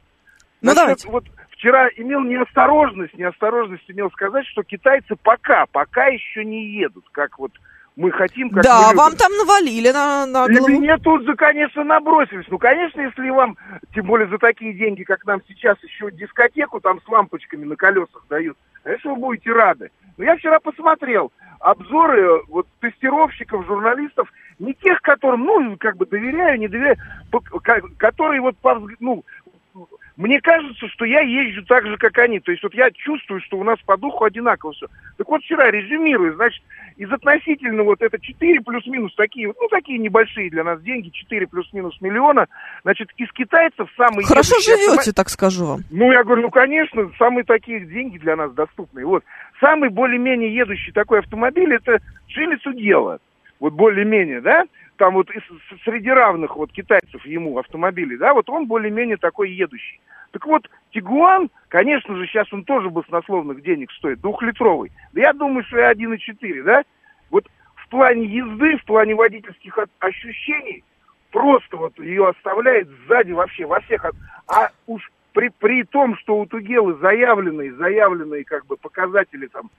Ну, 0.59 0.73
Значит, 0.73 1.05
давайте. 1.05 1.09
Вот 1.09 1.23
вчера 1.51 1.87
имел 1.95 2.21
неосторожность, 2.23 3.13
неосторожность 3.13 3.89
имел 3.89 4.11
сказать, 4.11 4.45
что 4.47 4.63
китайцы 4.63 5.15
пока, 5.15 5.65
пока 5.71 6.07
еще 6.07 6.43
не 6.43 6.65
едут, 6.65 7.05
как 7.11 7.39
вот 7.39 7.53
мы 7.97 8.11
хотим, 8.11 8.51
как 8.51 8.63
да, 8.63 8.91
мы 8.91 8.95
вам 8.95 9.15
там 9.15 9.31
навалили 9.35 9.89
на, 9.89 10.27
на 10.27 10.45
И 10.45 10.55
голову. 10.55 10.79
мне 10.79 10.97
тут 10.99 11.23
же, 11.25 11.35
конечно, 11.35 11.83
набросились. 11.83 12.45
Ну, 12.47 12.59
конечно, 12.59 13.01
если 13.01 13.29
вам, 13.31 13.57
тем 13.93 14.05
более 14.05 14.27
за 14.29 14.37
такие 14.37 14.73
деньги, 14.73 15.03
как 15.03 15.25
нам 15.25 15.41
сейчас, 15.47 15.77
еще 15.83 16.11
дискотеку 16.11 16.79
там 16.79 17.01
с 17.01 17.07
лампочками 17.09 17.65
на 17.65 17.75
колесах 17.75 18.23
дают, 18.29 18.55
конечно, 18.83 19.15
вы 19.15 19.19
будете 19.19 19.51
рады. 19.51 19.89
Но 20.15 20.23
я 20.25 20.37
вчера 20.37 20.59
посмотрел 20.59 21.31
обзоры 21.59 22.21
э, 22.21 22.39
вот 22.49 22.67
тестировщиков, 22.81 23.65
журналистов, 23.65 24.31
не 24.59 24.75
тех, 24.75 25.01
которым, 25.01 25.45
ну, 25.45 25.75
как 25.79 25.97
бы 25.97 26.05
доверяю, 26.05 26.59
не 26.59 26.67
доверяю, 26.67 26.97
которые 27.97 28.41
вот, 28.41 28.55
ну, 28.99 29.23
мне 30.17 30.41
кажется, 30.41 30.87
что 30.89 31.05
я 31.05 31.21
езжу 31.21 31.63
так 31.65 31.85
же, 31.85 31.95
как 31.97 32.17
они. 32.17 32.39
То 32.39 32.51
есть 32.51 32.63
вот 32.63 32.73
я 32.73 32.89
чувствую, 32.91 33.39
что 33.41 33.57
у 33.57 33.63
нас 33.63 33.77
по 33.85 33.97
духу 33.97 34.25
одинаково 34.25 34.73
все. 34.73 34.87
Так 35.17 35.27
вот 35.27 35.43
вчера 35.43 35.69
резюмирую, 35.69 36.33
значит, 36.33 36.61
из 36.97 37.11
относительно 37.11 37.83
вот 37.83 38.01
это 38.01 38.19
4 38.19 38.61
плюс-минус 38.61 39.13
такие, 39.15 39.47
ну 39.47 39.67
такие 39.69 39.99
небольшие 39.99 40.49
для 40.49 40.63
нас 40.63 40.81
деньги, 40.81 41.09
4 41.09 41.45
плюс-минус 41.45 41.95
миллиона, 42.01 42.47
значит, 42.81 43.09
из 43.17 43.31
китайцев 43.31 43.87
самые... 43.95 44.25
Хорошо 44.25 44.55
едущие 44.55 44.75
живете, 44.75 44.91
автомобили- 44.91 45.13
так 45.13 45.29
скажу 45.29 45.65
вам. 45.65 45.81
ну, 45.91 46.11
я 46.11 46.23
говорю, 46.23 46.41
ну, 46.41 46.49
конечно, 46.49 47.11
самые 47.19 47.43
такие 47.43 47.81
деньги 47.81 48.17
для 48.17 48.35
нас 48.35 48.51
доступные. 48.53 49.05
Вот. 49.05 49.23
Самый 49.59 49.89
более-менее 49.89 50.53
едущий 50.53 50.91
такой 50.93 51.19
автомобиль, 51.19 51.73
это 51.75 51.99
Джили 52.27 52.57
Судела. 52.63 53.19
Вот 53.59 53.73
более-менее, 53.73 54.41
да? 54.41 54.63
Там 54.97 55.13
вот 55.13 55.29
среди 55.85 56.09
равных 56.09 56.55
вот 56.55 56.71
китайцев 56.71 57.23
ему 57.25 57.57
автомобилей, 57.59 58.17
да, 58.17 58.33
вот 58.33 58.49
он 58.49 58.65
более-менее 58.65 59.17
такой 59.17 59.51
едущий. 59.51 59.99
Так 60.31 60.45
вот, 60.45 60.69
Тигуан, 60.91 61.49
конечно 61.69 62.15
же, 62.15 62.25
сейчас 62.25 62.51
он 62.51 62.63
тоже 62.63 62.89
баснословных 62.89 63.61
денег 63.61 63.91
стоит, 63.91 64.19
двухлитровый. 64.21 64.91
Да 65.13 65.21
я 65.21 65.33
думаю, 65.33 65.63
что 65.65 65.77
и 65.77 65.81
1,4, 65.81 66.63
да? 66.63 66.83
Вот 67.29 67.45
в 67.75 67.87
плане 67.89 68.25
езды, 68.25 68.77
в 68.77 68.85
плане 68.85 69.15
водительских 69.15 69.77
ощущений, 69.99 70.83
просто 71.31 71.77
вот 71.77 71.97
ее 71.99 72.27
оставляет 72.29 72.87
сзади 73.07 73.31
вообще 73.31 73.65
во 73.65 73.79
всех. 73.81 74.03
от- 74.03 74.15
А 74.47 74.69
уж 74.87 75.11
при, 75.33 75.49
при 75.59 75.83
том, 75.83 76.17
что 76.17 76.39
у 76.39 76.45
Тугелы 76.47 76.95
заявленные, 76.95 77.71
заявленные 77.73 78.43
как 78.43 78.65
бы 78.65 78.77
показатели 78.77 79.45
там 79.47 79.69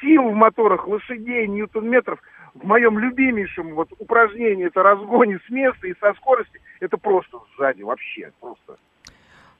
сил 0.00 0.28
в 0.28 0.34
моторах, 0.34 0.86
лошадей, 0.86 1.48
ньютон-метров, 1.48 2.20
в 2.60 2.66
моем 2.66 2.98
любимейшем 2.98 3.74
вот 3.74 3.88
упражнении 3.98 4.66
это 4.66 4.82
разгоне 4.82 5.38
с 5.46 5.50
места 5.50 5.86
и 5.86 5.94
со 6.00 6.12
скорости, 6.14 6.60
это 6.80 6.96
просто 6.96 7.38
сзади 7.56 7.82
вообще, 7.82 8.30
просто. 8.40 8.76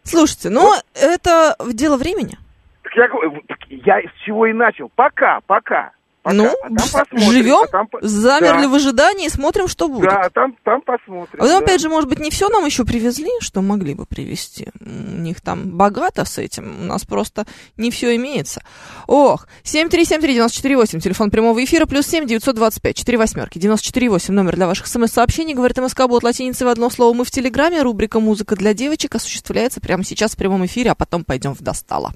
Слушайте, 0.02 0.50
ну, 0.50 0.72
это 0.94 1.56
дело 1.72 1.96
времени. 1.96 2.36
Так 2.82 2.94
я, 2.94 3.08
вот 3.08 3.46
так 3.46 3.58
я 3.68 4.00
с 4.00 4.12
чего 4.24 4.46
и 4.46 4.52
начал. 4.52 4.90
Пока, 4.94 5.40
пока. 5.46 5.92
Пока. 6.26 6.36
Ну, 6.36 6.54
А 6.62 7.04
там 7.04 7.20
живем, 7.30 7.62
а 7.62 7.66
там 7.66 7.88
замерли 8.02 8.62
Да. 8.62 8.68
в 8.68 8.74
ожидании, 8.74 9.28
смотрим, 9.28 9.68
что 9.68 9.88
будет. 9.88 10.08
Да, 10.10 10.28
там, 10.34 10.54
там 10.64 10.82
посмотрим. 10.82 11.34
А 11.34 11.36
потом, 11.38 11.58
да. 11.60 11.64
опять 11.64 11.80
же, 11.80 11.88
может 11.88 12.08
быть, 12.08 12.18
не 12.18 12.30
все 12.30 12.48
нам 12.48 12.64
еще 12.64 12.84
привезли, 12.84 13.30
что 13.40 13.62
могли 13.62 13.94
бы 13.94 14.06
привезти. 14.06 14.68
У 14.80 14.84
них 15.20 15.40
там 15.40 15.70
богато 15.76 16.24
с 16.24 16.38
этим, 16.38 16.82
у 16.82 16.84
нас 16.84 17.04
просто 17.04 17.46
не 17.76 17.90
все 17.90 18.14
имеется. 18.16 18.62
Ох, 19.06 19.46
7373948, 19.64 21.00
телефон 21.00 21.30
прямого 21.30 21.62
эфира, 21.64 21.86
плюс 21.86 22.06
7 22.06 22.26
925 22.26 22.96
4 22.96 23.18
восьмерки, 23.18 23.58
948, 23.58 24.34
номер 24.34 24.56
для 24.56 24.66
ваших 24.66 24.86
смс-сообщений, 24.86 25.54
говорит 25.54 25.78
МСК 25.78 26.06
Бот, 26.06 26.22
латиницей 26.22 26.66
в 26.66 26.70
одно 26.70 26.90
слово. 26.90 27.14
Мы 27.14 27.24
в 27.24 27.30
Телеграме, 27.30 27.82
рубрика 27.82 28.20
«Музыка 28.20 28.56
для 28.56 28.74
девочек» 28.74 29.14
осуществляется 29.14 29.80
прямо 29.80 30.04
сейчас 30.04 30.32
в 30.32 30.36
прямом 30.36 30.64
эфире, 30.66 30.90
а 30.90 30.94
потом 30.94 31.24
пойдем 31.24 31.54
в 31.54 31.60
«Достала». 31.62 32.12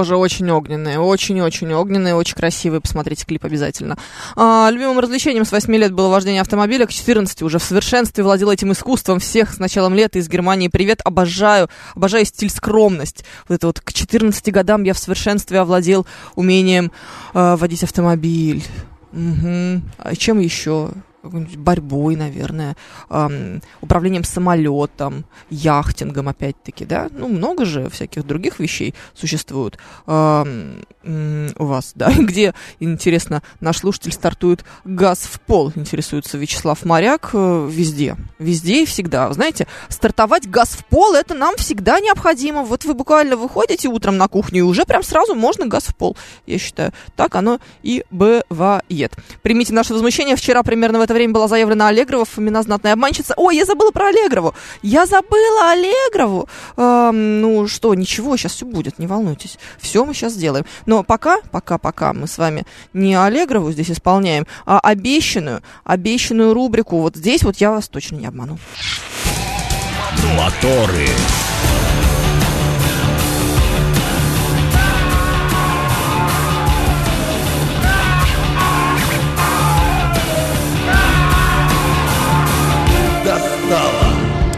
Тоже 0.00 0.16
очень 0.16 0.48
огненные, 0.50 0.98
очень-очень 0.98 1.74
огненные, 1.74 2.14
очень 2.14 2.34
красивые. 2.34 2.80
Посмотрите 2.80 3.26
клип 3.26 3.44
обязательно. 3.44 3.98
А, 4.34 4.70
любимым 4.70 4.98
развлечением 4.98 5.44
с 5.44 5.52
8 5.52 5.76
лет 5.76 5.92
было 5.92 6.08
вождение 6.08 6.40
автомобиля. 6.40 6.86
К 6.86 6.90
14 6.90 7.42
уже 7.42 7.58
в 7.58 7.62
совершенстве 7.62 8.24
владел 8.24 8.50
этим 8.50 8.72
искусством. 8.72 9.18
Всех 9.18 9.52
с 9.52 9.58
началом 9.58 9.92
лета 9.92 10.18
из 10.18 10.26
Германии 10.26 10.68
привет. 10.68 11.02
Обожаю, 11.04 11.68
обожаю 11.94 12.24
стиль 12.24 12.48
скромность. 12.48 13.26
Вот 13.46 13.56
это 13.56 13.66
вот 13.66 13.80
к 13.80 13.92
14 13.92 14.50
годам 14.50 14.84
я 14.84 14.94
в 14.94 14.98
совершенстве 14.98 15.58
овладел 15.58 16.06
умением 16.34 16.92
э, 17.34 17.56
водить 17.56 17.84
автомобиль. 17.84 18.64
Мгм. 19.12 19.82
А 19.98 20.16
чем 20.16 20.38
еще? 20.38 20.92
Борьбой, 21.22 22.16
наверное, 22.16 22.76
управлением 23.80 24.24
самолетом, 24.24 25.24
яхтингом, 25.50 26.28
опять-таки, 26.28 26.84
да? 26.84 27.08
Ну, 27.10 27.28
много 27.28 27.64
же 27.64 27.88
всяких 27.90 28.26
других 28.26 28.58
вещей 28.58 28.94
существует 29.14 29.78
у 30.06 31.64
вас, 31.64 31.92
да? 31.94 32.12
Где, 32.18 32.54
интересно, 32.78 33.42
наш 33.60 33.78
слушатель 33.78 34.12
стартует 34.12 34.64
газ 34.84 35.20
в 35.20 35.40
пол, 35.40 35.72
интересуется 35.74 36.38
Вячеслав 36.38 36.84
Моряк. 36.84 37.30
Э, 37.32 37.68
Везде, 37.70 38.16
везде 38.38 38.82
и 38.82 38.86
всегда. 38.86 39.32
Знаете, 39.32 39.66
стартовать 39.88 40.48
газ 40.48 40.70
в 40.70 40.84
пол, 40.84 41.14
это 41.14 41.34
нам 41.34 41.56
всегда 41.56 42.00
необходимо. 42.00 42.62
Вот 42.62 42.84
вы 42.84 42.94
буквально 42.94 43.36
выходите 43.36 43.88
утром 43.88 44.16
на 44.16 44.28
кухню, 44.28 44.58
и 44.58 44.62
уже 44.62 44.84
прям 44.84 45.02
сразу 45.02 45.34
можно 45.34 45.66
газ 45.66 45.84
в 45.84 45.96
пол, 45.96 46.16
я 46.46 46.58
считаю. 46.58 46.92
Так 47.16 47.34
оно 47.34 47.60
и 47.82 48.04
бывает. 48.10 49.12
Примите 49.42 49.72
наше 49.72 49.92
возмущение. 49.94 50.36
Вчера 50.36 50.62
примерно 50.62 50.98
в 50.98 51.02
это 51.02 51.09
время 51.14 51.34
была 51.34 51.48
заявлена 51.48 51.88
Аллегрова, 51.88 52.24
Фомина 52.24 52.62
знатная 52.62 52.92
обманщица. 52.92 53.34
Ой, 53.36 53.56
я 53.56 53.64
забыла 53.64 53.90
про 53.90 54.08
Аллегрову. 54.08 54.54
Я 54.82 55.06
забыла 55.06 55.72
Аллегрову. 55.72 56.48
Эм, 56.76 57.40
ну 57.40 57.66
что, 57.68 57.94
ничего, 57.94 58.36
сейчас 58.36 58.52
все 58.52 58.66
будет, 58.66 58.98
не 58.98 59.06
волнуйтесь. 59.06 59.58
Все 59.78 60.04
мы 60.04 60.14
сейчас 60.14 60.34
сделаем. 60.34 60.64
Но 60.86 61.02
пока, 61.02 61.38
пока, 61.50 61.78
пока 61.78 62.12
мы 62.12 62.26
с 62.26 62.38
вами 62.38 62.64
не 62.92 63.14
Аллегрову 63.14 63.72
здесь 63.72 63.90
исполняем, 63.90 64.46
а 64.66 64.78
обещанную, 64.80 65.62
обещанную 65.84 66.54
рубрику. 66.54 66.98
Вот 66.98 67.16
здесь 67.16 67.42
вот 67.42 67.56
я 67.56 67.70
вас 67.70 67.88
точно 67.88 68.16
не 68.16 68.26
обману. 68.26 68.58
Моторы. 70.36 71.08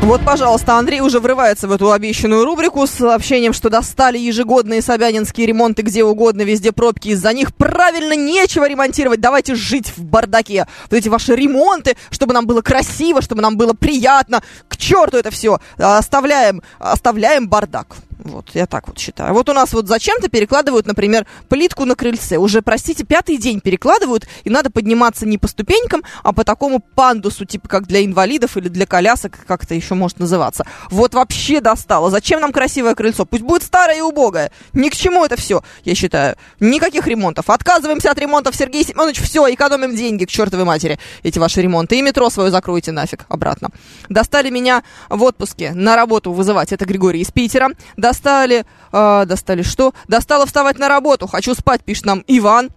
Вот, 0.03 0.25
пожалуйста, 0.25 0.79
Андрей 0.79 1.01
уже 1.01 1.21
врывается 1.21 1.69
в 1.69 1.73
эту 1.73 1.93
обещанную 1.93 2.45
рубрику 2.45 2.89
с 2.89 2.91
сообщением, 2.91 3.53
что 3.53 3.71
достали 3.71 4.19
ежегодные 4.19 4.83
собянинские 4.83 5.47
ремонты 5.47 5.83
где 5.83 6.03
угодно, 6.03 6.43
везде 6.43 6.73
пробки, 6.73 7.11
из-за 7.11 7.33
них 7.33 7.55
правильно 7.55 8.15
нечего 8.15 8.69
ремонтировать, 8.69 9.21
давайте 9.21 9.55
жить 9.55 9.93
в 9.97 10.03
бардаке. 10.03 10.67
Вот 10.91 10.97
эти 10.97 11.09
ваши 11.09 11.37
ремонты, 11.37 11.97
чтобы 12.11 12.35
нам 12.35 12.49
было 12.49 12.63
красиво, 12.63 13.23
чтобы 13.23 13.43
нам 13.43 13.57
было 13.57 13.75
приятно, 13.75 14.43
к 14.67 14.77
черту 14.77 15.19
это 15.19 15.31
все, 15.31 15.61
оставляем, 15.79 16.63
оставляем 16.81 17.49
бардак. 17.49 17.95
Вот, 18.25 18.51
я 18.55 18.67
так 18.67 18.87
вот 18.89 18.99
считаю. 18.99 19.35
Вот 19.35 19.49
у 19.49 19.53
нас 19.53 19.73
вот 19.73 19.89
зачем-то 19.89 20.29
перекладывают, 20.29 20.87
например, 20.87 21.27
плитку 21.49 21.85
на 21.85 21.97
крыльце. 21.97 22.37
Уже, 22.37 22.63
простите, 22.63 23.05
пятый 23.05 23.37
день 23.37 23.61
перекладывают, 23.61 24.29
и 24.45 24.51
надо 24.51 24.71
подниматься 24.71 25.27
не 25.27 25.39
по 25.39 25.49
ступенькам, 25.49 26.03
а 26.23 26.33
по 26.33 26.45
такому 26.45 26.81
пандусу, 26.81 27.45
типа 27.45 27.69
как 27.69 27.87
для 27.87 28.05
инвалидов 28.05 28.57
или 28.57 28.69
для 28.69 28.87
колясок, 28.87 29.39
как 29.47 29.65
это 29.65 29.75
еще 29.75 29.95
может 29.95 30.21
называться. 30.21 30.65
Вот 30.91 31.15
вообще 31.15 31.61
достало. 31.61 32.11
Зачем 32.11 32.41
нам 32.41 32.53
красивое 32.53 32.95
крыльцо? 32.95 33.25
Пусть 33.25 33.43
будет 33.43 33.65
старое 33.65 33.99
и 33.99 34.01
убогое. 34.01 34.53
Ни 34.73 34.89
к 34.89 34.95
чему 34.95 35.25
это 35.25 35.37
все, 35.37 35.63
я 35.85 35.95
считаю. 35.95 36.37
Никаких 36.61 37.07
ремонтов. 37.07 37.51
Отказываемся 37.51 38.11
от 38.11 38.19
ремонтов, 38.19 38.55
Сергей 38.55 38.85
Семенович. 38.85 39.21
Все, 39.21 39.53
экономим 39.53 39.97
деньги 39.97 40.25
к 40.25 40.31
чертовой 40.31 40.65
матери. 40.65 40.99
Эти 41.23 41.39
ваши 41.39 41.61
ремонты. 41.61 41.99
И 41.99 42.03
метро 42.03 42.31
свое 42.31 42.51
закройте 42.51 42.93
нафиг 42.93 43.25
обратно. 43.29 43.71
Достали 44.09 44.51
меня 44.51 44.85
в 45.09 45.23
отпуске 45.23 45.73
на 45.73 45.97
работу 45.97 46.33
вызывать. 46.33 46.73
Это 46.73 46.85
Григорий 46.85 47.21
из 47.21 47.31
Питера. 47.33 47.71
Достали, 48.13 48.67
а, 48.93 49.25
достали 49.25 49.63
что? 49.63 49.95
Достало 50.07 50.45
вставать 50.45 50.79
на 50.79 50.89
работу. 50.89 51.27
Хочу 51.27 51.55
спать, 51.55 51.83
пишет 51.83 52.05
нам 52.05 52.23
Иван. 52.27 52.69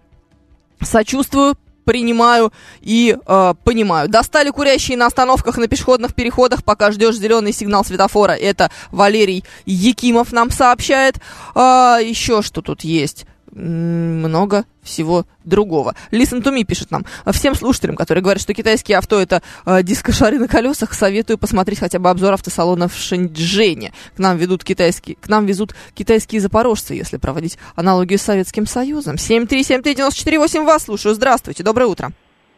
Сочувствую, 0.80 1.56
принимаю 1.84 2.54
и 2.80 3.14
э, 3.14 3.54
понимаю. 3.62 4.08
Достали 4.08 4.48
курящие 4.48 4.96
на 4.96 5.06
остановках 5.06 5.58
на 5.58 5.68
пешеходных 5.68 6.14
переходах, 6.14 6.64
пока 6.64 6.90
ждешь 6.90 7.16
зеленый 7.16 7.52
сигнал 7.52 7.84
светофора. 7.84 8.32
Это 8.32 8.70
Валерий 8.90 9.44
Якимов 9.66 10.32
нам 10.32 10.50
сообщает. 10.50 11.16
А, 11.54 11.98
еще 12.00 12.40
что 12.40 12.62
тут 12.62 12.80
есть? 12.82 13.26
Много 13.58 14.66
всего 14.82 15.24
другого. 15.44 15.94
Listen 16.12 16.42
to 16.42 16.54
me 16.54 16.64
пишет 16.64 16.90
нам. 16.90 17.06
Всем 17.32 17.54
слушателям, 17.54 17.96
которые 17.96 18.22
говорят, 18.22 18.42
что 18.42 18.52
китайские 18.52 18.98
авто 18.98 19.18
это 19.18 19.40
э, 19.64 19.82
дискошары 19.82 20.38
на 20.38 20.46
колесах, 20.46 20.92
советую 20.92 21.38
посмотреть 21.38 21.78
хотя 21.78 21.98
бы 21.98 22.10
обзор 22.10 22.34
автосалона 22.34 22.86
в 22.86 22.94
Шэньчжэне. 22.94 23.94
К 24.14 24.18
нам 24.18 24.36
ведут 24.36 24.62
китайские, 24.62 25.16
к 25.16 25.28
нам 25.28 25.46
везут 25.46 25.74
китайские 25.94 26.42
запорожцы, 26.42 26.92
если 26.92 27.16
проводить 27.16 27.56
аналогию 27.76 28.18
с 28.18 28.22
Советским 28.22 28.66
Союзом. 28.66 29.14
7373948 29.14 30.64
вас 30.64 30.84
слушаю. 30.84 31.14
Здравствуйте, 31.14 31.62
доброе 31.62 31.86
утро. 31.86 32.10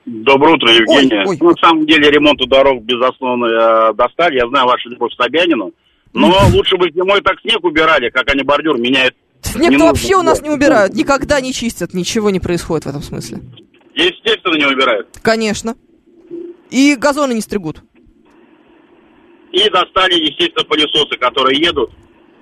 Доброе 0.05 0.55
утро, 0.57 0.73
Евгения. 0.73 1.21
Ой, 1.21 1.29
ой, 1.29 1.39
Ну, 1.41 1.51
на 1.51 1.57
самом 1.61 1.87
деле 1.87 2.11
ремонту 2.11 2.47
дорог 2.47 2.83
безусловно 2.83 3.47
э, 3.47 3.95
достали. 3.95 4.37
Я 4.37 4.49
знаю 4.49 4.67
вашу 4.67 4.89
любовь 4.89 5.13
к 5.13 5.23
Собянину. 5.23 5.71
Но 6.13 6.35
лучше 6.53 6.77
бы 6.77 6.91
зимой 6.91 7.21
так 7.21 7.39
снег 7.41 7.63
убирали, 7.63 8.09
как 8.11 8.29
они 8.33 8.43
бордюр 8.43 8.79
меняют. 8.79 9.15
Снег 9.43 9.71
Не 9.71 9.77
нужно 9.77 9.87
вообще 9.87 10.17
у 10.17 10.23
нас 10.23 10.43
не 10.43 10.51
убирают, 10.51 10.95
никогда 10.95 11.41
не 11.41 11.53
чистят, 11.53 11.95
ничего 11.95 12.31
не 12.31 12.41
происходит 12.41 12.87
в 12.87 12.89
этом 12.89 13.03
смысле. 13.03 13.41
Естественно, 13.95 14.57
не 14.57 14.67
убирают. 14.67 15.09
Конечно. 15.23 15.77
И 16.71 16.95
газоны 16.97 17.33
не 17.33 17.41
стригут. 17.41 17.83
И 19.53 19.69
достали, 19.71 20.15
естественно, 20.15 20.65
пылесосы, 20.65 21.19
которые 21.19 21.59
едут 21.61 21.91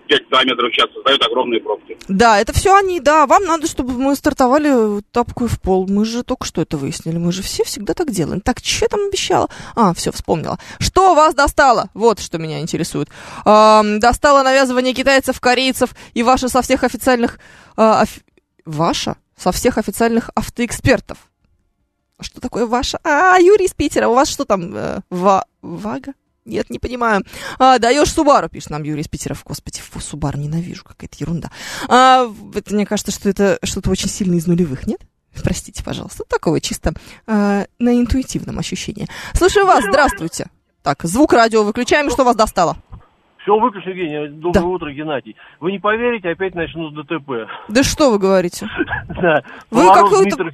5 0.07 0.29
километров 0.29 0.71
в 0.73 0.75
час, 0.75 0.87
создают 0.95 1.23
огромные 1.25 1.61
пробки. 1.61 1.97
Да, 2.09 2.41
это 2.41 2.53
все 2.53 2.75
они, 2.77 3.01
да. 3.01 3.27
Вам 3.27 3.45
надо, 3.45 3.67
чтобы 3.67 3.93
мы 3.95 4.15
стартовали 4.17 5.03
тапкой 5.13 5.49
в 5.49 5.61
пол. 5.61 5.87
Мы 5.89 6.05
же 6.05 6.23
только 6.23 6.47
что 6.47 6.63
это 6.63 6.77
выяснили. 6.77 7.19
Мы 7.19 7.33
же 7.33 7.43
все 7.43 7.65
всегда 7.65 7.95
так 7.95 8.11
делаем. 8.11 8.41
Так, 8.41 8.59
что 8.63 8.89
там 8.89 9.01
обещала? 9.09 9.49
А, 9.75 9.93
все, 9.95 10.13
вспомнила. 10.13 10.59
Что 10.79 11.15
вас 11.15 11.35
достало? 11.35 11.91
Вот 11.95 12.21
что 12.21 12.39
меня 12.39 12.61
интересует. 12.61 13.09
Ам, 13.45 13.99
достало 14.01 14.43
навязывание 14.43 14.95
китайцев, 14.95 15.41
корейцев 15.41 15.91
и 16.15 16.23
ваше 16.23 16.49
со 16.49 16.63
всех 16.63 16.85
официальных... 16.85 17.39
а, 17.77 18.03
офи- 18.03 18.23
Ваша? 18.65 19.17
Со 19.37 19.53
всех 19.53 19.79
официальных 19.79 20.31
автоэкспертов. 20.35 21.19
Что 22.21 22.41
такое 22.41 22.65
ваша? 22.67 22.99
А, 23.05 23.39
Юрий 23.39 23.67
из 23.67 23.75
Питера. 23.75 24.09
У 24.09 24.15
вас 24.15 24.29
что 24.29 24.45
там? 24.47 24.75
э, 24.75 25.01
ва... 25.11 25.45
Вага? 25.61 26.15
Нет, 26.47 26.71
не 26.71 26.79
понимаю. 26.79 27.23
А, 27.59 27.79
даешь 27.79 28.11
Субару, 28.11 28.49
пишет 28.49 28.71
нам 28.71 28.85
Юрий 28.85 29.01
из 29.03 29.09
Питера. 29.09 29.37
Господи, 29.45 29.81
фу, 29.81 29.99
Субару 30.01 30.39
ненавижу, 30.39 30.85
какая-то 30.85 31.17
ерунда. 31.19 31.51
А, 31.89 32.27
это, 32.55 32.73
мне 32.73 32.87
кажется, 32.87 33.11
что 33.13 33.29
это 33.29 33.59
что-то 33.65 33.91
очень 33.91 34.09
сильно 34.09 34.37
из 34.37 34.47
нулевых, 34.47 34.87
нет? 34.87 35.01
Простите, 35.43 35.85
пожалуйста. 35.85 36.25
Такого 36.29 36.61
чисто 36.61 36.93
а, 37.27 37.65
на 37.79 37.99
интуитивном 38.01 38.59
ощущении. 38.59 39.07
Слушаю 39.35 39.67
вас, 39.67 39.85
здравствуйте. 39.85 40.47
Так, 40.83 41.03
звук 41.03 41.33
радио 41.33 41.65
выключаем, 41.65 42.11
что 42.11 42.25
вас 42.25 42.37
достало? 42.37 42.77
Все, 43.43 43.59
выключи, 43.59 43.89
Евгений. 43.89 44.29
Доброе 44.29 44.67
утро, 44.67 44.93
Геннадий. 44.93 45.37
Вы 45.61 45.73
не 45.73 45.79
поверите, 45.81 46.31
опять 46.31 46.55
начну 46.55 46.91
с 46.91 46.95
ДТП. 46.95 47.49
Да 47.69 47.83
что 47.83 48.11
вы 48.11 48.19
говорите? 48.19 48.69
Да. 49.09 49.43
Вы 49.71 49.83
какой-то- 49.93 50.45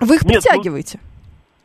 Вы 0.00 0.14
их 0.16 0.22
ну- 0.22 0.28
притягиваете? 0.28 1.00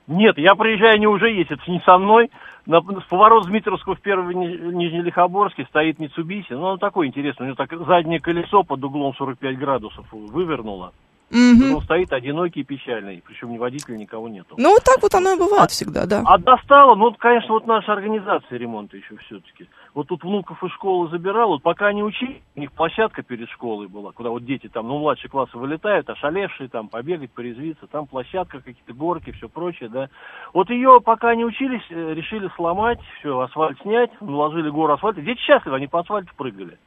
Нет, 0.08 0.40
я 0.40 0.56
приезжаю, 0.56 0.96
они 0.96 1.06
уже 1.06 1.30
есть, 1.30 1.52
это 1.52 1.62
не 1.68 1.80
со 1.86 1.98
мной. 2.00 2.32
На, 2.70 2.82
с 2.82 3.04
поворот 3.10 3.48
Дмитровского 3.48 3.96
в 3.96 4.02
первый 4.02 4.36
Ни- 4.36 4.76
Нижнелихоборске 4.76 5.66
стоит 5.66 5.98
Митсубиси. 5.98 6.54
Ну, 6.54 6.62
он 6.66 6.78
такой 6.78 7.08
интересный. 7.08 7.46
У 7.46 7.48
него 7.48 7.56
так 7.56 7.76
заднее 7.76 8.20
колесо 8.20 8.62
под 8.62 8.84
углом 8.84 9.16
45 9.16 9.58
градусов 9.58 10.06
вывернуло. 10.12 10.94
Мгм. 11.32 11.76
Он 11.76 11.82
стоит 11.82 12.12
одинокий 12.12 12.62
и 12.62 12.64
печальный. 12.64 13.24
Причем 13.26 13.52
ни 13.52 13.58
водителя, 13.58 13.98
никого 13.98 14.28
нету. 14.28 14.56
Ну, 14.58 14.72
вот 14.72 14.84
так 14.84 15.02
вот 15.02 15.14
оно 15.14 15.34
и 15.34 15.38
бывает 15.38 15.70
всегда, 15.72 16.06
да. 16.06 16.24
А 16.26 16.38
достало, 16.38 16.96
ну, 16.96 17.06
вот, 17.06 17.18
конечно, 17.18 17.54
вот 17.54 17.68
наша 17.68 17.94
организация 17.94 18.58
ремонта 18.58 18.98
еще 18.98 19.16
все-таки. 19.18 19.70
Вот 19.94 20.08
тут 20.08 20.24
внуков 20.24 20.64
из 20.64 20.72
школы 20.72 21.10
забирал, 21.10 21.50
вот 21.50 21.62
пока 21.62 21.88
они 21.88 22.04
учились, 22.04 22.42
у 22.56 22.60
них 22.60 22.72
площадка 22.72 23.22
перед 23.22 23.50
школой 23.50 23.88
была, 23.88 24.12
куда 24.12 24.30
вот 24.30 24.46
дети 24.46 24.68
там, 24.68 24.88
ну, 24.88 25.00
младшие 25.00 25.30
классы 25.30 25.58
вылетают, 25.58 26.10
ошалевшие 26.10 26.70
там, 26.70 26.88
побегать, 26.88 27.32
порезвиться, 27.32 27.88
там 27.88 28.08
площадка, 28.08 28.60
какие-то 28.60 28.94
горки, 28.94 29.32
все 29.32 29.50
прочее, 29.50 29.90
да. 29.90 30.10
Вот 30.54 30.70
ее, 30.70 31.00
пока 31.02 31.30
они 31.30 31.46
учились, 31.46 31.84
э, 31.90 32.14
решили 32.14 32.50
сломать, 32.56 33.00
все, 33.20 33.40
асфальт 33.40 33.80
снять, 33.82 34.12
наложили 34.22 34.70
гору 34.70 34.94
асфальта. 34.94 35.22
Дети 35.22 35.40
счастливы, 35.42 35.78
они 35.78 35.88
по 35.88 36.00
асфальту 36.00 36.32
прыгали. 36.36 36.78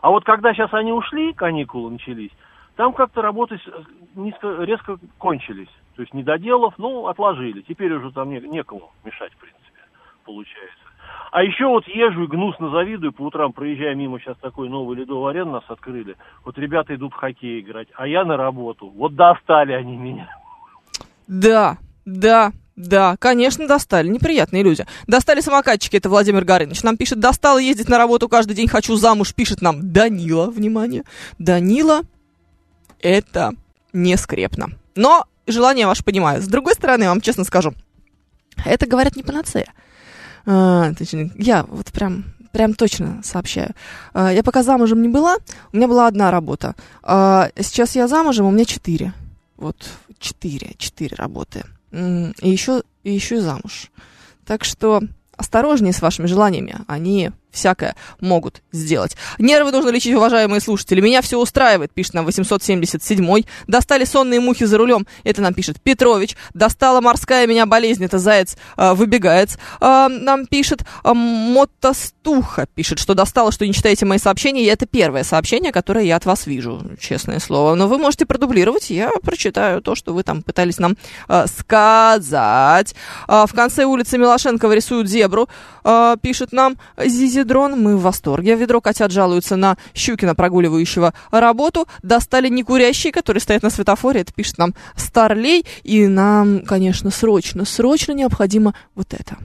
А 0.00 0.10
вот 0.10 0.24
когда 0.24 0.52
сейчас 0.52 0.72
они 0.74 0.92
ушли, 0.92 1.32
каникулы 1.32 1.92
начались, 1.92 2.32
там 2.76 2.92
как-то 2.92 3.22
работы 3.22 3.58
низко, 4.14 4.62
резко 4.62 4.98
кончились. 5.18 5.68
То 5.96 6.02
есть 6.02 6.14
не 6.14 6.22
доделав, 6.22 6.74
ну, 6.78 7.06
отложили. 7.06 7.60
Теперь 7.62 7.92
уже 7.92 8.12
там 8.12 8.30
не- 8.30 8.40
некому 8.40 8.90
мешать, 9.04 9.32
в 9.32 9.36
принципе, 9.36 9.80
получается. 10.24 10.78
А 11.30 11.42
еще 11.42 11.66
вот 11.66 11.86
езжу 11.88 12.24
и 12.24 12.26
гнусно 12.26 12.70
завидую, 12.70 13.12
по 13.12 13.22
утрам 13.22 13.52
проезжая 13.52 13.94
мимо, 13.94 14.18
сейчас 14.20 14.36
такой 14.38 14.68
новый 14.68 14.96
ледовый 14.98 15.30
арен 15.32 15.50
нас 15.50 15.64
открыли. 15.68 16.16
Вот 16.44 16.58
ребята 16.58 16.94
идут 16.94 17.12
в 17.12 17.16
хоккей 17.16 17.60
играть, 17.60 17.88
а 17.94 18.06
я 18.06 18.24
на 18.24 18.36
работу. 18.36 18.92
Вот 18.94 19.14
достали 19.14 19.72
они 19.72 19.96
меня. 19.96 20.28
Да, 21.26 21.78
да, 22.04 22.52
да, 22.76 23.16
конечно, 23.18 23.66
достали. 23.66 24.08
Неприятные 24.08 24.62
люди. 24.62 24.84
Достали 25.06 25.40
самокатчики, 25.40 25.96
это 25.96 26.08
Владимир 26.08 26.44
Горыныч. 26.44 26.82
Нам 26.82 26.96
пишет, 26.96 27.20
достала 27.20 27.58
ездить 27.58 27.88
на 27.88 27.98
работу 27.98 28.28
каждый 28.28 28.54
день, 28.54 28.68
хочу 28.68 28.96
замуж. 28.96 29.34
Пишет 29.34 29.62
нам 29.62 29.92
Данила, 29.92 30.50
внимание. 30.50 31.04
Данила, 31.38 32.02
это 33.02 33.52
не 33.92 34.16
скрепно. 34.16 34.70
Но 34.94 35.26
желание 35.46 35.86
ваше 35.86 36.04
понимаю. 36.04 36.40
С 36.40 36.46
другой 36.46 36.74
стороны, 36.74 37.06
вам 37.06 37.20
честно 37.20 37.44
скажу, 37.44 37.74
это, 38.64 38.86
говорят, 38.86 39.16
не 39.16 39.22
панацея. 39.22 39.72
А, 40.46 40.92
я 41.36 41.64
вот 41.64 41.92
прям, 41.92 42.24
прям 42.52 42.74
точно 42.74 43.20
сообщаю. 43.22 43.74
А, 44.12 44.32
я 44.32 44.42
пока 44.42 44.62
замужем 44.62 45.02
не 45.02 45.08
была, 45.08 45.36
у 45.72 45.76
меня 45.76 45.88
была 45.88 46.06
одна 46.06 46.30
работа. 46.30 46.74
А, 47.02 47.50
сейчас 47.60 47.94
я 47.94 48.08
замужем, 48.08 48.46
у 48.46 48.50
меня 48.50 48.64
четыре. 48.64 49.12
Вот 49.56 49.76
четыре, 50.18 50.72
четыре 50.78 51.16
работы. 51.16 51.64
И 51.92 52.50
еще, 52.50 52.82
и 53.04 53.12
еще 53.12 53.36
и 53.36 53.40
замуж. 53.40 53.90
Так 54.46 54.64
что 54.64 55.02
осторожнее 55.36 55.92
с 55.92 56.00
вашими 56.00 56.26
желаниями. 56.26 56.76
Они 56.86 57.30
всякое 57.52 57.94
могут 58.20 58.62
сделать. 58.72 59.16
Нервы 59.38 59.70
нужно 59.70 59.90
лечить, 59.90 60.14
уважаемые 60.14 60.60
слушатели. 60.60 61.00
Меня 61.00 61.22
все 61.22 61.38
устраивает, 61.38 61.92
пишет 61.92 62.14
нам 62.14 62.26
877-й. 62.26 63.46
Достали 63.66 64.04
сонные 64.04 64.40
мухи 64.40 64.64
за 64.64 64.78
рулем, 64.78 65.06
это 65.24 65.42
нам 65.42 65.54
пишет 65.54 65.80
Петрович. 65.80 66.36
Достала 66.54 67.00
морская 67.00 67.46
меня 67.46 67.66
болезнь, 67.66 68.04
это 68.04 68.18
заяц 68.18 68.56
а, 68.76 68.94
выбегает. 68.94 69.58
А, 69.80 70.08
нам 70.08 70.46
пишет 70.46 70.82
а, 71.02 71.14
Мотостуха, 71.14 72.66
пишет, 72.74 72.98
что 72.98 73.14
достала, 73.14 73.52
что 73.52 73.66
не 73.66 73.72
читаете 73.72 74.06
мои 74.06 74.18
сообщения. 74.18 74.62
И 74.62 74.66
это 74.66 74.86
первое 74.86 75.24
сообщение, 75.24 75.72
которое 75.72 76.04
я 76.04 76.16
от 76.16 76.26
вас 76.26 76.46
вижу, 76.46 76.82
честное 77.00 77.38
слово. 77.38 77.74
Но 77.74 77.88
вы 77.88 77.98
можете 77.98 78.26
продублировать, 78.26 78.90
я 78.90 79.10
прочитаю 79.22 79.82
то, 79.82 79.94
что 79.94 80.14
вы 80.14 80.22
там 80.22 80.42
пытались 80.42 80.78
нам 80.78 80.96
а, 81.28 81.46
сказать. 81.46 82.94
А, 83.26 83.46
в 83.46 83.52
конце 83.52 83.84
улицы 83.84 84.18
Милошенкова 84.18 84.72
рисуют 84.72 85.08
зебру, 85.08 85.48
а, 85.84 86.16
пишет 86.16 86.52
нам 86.52 86.76
Зизидрон. 87.42 87.80
Мы 87.80 87.96
в 87.96 88.02
восторге. 88.02 88.56
В 88.56 88.60
ведро 88.60 88.80
котят 88.80 89.10
жалуются 89.10 89.56
на 89.56 89.76
Щукина, 89.94 90.34
прогуливающего 90.34 91.12
работу. 91.32 91.86
Достали 92.02 92.48
некурящие, 92.48 93.12
которые 93.12 93.40
стоят 93.40 93.62
на 93.64 93.70
светофоре. 93.70 94.20
Это 94.20 94.32
пишет 94.32 94.58
нам 94.58 94.74
Старлей. 94.94 95.66
И 95.82 96.06
нам, 96.06 96.60
конечно, 96.60 97.10
срочно, 97.10 97.64
срочно 97.64 98.12
необходимо 98.12 98.74
вот 98.94 99.08
это. 99.12 99.36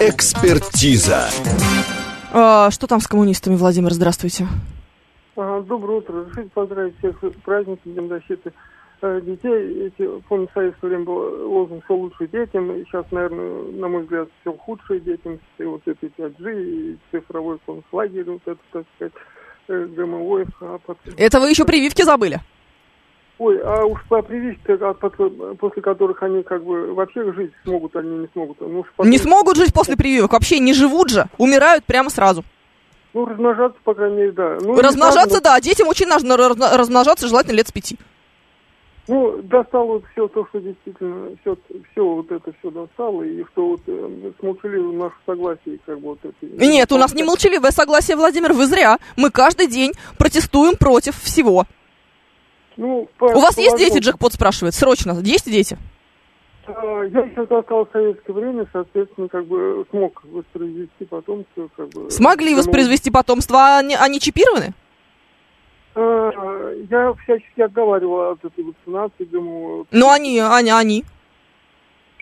Экспертиза. 0.00 1.28
А, 2.32 2.70
что 2.70 2.86
там 2.86 3.00
с 3.00 3.06
коммунистами, 3.06 3.56
Владимир? 3.56 3.92
Здравствуйте. 3.92 4.48
Доброе 5.36 5.98
утро. 5.98 6.20
Разрешите 6.20 6.50
поздравить 6.54 6.96
всех 6.98 7.16
с 7.22 7.42
праздником 7.44 7.92
Днем 7.92 8.08
защиты 8.08 8.52
детей. 9.20 9.86
Эти, 9.88 10.02
в 10.02 10.48
советское 10.54 10.88
время 10.88 11.04
был 11.04 11.50
лозунг 11.50 11.84
«Все 11.84 11.94
лучше 11.94 12.28
детям». 12.28 12.72
И 12.72 12.84
сейчас, 12.84 13.04
наверное, 13.10 13.72
на 13.72 13.88
мой 13.88 14.02
взгляд, 14.02 14.28
все 14.40 14.52
худшее 14.52 15.00
детям. 15.00 15.38
И 15.58 15.64
вот 15.64 15.82
это 15.86 16.06
5G, 16.06 16.62
и 16.62 16.96
цифровой 17.10 17.58
концлагерь, 17.66 18.24
вот 18.24 18.42
это, 18.46 18.60
так 18.72 18.84
сказать, 18.96 19.12
э, 19.68 19.86
ГМО. 19.86 20.44
А 20.60 20.78
Это 21.16 21.40
вы 21.40 21.50
еще 21.50 21.64
прививки 21.64 22.02
забыли? 22.02 22.40
Ой, 23.38 23.58
а 23.64 23.84
уж 23.84 24.00
по 24.08 24.22
прививке, 24.22 24.74
а 24.74 24.94
после 24.94 25.82
которых 25.82 26.22
они 26.22 26.44
как 26.44 26.64
бы 26.64 26.94
вообще 26.94 27.32
жить 27.32 27.52
смогут, 27.64 27.96
они 27.96 28.18
не 28.18 28.28
смогут. 28.32 28.60
Ну, 28.60 28.80
уж 28.80 28.86
потом- 28.96 29.10
Не 29.10 29.18
смогут 29.18 29.56
жить 29.56 29.74
после 29.74 29.96
прививок. 29.96 30.32
Вообще 30.32 30.60
не 30.60 30.72
живут 30.72 31.10
же. 31.10 31.26
Умирают 31.36 31.84
прямо 31.84 32.10
сразу. 32.10 32.44
Ну, 33.12 33.26
размножаться, 33.26 33.78
по 33.84 33.94
крайней 33.94 34.16
мере, 34.16 34.32
да. 34.32 34.58
Ну, 34.60 34.80
Размножаться, 34.80 35.40
да. 35.40 35.60
Детям 35.60 35.88
очень 35.88 36.06
нужно 36.06 36.36
размножаться, 36.36 37.26
желательно 37.26 37.56
лет 37.56 37.68
с 37.68 37.72
пяти. 37.72 37.96
Ну, 39.06 39.42
достал 39.42 39.86
вот 39.86 40.04
все 40.12 40.28
то, 40.28 40.46
что 40.46 40.60
действительно, 40.60 41.36
все, 41.42 41.56
все 41.92 42.04
вот 42.06 42.30
это 42.32 42.52
все 42.58 42.70
достало, 42.70 43.22
и 43.22 43.44
что 43.52 43.68
вот 43.70 43.80
э, 43.86 44.32
с 44.38 44.42
молчаливым 44.42 44.98
наше 44.98 45.14
согласие, 45.26 45.78
как 45.84 46.00
бы 46.00 46.08
вот 46.08 46.18
это... 46.22 46.34
Нет, 46.42 46.90
у 46.90 46.96
нас 46.96 47.12
не 47.14 47.22
молчаливое 47.22 47.70
согласие, 47.70 48.16
Владимир, 48.16 48.54
вы 48.54 48.64
зря. 48.66 48.96
Мы 49.18 49.30
каждый 49.30 49.66
день 49.66 49.92
протестуем 50.16 50.76
против 50.76 51.16
всего. 51.20 51.64
Ну, 52.78 53.06
по- 53.18 53.26
У 53.26 53.40
вас 53.40 53.58
есть 53.58 53.72
по 53.72 53.78
дети, 53.78 53.88
возможности. 53.90 53.98
Джекпот 53.98 54.32
спрашивает? 54.32 54.74
Срочно, 54.74 55.20
есть 55.22 55.50
дети? 55.50 55.76
А, 56.66 57.02
Я 57.02 57.20
еще 57.20 57.46
застал 57.46 57.86
советское 57.92 58.32
время, 58.32 58.66
соответственно, 58.72 59.28
как 59.28 59.44
бы 59.46 59.84
смог 59.90 60.22
воспроизвести 60.24 61.04
потомство, 61.04 61.68
как 61.76 61.90
бы... 61.90 62.10
Смогли 62.10 62.54
воспроизвести 62.54 63.10
потомство, 63.10 63.58
а 63.58 63.78
они, 63.80 63.94
они 63.96 64.18
чипированы? 64.18 64.72
А, 65.94 66.72
Я 66.90 67.14
всячески 67.22 67.60
отговаривал 67.60 68.32
от 68.32 68.44
этой 68.44 68.64
вакцинации, 68.64 69.24
думаю... 69.24 69.86
Ну, 69.90 70.10
они, 70.10 70.38
они, 70.40 70.70
они. 70.70 71.04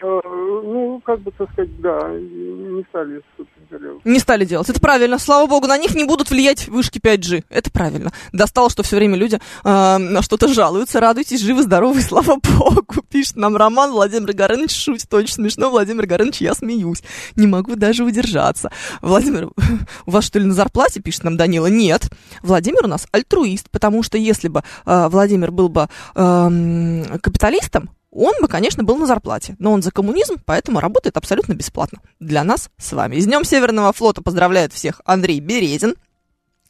э, 0.02 0.20
Ну, 0.24 1.00
как 1.04 1.20
бы, 1.20 1.30
так 1.32 1.50
сказать, 1.52 1.80
да, 1.80 2.10
не 2.10 2.82
стали, 2.90 3.22
собственно 3.36 3.61
говоря, 3.78 4.00
Не 4.04 4.18
стали 4.18 4.44
делать. 4.44 4.68
Это 4.68 4.80
правильно. 4.80 5.18
Слава 5.18 5.46
богу, 5.46 5.66
на 5.66 5.78
них 5.78 5.94
не 5.94 6.04
будут 6.04 6.30
влиять 6.30 6.68
вышки 6.68 6.98
5G. 6.98 7.44
Это 7.48 7.70
правильно. 7.70 8.12
Достало, 8.32 8.70
что 8.70 8.82
все 8.82 8.96
время 8.96 9.16
люди 9.16 9.40
э, 9.64 9.96
на 9.98 10.22
что-то 10.22 10.48
жалуются. 10.48 11.00
Радуйтесь, 11.00 11.40
живы, 11.40 11.62
здоровы, 11.62 12.00
слава 12.02 12.36
богу. 12.36 13.02
Пишет 13.10 13.36
нам 13.36 13.56
Роман. 13.56 13.92
Владимир 13.92 14.32
Горыныч 14.32 14.74
шутит. 14.74 15.12
Очень 15.12 15.34
смешно. 15.34 15.70
Владимир 15.70 16.06
Горыныч, 16.06 16.40
я 16.40 16.54
смеюсь. 16.54 17.02
Не 17.36 17.46
могу 17.46 17.76
даже 17.76 18.04
удержаться. 18.04 18.70
Владимир, 19.00 19.50
у 20.06 20.10
вас 20.10 20.24
что 20.24 20.38
ли 20.38 20.44
на 20.44 20.54
зарплате, 20.54 21.00
пишет 21.00 21.24
нам 21.24 21.36
Данила? 21.36 21.66
Нет. 21.66 22.10
Владимир 22.42 22.84
у 22.84 22.88
нас 22.88 23.06
альтруист, 23.12 23.70
потому 23.70 24.02
что 24.02 24.18
если 24.18 24.48
бы 24.48 24.62
э, 24.86 25.08
Владимир 25.08 25.50
был 25.50 25.68
бы 25.68 25.88
эм, 26.14 27.04
капиталистом, 27.20 27.90
он 28.12 28.34
бы, 28.40 28.46
конечно, 28.46 28.84
был 28.84 28.98
на 28.98 29.06
зарплате, 29.06 29.56
но 29.58 29.72
он 29.72 29.82
за 29.82 29.90
коммунизм, 29.90 30.36
поэтому 30.44 30.80
работает 30.80 31.16
абсолютно 31.16 31.54
бесплатно 31.54 32.00
для 32.20 32.44
нас 32.44 32.70
с 32.76 32.92
вами. 32.92 33.18
С 33.18 33.26
Днем 33.26 33.42
Северного 33.42 33.92
флота 33.92 34.22
поздравляет 34.22 34.72
всех 34.72 35.00
Андрей 35.06 35.40
Березин. 35.40 35.94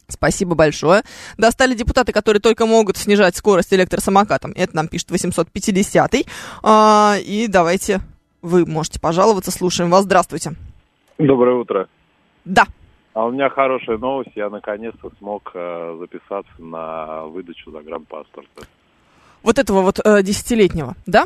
Спасибо 0.06 0.55
большое. 0.55 1.02
Достали 1.39 1.74
депутаты, 1.74 2.12
которые 2.12 2.40
только 2.40 2.66
могут 2.66 2.97
снижать 2.97 3.35
скорость 3.35 3.73
электросамокатом. 3.74 4.52
Это 4.55 4.77
нам 4.77 4.86
пишет 4.86 5.10
850-й. 5.10 6.27
А, 6.62 7.16
и 7.19 7.48
давайте, 7.48 8.01
вы 8.40 8.64
можете 8.64 9.01
пожаловаться, 9.01 9.51
слушаем 9.51 9.90
вас. 9.90 10.05
Здравствуйте. 10.05 10.52
Доброе 11.19 11.56
утро. 11.56 11.89
Да. 12.44 12.66
А 13.14 13.24
у 13.24 13.32
меня 13.32 13.48
хорошая 13.51 13.98
новость. 13.98 14.32
Я 14.36 14.48
наконец-то 14.48 15.10
смог 15.19 15.51
э, 15.55 15.97
записаться 15.98 16.52
на 16.59 17.24
выдачу 17.24 17.70
загранпаспорта. 17.70 18.62
Вот 19.43 19.59
этого 19.59 19.82
вот 19.82 19.98
э, 20.05 20.23
десятилетнего, 20.23 20.94
да? 21.06 21.24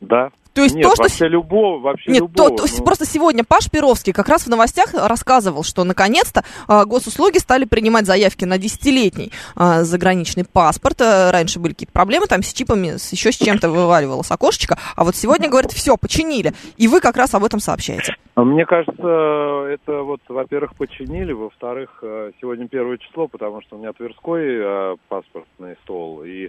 Да. 0.00 0.30
То 0.54 0.62
есть 0.62 0.74
Нет, 0.74 0.84
то, 0.84 0.94
что 0.94 1.02
вообще 1.04 1.28
любого, 1.28 1.78
вообще 1.78 2.10
Нет, 2.10 2.20
любого. 2.20 2.50
то, 2.50 2.56
то- 2.56 2.72
ну, 2.78 2.84
просто 2.84 3.06
сегодня 3.06 3.42
Паш 3.42 3.70
Перовский 3.70 4.12
как 4.12 4.28
раз 4.28 4.46
в 4.46 4.50
новостях 4.50 4.92
рассказывал, 4.92 5.62
что 5.62 5.84
наконец-то 5.84 6.42
а, 6.68 6.84
госуслуги 6.84 7.38
стали 7.38 7.64
принимать 7.64 8.06
заявки 8.06 8.44
на 8.44 8.58
десятилетний 8.58 9.32
а, 9.56 9.82
заграничный 9.82 10.44
паспорт. 10.44 11.00
А, 11.00 11.32
раньше 11.32 11.58
были 11.58 11.72
какие-то 11.72 11.92
проблемы, 11.92 12.26
там 12.26 12.42
с 12.42 12.52
чипами, 12.52 12.98
с 12.98 13.12
еще 13.12 13.32
с 13.32 13.36
чем-то 13.36 13.70
вываливалось 13.70 14.30
окошечко. 14.30 14.76
А 14.94 15.04
вот 15.04 15.16
сегодня, 15.16 15.48
говорят, 15.48 15.72
все, 15.72 15.96
починили. 15.96 16.52
И 16.76 16.86
вы 16.86 17.00
как 17.00 17.16
раз 17.16 17.34
об 17.34 17.44
этом 17.44 17.58
сообщаете. 17.58 18.14
Мне 18.36 18.66
кажется, 18.66 19.66
это 19.68 20.02
вот, 20.02 20.20
во-первых, 20.28 20.74
починили, 20.76 21.32
во-вторых, 21.32 21.98
э, 22.02 22.32
сегодня 22.40 22.68
первое 22.68 22.98
число, 22.98 23.28
потому 23.28 23.60
что 23.62 23.76
у 23.76 23.78
меня 23.78 23.92
Тверской 23.92 24.42
э, 24.58 24.96
паспортный 25.08 25.76
стол, 25.82 26.22
и 26.24 26.48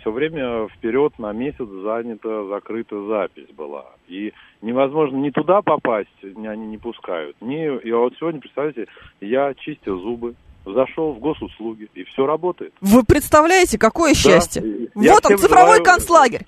все 0.00 0.12
время 0.12 0.68
вперед 0.68 1.18
на 1.18 1.32
месяц 1.32 1.66
занята, 1.66 2.44
закрыта 2.44 3.02
запись 3.06 3.41
была. 3.50 3.86
И 4.08 4.32
невозможно 4.60 5.16
ни 5.16 5.30
туда 5.30 5.62
попасть, 5.62 6.08
ни- 6.22 6.46
они 6.46 6.66
не 6.66 6.78
пускают, 6.78 7.36
ни... 7.40 7.64
И 7.86 7.92
вот 7.92 8.14
сегодня, 8.18 8.40
представляете, 8.40 8.86
я 9.20 9.54
чистил 9.54 9.98
зубы, 10.00 10.34
зашел 10.64 11.12
в 11.12 11.18
госуслуги, 11.18 11.88
и 11.94 12.04
все 12.04 12.24
работает. 12.26 12.72
Вы 12.80 13.02
представляете, 13.04 13.78
какое 13.78 14.14
счастье? 14.14 14.62
Я 14.94 15.14
вот 15.14 15.26
он, 15.26 15.38
цифровой 15.38 15.78
желаю- 15.78 15.84
концлагерь. 15.84 16.46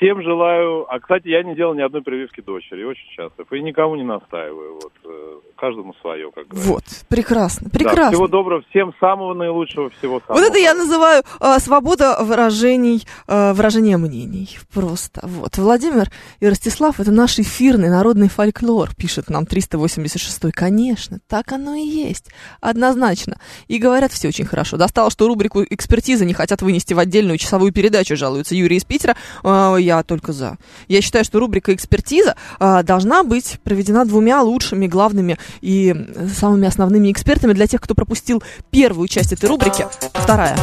Всем 0.00 0.22
желаю... 0.22 0.86
А, 0.92 0.98
кстати, 0.98 1.28
я 1.28 1.42
не 1.42 1.54
делал 1.54 1.74
ни 1.74 1.82
одной 1.82 2.02
прививки 2.02 2.40
дочери, 2.40 2.82
очень 2.84 3.06
счастлив. 3.10 3.46
И 3.52 3.60
никому 3.60 3.96
не 3.96 4.02
настаиваю. 4.02 4.74
Вот, 4.74 4.92
э, 5.04 5.34
каждому 5.56 5.94
свое, 6.00 6.30
как 6.32 6.48
говорится. 6.48 6.72
Вот, 6.72 6.84
прекрасно, 7.08 7.68
Да, 7.70 7.78
прекрасно. 7.78 8.12
всего 8.12 8.26
доброго, 8.26 8.62
всем 8.70 8.94
самого 8.98 9.34
наилучшего, 9.34 9.90
всего 9.90 10.20
самого 10.20 10.40
Вот 10.40 10.50
это 10.50 10.58
я 10.58 10.74
называю 10.74 11.22
а, 11.38 11.58
свобода 11.58 12.16
выражений, 12.22 13.04
а, 13.26 13.52
выражения 13.52 13.98
мнений. 13.98 14.58
Просто. 14.72 15.20
Вот. 15.22 15.58
Владимир 15.58 16.08
и 16.40 16.48
Ростислав, 16.48 16.98
это 16.98 17.12
наш 17.12 17.38
эфирный 17.38 17.90
народный 17.90 18.28
фольклор, 18.28 18.94
пишет 18.96 19.28
нам 19.28 19.44
386 19.44 20.52
Конечно, 20.52 21.18
так 21.28 21.52
оно 21.52 21.74
и 21.74 21.82
есть. 21.82 22.30
Однозначно. 22.60 23.38
И 23.68 23.78
говорят 23.78 24.12
все 24.12 24.28
очень 24.28 24.46
хорошо. 24.46 24.78
Достало, 24.78 25.10
что 25.10 25.26
рубрику 25.28 25.62
«Экспертиза» 25.62 26.24
не 26.24 26.32
хотят 26.32 26.62
вынести 26.62 26.94
в 26.94 26.98
отдельную 26.98 27.36
часовую 27.36 27.72
передачу, 27.72 28.16
жалуется 28.16 28.54
Юрий 28.54 28.76
из 28.76 28.84
Питера. 28.84 29.16
А, 29.42 29.76
Я 29.90 30.04
только 30.04 30.32
за. 30.32 30.56
Я 30.86 31.02
считаю, 31.02 31.24
что 31.24 31.40
рубрика 31.40 31.74
«Экспертиза» 31.74 32.36
а, 32.60 32.84
должна 32.84 33.24
быть 33.24 33.58
проведена 33.64 34.04
двумя 34.04 34.40
лучшими, 34.40 34.86
главными 34.86 35.36
и 35.62 35.92
э, 35.92 36.28
самыми 36.28 36.68
основными 36.68 37.10
экспертами 37.10 37.54
для 37.54 37.66
тех, 37.66 37.80
кто 37.80 37.96
пропустил 37.96 38.40
первую 38.70 39.08
часть 39.08 39.32
этой 39.32 39.48
рубрики. 39.48 39.84
Вторая. 40.14 40.56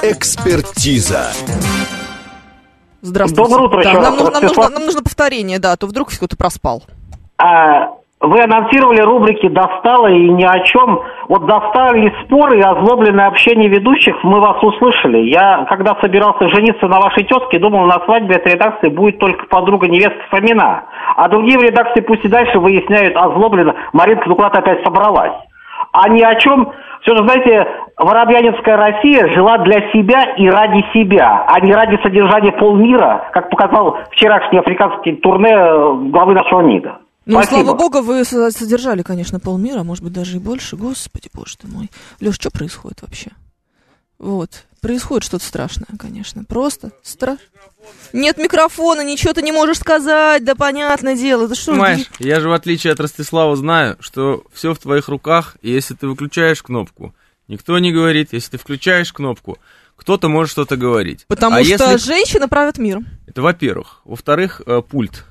Экспертиза. 0.00 1.30
Здравствуйте. 3.02 3.50
Доброе 3.50 3.66
утро 3.66 3.82
Да, 3.82 3.90
еще 3.90 4.00
нам, 4.00 4.14
раз, 4.14 4.18
нам 4.18 4.32
Ростислав. 4.32 4.56
нужно, 4.56 4.70
нам 4.70 4.84
нужно 4.86 5.02
повторение, 5.02 5.58
да, 5.58 5.72
а 5.72 5.76
то 5.76 5.86
вдруг 5.86 6.10
кто-то 6.10 6.34
проспал. 6.34 6.82
А, 7.36 7.90
вы 8.26 8.42
анонсировали 8.42 9.00
рубрики 9.00 9.48
«Достало» 9.48 10.08
и 10.08 10.28
«Ни 10.28 10.44
о 10.44 10.60
чем». 10.60 11.02
Вот 11.28 11.46
достали 11.46 12.12
споры 12.24 12.58
и 12.58 12.62
озлобленное 12.62 13.26
общение 13.26 13.68
ведущих, 13.68 14.16
мы 14.22 14.40
вас 14.40 14.62
услышали. 14.62 15.18
Я, 15.18 15.66
когда 15.68 15.96
собирался 16.00 16.48
жениться 16.48 16.86
на 16.86 17.00
вашей 17.00 17.24
тезке, 17.24 17.58
думал, 17.58 17.86
на 17.86 18.04
свадьбе 18.04 18.36
этой 18.36 18.54
редакции 18.54 18.88
будет 18.88 19.18
только 19.18 19.46
подруга 19.46 19.88
невестки 19.88 20.22
Фомина. 20.30 20.84
А 21.16 21.28
другие 21.28 21.58
в 21.58 21.62
редакции 21.62 22.00
пусть 22.00 22.24
и 22.24 22.28
дальше 22.28 22.58
выясняют 22.58 23.16
озлобленно. 23.16 23.74
Маринка 23.92 24.28
ну 24.28 24.36
куда-то 24.36 24.58
опять 24.58 24.82
собралась. 24.84 25.34
А 25.92 26.08
ни 26.08 26.22
о 26.22 26.34
чем... 26.36 26.72
Все 27.02 27.14
же, 27.14 27.22
знаете, 27.22 27.68
Воробьянинская 27.98 28.78
Россия 28.78 29.28
жила 29.34 29.58
для 29.58 29.92
себя 29.92 30.34
и 30.38 30.48
ради 30.48 30.82
себя, 30.94 31.44
а 31.46 31.60
не 31.60 31.70
ради 31.74 32.00
содержания 32.02 32.50
полмира, 32.52 33.28
как 33.32 33.50
показал 33.50 33.98
вчерашний 34.10 34.58
африканский 34.58 35.12
турне 35.16 35.52
э, 35.52 35.94
главы 36.10 36.32
нашего 36.32 36.62
МИДа. 36.62 37.03
Ну, 37.26 37.42
Спасибо. 37.42 37.62
слава 37.62 37.76
богу, 37.76 38.02
вы 38.02 38.24
со- 38.24 38.50
содержали, 38.50 39.02
конечно, 39.02 39.40
полмира, 39.40 39.82
может 39.82 40.04
быть, 40.04 40.12
даже 40.12 40.36
и 40.36 40.40
больше. 40.40 40.76
Господи, 40.76 41.30
боже 41.32 41.56
ты 41.56 41.66
мой. 41.66 41.90
Леш, 42.20 42.34
что 42.34 42.50
происходит 42.50 43.02
вообще? 43.02 43.30
Вот. 44.18 44.64
Происходит 44.80 45.24
что-то 45.24 45.44
страшное, 45.44 45.88
конечно. 45.98 46.44
Просто 46.44 46.92
страшно. 47.02 47.44
Нет 48.12 48.36
микрофона, 48.36 49.02
ничего 49.02 49.32
ты 49.32 49.42
не 49.42 49.52
можешь 49.52 49.78
сказать, 49.78 50.44
да 50.44 50.54
понятное 50.54 51.16
дело. 51.16 51.48
Да 51.48 51.54
что 51.54 51.72
Понимаешь, 51.72 52.06
я 52.18 52.40
же 52.40 52.48
в 52.48 52.52
отличие 52.52 52.92
от 52.92 53.00
Ростислава 53.00 53.56
знаю, 53.56 53.96
что 54.00 54.44
все 54.52 54.74
в 54.74 54.78
твоих 54.78 55.08
руках, 55.08 55.56
и 55.62 55.70
если 55.70 55.94
ты 55.94 56.06
выключаешь 56.06 56.62
кнопку, 56.62 57.14
никто 57.48 57.78
не 57.78 57.92
говорит, 57.92 58.32
если 58.32 58.52
ты 58.52 58.58
включаешь 58.58 59.12
кнопку, 59.12 59.58
кто-то 59.96 60.28
может 60.28 60.52
что-то 60.52 60.76
говорить. 60.76 61.24
Потому 61.28 61.56
а 61.56 61.64
что 61.64 61.92
если... 61.92 61.96
женщина 61.96 62.48
правит 62.48 62.78
миром. 62.78 63.06
Это 63.26 63.42
во-первых. 63.42 64.00
Во-вторых, 64.04 64.60
э, 64.66 64.82
пульт. 64.82 65.24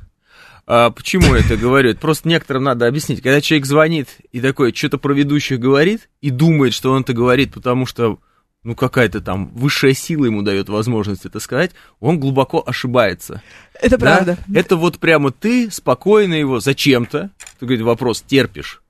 А 0.66 0.92
почему 0.92 1.36
я 1.36 1.42
это 1.42 1.58
говорю? 1.58 1.90
Это 1.90 2.00
просто 2.00 2.28
некоторым 2.30 2.64
надо 2.64 2.88
объяснить. 2.88 3.22
Когда 3.22 3.42
человек 3.42 3.66
звонит 3.66 4.08
и 4.32 4.40
такой 4.40 4.74
что-то 4.74 4.98
про 4.98 5.14
ведущих 5.14 5.60
говорит, 5.60 6.10
и 6.22 6.30
думает, 6.30 6.74
что 6.74 6.92
он 6.92 7.02
это 7.02 7.14
говорит, 7.14 7.54
потому 7.54 7.86
что 7.86 8.20
ну, 8.64 8.76
какая-то 8.76 9.20
там 9.20 9.50
высшая 9.54 9.94
сила 9.94 10.26
ему 10.26 10.42
дает 10.42 10.70
возможность 10.70 11.26
это 11.26 11.42
сказать, 11.42 11.72
он 12.00 12.18
глубоко 12.20 12.64
ошибается. 12.66 13.42
Это 13.82 13.98
Да? 13.98 14.16
правда. 14.16 14.38
Это 14.54 14.78
вот 14.78 15.00
прямо 15.00 15.32
ты 15.32 15.70
спокойно 15.70 16.34
его 16.34 16.62
зачем-то, 16.62 17.30
ты 17.60 17.66
говорит, 17.66 17.82
вопрос 17.84 18.22
терпишь. 18.22 18.82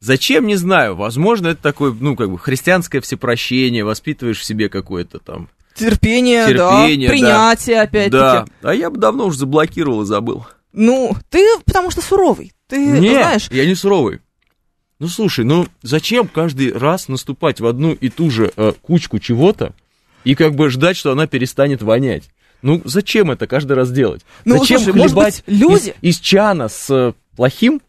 Зачем, 0.00 0.46
не 0.46 0.56
знаю. 0.56 0.96
Возможно, 0.96 1.48
это 1.48 1.62
такое, 1.62 1.94
ну, 1.98 2.16
как 2.16 2.30
бы, 2.30 2.38
христианское 2.38 3.02
всепрощение, 3.02 3.84
воспитываешь 3.84 4.38
в 4.38 4.44
себе 4.44 4.70
какое-то 4.70 5.18
там 5.18 5.50
Терпение, 5.74 6.46
терпение. 6.46 7.08
да. 7.08 7.12
Принятие, 7.12 7.76
да. 7.76 7.82
опять-таки. 7.82 8.10
Да. 8.10 8.46
А 8.62 8.74
я 8.74 8.88
бы 8.88 8.96
давно 8.98 9.26
уже 9.26 9.38
заблокировал 9.40 10.02
и 10.02 10.06
забыл. 10.06 10.46
Ну, 10.72 11.14
ты 11.28 11.44
потому 11.64 11.90
что 11.90 12.00
суровый. 12.00 12.52
Ты 12.68 12.78
Нет, 12.78 13.12
знаешь, 13.12 13.48
я 13.50 13.66
не 13.66 13.74
суровый. 13.74 14.20
Ну, 14.98 15.08
слушай, 15.08 15.44
ну, 15.44 15.66
зачем 15.82 16.28
каждый 16.28 16.72
раз 16.72 17.08
наступать 17.08 17.60
в 17.60 17.66
одну 17.66 17.92
и 17.92 18.10
ту 18.10 18.30
же 18.30 18.52
э, 18.54 18.72
кучку 18.82 19.18
чего-то 19.18 19.72
и 20.24 20.34
как 20.34 20.54
бы 20.54 20.68
ждать, 20.68 20.96
что 20.96 21.10
она 21.10 21.26
перестанет 21.26 21.82
вонять? 21.82 22.24
Ну, 22.62 22.82
зачем 22.84 23.30
это 23.30 23.46
каждый 23.46 23.72
раз 23.72 23.90
делать? 23.90 24.22
Ну, 24.44 24.58
зачем 24.58 24.80
слушай, 24.80 24.96
может 24.96 25.16
быть, 25.16 25.42
люди- 25.46 25.94
из, 26.02 26.16
из 26.16 26.20
чана 26.20 26.68
с 26.68 26.90
э, 26.90 27.14
плохим 27.34 27.80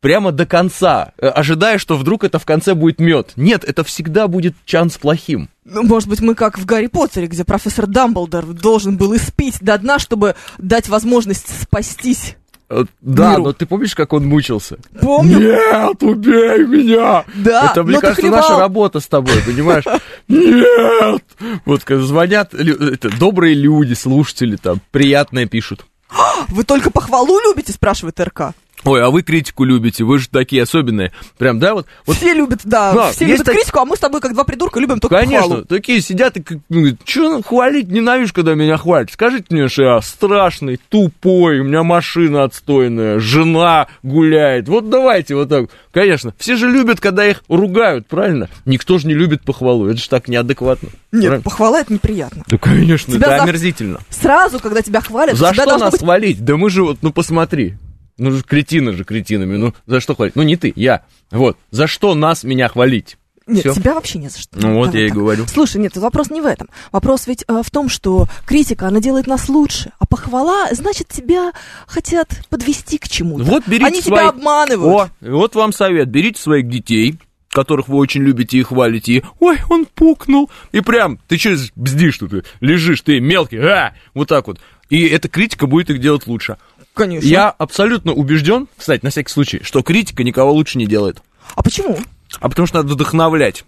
прямо 0.00 0.32
до 0.32 0.46
конца, 0.46 1.12
э, 1.18 1.28
ожидая, 1.28 1.78
что 1.78 1.96
вдруг 1.96 2.24
это 2.24 2.38
в 2.38 2.44
конце 2.44 2.74
будет 2.74 3.00
мед? 3.00 3.32
Нет, 3.36 3.64
это 3.64 3.84
всегда 3.84 4.28
будет 4.28 4.54
чан 4.64 4.90
с 4.90 4.98
плохим. 4.98 5.48
ну, 5.64 5.82
может 5.82 6.08
быть, 6.08 6.20
мы 6.20 6.34
как 6.34 6.58
в 6.58 6.64
Гарри 6.64 6.86
Поттере, 6.86 7.26
где 7.26 7.44
профессор 7.44 7.86
Дамблдор 7.86 8.44
должен 8.46 8.96
был 8.96 9.16
испить 9.16 9.58
до 9.60 9.76
дна, 9.78 9.98
чтобы 9.98 10.34
дать 10.58 10.88
возможность 10.88 11.46
спастись. 11.62 12.36
Э, 12.70 12.84
Да, 13.00 13.30
Миру. 13.32 13.44
но 13.44 13.52
ты 13.54 13.64
помнишь, 13.64 13.94
как 13.94 14.12
он 14.12 14.26
мучился? 14.26 14.76
Помню. 15.00 15.38
Нет, 15.38 16.02
убей 16.02 16.66
меня! 16.66 17.24
Да, 17.34 17.70
Это, 17.70 17.82
мне 17.82 17.92
но 17.94 18.00
ты 18.00 18.06
кажется, 18.08 18.22
хлебал. 18.22 18.40
наша 18.42 18.58
работа 18.58 19.00
с 19.00 19.06
тобой, 19.06 19.36
понимаешь? 19.46 19.84
Нет! 20.28 21.22
Вот 21.64 21.84
когда 21.84 22.02
звонят 22.04 22.54
это, 22.54 23.08
добрые 23.18 23.54
люди, 23.54 23.94
слушатели 23.94 24.56
там, 24.56 24.80
приятное 24.90 25.46
пишут. 25.46 25.86
Вы 26.48 26.64
только 26.64 26.90
похвалу 26.90 27.38
любите, 27.40 27.72
спрашивает 27.72 28.20
РК. 28.20 28.52
Ой, 28.88 29.02
а 29.04 29.10
вы 29.10 29.22
критику 29.22 29.64
любите, 29.64 30.04
вы 30.04 30.18
же 30.18 30.28
такие 30.28 30.62
особенные. 30.62 31.12
Прям, 31.36 31.58
да, 31.58 31.74
вот. 31.74 31.86
вот 32.06 32.16
Все 32.16 32.32
любят, 32.32 32.60
да, 32.64 32.92
Да, 32.92 33.12
все 33.12 33.26
любят 33.26 33.44
так- 33.44 33.54
критику, 33.54 33.78
а 33.80 33.84
мы 33.84 33.96
с 33.96 34.00
тобой 34.00 34.20
как 34.20 34.32
два 34.32 34.44
придурка 34.44 34.80
любим 34.80 34.98
только 35.00 35.16
Конечно, 35.16 35.42
похвалу. 35.42 35.64
такие 35.64 36.00
сидят 36.00 36.36
и 36.36 36.44
что 37.04 37.42
хвалить, 37.42 37.88
ненавижу, 37.88 38.32
когда 38.34 38.54
меня 38.54 38.76
хвалят. 38.76 39.10
Скажите 39.12 39.46
мне, 39.50 39.68
что 39.68 39.82
я 39.82 40.00
страшный, 40.00 40.78
тупой, 40.88 41.60
у 41.60 41.64
меня 41.64 41.82
машина 41.82 42.44
отстойная, 42.44 43.18
жена 43.18 43.88
гуляет. 44.02 44.68
Вот 44.68 44.88
давайте 44.88 45.34
вот 45.34 45.48
так. 45.48 45.66
Конечно, 45.92 46.32
все 46.38 46.56
же 46.56 46.70
любят, 46.70 47.00
когда 47.00 47.26
их 47.26 47.42
ругают, 47.48 48.06
правильно? 48.06 48.48
Никто 48.64 48.98
же 48.98 49.06
не 49.08 49.14
любит 49.14 49.42
похвалу, 49.42 49.86
это 49.88 49.98
же 50.00 50.08
так 50.08 50.28
неадекватно. 50.28 50.88
Нет, 51.12 51.22
правильно? 51.24 51.42
похвала 51.42 51.80
это 51.80 51.92
неприятно. 51.92 52.44
Да, 52.46 52.58
конечно, 52.58 53.14
Тебя 53.14 53.26
это 53.28 53.36
за- 53.38 53.42
омерзительно. 53.44 54.00
Сразу, 54.10 54.58
когда 54.60 54.82
тебя 54.82 55.00
хвалят, 55.00 55.36
За 55.36 55.52
тебя 55.52 55.62
что 55.64 55.78
нас 55.78 55.92
быть... 55.92 56.00
хвалить? 56.00 56.44
Да 56.44 56.56
мы 56.56 56.70
же 56.70 56.82
вот, 56.84 56.98
ну 57.02 57.12
посмотри. 57.12 57.74
Ну 58.18 58.30
же 58.32 58.42
кретины 58.42 58.92
же 58.92 59.04
кретинами, 59.04 59.56
ну 59.56 59.74
за 59.86 60.00
что 60.00 60.14
хвалить? 60.14 60.36
Ну 60.36 60.42
не 60.42 60.56
ты, 60.56 60.72
я. 60.76 61.02
Вот, 61.30 61.56
за 61.70 61.86
что 61.86 62.14
нас, 62.14 62.44
меня 62.44 62.68
хвалить? 62.68 63.16
Нет, 63.46 63.60
Всё? 63.60 63.72
тебя 63.72 63.94
вообще 63.94 64.18
не 64.18 64.28
за 64.28 64.40
что. 64.40 64.58
Ну 64.60 64.74
вот 64.74 64.86
Давай 64.88 65.00
я 65.00 65.06
и 65.06 65.08
так. 65.08 65.16
говорю. 65.16 65.46
Слушай, 65.46 65.80
нет, 65.80 65.96
вопрос 65.96 66.28
не 66.28 66.42
в 66.42 66.46
этом. 66.46 66.68
Вопрос 66.92 67.26
ведь 67.26 67.44
э, 67.48 67.62
в 67.64 67.70
том, 67.70 67.88
что 67.88 68.26
критика, 68.44 68.88
она 68.88 69.00
делает 69.00 69.26
нас 69.26 69.48
лучше, 69.48 69.90
а 69.98 70.04
похвала, 70.04 70.68
значит, 70.72 71.08
тебя 71.08 71.52
хотят 71.86 72.28
подвести 72.50 72.98
к 72.98 73.08
чему-то. 73.08 73.44
Вот 73.44 73.66
берите 73.66 73.86
Они 73.86 74.02
свои- 74.02 74.18
тебя 74.18 74.28
обманывают. 74.28 75.10
О, 75.22 75.26
и 75.26 75.30
вот 75.30 75.54
вам 75.54 75.72
совет. 75.72 76.08
Берите 76.10 76.38
своих 76.42 76.68
детей, 76.68 77.16
которых 77.48 77.88
вы 77.88 77.96
очень 77.96 78.22
любите 78.22 78.58
и 78.58 78.62
хвалите, 78.62 79.12
и 79.14 79.22
ой, 79.40 79.56
он 79.70 79.86
пукнул. 79.86 80.50
И 80.72 80.80
прям, 80.82 81.18
ты 81.26 81.38
что 81.38 81.56
бздишь 81.74 82.18
тут, 82.18 82.44
лежишь, 82.60 83.00
ты 83.00 83.18
мелкий, 83.18 83.56
а, 83.58 83.94
вот 84.12 84.28
так 84.28 84.46
вот. 84.46 84.60
И 84.90 85.06
эта 85.06 85.28
критика 85.30 85.66
будет 85.66 85.88
их 85.88 86.00
делать 86.00 86.26
лучше. 86.26 86.58
Конечно. 86.98 87.26
Я 87.28 87.48
абсолютно 87.50 88.12
убежден, 88.12 88.68
кстати, 88.76 89.04
на 89.04 89.10
всякий 89.10 89.30
случай, 89.32 89.60
что 89.62 89.82
критика 89.82 90.22
никого 90.24 90.52
лучше 90.52 90.78
не 90.78 90.86
делает. 90.86 91.22
А 91.54 91.62
почему? 91.62 91.98
А 92.40 92.48
потому 92.48 92.66
что 92.66 92.78
надо 92.78 92.92
вдохновлять. 92.92 93.64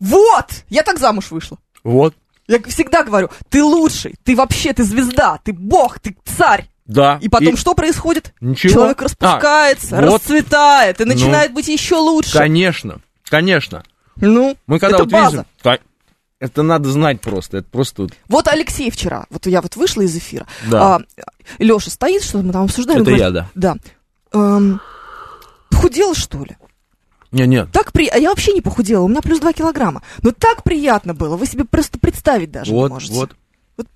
Вот! 0.00 0.46
Я 0.68 0.82
так 0.82 0.98
замуж 0.98 1.30
вышла. 1.30 1.58
Вот. 1.82 2.14
Я 2.46 2.60
всегда 2.62 3.02
говорю, 3.04 3.28
ты 3.50 3.62
лучший, 3.62 4.14
ты 4.24 4.34
вообще, 4.36 4.72
ты 4.72 4.84
звезда, 4.84 5.38
ты 5.44 5.52
бог, 5.52 5.98
ты 5.98 6.16
царь. 6.24 6.68
Да. 6.86 7.18
И 7.20 7.28
потом 7.28 7.56
что 7.58 7.74
происходит? 7.74 8.32
Ничего. 8.40 8.72
Человек 8.72 9.02
распускается, 9.02 9.98
А, 9.98 10.02
вот. 10.02 10.14
расцветает 10.22 11.00
и 11.00 11.04
Ну. 11.04 11.12
начинает 11.12 11.52
быть 11.52 11.68
еще 11.68 11.96
лучше. 11.96 12.32
Конечно, 12.38 13.00
конечно. 13.28 13.82
Ну, 14.16 14.56
Мы 14.66 14.78
когда 14.78 14.96
это 14.96 15.04
вот 15.04 15.12
база. 15.12 15.46
видим... 15.64 15.78
Это 16.40 16.62
надо 16.62 16.88
знать 16.90 17.20
просто, 17.20 17.58
это 17.58 17.68
просто... 17.68 18.06
вот- 18.28 18.46
Алексей 18.48 18.90
вчера, 18.90 19.26
вот 19.30 19.46
я 19.46 19.60
вот 19.60 19.74
вышла 19.76 20.02
из 20.02 20.16
эфира, 20.16 20.46
Да. 20.70 20.96
а, 20.96 21.00
Леша 21.58 21.90
стоит, 21.90 22.22
что 22.22 22.38
мы 22.38 22.52
там 22.52 22.64
обсуждаем. 22.64 23.02
Это 23.02 23.10
говорит, 23.10 23.20
я, 23.24 23.30
да. 23.30 23.48
Да. 23.54 23.76
Эм, 24.32 24.80
похудела, 25.70 26.14
что 26.14 26.44
ли? 26.44 26.56
Не, 27.32 27.46
нет. 27.46 27.70
Так 27.72 27.92
при... 27.92 28.06
А 28.06 28.16
я 28.16 28.30
вообще 28.30 28.52
не 28.52 28.60
похудела, 28.60 29.02
у 29.02 29.08
меня 29.08 29.20
плюс 29.20 29.40
2 29.40 29.52
килограмма. 29.52 30.02
Но 30.22 30.30
так 30.30 30.62
приятно 30.62 31.12
было, 31.12 31.36
вы 31.36 31.44
себе 31.46 31.64
просто 31.64 31.98
представить 31.98 32.50
даже 32.52 32.72
Вот, 32.72 32.86
не 32.88 32.94
можете. 32.94 33.14
вот. 33.14 33.30
Вот 33.30 33.36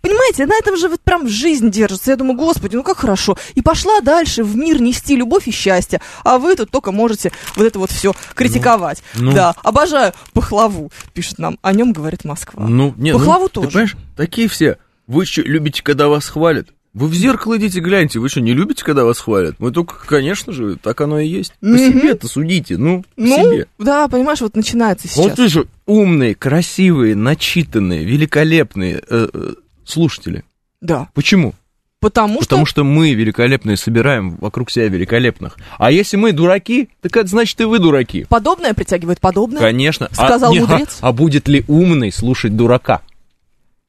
понимаете, 0.01 0.47
на 0.47 0.55
этом 0.55 0.77
же 0.77 0.89
вот 0.89 1.01
прям 1.01 1.29
жизнь 1.29 1.71
держится. 1.71 2.11
Я 2.11 2.17
думаю, 2.17 2.37
господи, 2.37 2.77
ну 2.77 2.83
как 2.83 2.99
хорошо. 2.99 3.37
И 3.55 3.63
пошла 3.63 4.01
дальше 4.01 4.45
в 4.45 4.57
мир 4.57 4.81
нести 4.81 5.17
любовь 5.17 5.49
и 5.49 5.51
счастье. 5.51 6.01
А 6.25 6.39
вы 6.39 6.55
тут 6.57 6.71
только 6.71 6.93
можете 6.93 7.33
вот 7.57 7.67
это 7.67 7.79
вот 7.79 7.91
все 7.91 8.15
критиковать. 8.35 9.03
Ну, 9.17 9.25
ну. 9.25 9.33
Да, 9.33 9.55
обожаю 9.63 10.13
пахлаву, 10.33 10.91
пишет 11.15 11.39
нам. 11.39 11.59
О 11.63 11.73
нем 11.73 11.93
говорит 11.93 12.25
Москва. 12.25 12.67
Ну, 12.67 12.95
нет, 12.97 13.17
Пахлаву 13.17 13.45
ну, 13.45 13.49
тоже. 13.49 13.67
Ты 13.69 13.73
понимаешь, 13.73 13.97
такие 14.17 14.49
все. 14.49 14.79
Вы 15.07 15.27
что, 15.27 15.43
любите, 15.43 15.83
когда 15.83 16.09
вас 16.09 16.29
хвалят? 16.29 16.69
Вы 16.95 17.09
в 17.09 17.15
зеркало 17.15 17.57
идите, 17.57 17.81
гляньте. 17.81 18.19
Вы 18.19 18.29
что, 18.29 18.43
не 18.43 18.53
любите, 18.53 18.85
когда 18.85 19.05
вас 19.05 19.19
хвалят? 19.19 19.57
Мы 19.59 19.71
только, 19.73 19.95
конечно 20.07 20.53
же, 20.53 20.77
так 20.77 21.01
оно 21.01 21.19
и 21.21 21.27
есть. 21.27 21.55
По 21.61 21.67
Мгм. 21.67 21.79
себе-то 21.79 22.29
судите, 22.29 22.77
ну, 22.77 23.03
по 23.03 23.07
Ну, 23.23 23.37
себе. 23.53 23.67
да, 23.79 24.09
понимаешь, 24.09 24.43
вот 24.43 24.55
начинается 24.57 25.09
сейчас. 25.09 25.17
Вот 25.25 25.39
вы 25.39 25.49
же 25.49 25.67
умные, 25.87 26.35
красивые, 26.35 27.17
начитанные, 27.17 28.05
великолепные 28.05 29.03
э, 29.09 29.29
э, 29.33 29.53
слушатели. 29.85 30.45
Да. 30.81 31.09
Почему? 31.15 31.55
Потому 32.03 32.41
что... 32.41 32.47
Потому 32.47 32.67
что 32.67 32.83
мы 32.83 33.15
великолепные 33.15 33.77
собираем 33.77 34.37
вокруг 34.37 34.73
себя 34.73 34.89
великолепных. 34.89 35.57
А 35.79 35.93
если 35.93 36.17
мы 36.17 36.33
дураки, 36.33 36.89
так 37.01 37.17
это 37.17 37.29
значит 37.29 37.61
и 37.61 37.65
вы 37.65 37.79
дураки. 37.79 38.27
Подобное 38.29 38.75
притягивает 38.75 39.21
подобное. 39.21 39.61
Конечно. 39.61 40.09
А- 40.11 40.15
Сказал 40.15 40.53
а- 40.53 40.55
мудрец. 40.55 40.99
А, 41.01 41.13
будет 41.13 41.47
ли 41.47 41.65
умный 41.69 42.11
слушать 42.11 42.57
дурака? 42.57 43.03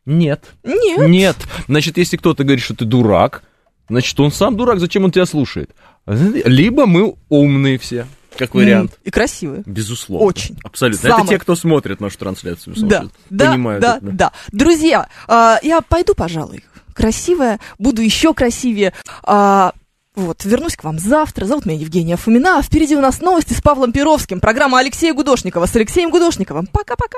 Нет. 0.05 0.43
Нет. 0.63 1.07
Нет. 1.07 1.37
Значит, 1.67 1.97
если 1.97 2.17
кто-то 2.17 2.43
говорит, 2.43 2.63
что 2.63 2.75
ты 2.75 2.85
дурак, 2.85 3.41
значит, 3.89 4.19
он 4.19 4.31
сам 4.31 4.57
дурак, 4.57 4.79
зачем 4.79 5.05
он 5.05 5.11
тебя 5.11 5.25
слушает? 5.25 5.71
Либо 6.05 6.85
мы 6.85 7.15
умные 7.29 7.79
все, 7.79 8.05
как 8.37 8.53
вариант. 8.55 8.97
И 9.03 9.11
красивые. 9.11 9.63
Безусловно. 9.65 10.25
Очень. 10.25 10.57
Абсолютно. 10.63 11.09
Самое. 11.09 11.23
Это 11.23 11.29
те, 11.33 11.39
кто 11.39 11.55
смотрит 11.55 11.99
нашу 11.99 12.17
трансляцию, 12.17 12.75
Да, 12.75 12.99
смотрит, 12.99 13.11
да, 13.29 13.51
понимают 13.51 13.81
да, 13.81 13.97
это. 13.97 14.05
да. 14.11 14.31
Друзья, 14.51 15.07
а, 15.27 15.59
я 15.61 15.81
пойду, 15.81 16.13
пожалуй, 16.15 16.63
красивая, 16.93 17.59
буду 17.79 18.01
еще 18.01 18.33
красивее. 18.33 18.93
А, 19.23 19.73
вот, 20.15 20.45
вернусь 20.45 20.75
к 20.75 20.83
вам 20.83 20.99
завтра. 20.99 21.45
Зовут 21.45 21.65
меня 21.65 21.79
Евгения 21.79 22.17
Фомина. 22.17 22.59
А 22.59 22.61
впереди 22.61 22.95
у 22.95 23.01
нас 23.01 23.19
новости 23.21 23.53
с 23.53 23.61
Павлом 23.61 23.91
Перовским. 23.91 24.39
Программа 24.39 24.79
Алексея 24.79 25.13
Гудошникова 25.13 25.65
с 25.65 25.75
Алексеем 25.75 26.11
Гудошниковым. 26.11 26.67
Пока-пока. 26.67 27.17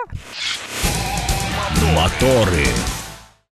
Моторы. 1.94 2.66